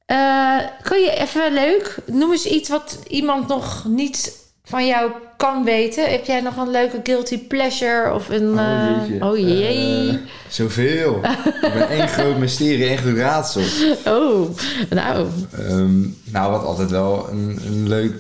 Uh, 0.08 0.68
kun 0.82 1.00
je 1.00 1.16
even 1.16 1.54
leuk, 1.54 1.98
noem 2.06 2.32
eens 2.32 2.46
iets 2.46 2.70
wat 2.70 3.00
iemand 3.08 3.48
nog 3.48 3.86
niet 3.88 4.41
van 4.72 4.88
jou 4.88 5.12
kan 5.38 5.64
weten. 5.64 6.12
Heb 6.12 6.26
jij 6.26 6.42
nog 6.42 6.58
een 6.58 6.72
leuke 6.72 7.00
guilty 7.04 7.48
pleasure 7.48 8.14
of 8.14 8.30
een... 8.30 8.50
Oh, 8.60 9.10
uh... 9.10 9.26
oh 9.26 9.38
jee. 9.38 10.08
Uh, 10.08 10.18
zoveel. 10.50 11.16
ik 11.62 11.74
ben 11.74 11.90
één 11.90 12.08
groot 12.08 12.38
mysterie, 12.38 12.86
één 12.86 12.98
groot 12.98 13.18
raadsel. 13.18 13.62
Oh, 14.06 14.50
nou. 14.90 15.28
Um, 15.60 16.18
nou, 16.24 16.52
wat 16.52 16.64
altijd 16.64 16.90
wel 16.90 17.30
een, 17.30 17.60
een 17.66 17.88
leuk 17.88 18.14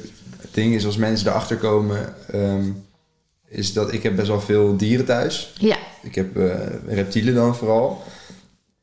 ding 0.51 0.75
is 0.75 0.85
als 0.85 0.97
mensen 0.97 1.27
erachter 1.27 1.57
komen... 1.57 2.15
Um, 2.33 2.89
is 3.51 3.73
dat 3.73 3.93
ik 3.93 4.03
heb 4.03 4.15
best 4.15 4.27
wel 4.27 4.41
veel 4.41 4.77
dieren 4.77 5.05
thuis. 5.05 5.53
Ja. 5.57 5.77
Ik 6.01 6.15
heb 6.15 6.37
uh, 6.37 6.53
reptielen 6.87 7.33
dan 7.33 7.55
vooral. 7.55 8.03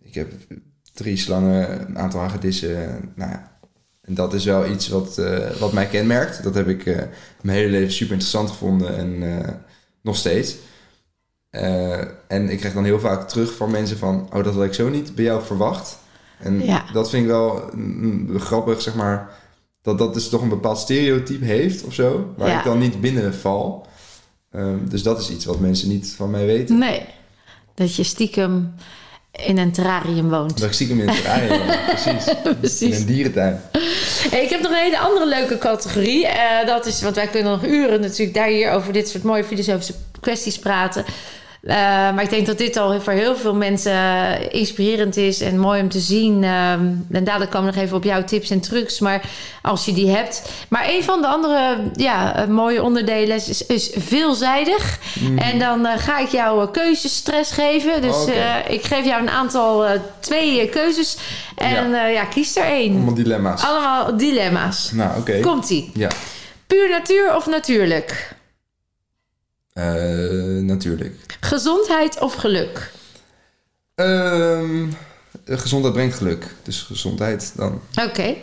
Ik 0.02 0.14
heb 0.14 0.32
drie 0.92 1.16
slangen, 1.16 1.88
een 1.88 1.98
aantal 1.98 2.20
hagedissen. 2.20 3.12
Nou 3.14 3.30
ja, 3.30 3.47
en 4.08 4.14
dat 4.14 4.34
is 4.34 4.44
wel 4.44 4.66
iets 4.70 4.88
wat, 4.88 5.18
uh, 5.18 5.50
wat 5.50 5.72
mij 5.72 5.86
kenmerkt. 5.86 6.42
Dat 6.42 6.54
heb 6.54 6.68
ik 6.68 6.86
uh, 6.86 6.96
mijn 7.40 7.58
hele 7.58 7.70
leven 7.70 7.92
super 7.92 8.12
interessant 8.12 8.50
gevonden 8.50 8.96
en 8.96 9.22
uh, 9.22 9.48
nog 10.02 10.16
steeds. 10.16 10.56
en 12.28 12.48
ik 12.48 12.58
krijg 12.58 12.74
dan 12.74 12.84
heel 12.84 13.00
vaak 13.00 13.28
terug 13.28 13.54
van 13.54 13.70
mensen 13.70 13.98
van... 13.98 14.28
oh, 14.32 14.44
dat 14.44 14.54
had 14.54 14.64
ik 14.64 14.74
zo 14.74 14.88
niet 14.88 15.14
bij 15.14 15.24
jou 15.24 15.42
verwacht. 15.42 15.98
En 16.38 16.64
ja. 16.64 16.84
dat 16.92 17.10
vind 17.10 17.22
ik 17.22 17.28
wel 17.28 17.70
mm, 17.74 18.38
grappig, 18.38 18.80
zeg 18.80 18.94
maar... 18.94 19.30
dat 19.82 19.98
dat 19.98 20.14
dus 20.14 20.28
toch 20.28 20.42
een 20.42 20.48
bepaald 20.48 20.78
stereotype 20.78 21.44
heeft 21.44 21.84
of 21.84 21.94
zo... 21.94 22.34
waar 22.36 22.58
ik 22.58 22.64
dan 22.64 22.78
niet 22.78 23.00
binnen 23.00 23.34
val. 23.34 23.86
Ehm, 24.50 24.88
dus 24.88 25.02
dat 25.02 25.20
is 25.20 25.30
iets 25.30 25.44
wat 25.44 25.60
mensen 25.60 25.88
niet 25.88 26.14
van 26.16 26.30
mij 26.30 26.46
weten. 26.46 26.78
Nee, 26.78 27.04
dat 27.74 27.94
je 27.94 28.02
stiekem 28.02 28.74
in 29.32 29.58
een 29.58 29.72
terrarium 29.72 30.28
woont. 30.28 30.58
Dat 30.58 30.66
ik 30.66 30.72
stiekem 30.72 31.00
in 31.00 31.08
een 31.08 31.14
terrarium. 31.14 31.60
Precies. 32.60 32.80
In 32.80 32.92
een 32.92 33.06
dierentuin. 33.06 33.60
Hey, 34.30 34.42
ik 34.42 34.50
heb 34.50 34.60
nog 34.60 34.70
een 34.70 34.78
hele 34.78 34.98
andere 34.98 35.26
leuke 35.26 35.58
categorie. 35.58 36.26
Eh, 36.26 36.66
dat 36.66 36.86
is, 36.86 37.02
want 37.02 37.14
wij 37.14 37.26
kunnen 37.26 37.52
nog 37.52 37.64
uren 37.64 38.00
natuurlijk 38.00 38.34
daar 38.34 38.48
hier 38.48 38.70
over 38.70 38.92
dit 38.92 39.08
soort 39.08 39.22
mooie 39.22 39.44
filosofische 39.44 39.94
kwesties 40.20 40.58
praten. 40.58 41.04
Uh, 41.62 41.74
maar 41.74 42.22
ik 42.22 42.30
denk 42.30 42.46
dat 42.46 42.58
dit 42.58 42.76
al 42.76 43.00
voor 43.00 43.12
heel 43.12 43.36
veel 43.36 43.54
mensen 43.54 43.92
inspirerend 44.52 45.16
is 45.16 45.40
en 45.40 45.58
mooi 45.58 45.80
om 45.80 45.88
te 45.88 45.98
zien. 45.98 46.42
Uh, 46.42 46.70
en 46.72 47.06
dadelijk 47.10 47.50
komen 47.50 47.68
we 47.68 47.74
nog 47.74 47.84
even 47.84 47.96
op 47.96 48.04
jouw 48.04 48.24
tips 48.24 48.50
en 48.50 48.60
trucs, 48.60 49.00
maar 49.00 49.22
als 49.62 49.84
je 49.84 49.92
die 49.92 50.10
hebt. 50.10 50.42
Maar 50.68 50.88
een 50.88 51.02
van 51.04 51.20
de 51.20 51.26
andere 51.26 51.76
ja, 51.94 52.46
mooie 52.48 52.82
onderdelen 52.82 53.36
is, 53.36 53.66
is 53.66 53.90
veelzijdig. 53.96 54.98
Mm. 55.20 55.38
En 55.38 55.58
dan 55.58 55.86
uh, 55.86 55.92
ga 55.96 56.18
ik 56.18 56.28
jou 56.28 56.70
keuzestress 56.70 57.52
geven. 57.52 58.02
Dus 58.02 58.22
okay. 58.22 58.62
ik 58.68 58.84
geef 58.84 59.04
jou 59.04 59.22
een 59.22 59.30
aantal, 59.30 59.84
twee 60.20 60.68
keuzes. 60.68 61.16
En 61.56 61.90
ja. 61.90 62.06
ja. 62.06 62.24
kies 62.24 62.56
er 62.56 62.64
één. 62.64 62.94
Allemaal 62.94 63.14
dilemma's. 63.14 63.64
Allemaal 63.64 64.16
dilemma's. 64.16 64.90
Nou, 64.92 65.10
oké. 65.10 65.18
Okay. 65.18 65.40
Komt-ie. 65.40 65.90
Ja. 65.94 66.08
Puur 66.66 66.88
natuur 66.88 67.36
of 67.36 67.46
natuurlijk? 67.46 68.36
Uh, 69.78 70.62
natuurlijk. 70.62 71.38
Gezondheid 71.40 72.20
of 72.20 72.34
geluk? 72.34 72.92
Um, 73.94 74.96
gezondheid 75.44 75.94
brengt 75.94 76.16
geluk. 76.16 76.54
Dus 76.62 76.82
gezondheid 76.82 77.52
dan. 77.56 77.80
Oké. 77.90 78.08
Okay. 78.08 78.42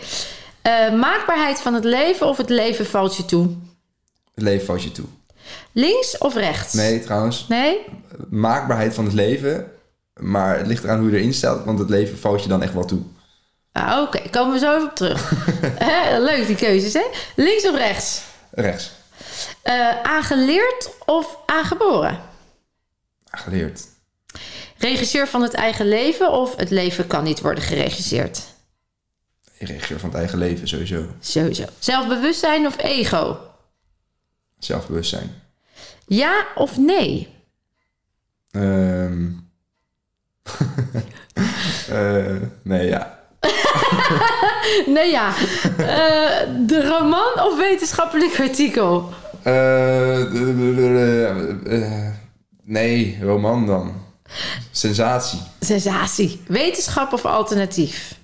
Uh, 0.63 0.99
maakbaarheid 0.99 1.61
van 1.61 1.73
het 1.73 1.83
leven 1.83 2.27
of 2.27 2.37
het 2.37 2.49
leven 2.49 2.85
valt 2.85 3.15
je 3.15 3.25
toe? 3.25 3.49
Het 4.35 4.43
leven 4.43 4.65
valt 4.65 4.83
je 4.83 4.91
toe. 4.91 5.05
Links 5.71 6.17
of 6.17 6.35
rechts? 6.35 6.73
Nee, 6.73 6.99
trouwens. 6.99 7.45
Nee? 7.47 7.85
Maakbaarheid 8.29 8.93
van 8.93 9.05
het 9.05 9.13
leven. 9.13 9.71
Maar 10.19 10.57
het 10.57 10.67
ligt 10.67 10.83
eraan 10.83 10.99
hoe 10.99 11.11
je 11.11 11.17
erin 11.17 11.33
staat. 11.33 11.65
Want 11.65 11.79
het 11.79 11.89
leven 11.89 12.17
valt 12.17 12.43
je 12.43 12.49
dan 12.49 12.61
echt 12.61 12.73
wel 12.73 12.85
toe. 12.85 13.01
Ah, 13.71 14.01
Oké, 14.01 14.17
okay. 14.17 14.29
komen 14.29 14.53
we 14.53 14.59
zo 14.59 14.75
even 14.75 14.87
op 14.87 14.95
terug. 14.95 15.33
Leuk 16.29 16.47
die 16.47 16.55
keuzes, 16.55 16.93
hè? 16.93 17.05
Links 17.35 17.67
of 17.67 17.75
rechts? 17.75 18.21
Rechts. 18.51 18.91
Uh, 19.63 20.01
aangeleerd 20.01 20.89
of 21.05 21.37
aangeboren? 21.45 22.19
Aangeleerd. 23.29 23.87
Regisseur 24.77 25.27
van 25.27 25.41
het 25.41 25.53
eigen 25.53 25.87
leven 25.87 26.31
of 26.31 26.55
het 26.55 26.69
leven 26.69 27.07
kan 27.07 27.23
niet 27.23 27.41
worden 27.41 27.63
geregisseerd? 27.63 28.41
Regisseur 29.57 29.99
van 29.99 30.09
het 30.09 30.17
eigen 30.17 30.37
leven, 30.37 30.67
sowieso. 30.67 31.05
Sowieso. 31.19 31.65
Zelfbewustzijn 31.79 32.65
of 32.65 32.77
ego? 32.83 33.37
Zelfbewustzijn. 34.59 35.41
Ja 36.07 36.45
of 36.55 36.77
nee? 36.77 37.33
Um... 38.51 39.49
uh, 41.89 42.41
nee, 42.63 42.87
ja. 42.87 43.19
nee, 44.95 45.11
ja. 45.11 45.33
Uh, 45.79 46.67
de 46.67 46.87
roman 46.87 47.45
of 47.45 47.57
wetenschappelijk 47.57 48.39
artikel? 48.39 49.13
Uh, 49.47 50.25
nee, 52.63 53.17
roman 53.21 53.65
dan. 53.65 53.93
Sensatie. 54.71 55.39
Sensatie. 55.59 56.41
Wetenschap 56.47 57.13
of 57.13 57.25
alternatief? 57.25 58.19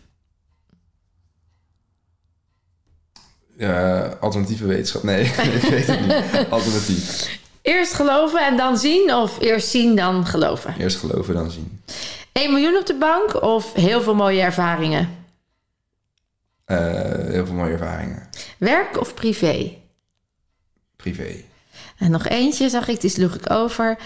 Alternatieve 4.19 4.65
wetenschap. 4.65 5.03
Nee, 5.03 5.24
ik 5.61 5.61
weet 5.69 5.88
het 5.88 5.99
niet. 5.99 6.15
Alternatief. 6.49 7.39
Eerst 7.61 7.93
geloven 7.93 8.45
en 8.45 8.57
dan 8.57 8.78
zien 8.78 9.13
of 9.13 9.39
eerst 9.39 9.67
zien 9.67 9.95
dan 9.95 10.26
geloven? 10.26 10.76
Eerst 10.78 10.97
geloven 10.97 11.34
dan 11.34 11.51
zien. 11.51 11.82
1 12.32 12.51
miljoen 12.51 12.78
op 12.78 12.86
de 12.86 12.97
bank 12.97 13.41
of 13.41 13.74
heel 13.74 14.01
veel 14.01 14.15
mooie 14.15 14.41
ervaringen? 14.41 15.09
Uh, 16.67 16.78
heel 17.28 17.45
veel 17.45 17.55
mooie 17.55 17.72
ervaringen. 17.72 18.30
Werk 18.57 18.99
of 18.99 19.13
privé? 19.13 19.80
Privé. 21.02 21.43
En 21.97 22.12
nog 22.12 22.28
eentje 22.28 22.70
zag 22.70 22.88
ik, 22.88 23.02
die 23.02 23.10
sloeg 23.10 23.34
ik 23.34 23.49
over. 23.49 23.97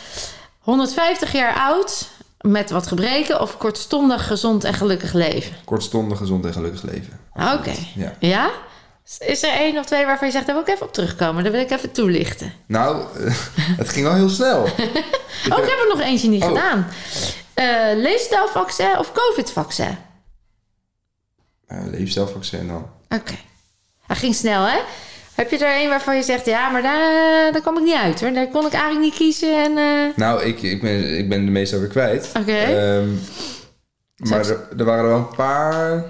150 0.59 1.31
jaar 1.31 1.55
oud, 1.55 2.07
met 2.41 2.69
wat 2.69 2.87
gebreken 2.87 3.41
of 3.41 3.57
kortstondig 3.57 4.27
gezond 4.27 4.63
en 4.63 4.73
gelukkig 4.73 5.13
leven? 5.13 5.55
Kortstondig 5.65 6.17
gezond 6.17 6.45
en 6.45 6.53
gelukkig 6.53 6.83
leven. 6.83 7.19
Oké. 7.33 7.53
Okay. 7.53 7.87
Ja. 7.95 8.13
ja? 8.19 8.51
Is 9.19 9.43
er 9.43 9.53
één 9.53 9.77
of 9.77 9.85
twee 9.85 10.05
waarvan 10.05 10.27
je 10.27 10.33
zegt, 10.33 10.45
daar 10.45 10.55
wil 10.55 10.63
ik 10.63 10.69
even 10.69 10.85
op 10.85 10.93
terugkomen? 10.93 11.43
Daar 11.43 11.51
wil 11.51 11.61
ik 11.61 11.71
even 11.71 11.91
toelichten. 11.91 12.53
Nou, 12.65 13.05
het 13.81 13.89
ging 13.89 14.05
wel 14.05 14.15
heel 14.15 14.29
snel. 14.29 14.61
oh, 15.51 15.57
ik 15.57 15.69
heb 15.69 15.79
er 15.79 15.87
nog 15.89 15.99
eentje 15.99 16.29
niet 16.29 16.43
oh. 16.43 16.47
gedaan. 16.47 16.87
Uh, 17.55 18.01
leefstijlvaccin 18.03 18.97
of 18.97 19.11
covid-vaccin? 19.11 19.97
Uh, 21.67 21.77
leefstijlvaccin 21.85 22.67
dan. 22.67 22.89
Oké. 23.05 23.15
Okay. 23.15 23.39
Hij 24.07 24.15
ging 24.15 24.35
snel, 24.35 24.63
hè? 24.63 24.79
Heb 25.35 25.51
je 25.51 25.57
er 25.57 25.81
een 25.81 25.89
waarvan 25.89 26.15
je 26.15 26.23
zegt, 26.23 26.45
ja, 26.45 26.69
maar 26.69 26.81
daar, 26.81 27.51
daar 27.51 27.61
kwam 27.61 27.77
ik 27.77 27.83
niet 27.83 27.93
uit 27.93 28.21
hoor. 28.21 28.33
Daar 28.33 28.47
kon 28.47 28.65
ik 28.65 28.73
eigenlijk 28.73 29.03
niet 29.03 29.15
kiezen. 29.15 29.63
En, 29.63 29.71
uh... 29.77 30.15
Nou, 30.15 30.43
ik, 30.43 30.61
ik, 30.61 30.81
ben, 30.81 31.17
ik 31.17 31.29
ben 31.29 31.45
de 31.45 31.51
meeste 31.51 31.79
weer 31.79 31.87
kwijt. 31.87 32.29
Oké. 32.29 32.39
Okay. 32.39 32.97
Um, 32.97 33.19
maar 34.15 34.39
er, 34.39 34.67
er, 34.77 34.85
waren 34.85 35.03
er 35.03 35.09
wel 35.09 35.17
een 35.17 35.35
paar. 35.35 36.03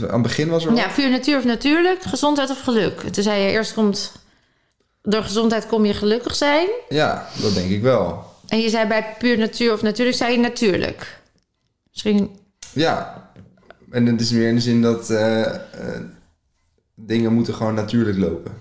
Aan 0.00 0.12
het 0.12 0.22
begin 0.22 0.48
was 0.48 0.64
er. 0.64 0.74
Ja, 0.74 0.88
puur 0.88 1.10
natuur 1.10 1.36
of 1.36 1.44
natuurlijk, 1.44 2.02
gezondheid 2.02 2.50
of 2.50 2.60
geluk. 2.60 3.00
Toen 3.00 3.22
zei 3.22 3.40
je 3.40 3.50
eerst 3.50 3.74
komt. 3.74 4.12
Door 5.02 5.22
gezondheid 5.22 5.66
kom 5.66 5.84
je 5.84 5.94
gelukkig 5.94 6.34
zijn. 6.34 6.68
Ja, 6.88 7.28
dat 7.42 7.54
denk 7.54 7.70
ik 7.70 7.82
wel. 7.82 8.24
En 8.48 8.60
je 8.60 8.68
zei 8.68 8.86
bij 8.86 9.14
puur 9.18 9.38
natuur 9.38 9.72
of 9.72 9.82
natuurlijk, 9.82 10.16
zei 10.16 10.32
je 10.32 10.38
natuurlijk. 10.38 11.20
Misschien. 11.92 12.38
Ja, 12.72 13.24
en 13.90 14.06
het 14.06 14.20
is 14.20 14.30
meer 14.30 14.48
in 14.48 14.54
de 14.54 14.60
zin 14.60 14.82
dat. 14.82 15.10
Uh, 15.10 15.38
uh, 15.40 15.46
dingen 16.96 17.32
moeten 17.32 17.54
gewoon 17.54 17.74
natuurlijk 17.74 18.18
lopen, 18.18 18.52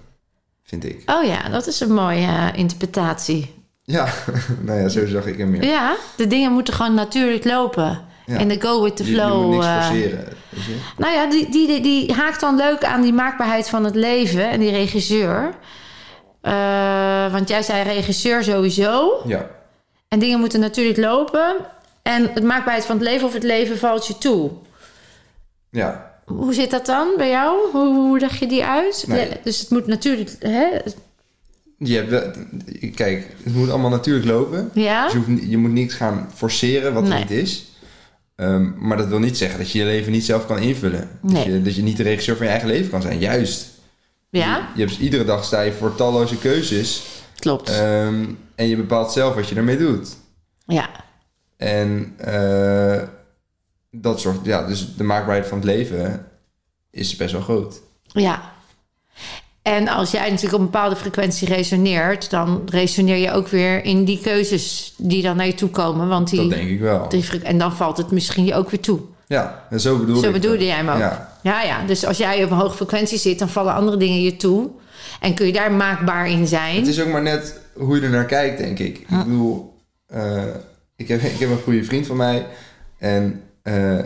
vind 0.63 0.83
ik. 0.83 1.03
Oh 1.05 1.23
ja, 1.23 1.49
dat 1.49 1.67
is 1.67 1.79
een 1.79 1.93
mooie 1.93 2.27
uh, 2.27 2.47
interpretatie. 2.53 3.53
Ja, 3.83 4.07
nou 4.65 4.79
ja, 4.79 4.87
zo 4.87 5.07
zag 5.07 5.25
ik 5.25 5.37
hem 5.37 5.49
meer. 5.49 5.63
Ja, 5.63 5.95
de 6.17 6.27
dingen 6.27 6.51
moeten 6.51 6.73
gewoon 6.73 6.93
natuurlijk 6.93 7.43
lopen. 7.43 8.03
Ja. 8.25 8.37
En 8.37 8.47
de 8.47 8.61
go 8.61 8.83
with 8.83 8.95
the 8.95 9.03
flow. 9.03 9.33
Je, 9.33 9.39
je 9.39 9.45
moet 9.45 9.65
niks 9.65 9.65
forceren. 9.65 10.25
Weet 10.49 10.63
je? 10.63 10.75
Nou 10.97 11.13
ja, 11.13 11.29
die, 11.29 11.49
die, 11.49 11.67
die, 11.67 11.81
die, 11.81 12.13
haakt 12.13 12.39
dan 12.39 12.55
leuk 12.55 12.83
aan 12.83 13.01
die 13.01 13.13
maakbaarheid 13.13 13.69
van 13.69 13.83
het 13.83 13.95
leven 13.95 14.49
en 14.49 14.59
die 14.59 14.71
regisseur. 14.71 15.55
Uh, 16.41 17.31
want 17.31 17.49
jij 17.49 17.63
zei 17.63 17.83
regisseur 17.83 18.43
sowieso. 18.43 19.21
Ja. 19.25 19.49
En 20.07 20.19
dingen 20.19 20.39
moeten 20.39 20.59
natuurlijk 20.59 20.97
lopen. 20.97 21.55
En 22.01 22.29
het 22.33 22.43
maakbaarheid 22.43 22.85
van 22.85 22.95
het 22.95 23.05
leven 23.05 23.27
of 23.27 23.33
het 23.33 23.43
leven 23.43 23.77
valt 23.77 24.07
je 24.07 24.17
toe. 24.17 24.51
Ja. 25.69 26.14
Hoe 26.25 26.53
zit 26.53 26.71
dat 26.71 26.85
dan 26.85 27.07
bij 27.17 27.29
jou? 27.29 27.71
Hoe, 27.71 27.93
hoe 27.95 28.19
leg 28.19 28.39
je 28.39 28.47
die 28.47 28.65
uit? 28.65 29.03
Nee. 29.07 29.29
Ja, 29.29 29.35
dus 29.43 29.59
het 29.59 29.69
moet 29.69 29.87
natuurlijk. 29.87 30.35
Hè? 30.39 30.65
Je 31.77 31.95
hebt 31.95 32.09
wel, 32.09 32.31
kijk, 32.95 33.35
het 33.43 33.53
moet 33.55 33.69
allemaal 33.69 33.89
natuurlijk 33.89 34.25
lopen. 34.25 34.69
Ja. 34.73 35.03
Dus 35.03 35.13
je, 35.13 35.17
hoeft, 35.19 35.49
je 35.49 35.57
moet 35.57 35.71
niks 35.71 35.93
gaan 35.93 36.29
forceren 36.35 36.93
wat 36.93 37.03
Nee. 37.03 37.11
er 37.13 37.19
niet 37.19 37.31
is. 37.31 37.65
Ehm, 38.35 38.87
maar 38.87 38.97
dat 38.97 39.07
wil 39.07 39.19
niet 39.19 39.37
zeggen 39.37 39.59
dat 39.59 39.71
je 39.71 39.79
je 39.79 39.85
leven 39.85 40.11
niet 40.11 40.25
zelf 40.25 40.45
kan 40.45 40.59
invullen. 40.59 41.09
Dat, 41.21 41.31
Nee. 41.31 41.51
je, 41.51 41.61
dat 41.61 41.75
je 41.75 41.81
niet 41.83 41.97
de 41.97 42.03
regisseur 42.03 42.35
van 42.37 42.45
je 42.45 42.51
eigen 42.51 42.69
leven 42.69 42.89
kan 42.89 43.01
zijn. 43.01 43.19
Juist. 43.19 43.67
Ja, 44.29 44.69
Je 44.75 44.85
hebt 44.85 44.97
iedere 44.97 45.25
dag 45.25 45.43
sta 45.45 45.61
je 45.61 45.71
voor 45.71 45.95
talloze 45.95 46.37
keuzes. 46.37 47.03
klopt. 47.39 47.69
Ehm, 47.69 48.25
en 48.55 48.67
je 48.67 48.75
bepaalt 48.75 49.11
zelf 49.11 49.35
wat 49.35 49.49
je 49.49 49.55
ermee 49.55 49.77
doet. 49.77 50.15
ja. 50.65 50.89
En 51.57 52.13
eh, 52.17 53.01
dat 54.01 54.19
soort, 54.19 54.37
ja, 54.43 54.67
dus 54.67 54.95
de 54.95 55.03
maakbaarheid 55.03 55.47
van 55.47 55.57
het 55.57 55.67
leven 55.67 56.25
is 56.91 57.15
best 57.15 57.31
wel 57.31 57.41
groot. 57.41 57.81
Ja. 58.03 58.53
En 59.61 59.87
als 59.87 60.11
jij 60.11 60.29
natuurlijk 60.29 60.53
op 60.53 60.59
een 60.59 60.65
bepaalde 60.65 60.95
frequentie 60.95 61.47
resoneert, 61.47 62.29
dan 62.29 62.61
resoneer 62.65 63.17
je 63.17 63.31
ook 63.31 63.47
weer 63.47 63.83
in 63.83 64.05
die 64.05 64.19
keuzes 64.21 64.93
die 64.97 65.21
dan 65.21 65.37
naar 65.37 65.45
je 65.45 65.55
toe 65.55 65.69
komen. 65.69 66.07
Want 66.07 66.29
die, 66.29 66.39
Dat 66.39 66.49
denk 66.49 66.69
ik 66.69 66.79
wel. 66.79 67.09
die 67.09 67.41
en 67.43 67.57
dan 67.57 67.75
valt 67.75 67.97
het 67.97 68.11
misschien 68.11 68.45
je 68.45 68.53
ook 68.53 68.69
weer 68.69 68.79
toe. 68.79 68.99
Ja, 69.27 69.65
en 69.69 69.79
zo 69.79 69.97
bedoel 69.97 70.21
Zo 70.21 70.27
ik 70.27 70.33
bedoelde 70.33 70.65
jij 70.65 70.75
hem 70.75 70.89
ook. 70.89 70.97
Ja, 70.97 71.37
Ja, 71.43 71.61
ja. 71.63 71.85
Dus 71.85 72.05
als 72.05 72.17
jij 72.17 72.43
op 72.43 72.51
een 72.51 72.57
hoge 72.57 72.75
frequentie 72.75 73.17
zit, 73.17 73.39
dan 73.39 73.49
vallen 73.49 73.73
andere 73.73 73.97
dingen 73.97 74.21
je 74.21 74.35
toe. 74.35 74.69
En 75.19 75.33
kun 75.33 75.45
je 75.45 75.53
daar 75.53 75.71
maakbaar 75.71 76.29
in 76.29 76.47
zijn. 76.47 76.75
Het 76.75 76.87
is 76.87 77.01
ook 77.01 77.07
maar 77.07 77.21
net 77.21 77.59
hoe 77.73 77.95
je 77.95 78.01
er 78.01 78.09
naar 78.09 78.25
kijkt, 78.25 78.57
denk 78.57 78.79
ik. 78.79 78.97
Ik 78.97 79.07
bedoel, 79.07 79.73
eh, 80.07 80.43
ik, 80.95 81.07
heb, 81.07 81.21
ik 81.21 81.39
heb 81.39 81.49
een 81.49 81.61
goede 81.63 81.83
vriend 81.83 82.07
van 82.07 82.17
mij. 82.17 82.45
En 82.97 83.41
eh, 83.65 83.99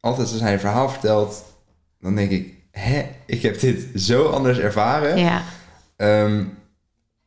altijd 0.00 0.32
als 0.32 0.40
hij 0.40 0.52
een 0.52 0.60
verhaal 0.60 0.88
vertelt, 0.88 1.44
dan 2.00 2.14
denk 2.14 2.30
ik... 2.30 2.58
Hè, 2.70 3.06
ik 3.26 3.42
heb 3.42 3.60
dit 3.60 3.86
zo 3.94 4.26
anders 4.28 4.58
ervaren. 4.58 5.18
Ja, 5.18 5.42
Ehm, 6.00 6.44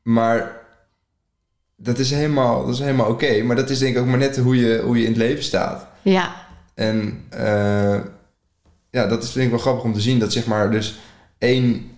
maar 0.01 0.51
dat 1.75 1.99
is 1.99 2.11
helemaal, 2.11 2.65
dat 2.65 2.73
is 2.73 2.79
helemaal 2.79 3.09
oké. 3.09 3.43
Maar 3.43 3.55
dat 3.55 3.69
is 3.69 3.79
denk 3.79 3.95
ik 3.95 4.01
ook 4.01 4.07
maar 4.07 4.17
net 4.17 4.37
hoe 4.37 4.55
je, 4.55 4.81
hoe 4.85 4.97
je 4.97 5.03
in 5.03 5.09
het 5.09 5.17
leven 5.17 5.43
staat. 5.43 5.87
ja, 6.01 6.35
En 6.73 7.23
eh, 7.29 7.99
ja, 8.89 9.07
dat 9.07 9.23
is 9.23 9.31
vind 9.31 9.45
ik 9.45 9.51
wel 9.51 9.59
grappig 9.59 9.83
om 9.83 9.93
te 9.93 10.01
zien. 10.01 10.19
Dat 10.19 10.33
zeg 10.33 10.45
maar 10.45 10.71
dus 10.71 10.99
één, 11.37 11.91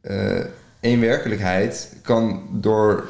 eh, 0.00 0.44
één 0.80 1.00
werkelijkheid 1.00 1.96
kan 2.02 2.42
door 2.50 3.08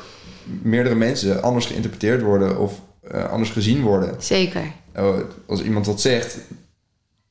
meerdere 0.62 0.94
mensen 0.94 1.42
anders 1.42 1.66
geïnterpreteerd 1.66 2.22
worden 2.22 2.58
of 2.58 2.80
uh, 3.14 3.24
anders 3.24 3.50
gezien 3.50 3.82
worden. 3.82 4.14
Zeker. 4.18 4.72
Oh, 4.98 5.16
als 5.46 5.62
iemand 5.62 5.86
wat 5.86 6.00
zegt, 6.00 6.38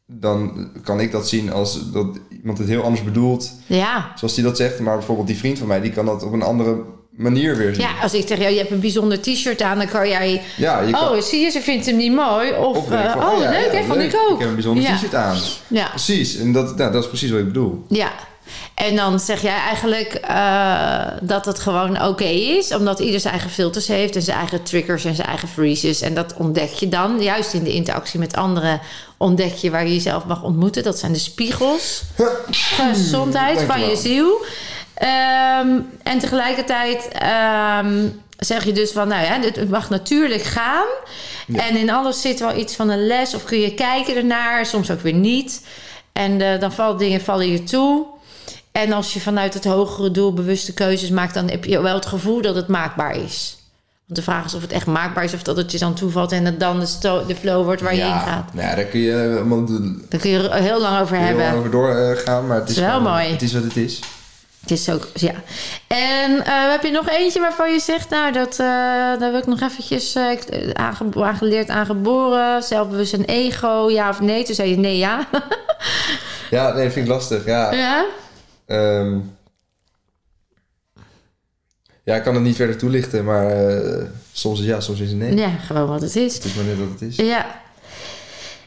dan 0.06 0.70
kan 0.84 1.00
ik 1.00 1.12
dat 1.12 1.30
zien 1.30 1.52
als 1.52 1.92
dat 1.92 2.08
iemand 2.30 2.58
het 2.58 2.68
heel 2.68 2.84
anders 2.84 3.04
bedoelt. 3.04 3.52
Ja. 3.66 4.12
Zoals 4.16 4.36
hij 4.36 4.44
dat 4.44 4.58
zegt. 4.58 4.80
Maar 4.80 4.98
bijvoorbeeld 4.98 5.28
die 5.28 5.38
vriend 5.38 5.58
van 5.60 5.68
mij, 5.68 5.82
die 5.82 5.92
kan 5.92 6.06
dat 6.06 6.24
op 6.24 6.34
een 6.34 6.42
andere 6.42 6.84
manier 7.12 7.58
weer 7.58 7.76
zien. 7.76 7.84
Ja, 7.84 8.02
als 8.02 8.14
ik 8.14 8.28
zeg, 8.28 8.38
je 8.38 8.44
hebt 8.58 8.72
een 8.72 8.80
bijzonder 8.80 9.22
t-shirt 9.22 9.62
aan, 9.62 9.78
dan 9.78 9.88
kan 9.88 10.08
jij... 10.08 10.42
Ja, 10.58 10.82
je 10.82 10.92
kan... 10.92 11.10
Oh, 11.10 11.22
zie 11.22 11.42
je, 11.42 11.50
ze 11.50 11.62
vindt 11.62 11.86
hem 11.86 11.96
niet 11.98 12.14
mooi. 12.14 12.54
Of, 12.54 12.92
uh, 12.92 13.12
van, 13.12 13.24
oh, 13.24 13.42
ja, 13.42 13.50
leuk, 13.50 13.72
ja, 13.72 13.80
hè, 13.80 13.84
vond 13.84 14.00
ik 14.00 14.16
ook. 14.16 14.34
Ik 14.34 14.40
heb 14.40 14.48
een 14.50 14.54
bijzonder 14.54 14.84
t-shirt 14.84 15.16
aan. 15.16 15.38
Ja, 15.68 15.90
Precies, 15.90 16.38
en 16.38 16.54
dat, 16.54 16.78
nou, 16.78 16.92
dat 16.92 17.04
is 17.04 17.08
precies 17.10 17.30
wat 17.30 17.40
ik 17.40 17.46
bedoel. 17.46 17.86
ja. 17.90 18.12
En 18.78 18.96
dan 18.96 19.20
zeg 19.20 19.42
jij 19.42 19.56
eigenlijk 19.56 20.14
eh, 20.14 21.08
dat 21.22 21.46
het 21.46 21.60
gewoon 21.60 22.04
oké 22.04 22.24
is, 22.24 22.74
omdat 22.74 23.00
ieder 23.00 23.20
zijn 23.20 23.34
eigen 23.34 23.52
filters 23.52 23.88
heeft 23.88 24.16
en 24.16 24.22
zijn 24.22 24.38
eigen 24.38 24.64
triggers 24.64 25.06
en 25.06 25.16
zijn 25.16 25.28
eigen 25.28 25.48
freezes. 25.48 26.02
En 26.02 26.14
dat 26.14 26.34
ontdek 26.34 26.70
je 26.70 26.90
dan, 26.90 27.22
juist 27.22 27.54
in 27.54 27.64
de 27.64 27.74
interactie 27.74 28.20
met 28.20 28.36
anderen, 28.36 28.82
ontdek 29.18 29.54
je 29.54 29.72
waar 29.72 29.84
je 29.88 29.94
jezelf 29.94 30.26
mag 30.26 30.44
ontmoeten. 30.44 30.84
Dat 30.84 31.00
zijn 31.00 31.14
de 31.14 31.20
spiegels. 31.20 32.04
Gezondheid 32.52 33.62
van 33.62 33.80
je 33.80 33.96
ziel. 33.96 34.46
Ehm, 34.94 35.80
en 36.04 36.20
tegelijkertijd 36.20 37.08
ehm, 37.08 38.08
zeg 38.38 38.64
je 38.64 38.72
dus 38.72 38.92
van, 38.92 39.08
nou 39.08 39.24
ja, 39.24 39.40
het 39.40 39.70
mag 39.70 39.90
natuurlijk 39.90 40.44
gaan. 40.44 40.88
En 41.54 41.76
in 41.76 41.90
alles 41.90 42.22
zit 42.22 42.40
wel 42.40 42.58
iets 42.58 42.76
van 42.76 42.90
een 42.90 43.08
les, 43.08 43.34
of 43.34 43.44
kun 43.44 43.60
je 43.60 43.74
kijken 43.74 44.16
ernaar, 44.16 44.66
soms 44.66 44.92
ook 44.92 45.02
weer 45.02 45.14
niet. 45.14 45.66
En 46.14 46.42
eh, 46.42 46.60
dan 46.60 46.72
vallen 46.72 46.98
dingen 46.98 47.22
vallen 47.22 47.52
je 47.52 47.64
toe. 47.64 48.16
En 48.78 48.92
als 48.94 49.14
je 49.14 49.20
vanuit 49.20 49.54
het 49.54 49.66
hogere 49.66 50.12
doel 50.12 50.34
bewuste 50.34 50.74
keuzes 50.74 51.10
maakt, 51.10 51.34
dan 51.34 51.50
heb 51.50 51.66
je 51.66 51.82
wel 51.82 51.96
het 51.96 52.06
gevoel 52.06 52.42
dat 52.42 52.56
het 52.56 52.68
maakbaar 52.68 53.16
is. 53.16 53.58
Want 54.06 54.20
de 54.20 54.22
vraag 54.32 54.46
is 54.46 54.54
of 54.54 54.62
het 54.62 54.72
echt 54.72 54.86
maakbaar 54.86 55.24
is, 55.24 55.34
of 55.34 55.44
dat 55.44 55.58
het 55.58 55.72
je 55.72 55.78
dan 55.80 55.94
toevalt 55.94 56.32
en 56.32 56.46
het 56.46 56.60
dan 56.60 56.80
de, 56.80 57.24
de 57.28 57.36
flow 57.36 57.64
wordt 57.64 57.82
waar 57.82 57.96
je 57.96 58.02
in 58.02 58.08
gaat. 58.20 58.54
Nou 58.54 58.68
ja, 58.68 58.76
daar 58.76 58.86
kun 58.86 59.00
je 59.00 59.44
eh, 59.46 60.10
Daar 60.10 60.20
kun 60.20 60.30
je 60.30 60.50
heel 60.52 60.82
lang 60.82 61.02
over 61.02 61.16
heel 61.16 61.26
hebben. 61.26 61.44
lang 61.46 61.58
over 61.58 61.72
doorgaan, 61.72 62.48
maar 62.48 62.60
het 62.60 62.70
is, 62.70 62.76
is 62.76 62.82
wel 62.82 62.90
gewoon- 62.98 63.12
mooi. 63.12 63.26
Het 63.32 63.42
is 63.42 63.54
wat 63.54 63.64
het 63.64 63.78
is. 63.78 64.00
Het 64.62 64.72
is 64.72 64.90
ook, 64.90 65.08
ja. 65.14 65.32
En 65.88 66.46
eh, 66.46 66.72
heb 66.72 66.84
je 66.84 66.92
nog 66.92 67.10
eentje 67.10 67.40
waarvan 67.40 67.72
je 67.72 67.80
zegt, 67.80 68.10
nou, 68.10 68.32
dat, 68.32 68.52
eh 68.52 68.66
daar 69.20 69.32
wil 69.32 69.38
ik 69.38 69.46
nog 69.46 69.62
eventjes 69.62 70.16
aange- 70.74 71.24
aangeleerd, 71.24 71.70
aangeboren, 71.70 72.64
zelfbewustzijn, 72.64 73.26
ego, 73.26 73.90
ja 73.90 74.10
of 74.10 74.20
nee? 74.22 74.44
Toen 74.44 74.56
zei 74.56 74.70
je 74.70 74.78
nee, 74.78 74.98
ja. 74.98 75.28
Ja, 76.50 76.74
nee, 76.74 76.90
vind 76.90 77.06
ik 77.06 77.12
lastig. 77.12 77.46
Ja, 77.46 77.72
ja? 77.74 78.06
Ehm, 78.68 79.18
ja 82.04 82.16
ik 82.16 82.24
kan 82.24 82.34
het 82.34 82.44
niet 82.44 82.56
verder 82.56 82.78
toelichten, 82.78 83.24
maar 83.26 83.48
eh, 83.52 84.04
soms 84.34 84.60
is 84.60 84.66
ja, 84.66 84.80
soms 84.80 85.00
is 85.00 85.10
het 85.10 85.18
nee. 85.18 85.36
Ja, 85.36 85.50
gewoon 85.50 85.88
wat 85.88 86.02
het 86.02 86.16
is. 86.16 86.34
Het 86.36 86.44
is 86.46 86.54
maar 86.54 86.66
net 86.66 86.78
wat 86.78 86.90
het 86.90 87.02
is. 87.02 87.16
Ja. 87.16 87.46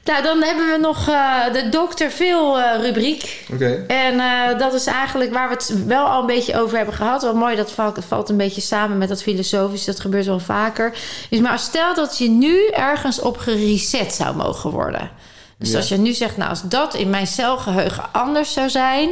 Nou, 0.04 0.22
dan 0.22 0.42
hebben 0.42 0.66
we 0.66 0.78
nog 0.80 1.08
eh, 1.08 1.52
de 1.52 1.68
Dr. 1.68 2.04
Phil 2.04 2.58
eh, 2.58 2.80
rubriek. 2.80 3.46
Oké. 3.52 3.84
En 3.88 4.18
dat 4.58 4.74
is 4.74 4.86
eigenlijk 4.86 5.32
waar 5.32 5.48
we 5.48 5.54
het 5.54 5.84
wel 5.86 6.06
al 6.06 6.20
een 6.20 6.26
beetje 6.26 6.60
over 6.60 6.76
hebben 6.76 6.94
gehad. 6.94 7.22
Wel 7.22 7.34
mooi, 7.34 7.56
dat 7.56 7.72
valt, 7.72 8.04
valt 8.04 8.28
een 8.28 8.36
beetje 8.36 8.60
samen 8.60 8.98
met 8.98 9.08
dat 9.08 9.22
filosofische. 9.22 9.90
Dat 9.90 10.00
gebeurt 10.00 10.26
wel 10.26 10.38
vaker. 10.40 10.92
Dus 11.30 11.40
maar 11.40 11.58
stel 11.58 11.94
dat 11.94 12.18
je 12.18 12.28
nu 12.28 12.66
ergens 12.66 13.20
op 13.20 13.36
gereset 13.38 14.12
zou 14.14 14.36
mogen 14.36 14.70
worden. 14.70 15.10
Dus 15.58 15.70
Ja. 15.70 15.76
als 15.76 15.88
je 15.88 15.96
nu 15.96 16.12
zegt, 16.12 16.36
nou 16.36 16.50
als 16.50 16.62
dat 16.62 16.94
in 16.94 17.10
mijn 17.10 17.26
celgeheugen 17.26 18.04
anders 18.12 18.52
zou 18.52 18.68
zijn... 18.70 19.10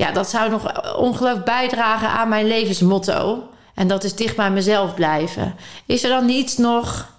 Ja, 0.00 0.12
dat 0.12 0.30
zou 0.30 0.50
nog 0.50 0.96
ongelooflijk 0.96 1.44
bijdragen 1.44 2.08
aan 2.08 2.28
mijn 2.28 2.46
levensmotto. 2.46 3.48
En 3.74 3.88
dat 3.88 4.04
is 4.04 4.14
dicht 4.14 4.36
bij 4.36 4.50
mezelf 4.50 4.94
blijven. 4.94 5.54
Is 5.86 6.02
er 6.04 6.10
dan 6.10 6.26
niets 6.26 6.56
nog 6.56 7.12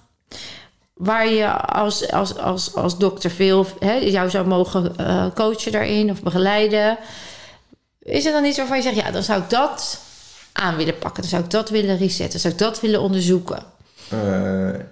waar 0.93 1.27
je 1.27 1.51
als, 1.51 2.11
als, 2.11 2.37
als, 2.37 2.75
als 2.75 2.97
dokter 2.97 3.31
veel 3.31 3.65
hè, 3.79 3.93
jou 3.93 4.29
zou 4.29 4.47
mogen 4.47 4.97
eh, 4.97 5.25
coachen 5.35 5.71
daarin 5.71 6.11
of 6.11 6.21
begeleiden? 6.21 6.97
Is 7.99 8.25
er 8.25 8.31
dan 8.31 8.45
iets 8.45 8.57
waarvan 8.57 8.77
je 8.77 8.83
zegt, 8.83 8.95
ja, 8.95 9.11
dan 9.11 9.23
zou 9.23 9.41
ik 9.41 9.49
dat 9.49 10.01
aan 10.51 10.75
willen 10.75 10.97
pakken. 10.97 11.21
Dan 11.21 11.31
zou 11.31 11.43
ik 11.43 11.49
dat 11.49 11.69
willen 11.69 11.97
resetten. 11.97 12.31
Dan 12.31 12.39
zou 12.39 12.53
ik 12.53 12.59
dat 12.59 12.81
willen 12.81 13.01
onderzoeken. 13.01 13.63
Eh, 14.09 14.19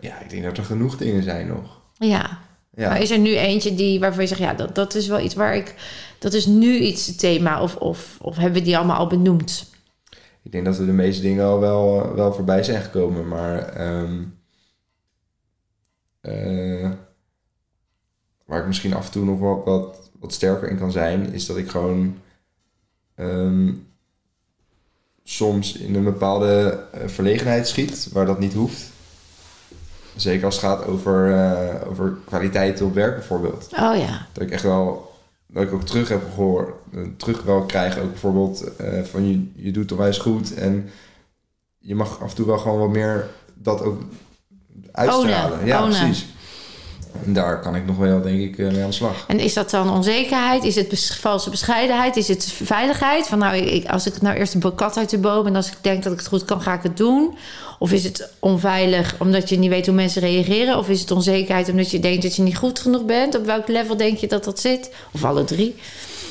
ja, 0.01 0.19
ik 0.19 0.29
denk 0.29 0.43
dat 0.43 0.57
er 0.57 0.63
genoeg 0.63 0.97
dingen 0.97 1.23
zijn 1.23 1.47
nog. 1.47 1.79
Ja. 1.97 2.39
Ja. 2.75 2.89
Maar 2.89 3.01
is 3.01 3.11
er 3.11 3.19
nu 3.19 3.37
eentje 3.37 3.75
die, 3.75 3.99
waarvan 3.99 4.21
je 4.21 4.27
zegt, 4.27 4.41
ja, 4.41 4.53
dat, 4.53 4.75
dat 4.75 4.95
is 4.95 5.07
wel 5.07 5.19
iets 5.19 5.35
waar 5.35 5.55
ik... 5.55 5.75
Dat 6.19 6.33
is 6.33 6.45
nu 6.45 6.77
iets 6.77 7.15
thema. 7.15 7.61
Of, 7.61 7.75
of, 7.75 8.17
of 8.21 8.35
hebben 8.35 8.59
we 8.59 8.65
die 8.65 8.77
allemaal 8.77 8.97
al 8.97 9.07
benoemd? 9.07 9.69
Ik 10.41 10.51
denk 10.51 10.65
dat 10.65 10.77
we 10.77 10.85
de 10.85 10.91
meeste 10.91 11.21
dingen 11.21 11.45
al 11.45 11.59
wel, 11.59 12.13
wel 12.15 12.33
voorbij 12.33 12.63
zijn 12.63 12.81
gekomen, 12.81 13.27
maar 13.27 13.59
ehm, 13.59 14.23
eh, 16.21 16.89
waar 18.45 18.59
ik 18.59 18.67
misschien 18.67 18.93
af 18.93 19.05
en 19.05 19.11
toe 19.11 19.25
nog 19.25 19.39
wat, 19.39 19.65
wat, 19.65 20.09
wat 20.19 20.33
sterker 20.33 20.69
in 20.69 20.77
kan 20.77 20.91
zijn, 20.91 21.33
is 21.33 21.45
dat 21.45 21.57
ik 21.57 21.69
gewoon 21.69 22.17
ehm, 23.15 23.73
soms 25.23 25.73
in 25.73 25.95
een 25.95 26.03
bepaalde 26.03 26.83
eh, 26.91 27.07
verlegenheid 27.07 27.67
schiet, 27.67 28.09
waar 28.11 28.25
dat 28.25 28.39
niet 28.39 28.53
hoeft. 28.53 28.89
Zeker 30.15 30.45
als 30.45 30.55
het 30.55 30.63
gaat 30.63 30.85
over, 30.85 31.33
eh, 31.33 31.89
over 31.89 32.17
kwaliteiten 32.25 32.85
op 32.85 32.93
werk 32.93 33.15
bijvoorbeeld. 33.15 33.67
Oh 33.71 33.97
ja. 33.97 34.27
Dat 34.33 34.43
ik 34.43 34.51
echt 34.51 34.63
wel, 34.63 35.08
dat 35.51 35.63
ik 35.63 35.73
ook 35.73 35.83
terug 35.83 36.09
heb 36.09 36.21
gehoord, 36.33 36.69
eh, 36.93 37.01
terug 37.17 37.43
wel 37.43 37.65
krijg 37.65 37.99
ook 37.99 38.09
bijvoorbeeld 38.09 38.75
eh, 38.75 39.03
van 39.03 39.29
je, 39.29 39.51
je 39.55 39.71
doet 39.71 39.83
het 39.83 39.91
onwijs 39.91 40.17
goed 40.17 40.53
en 40.53 40.89
je 41.77 41.95
mag 41.95 42.21
af 42.21 42.29
en 42.29 42.35
toe 42.35 42.45
wel 42.45 42.57
gewoon 42.57 42.79
wat 42.79 42.89
meer 42.89 43.29
dat 43.53 43.81
ook 43.81 44.01
uitstralen. 44.91 45.51
Ownen, 45.51 45.67
ja, 45.67 45.83
ownen. 45.83 45.99
precies. 45.99 46.27
En 47.25 47.33
daar 47.33 47.59
kan 47.59 47.75
ik 47.75 47.85
nog 47.85 47.97
wel, 47.97 48.21
denk 48.21 48.39
ik, 48.39 48.57
eh, 48.57 48.71
mee 48.71 48.81
aan 48.83 48.89
de 48.89 48.95
slag. 48.95 49.23
En 49.27 49.39
is 49.39 49.53
dat 49.53 49.69
dan 49.69 49.89
onzekerheid? 49.89 50.63
Is 50.63 50.75
het 50.75 50.87
bes- 50.87 51.17
valse 51.19 51.49
bescheidenheid? 51.49 52.15
Is 52.17 52.27
het 52.27 52.51
veiligheid? 52.63 53.27
Van 53.27 53.39
nou, 53.39 53.55
ik, 53.55 53.87
als 53.89 54.07
ik 54.07 54.21
nou 54.21 54.37
eerst 54.37 54.53
een 54.53 54.75
kat 54.75 54.97
uit 54.97 55.09
de 55.09 55.17
boom 55.17 55.45
en 55.47 55.55
als 55.55 55.67
ik 55.67 55.77
denk 55.81 56.03
dat 56.03 56.11
ik 56.11 56.19
het 56.19 56.27
goed 56.27 56.45
kan, 56.45 56.61
ga 56.61 56.73
ik 56.73 56.83
het 56.83 56.97
doen? 56.97 57.37
Of 57.79 57.91
is 57.91 58.03
het 58.03 58.29
onveilig 58.39 59.15
omdat 59.19 59.49
je 59.49 59.57
niet 59.57 59.69
weet 59.69 59.85
hoe 59.85 59.95
mensen 59.95 60.21
reageren? 60.21 60.77
Of 60.77 60.89
is 60.89 60.99
het 60.99 61.11
onzekerheid 61.11 61.69
omdat 61.69 61.91
je 61.91 61.99
denkt 61.99 62.21
dat 62.23 62.35
je 62.35 62.41
niet 62.41 62.57
goed 62.57 62.79
genoeg 62.79 63.05
bent? 63.05 63.35
Op 63.37 63.45
welk 63.45 63.67
level 63.67 63.97
denk 63.97 64.17
je 64.17 64.27
dat 64.27 64.43
dat 64.43 64.59
zit? 64.59 64.91
Of 65.11 65.23
alle 65.23 65.43
drie? 65.43 65.75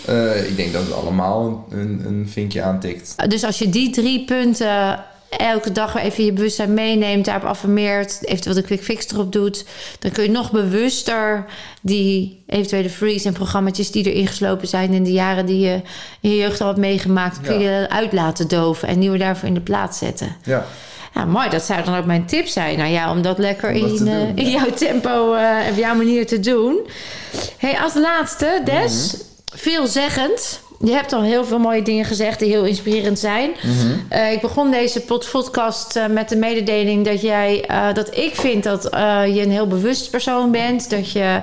Eh, 0.06 0.48
ik 0.48 0.56
denk 0.56 0.72
dat 0.72 0.82
het 0.82 0.92
allemaal 0.92 1.66
een, 1.70 2.02
een 2.06 2.28
vinkje 2.28 2.62
aantikt. 2.62 3.14
Dus 3.28 3.44
als 3.44 3.58
je 3.58 3.68
die 3.68 3.90
drie 3.90 4.24
punten 4.24 5.04
elke 5.28 5.72
dag 5.72 5.92
weer 5.92 6.02
even 6.02 6.24
je 6.24 6.32
bewustzijn 6.32 6.74
meeneemt, 6.74 7.24
daarop 7.24 7.44
affirmeert, 7.48 8.18
eventueel 8.24 8.54
de 8.54 8.62
quick 8.62 8.82
fix 8.82 9.10
erop 9.12 9.32
doet, 9.32 9.64
dan 9.98 10.10
kun 10.10 10.22
je 10.22 10.30
nog 10.30 10.50
bewuster 10.50 11.44
die 11.82 12.42
eventuele 12.46 12.90
freeze 12.90 13.26
en 13.28 13.34
programma's 13.34 13.90
die 13.90 14.04
erin 14.12 14.26
geslopen 14.26 14.68
zijn 14.68 14.92
in 14.92 15.04
de 15.04 15.12
jaren 15.12 15.46
die 15.46 15.58
je 15.60 15.80
in 16.20 16.30
je 16.30 16.36
jeugd 16.36 16.60
al 16.60 16.66
hebt 16.66 16.78
meegemaakt, 16.78 17.40
kun 17.40 17.60
Ja. 17.60 17.80
je 17.80 17.88
uit 17.88 18.12
laten 18.12 18.48
doven 18.48 18.88
en 18.88 18.98
nieuwe 18.98 19.18
daarvoor 19.18 19.48
in 19.48 19.54
de 19.54 19.60
plaats 19.60 19.98
zetten. 19.98 20.36
Ja, 20.44 20.66
Ja, 21.14 21.24
mooi. 21.24 21.48
Dat 21.48 21.62
zou 21.62 21.84
dan 21.84 21.96
ook 21.96 22.04
mijn 22.04 22.26
tip 22.26 22.46
zijn. 22.46 22.78
Nou 22.78 22.90
ja, 22.90 23.10
om 23.10 23.22
dat 23.22 23.38
lekker 23.38 23.70
Om 23.74 23.80
dat 23.80 24.00
in, 24.00 24.06
eh, 24.08 24.28
in 24.44 24.50
jouw 24.50 24.70
tempo 24.70 25.34
en 25.34 25.70
op 25.70 25.76
jouw 25.78 25.94
manier 25.94 26.26
te 26.26 26.40
doen. 26.40 26.86
Hey, 27.56 27.78
als 27.78 27.94
laatste, 27.94 28.60
Des, 28.64 29.12
Mhm. 29.12 29.22
veelzeggend. 29.58 30.60
Je 30.84 30.92
hebt 30.92 31.12
al 31.12 31.22
heel 31.22 31.44
veel 31.44 31.58
mooie 31.58 31.82
dingen 31.82 32.04
gezegd 32.04 32.38
die 32.38 32.48
heel 32.48 32.64
inspirerend 32.64 33.18
zijn. 33.18 33.50
Mhm. 33.62 33.92
Eh, 34.08 34.32
ik 34.32 34.40
begon 34.40 34.70
deze 34.70 35.00
pod- 35.00 35.28
podcast 35.30 35.96
eh, 35.96 36.06
met 36.06 36.28
de 36.28 36.36
mededeling 36.36 37.04
dat 37.04 37.20
jij, 37.20 37.64
eh, 37.64 37.94
dat 37.94 38.16
ik 38.16 38.34
vind 38.34 38.62
dat 38.64 38.82
je 39.32 39.40
een 39.42 39.50
heel 39.50 39.66
bewust 39.66 40.10
persoon 40.10 40.50
bent. 40.50 40.90
Dat 40.90 41.10
je 41.12 41.40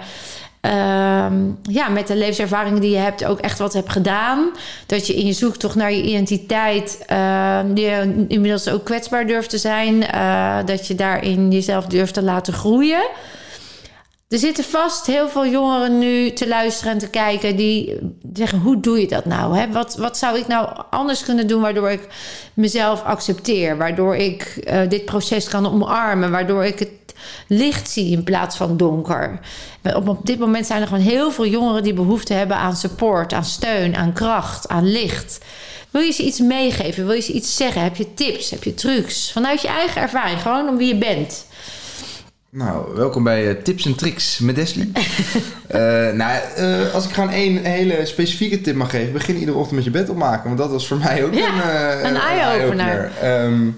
ehm, 0.61 1.33
ja, 1.61 1.89
met 1.89 2.07
de 2.07 2.15
levenservaringen 2.15 2.81
die 2.81 2.91
je 2.91 2.97
hebt 2.97 3.25
ook 3.25 3.39
echt 3.39 3.59
wat 3.59 3.73
hebt 3.73 3.91
gedaan. 3.91 4.51
Dat 4.85 5.07
je 5.07 5.15
in 5.15 5.25
je 5.25 5.33
zoektocht 5.33 5.75
naar 5.75 5.91
je 5.91 6.03
identiteit 6.03 7.03
eh, 7.07 7.59
je 7.73 8.25
inmiddels 8.27 8.69
ook 8.69 8.83
kwetsbaar 8.83 9.27
durft 9.27 9.49
te 9.49 9.57
zijn. 9.57 9.99
dat 10.65 10.87
je 10.87 10.95
daarin 10.95 11.51
jezelf 11.51 11.85
durft 11.85 12.13
te 12.13 12.23
laten 12.23 12.53
groeien. 12.53 13.03
Er 14.27 14.37
zitten 14.37 14.63
vast 14.63 15.05
heel 15.05 15.29
veel 15.29 15.47
jongeren 15.47 15.97
nu 15.97 16.31
te 16.31 16.47
luisteren 16.47 16.93
en 16.93 16.97
te 16.99 17.09
kijken 17.09 17.55
die 17.55 17.99
zeggen: 18.33 18.59
hoe 18.59 18.79
doe 18.79 18.99
je 18.99 19.07
dat 19.07 19.25
nou? 19.25 19.57
Hè? 19.57 19.71
Wat, 19.71 19.95
wat 19.95 20.17
zou 20.17 20.37
ik 20.39 20.47
nou 20.47 20.83
anders 20.89 21.23
kunnen 21.23 21.47
doen 21.47 21.61
waardoor 21.61 21.89
ik 21.89 22.07
mezelf 22.53 23.03
accepteer? 23.03 23.77
Waardoor 23.77 24.15
ik 24.15 24.41
eh, 24.41 24.89
dit 24.89 25.05
proces 25.05 25.47
kan 25.47 25.67
omarmen? 25.67 26.31
Waardoor 26.31 26.65
ik 26.65 26.79
het 26.79 26.89
licht 27.47 27.89
zie 27.89 28.11
in 28.11 28.23
plaats 28.23 28.57
van 28.57 28.77
donker? 28.77 29.39
Op, 29.95 30.07
op 30.07 30.25
dit 30.25 30.39
moment 30.39 30.65
zijn 30.65 30.81
er 30.81 30.87
gewoon 30.87 31.03
heel 31.03 31.31
veel 31.31 31.47
jongeren 31.47 31.83
die 31.83 31.93
behoefte 31.93 32.33
hebben 32.33 32.57
aan 32.57 32.75
support, 32.75 33.33
aan 33.33 33.45
steun, 33.45 33.95
aan 33.95 34.13
kracht, 34.13 34.67
aan 34.67 34.91
licht. 34.91 35.39
Wil 35.89 36.01
je 36.01 36.11
ze 36.11 36.23
iets 36.23 36.39
meegeven? 36.39 37.05
Wil 37.05 37.15
je 37.15 37.21
ze 37.21 37.31
iets 37.31 37.55
zeggen? 37.55 37.81
Heb 37.81 37.95
je 37.95 38.13
tips? 38.13 38.49
Heb 38.49 38.63
je 38.63 38.73
trucs? 38.73 39.31
Vanuit 39.31 39.61
je 39.61 39.67
eigen 39.67 40.01
ervaring, 40.01 40.41
gewoon 40.41 40.67
om 40.67 40.77
wie 40.77 40.87
je 40.87 40.97
bent. 40.97 41.45
Nou, 42.55 42.95
welkom 42.95 43.23
bij 43.23 43.49
eh, 43.49 43.63
Tips 43.63 43.85
en 43.85 43.95
Tricks 43.95 44.39
met 44.39 44.55
Desli. 44.55 44.91
Eh, 45.67 46.11
nou, 46.11 46.41
eh, 46.55 46.93
als 46.93 47.05
ik 47.05 47.11
gewoon 47.13 47.29
één 47.29 47.63
hele 47.63 48.05
specifieke 48.05 48.61
tip 48.61 48.75
mag 48.75 48.89
geven, 48.89 49.13
begin 49.13 49.37
iedere 49.37 49.57
ochtend 49.57 49.75
met 49.75 49.83
je 49.83 49.91
bed 49.91 50.09
opmaken. 50.09 50.43
Want 50.43 50.57
dat 50.57 50.69
was 50.69 50.87
voor 50.87 50.97
mij 50.97 51.23
ook 51.23 51.33
Ja, 51.33 51.99
een, 51.99 52.05
een 52.05 52.15
eye-opener. 52.15 53.11
Ehm, 53.21 53.69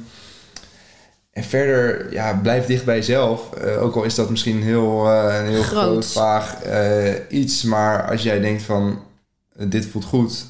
En 1.31 1.43
verder, 1.43 2.13
ja, 2.13 2.33
blijf 2.33 2.65
dicht 2.65 2.85
bij 2.85 2.95
jezelf. 2.95 3.49
Ook 3.79 3.95
al 3.95 4.03
is 4.03 4.15
dat 4.15 4.29
misschien 4.29 4.63
heel, 4.63 5.07
een 5.09 5.45
heel 5.45 5.61
groot, 5.61 5.83
groot 5.83 6.05
vaag 6.05 6.57
iets. 7.29 7.63
Maar 7.63 8.09
als 8.09 8.23
jij 8.23 8.39
denkt 8.39 8.63
van, 8.63 8.99
dit 9.55 9.85
voelt 9.85 10.05
goed, 10.05 10.45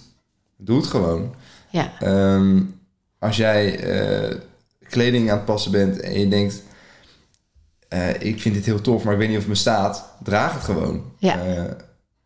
doe 0.58 0.78
het 0.78 0.88
gewoon. 0.88 1.36
Ja. 1.70 1.92
Um, 2.34 2.80
als 3.20 3.38
jij 3.38 3.80
kleding 4.90 5.30
aan 5.30 5.38
het 5.38 5.46
passen 5.46 5.72
bent 5.72 6.00
en 6.00 6.20
je 6.20 6.28
denkt... 6.28 6.62
ik 8.20 8.42
vind 8.42 8.56
dit 8.56 8.66
heel 8.66 8.82
tof, 8.82 9.04
maar 9.04 9.14
ik 9.14 9.20
weet 9.20 9.28
niet 9.28 9.38
of 9.38 9.44
het 9.44 9.52
me 9.52 9.58
staat. 9.58 10.16
Draag 10.24 10.54
het 10.54 10.64
gewoon. 10.64 11.04
Ja. 11.18 11.40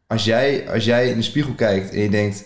als, 0.08 0.24
jij, 0.24 0.70
als 0.70 0.86
jij 0.86 1.10
in 1.10 1.18
de 1.18 1.24
spiegel 1.24 1.54
kijkt 1.54 1.94
en 1.94 2.02
je 2.02 2.10
denkt... 2.10 2.44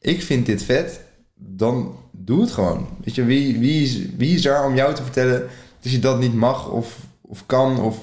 ik 0.00 0.22
vind 0.22 0.46
dit 0.46 0.62
vet, 0.62 1.00
dan 1.34 1.96
doe 2.10 2.40
het 2.40 2.50
gewoon. 2.50 2.88
Weet 3.04 3.14
je, 3.14 3.24
wie, 3.24 3.58
wie, 3.58 3.82
is, 3.82 3.98
wie 4.16 4.34
is 4.34 4.42
daar 4.42 4.66
om 4.66 4.74
jou 4.74 4.94
te 4.94 5.02
vertellen 5.02 5.48
dat 5.80 5.92
je 5.92 5.98
dat 5.98 6.18
niet 6.18 6.34
mag 6.34 6.68
of, 6.68 6.96
of 7.20 7.46
kan? 7.46 7.80
Of... 7.80 7.96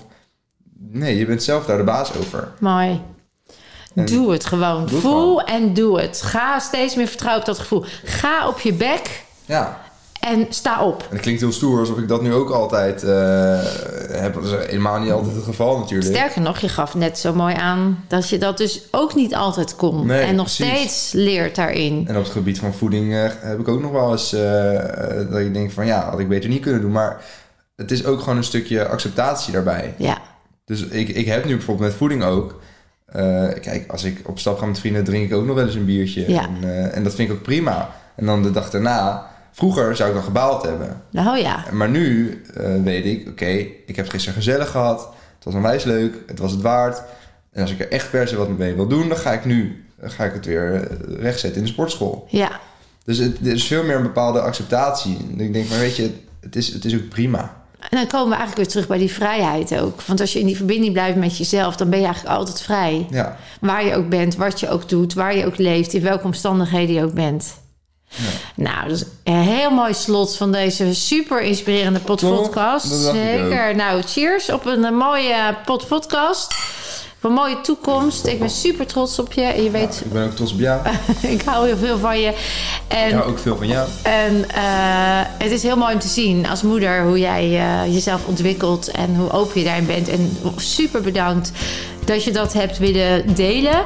Nee, 0.78 1.18
je 1.18 1.26
bent 1.26 1.44
zelf 1.44 1.66
daar 1.66 1.78
de 1.78 1.84
baas 1.84 2.18
over. 2.18 2.52
Mooi. 2.60 3.02
doe 3.94 4.32
het 4.32 4.46
gewoon. 4.46 4.90
Voel 4.90 5.42
en 5.42 5.74
doe 5.74 6.02
het. 6.02 6.22
Ga 6.22 6.60
steeds 6.60 6.96
meer 6.96 7.08
vertrouwen 7.08 7.42
op 7.42 7.48
dat 7.48 7.60
gevoel. 7.60 7.84
Ga 8.04 8.48
op 8.48 8.60
je 8.60 8.74
bek. 8.74 9.24
Ja. 9.46 9.82
En 10.22 10.46
sta 10.50 10.84
op. 10.84 11.02
En 11.02 11.08
het 11.16 11.22
klinkt 11.22 11.42
heel 11.42 11.52
stoer, 11.52 11.80
alsof 11.80 11.98
ik 11.98 12.08
dat 12.08 12.22
nu 12.22 12.34
ook 12.34 12.50
altijd 12.50 13.04
uh, 13.04 13.10
heb. 14.12 14.34
Dat 14.34 14.44
is 14.44 14.52
helemaal 14.52 15.00
niet 15.00 15.12
altijd 15.12 15.36
het 15.36 15.44
geval 15.44 15.80
natuurlijk. 15.80 16.16
Sterker 16.16 16.42
nog, 16.42 16.60
je 16.60 16.70
gaf 16.70 16.96
net 16.96 17.20
zo 17.20 17.34
mooi 17.34 17.56
aan 17.56 18.04
dat 18.08 18.30
je 18.30 18.38
dat 18.38 18.58
dus 18.58 18.82
ook 18.92 19.16
niet 19.16 19.36
altijd 19.36 19.76
kon. 19.76 20.06
Nee, 20.06 20.22
en 20.22 20.36
nog 20.36 20.50
steeds 20.50 21.12
leert 21.12 21.56
daarin. 21.56 22.08
En 22.08 22.18
op 22.18 22.24
het 22.24 22.32
gebied 22.32 22.60
van 22.60 22.74
voeding 22.74 23.12
uh, 23.12 23.30
heb 23.40 23.60
ik 23.60 23.68
ook 23.68 23.82
nog 23.82 23.92
wel 23.92 24.12
eens 24.12 24.34
uh, 24.34 24.42
dat 25.30 25.40
ik 25.40 25.54
denk 25.54 25.72
van 25.72 25.86
ja, 25.86 26.10
had 26.10 26.20
ik 26.20 26.28
beter 26.28 26.50
niet 26.50 26.62
kunnen 26.62 26.82
doen. 26.82 26.92
Maar 26.92 27.22
het 27.76 27.92
is 27.92 28.06
ook 28.06 28.20
gewoon 28.20 28.38
een 28.38 28.44
stukje 28.44 28.88
acceptatie 28.88 29.54
daarbij. 29.54 29.94
Ja. 29.98 30.18
Dus 30.66 30.82
ik, 30.82 31.10
ik 31.10 31.26
heb 31.26 31.46
nu 31.46 31.56
bijvoorbeeld 31.56 31.90
met 31.90 31.98
voeding 31.98 32.24
ook. 32.24 32.62
kijk, 33.62 33.84
als 33.88 34.04
ik 34.04 34.22
op 34.26 34.40
stap 34.40 34.60
ga 34.60 34.66
met 34.66 34.80
vrienden, 34.80 35.04
drink 35.04 35.30
ik 35.30 35.38
ook 35.38 35.46
nog 35.46 35.56
wel 35.56 35.66
eens 35.66 35.76
een 35.76 35.86
biertje. 35.86 36.32
Ja. 36.32 36.42
En, 36.62 36.94
en 36.94 37.04
dat 37.04 37.14
vind 37.14 37.30
ik 37.30 37.36
ook 37.36 37.42
prima. 37.42 37.90
En 38.16 38.26
dan 38.26 38.44
de 38.44 38.52
dag 38.52 38.70
daarna 38.70 39.30
Vroeger 39.52 39.96
zou 39.96 40.10
ik 40.10 40.16
dan 40.16 40.24
gebaald 40.24 40.64
hebben. 40.64 41.02
Nou 41.10 41.38
ja. 41.38 41.66
Maar 41.72 41.90
nu 41.90 42.42
uh, 42.58 42.84
weet 42.84 43.06
ik, 43.06 43.28
oké, 43.30 43.66
ik 43.86 43.96
heb 43.96 44.10
gisteren 44.10 44.36
gezellig 44.36 44.70
gehad. 44.70 45.00
Het 45.36 45.44
was 45.44 45.54
onwijs 45.54 45.84
leuk. 45.84 46.16
Het 46.28 46.40
was 46.40 46.52
het 46.52 46.62
waard. 46.62 47.02
En 47.52 47.62
als 47.62 47.72
ik 47.72 47.80
er 47.80 47.92
echt 47.92 48.12
per 48.12 48.28
se 48.28 48.36
wat 48.36 48.58
mee 48.58 48.74
wil 48.74 48.88
doen, 48.88 49.10
dan 49.10 49.18
ga 49.18 49.32
ik 49.32 49.46
nu 49.46 49.86
ga 50.10 50.24
ik 50.24 50.34
het 50.34 50.46
weer 50.46 50.74
eh, 50.74 51.22
rechtzetten 51.22 51.60
in 51.60 51.66
de 51.66 51.74
sportschool. 51.74 52.28
Ja. 52.30 52.60
Dus 53.04 53.18
het, 53.18 53.40
er 53.40 53.54
is 53.54 53.68
veel 53.68 53.84
meer 53.84 53.96
een 53.96 54.04
bepaalde 54.04 54.42
acceptatie. 54.42 55.18
En 55.32 55.40
ik 55.40 55.54
denk, 55.54 55.70
maar 55.70 55.80
weet 55.80 55.96
je, 55.96 56.12
het 56.40 56.56
is, 56.56 56.74
het 56.74 56.86
is 56.86 56.96
ook 56.96 57.10
prima. 57.10 57.60
En 57.80 57.98
dan 57.98 58.08
komen 58.08 58.30
we 58.30 58.36
eigenlijk 58.36 58.56
weer 58.56 58.68
terug 58.68 58.88
bij 58.88 58.98
die 58.98 59.12
vrijheid 59.12 59.80
ook. 59.80 60.02
Want 60.02 60.20
als 60.20 60.34
je 60.34 60.40
in 60.40 60.46
die 60.46 60.56
verbinding 60.56 60.94
blijft 60.94 61.18
met 61.18 61.38
jezelf, 61.38 61.76
dan 61.76 61.90
ben 61.90 62.00
je 62.00 62.06
eigenlijk 62.06 62.36
altijd 62.36 62.62
vrij. 62.62 63.08
Ja. 63.10 63.38
Waar 63.62 63.86
je 63.86 63.96
ook 63.96 64.10
bent, 64.10 64.36
wat 64.36 64.60
je 64.60 64.70
ook 64.70 64.90
doet, 64.90 65.14
waar 65.14 65.38
je 65.38 65.46
ook 65.46 65.58
leeft, 65.58 65.94
in 65.94 66.02
welke 66.02 66.26
omstandigheden 66.26 66.96
je 66.96 67.04
ook 67.04 67.14
bent. 67.14 67.61
Nou, 68.56 68.88
dus 68.88 69.04
een 69.24 69.42
heel 69.42 69.70
mooi 69.70 69.94
slot 69.94 70.36
van 70.36 70.52
deze 70.52 70.96
super 70.96 71.42
inspirerende 71.42 72.00
podcast. 72.00 72.88
Zeker. 72.88 73.76
Nou, 73.76 74.02
cheers 74.02 74.52
op 74.52 74.66
een 74.66 74.96
mooie 74.96 75.56
podcast. 75.88 76.54
Op 77.22 77.30
een 77.30 77.36
mooie 77.36 77.62
toekomst. 77.62 78.26
Ik 78.26 78.40
ben 78.40 78.50
super 78.50 78.86
trots 78.86 79.20
op 79.20 79.34
je. 79.34 79.42
je 79.42 79.70
weet, 79.70 80.02
ik 80.06 80.12
ben 80.12 80.26
ook 80.26 80.32
trots 80.32 80.54
op 80.54 80.60
jou. 80.60 80.82
ik 81.36 81.42
hou 81.42 81.66
heel 81.68 81.78
veel 81.78 81.98
van 81.98 82.20
je. 82.20 82.34
En, 82.88 83.08
ik 83.08 83.14
hou 83.14 83.30
ook 83.30 83.40
veel 83.40 83.58
van 83.58 83.68
jou. 83.68 83.90
En 84.04 84.38
uh, 84.38 85.22
het 85.38 85.52
is 85.52 85.64
heel 85.64 85.78
mooi 85.78 85.94
om 85.94 86.00
te 86.00 86.08
zien 86.08 86.48
als 86.48 86.62
moeder 86.62 87.04
hoe 87.04 87.20
jij 87.20 87.50
uh, 87.50 87.94
jezelf 87.94 88.26
ontwikkelt 88.26 88.88
en 88.88 89.16
hoe 89.16 89.32
open 89.32 89.60
je 89.60 89.66
daarin 89.66 89.86
bent. 89.86 90.10
En 90.10 90.38
super 90.56 91.02
bedankt 91.02 91.52
dat 92.06 92.24
je 92.24 92.32
dat 92.32 92.54
hebt 92.54 92.78
willen 92.78 93.36
delen. 93.36 93.86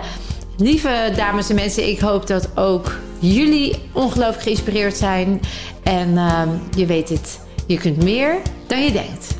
Lieve 0.57 1.11
dames 1.15 1.49
en 1.49 1.55
mensen, 1.55 1.87
ik 1.87 1.99
hoop 1.99 2.27
dat 2.27 2.57
ook 2.57 2.99
jullie 3.19 3.75
ongelooflijk 3.91 4.41
geïnspireerd 4.41 4.95
zijn. 4.95 5.41
En 5.83 6.09
uh, 6.09 6.41
je 6.75 6.85
weet 6.85 7.09
het, 7.09 7.39
je 7.67 7.77
kunt 7.77 8.03
meer 8.03 8.41
dan 8.67 8.83
je 8.83 8.91
denkt. 8.91 9.35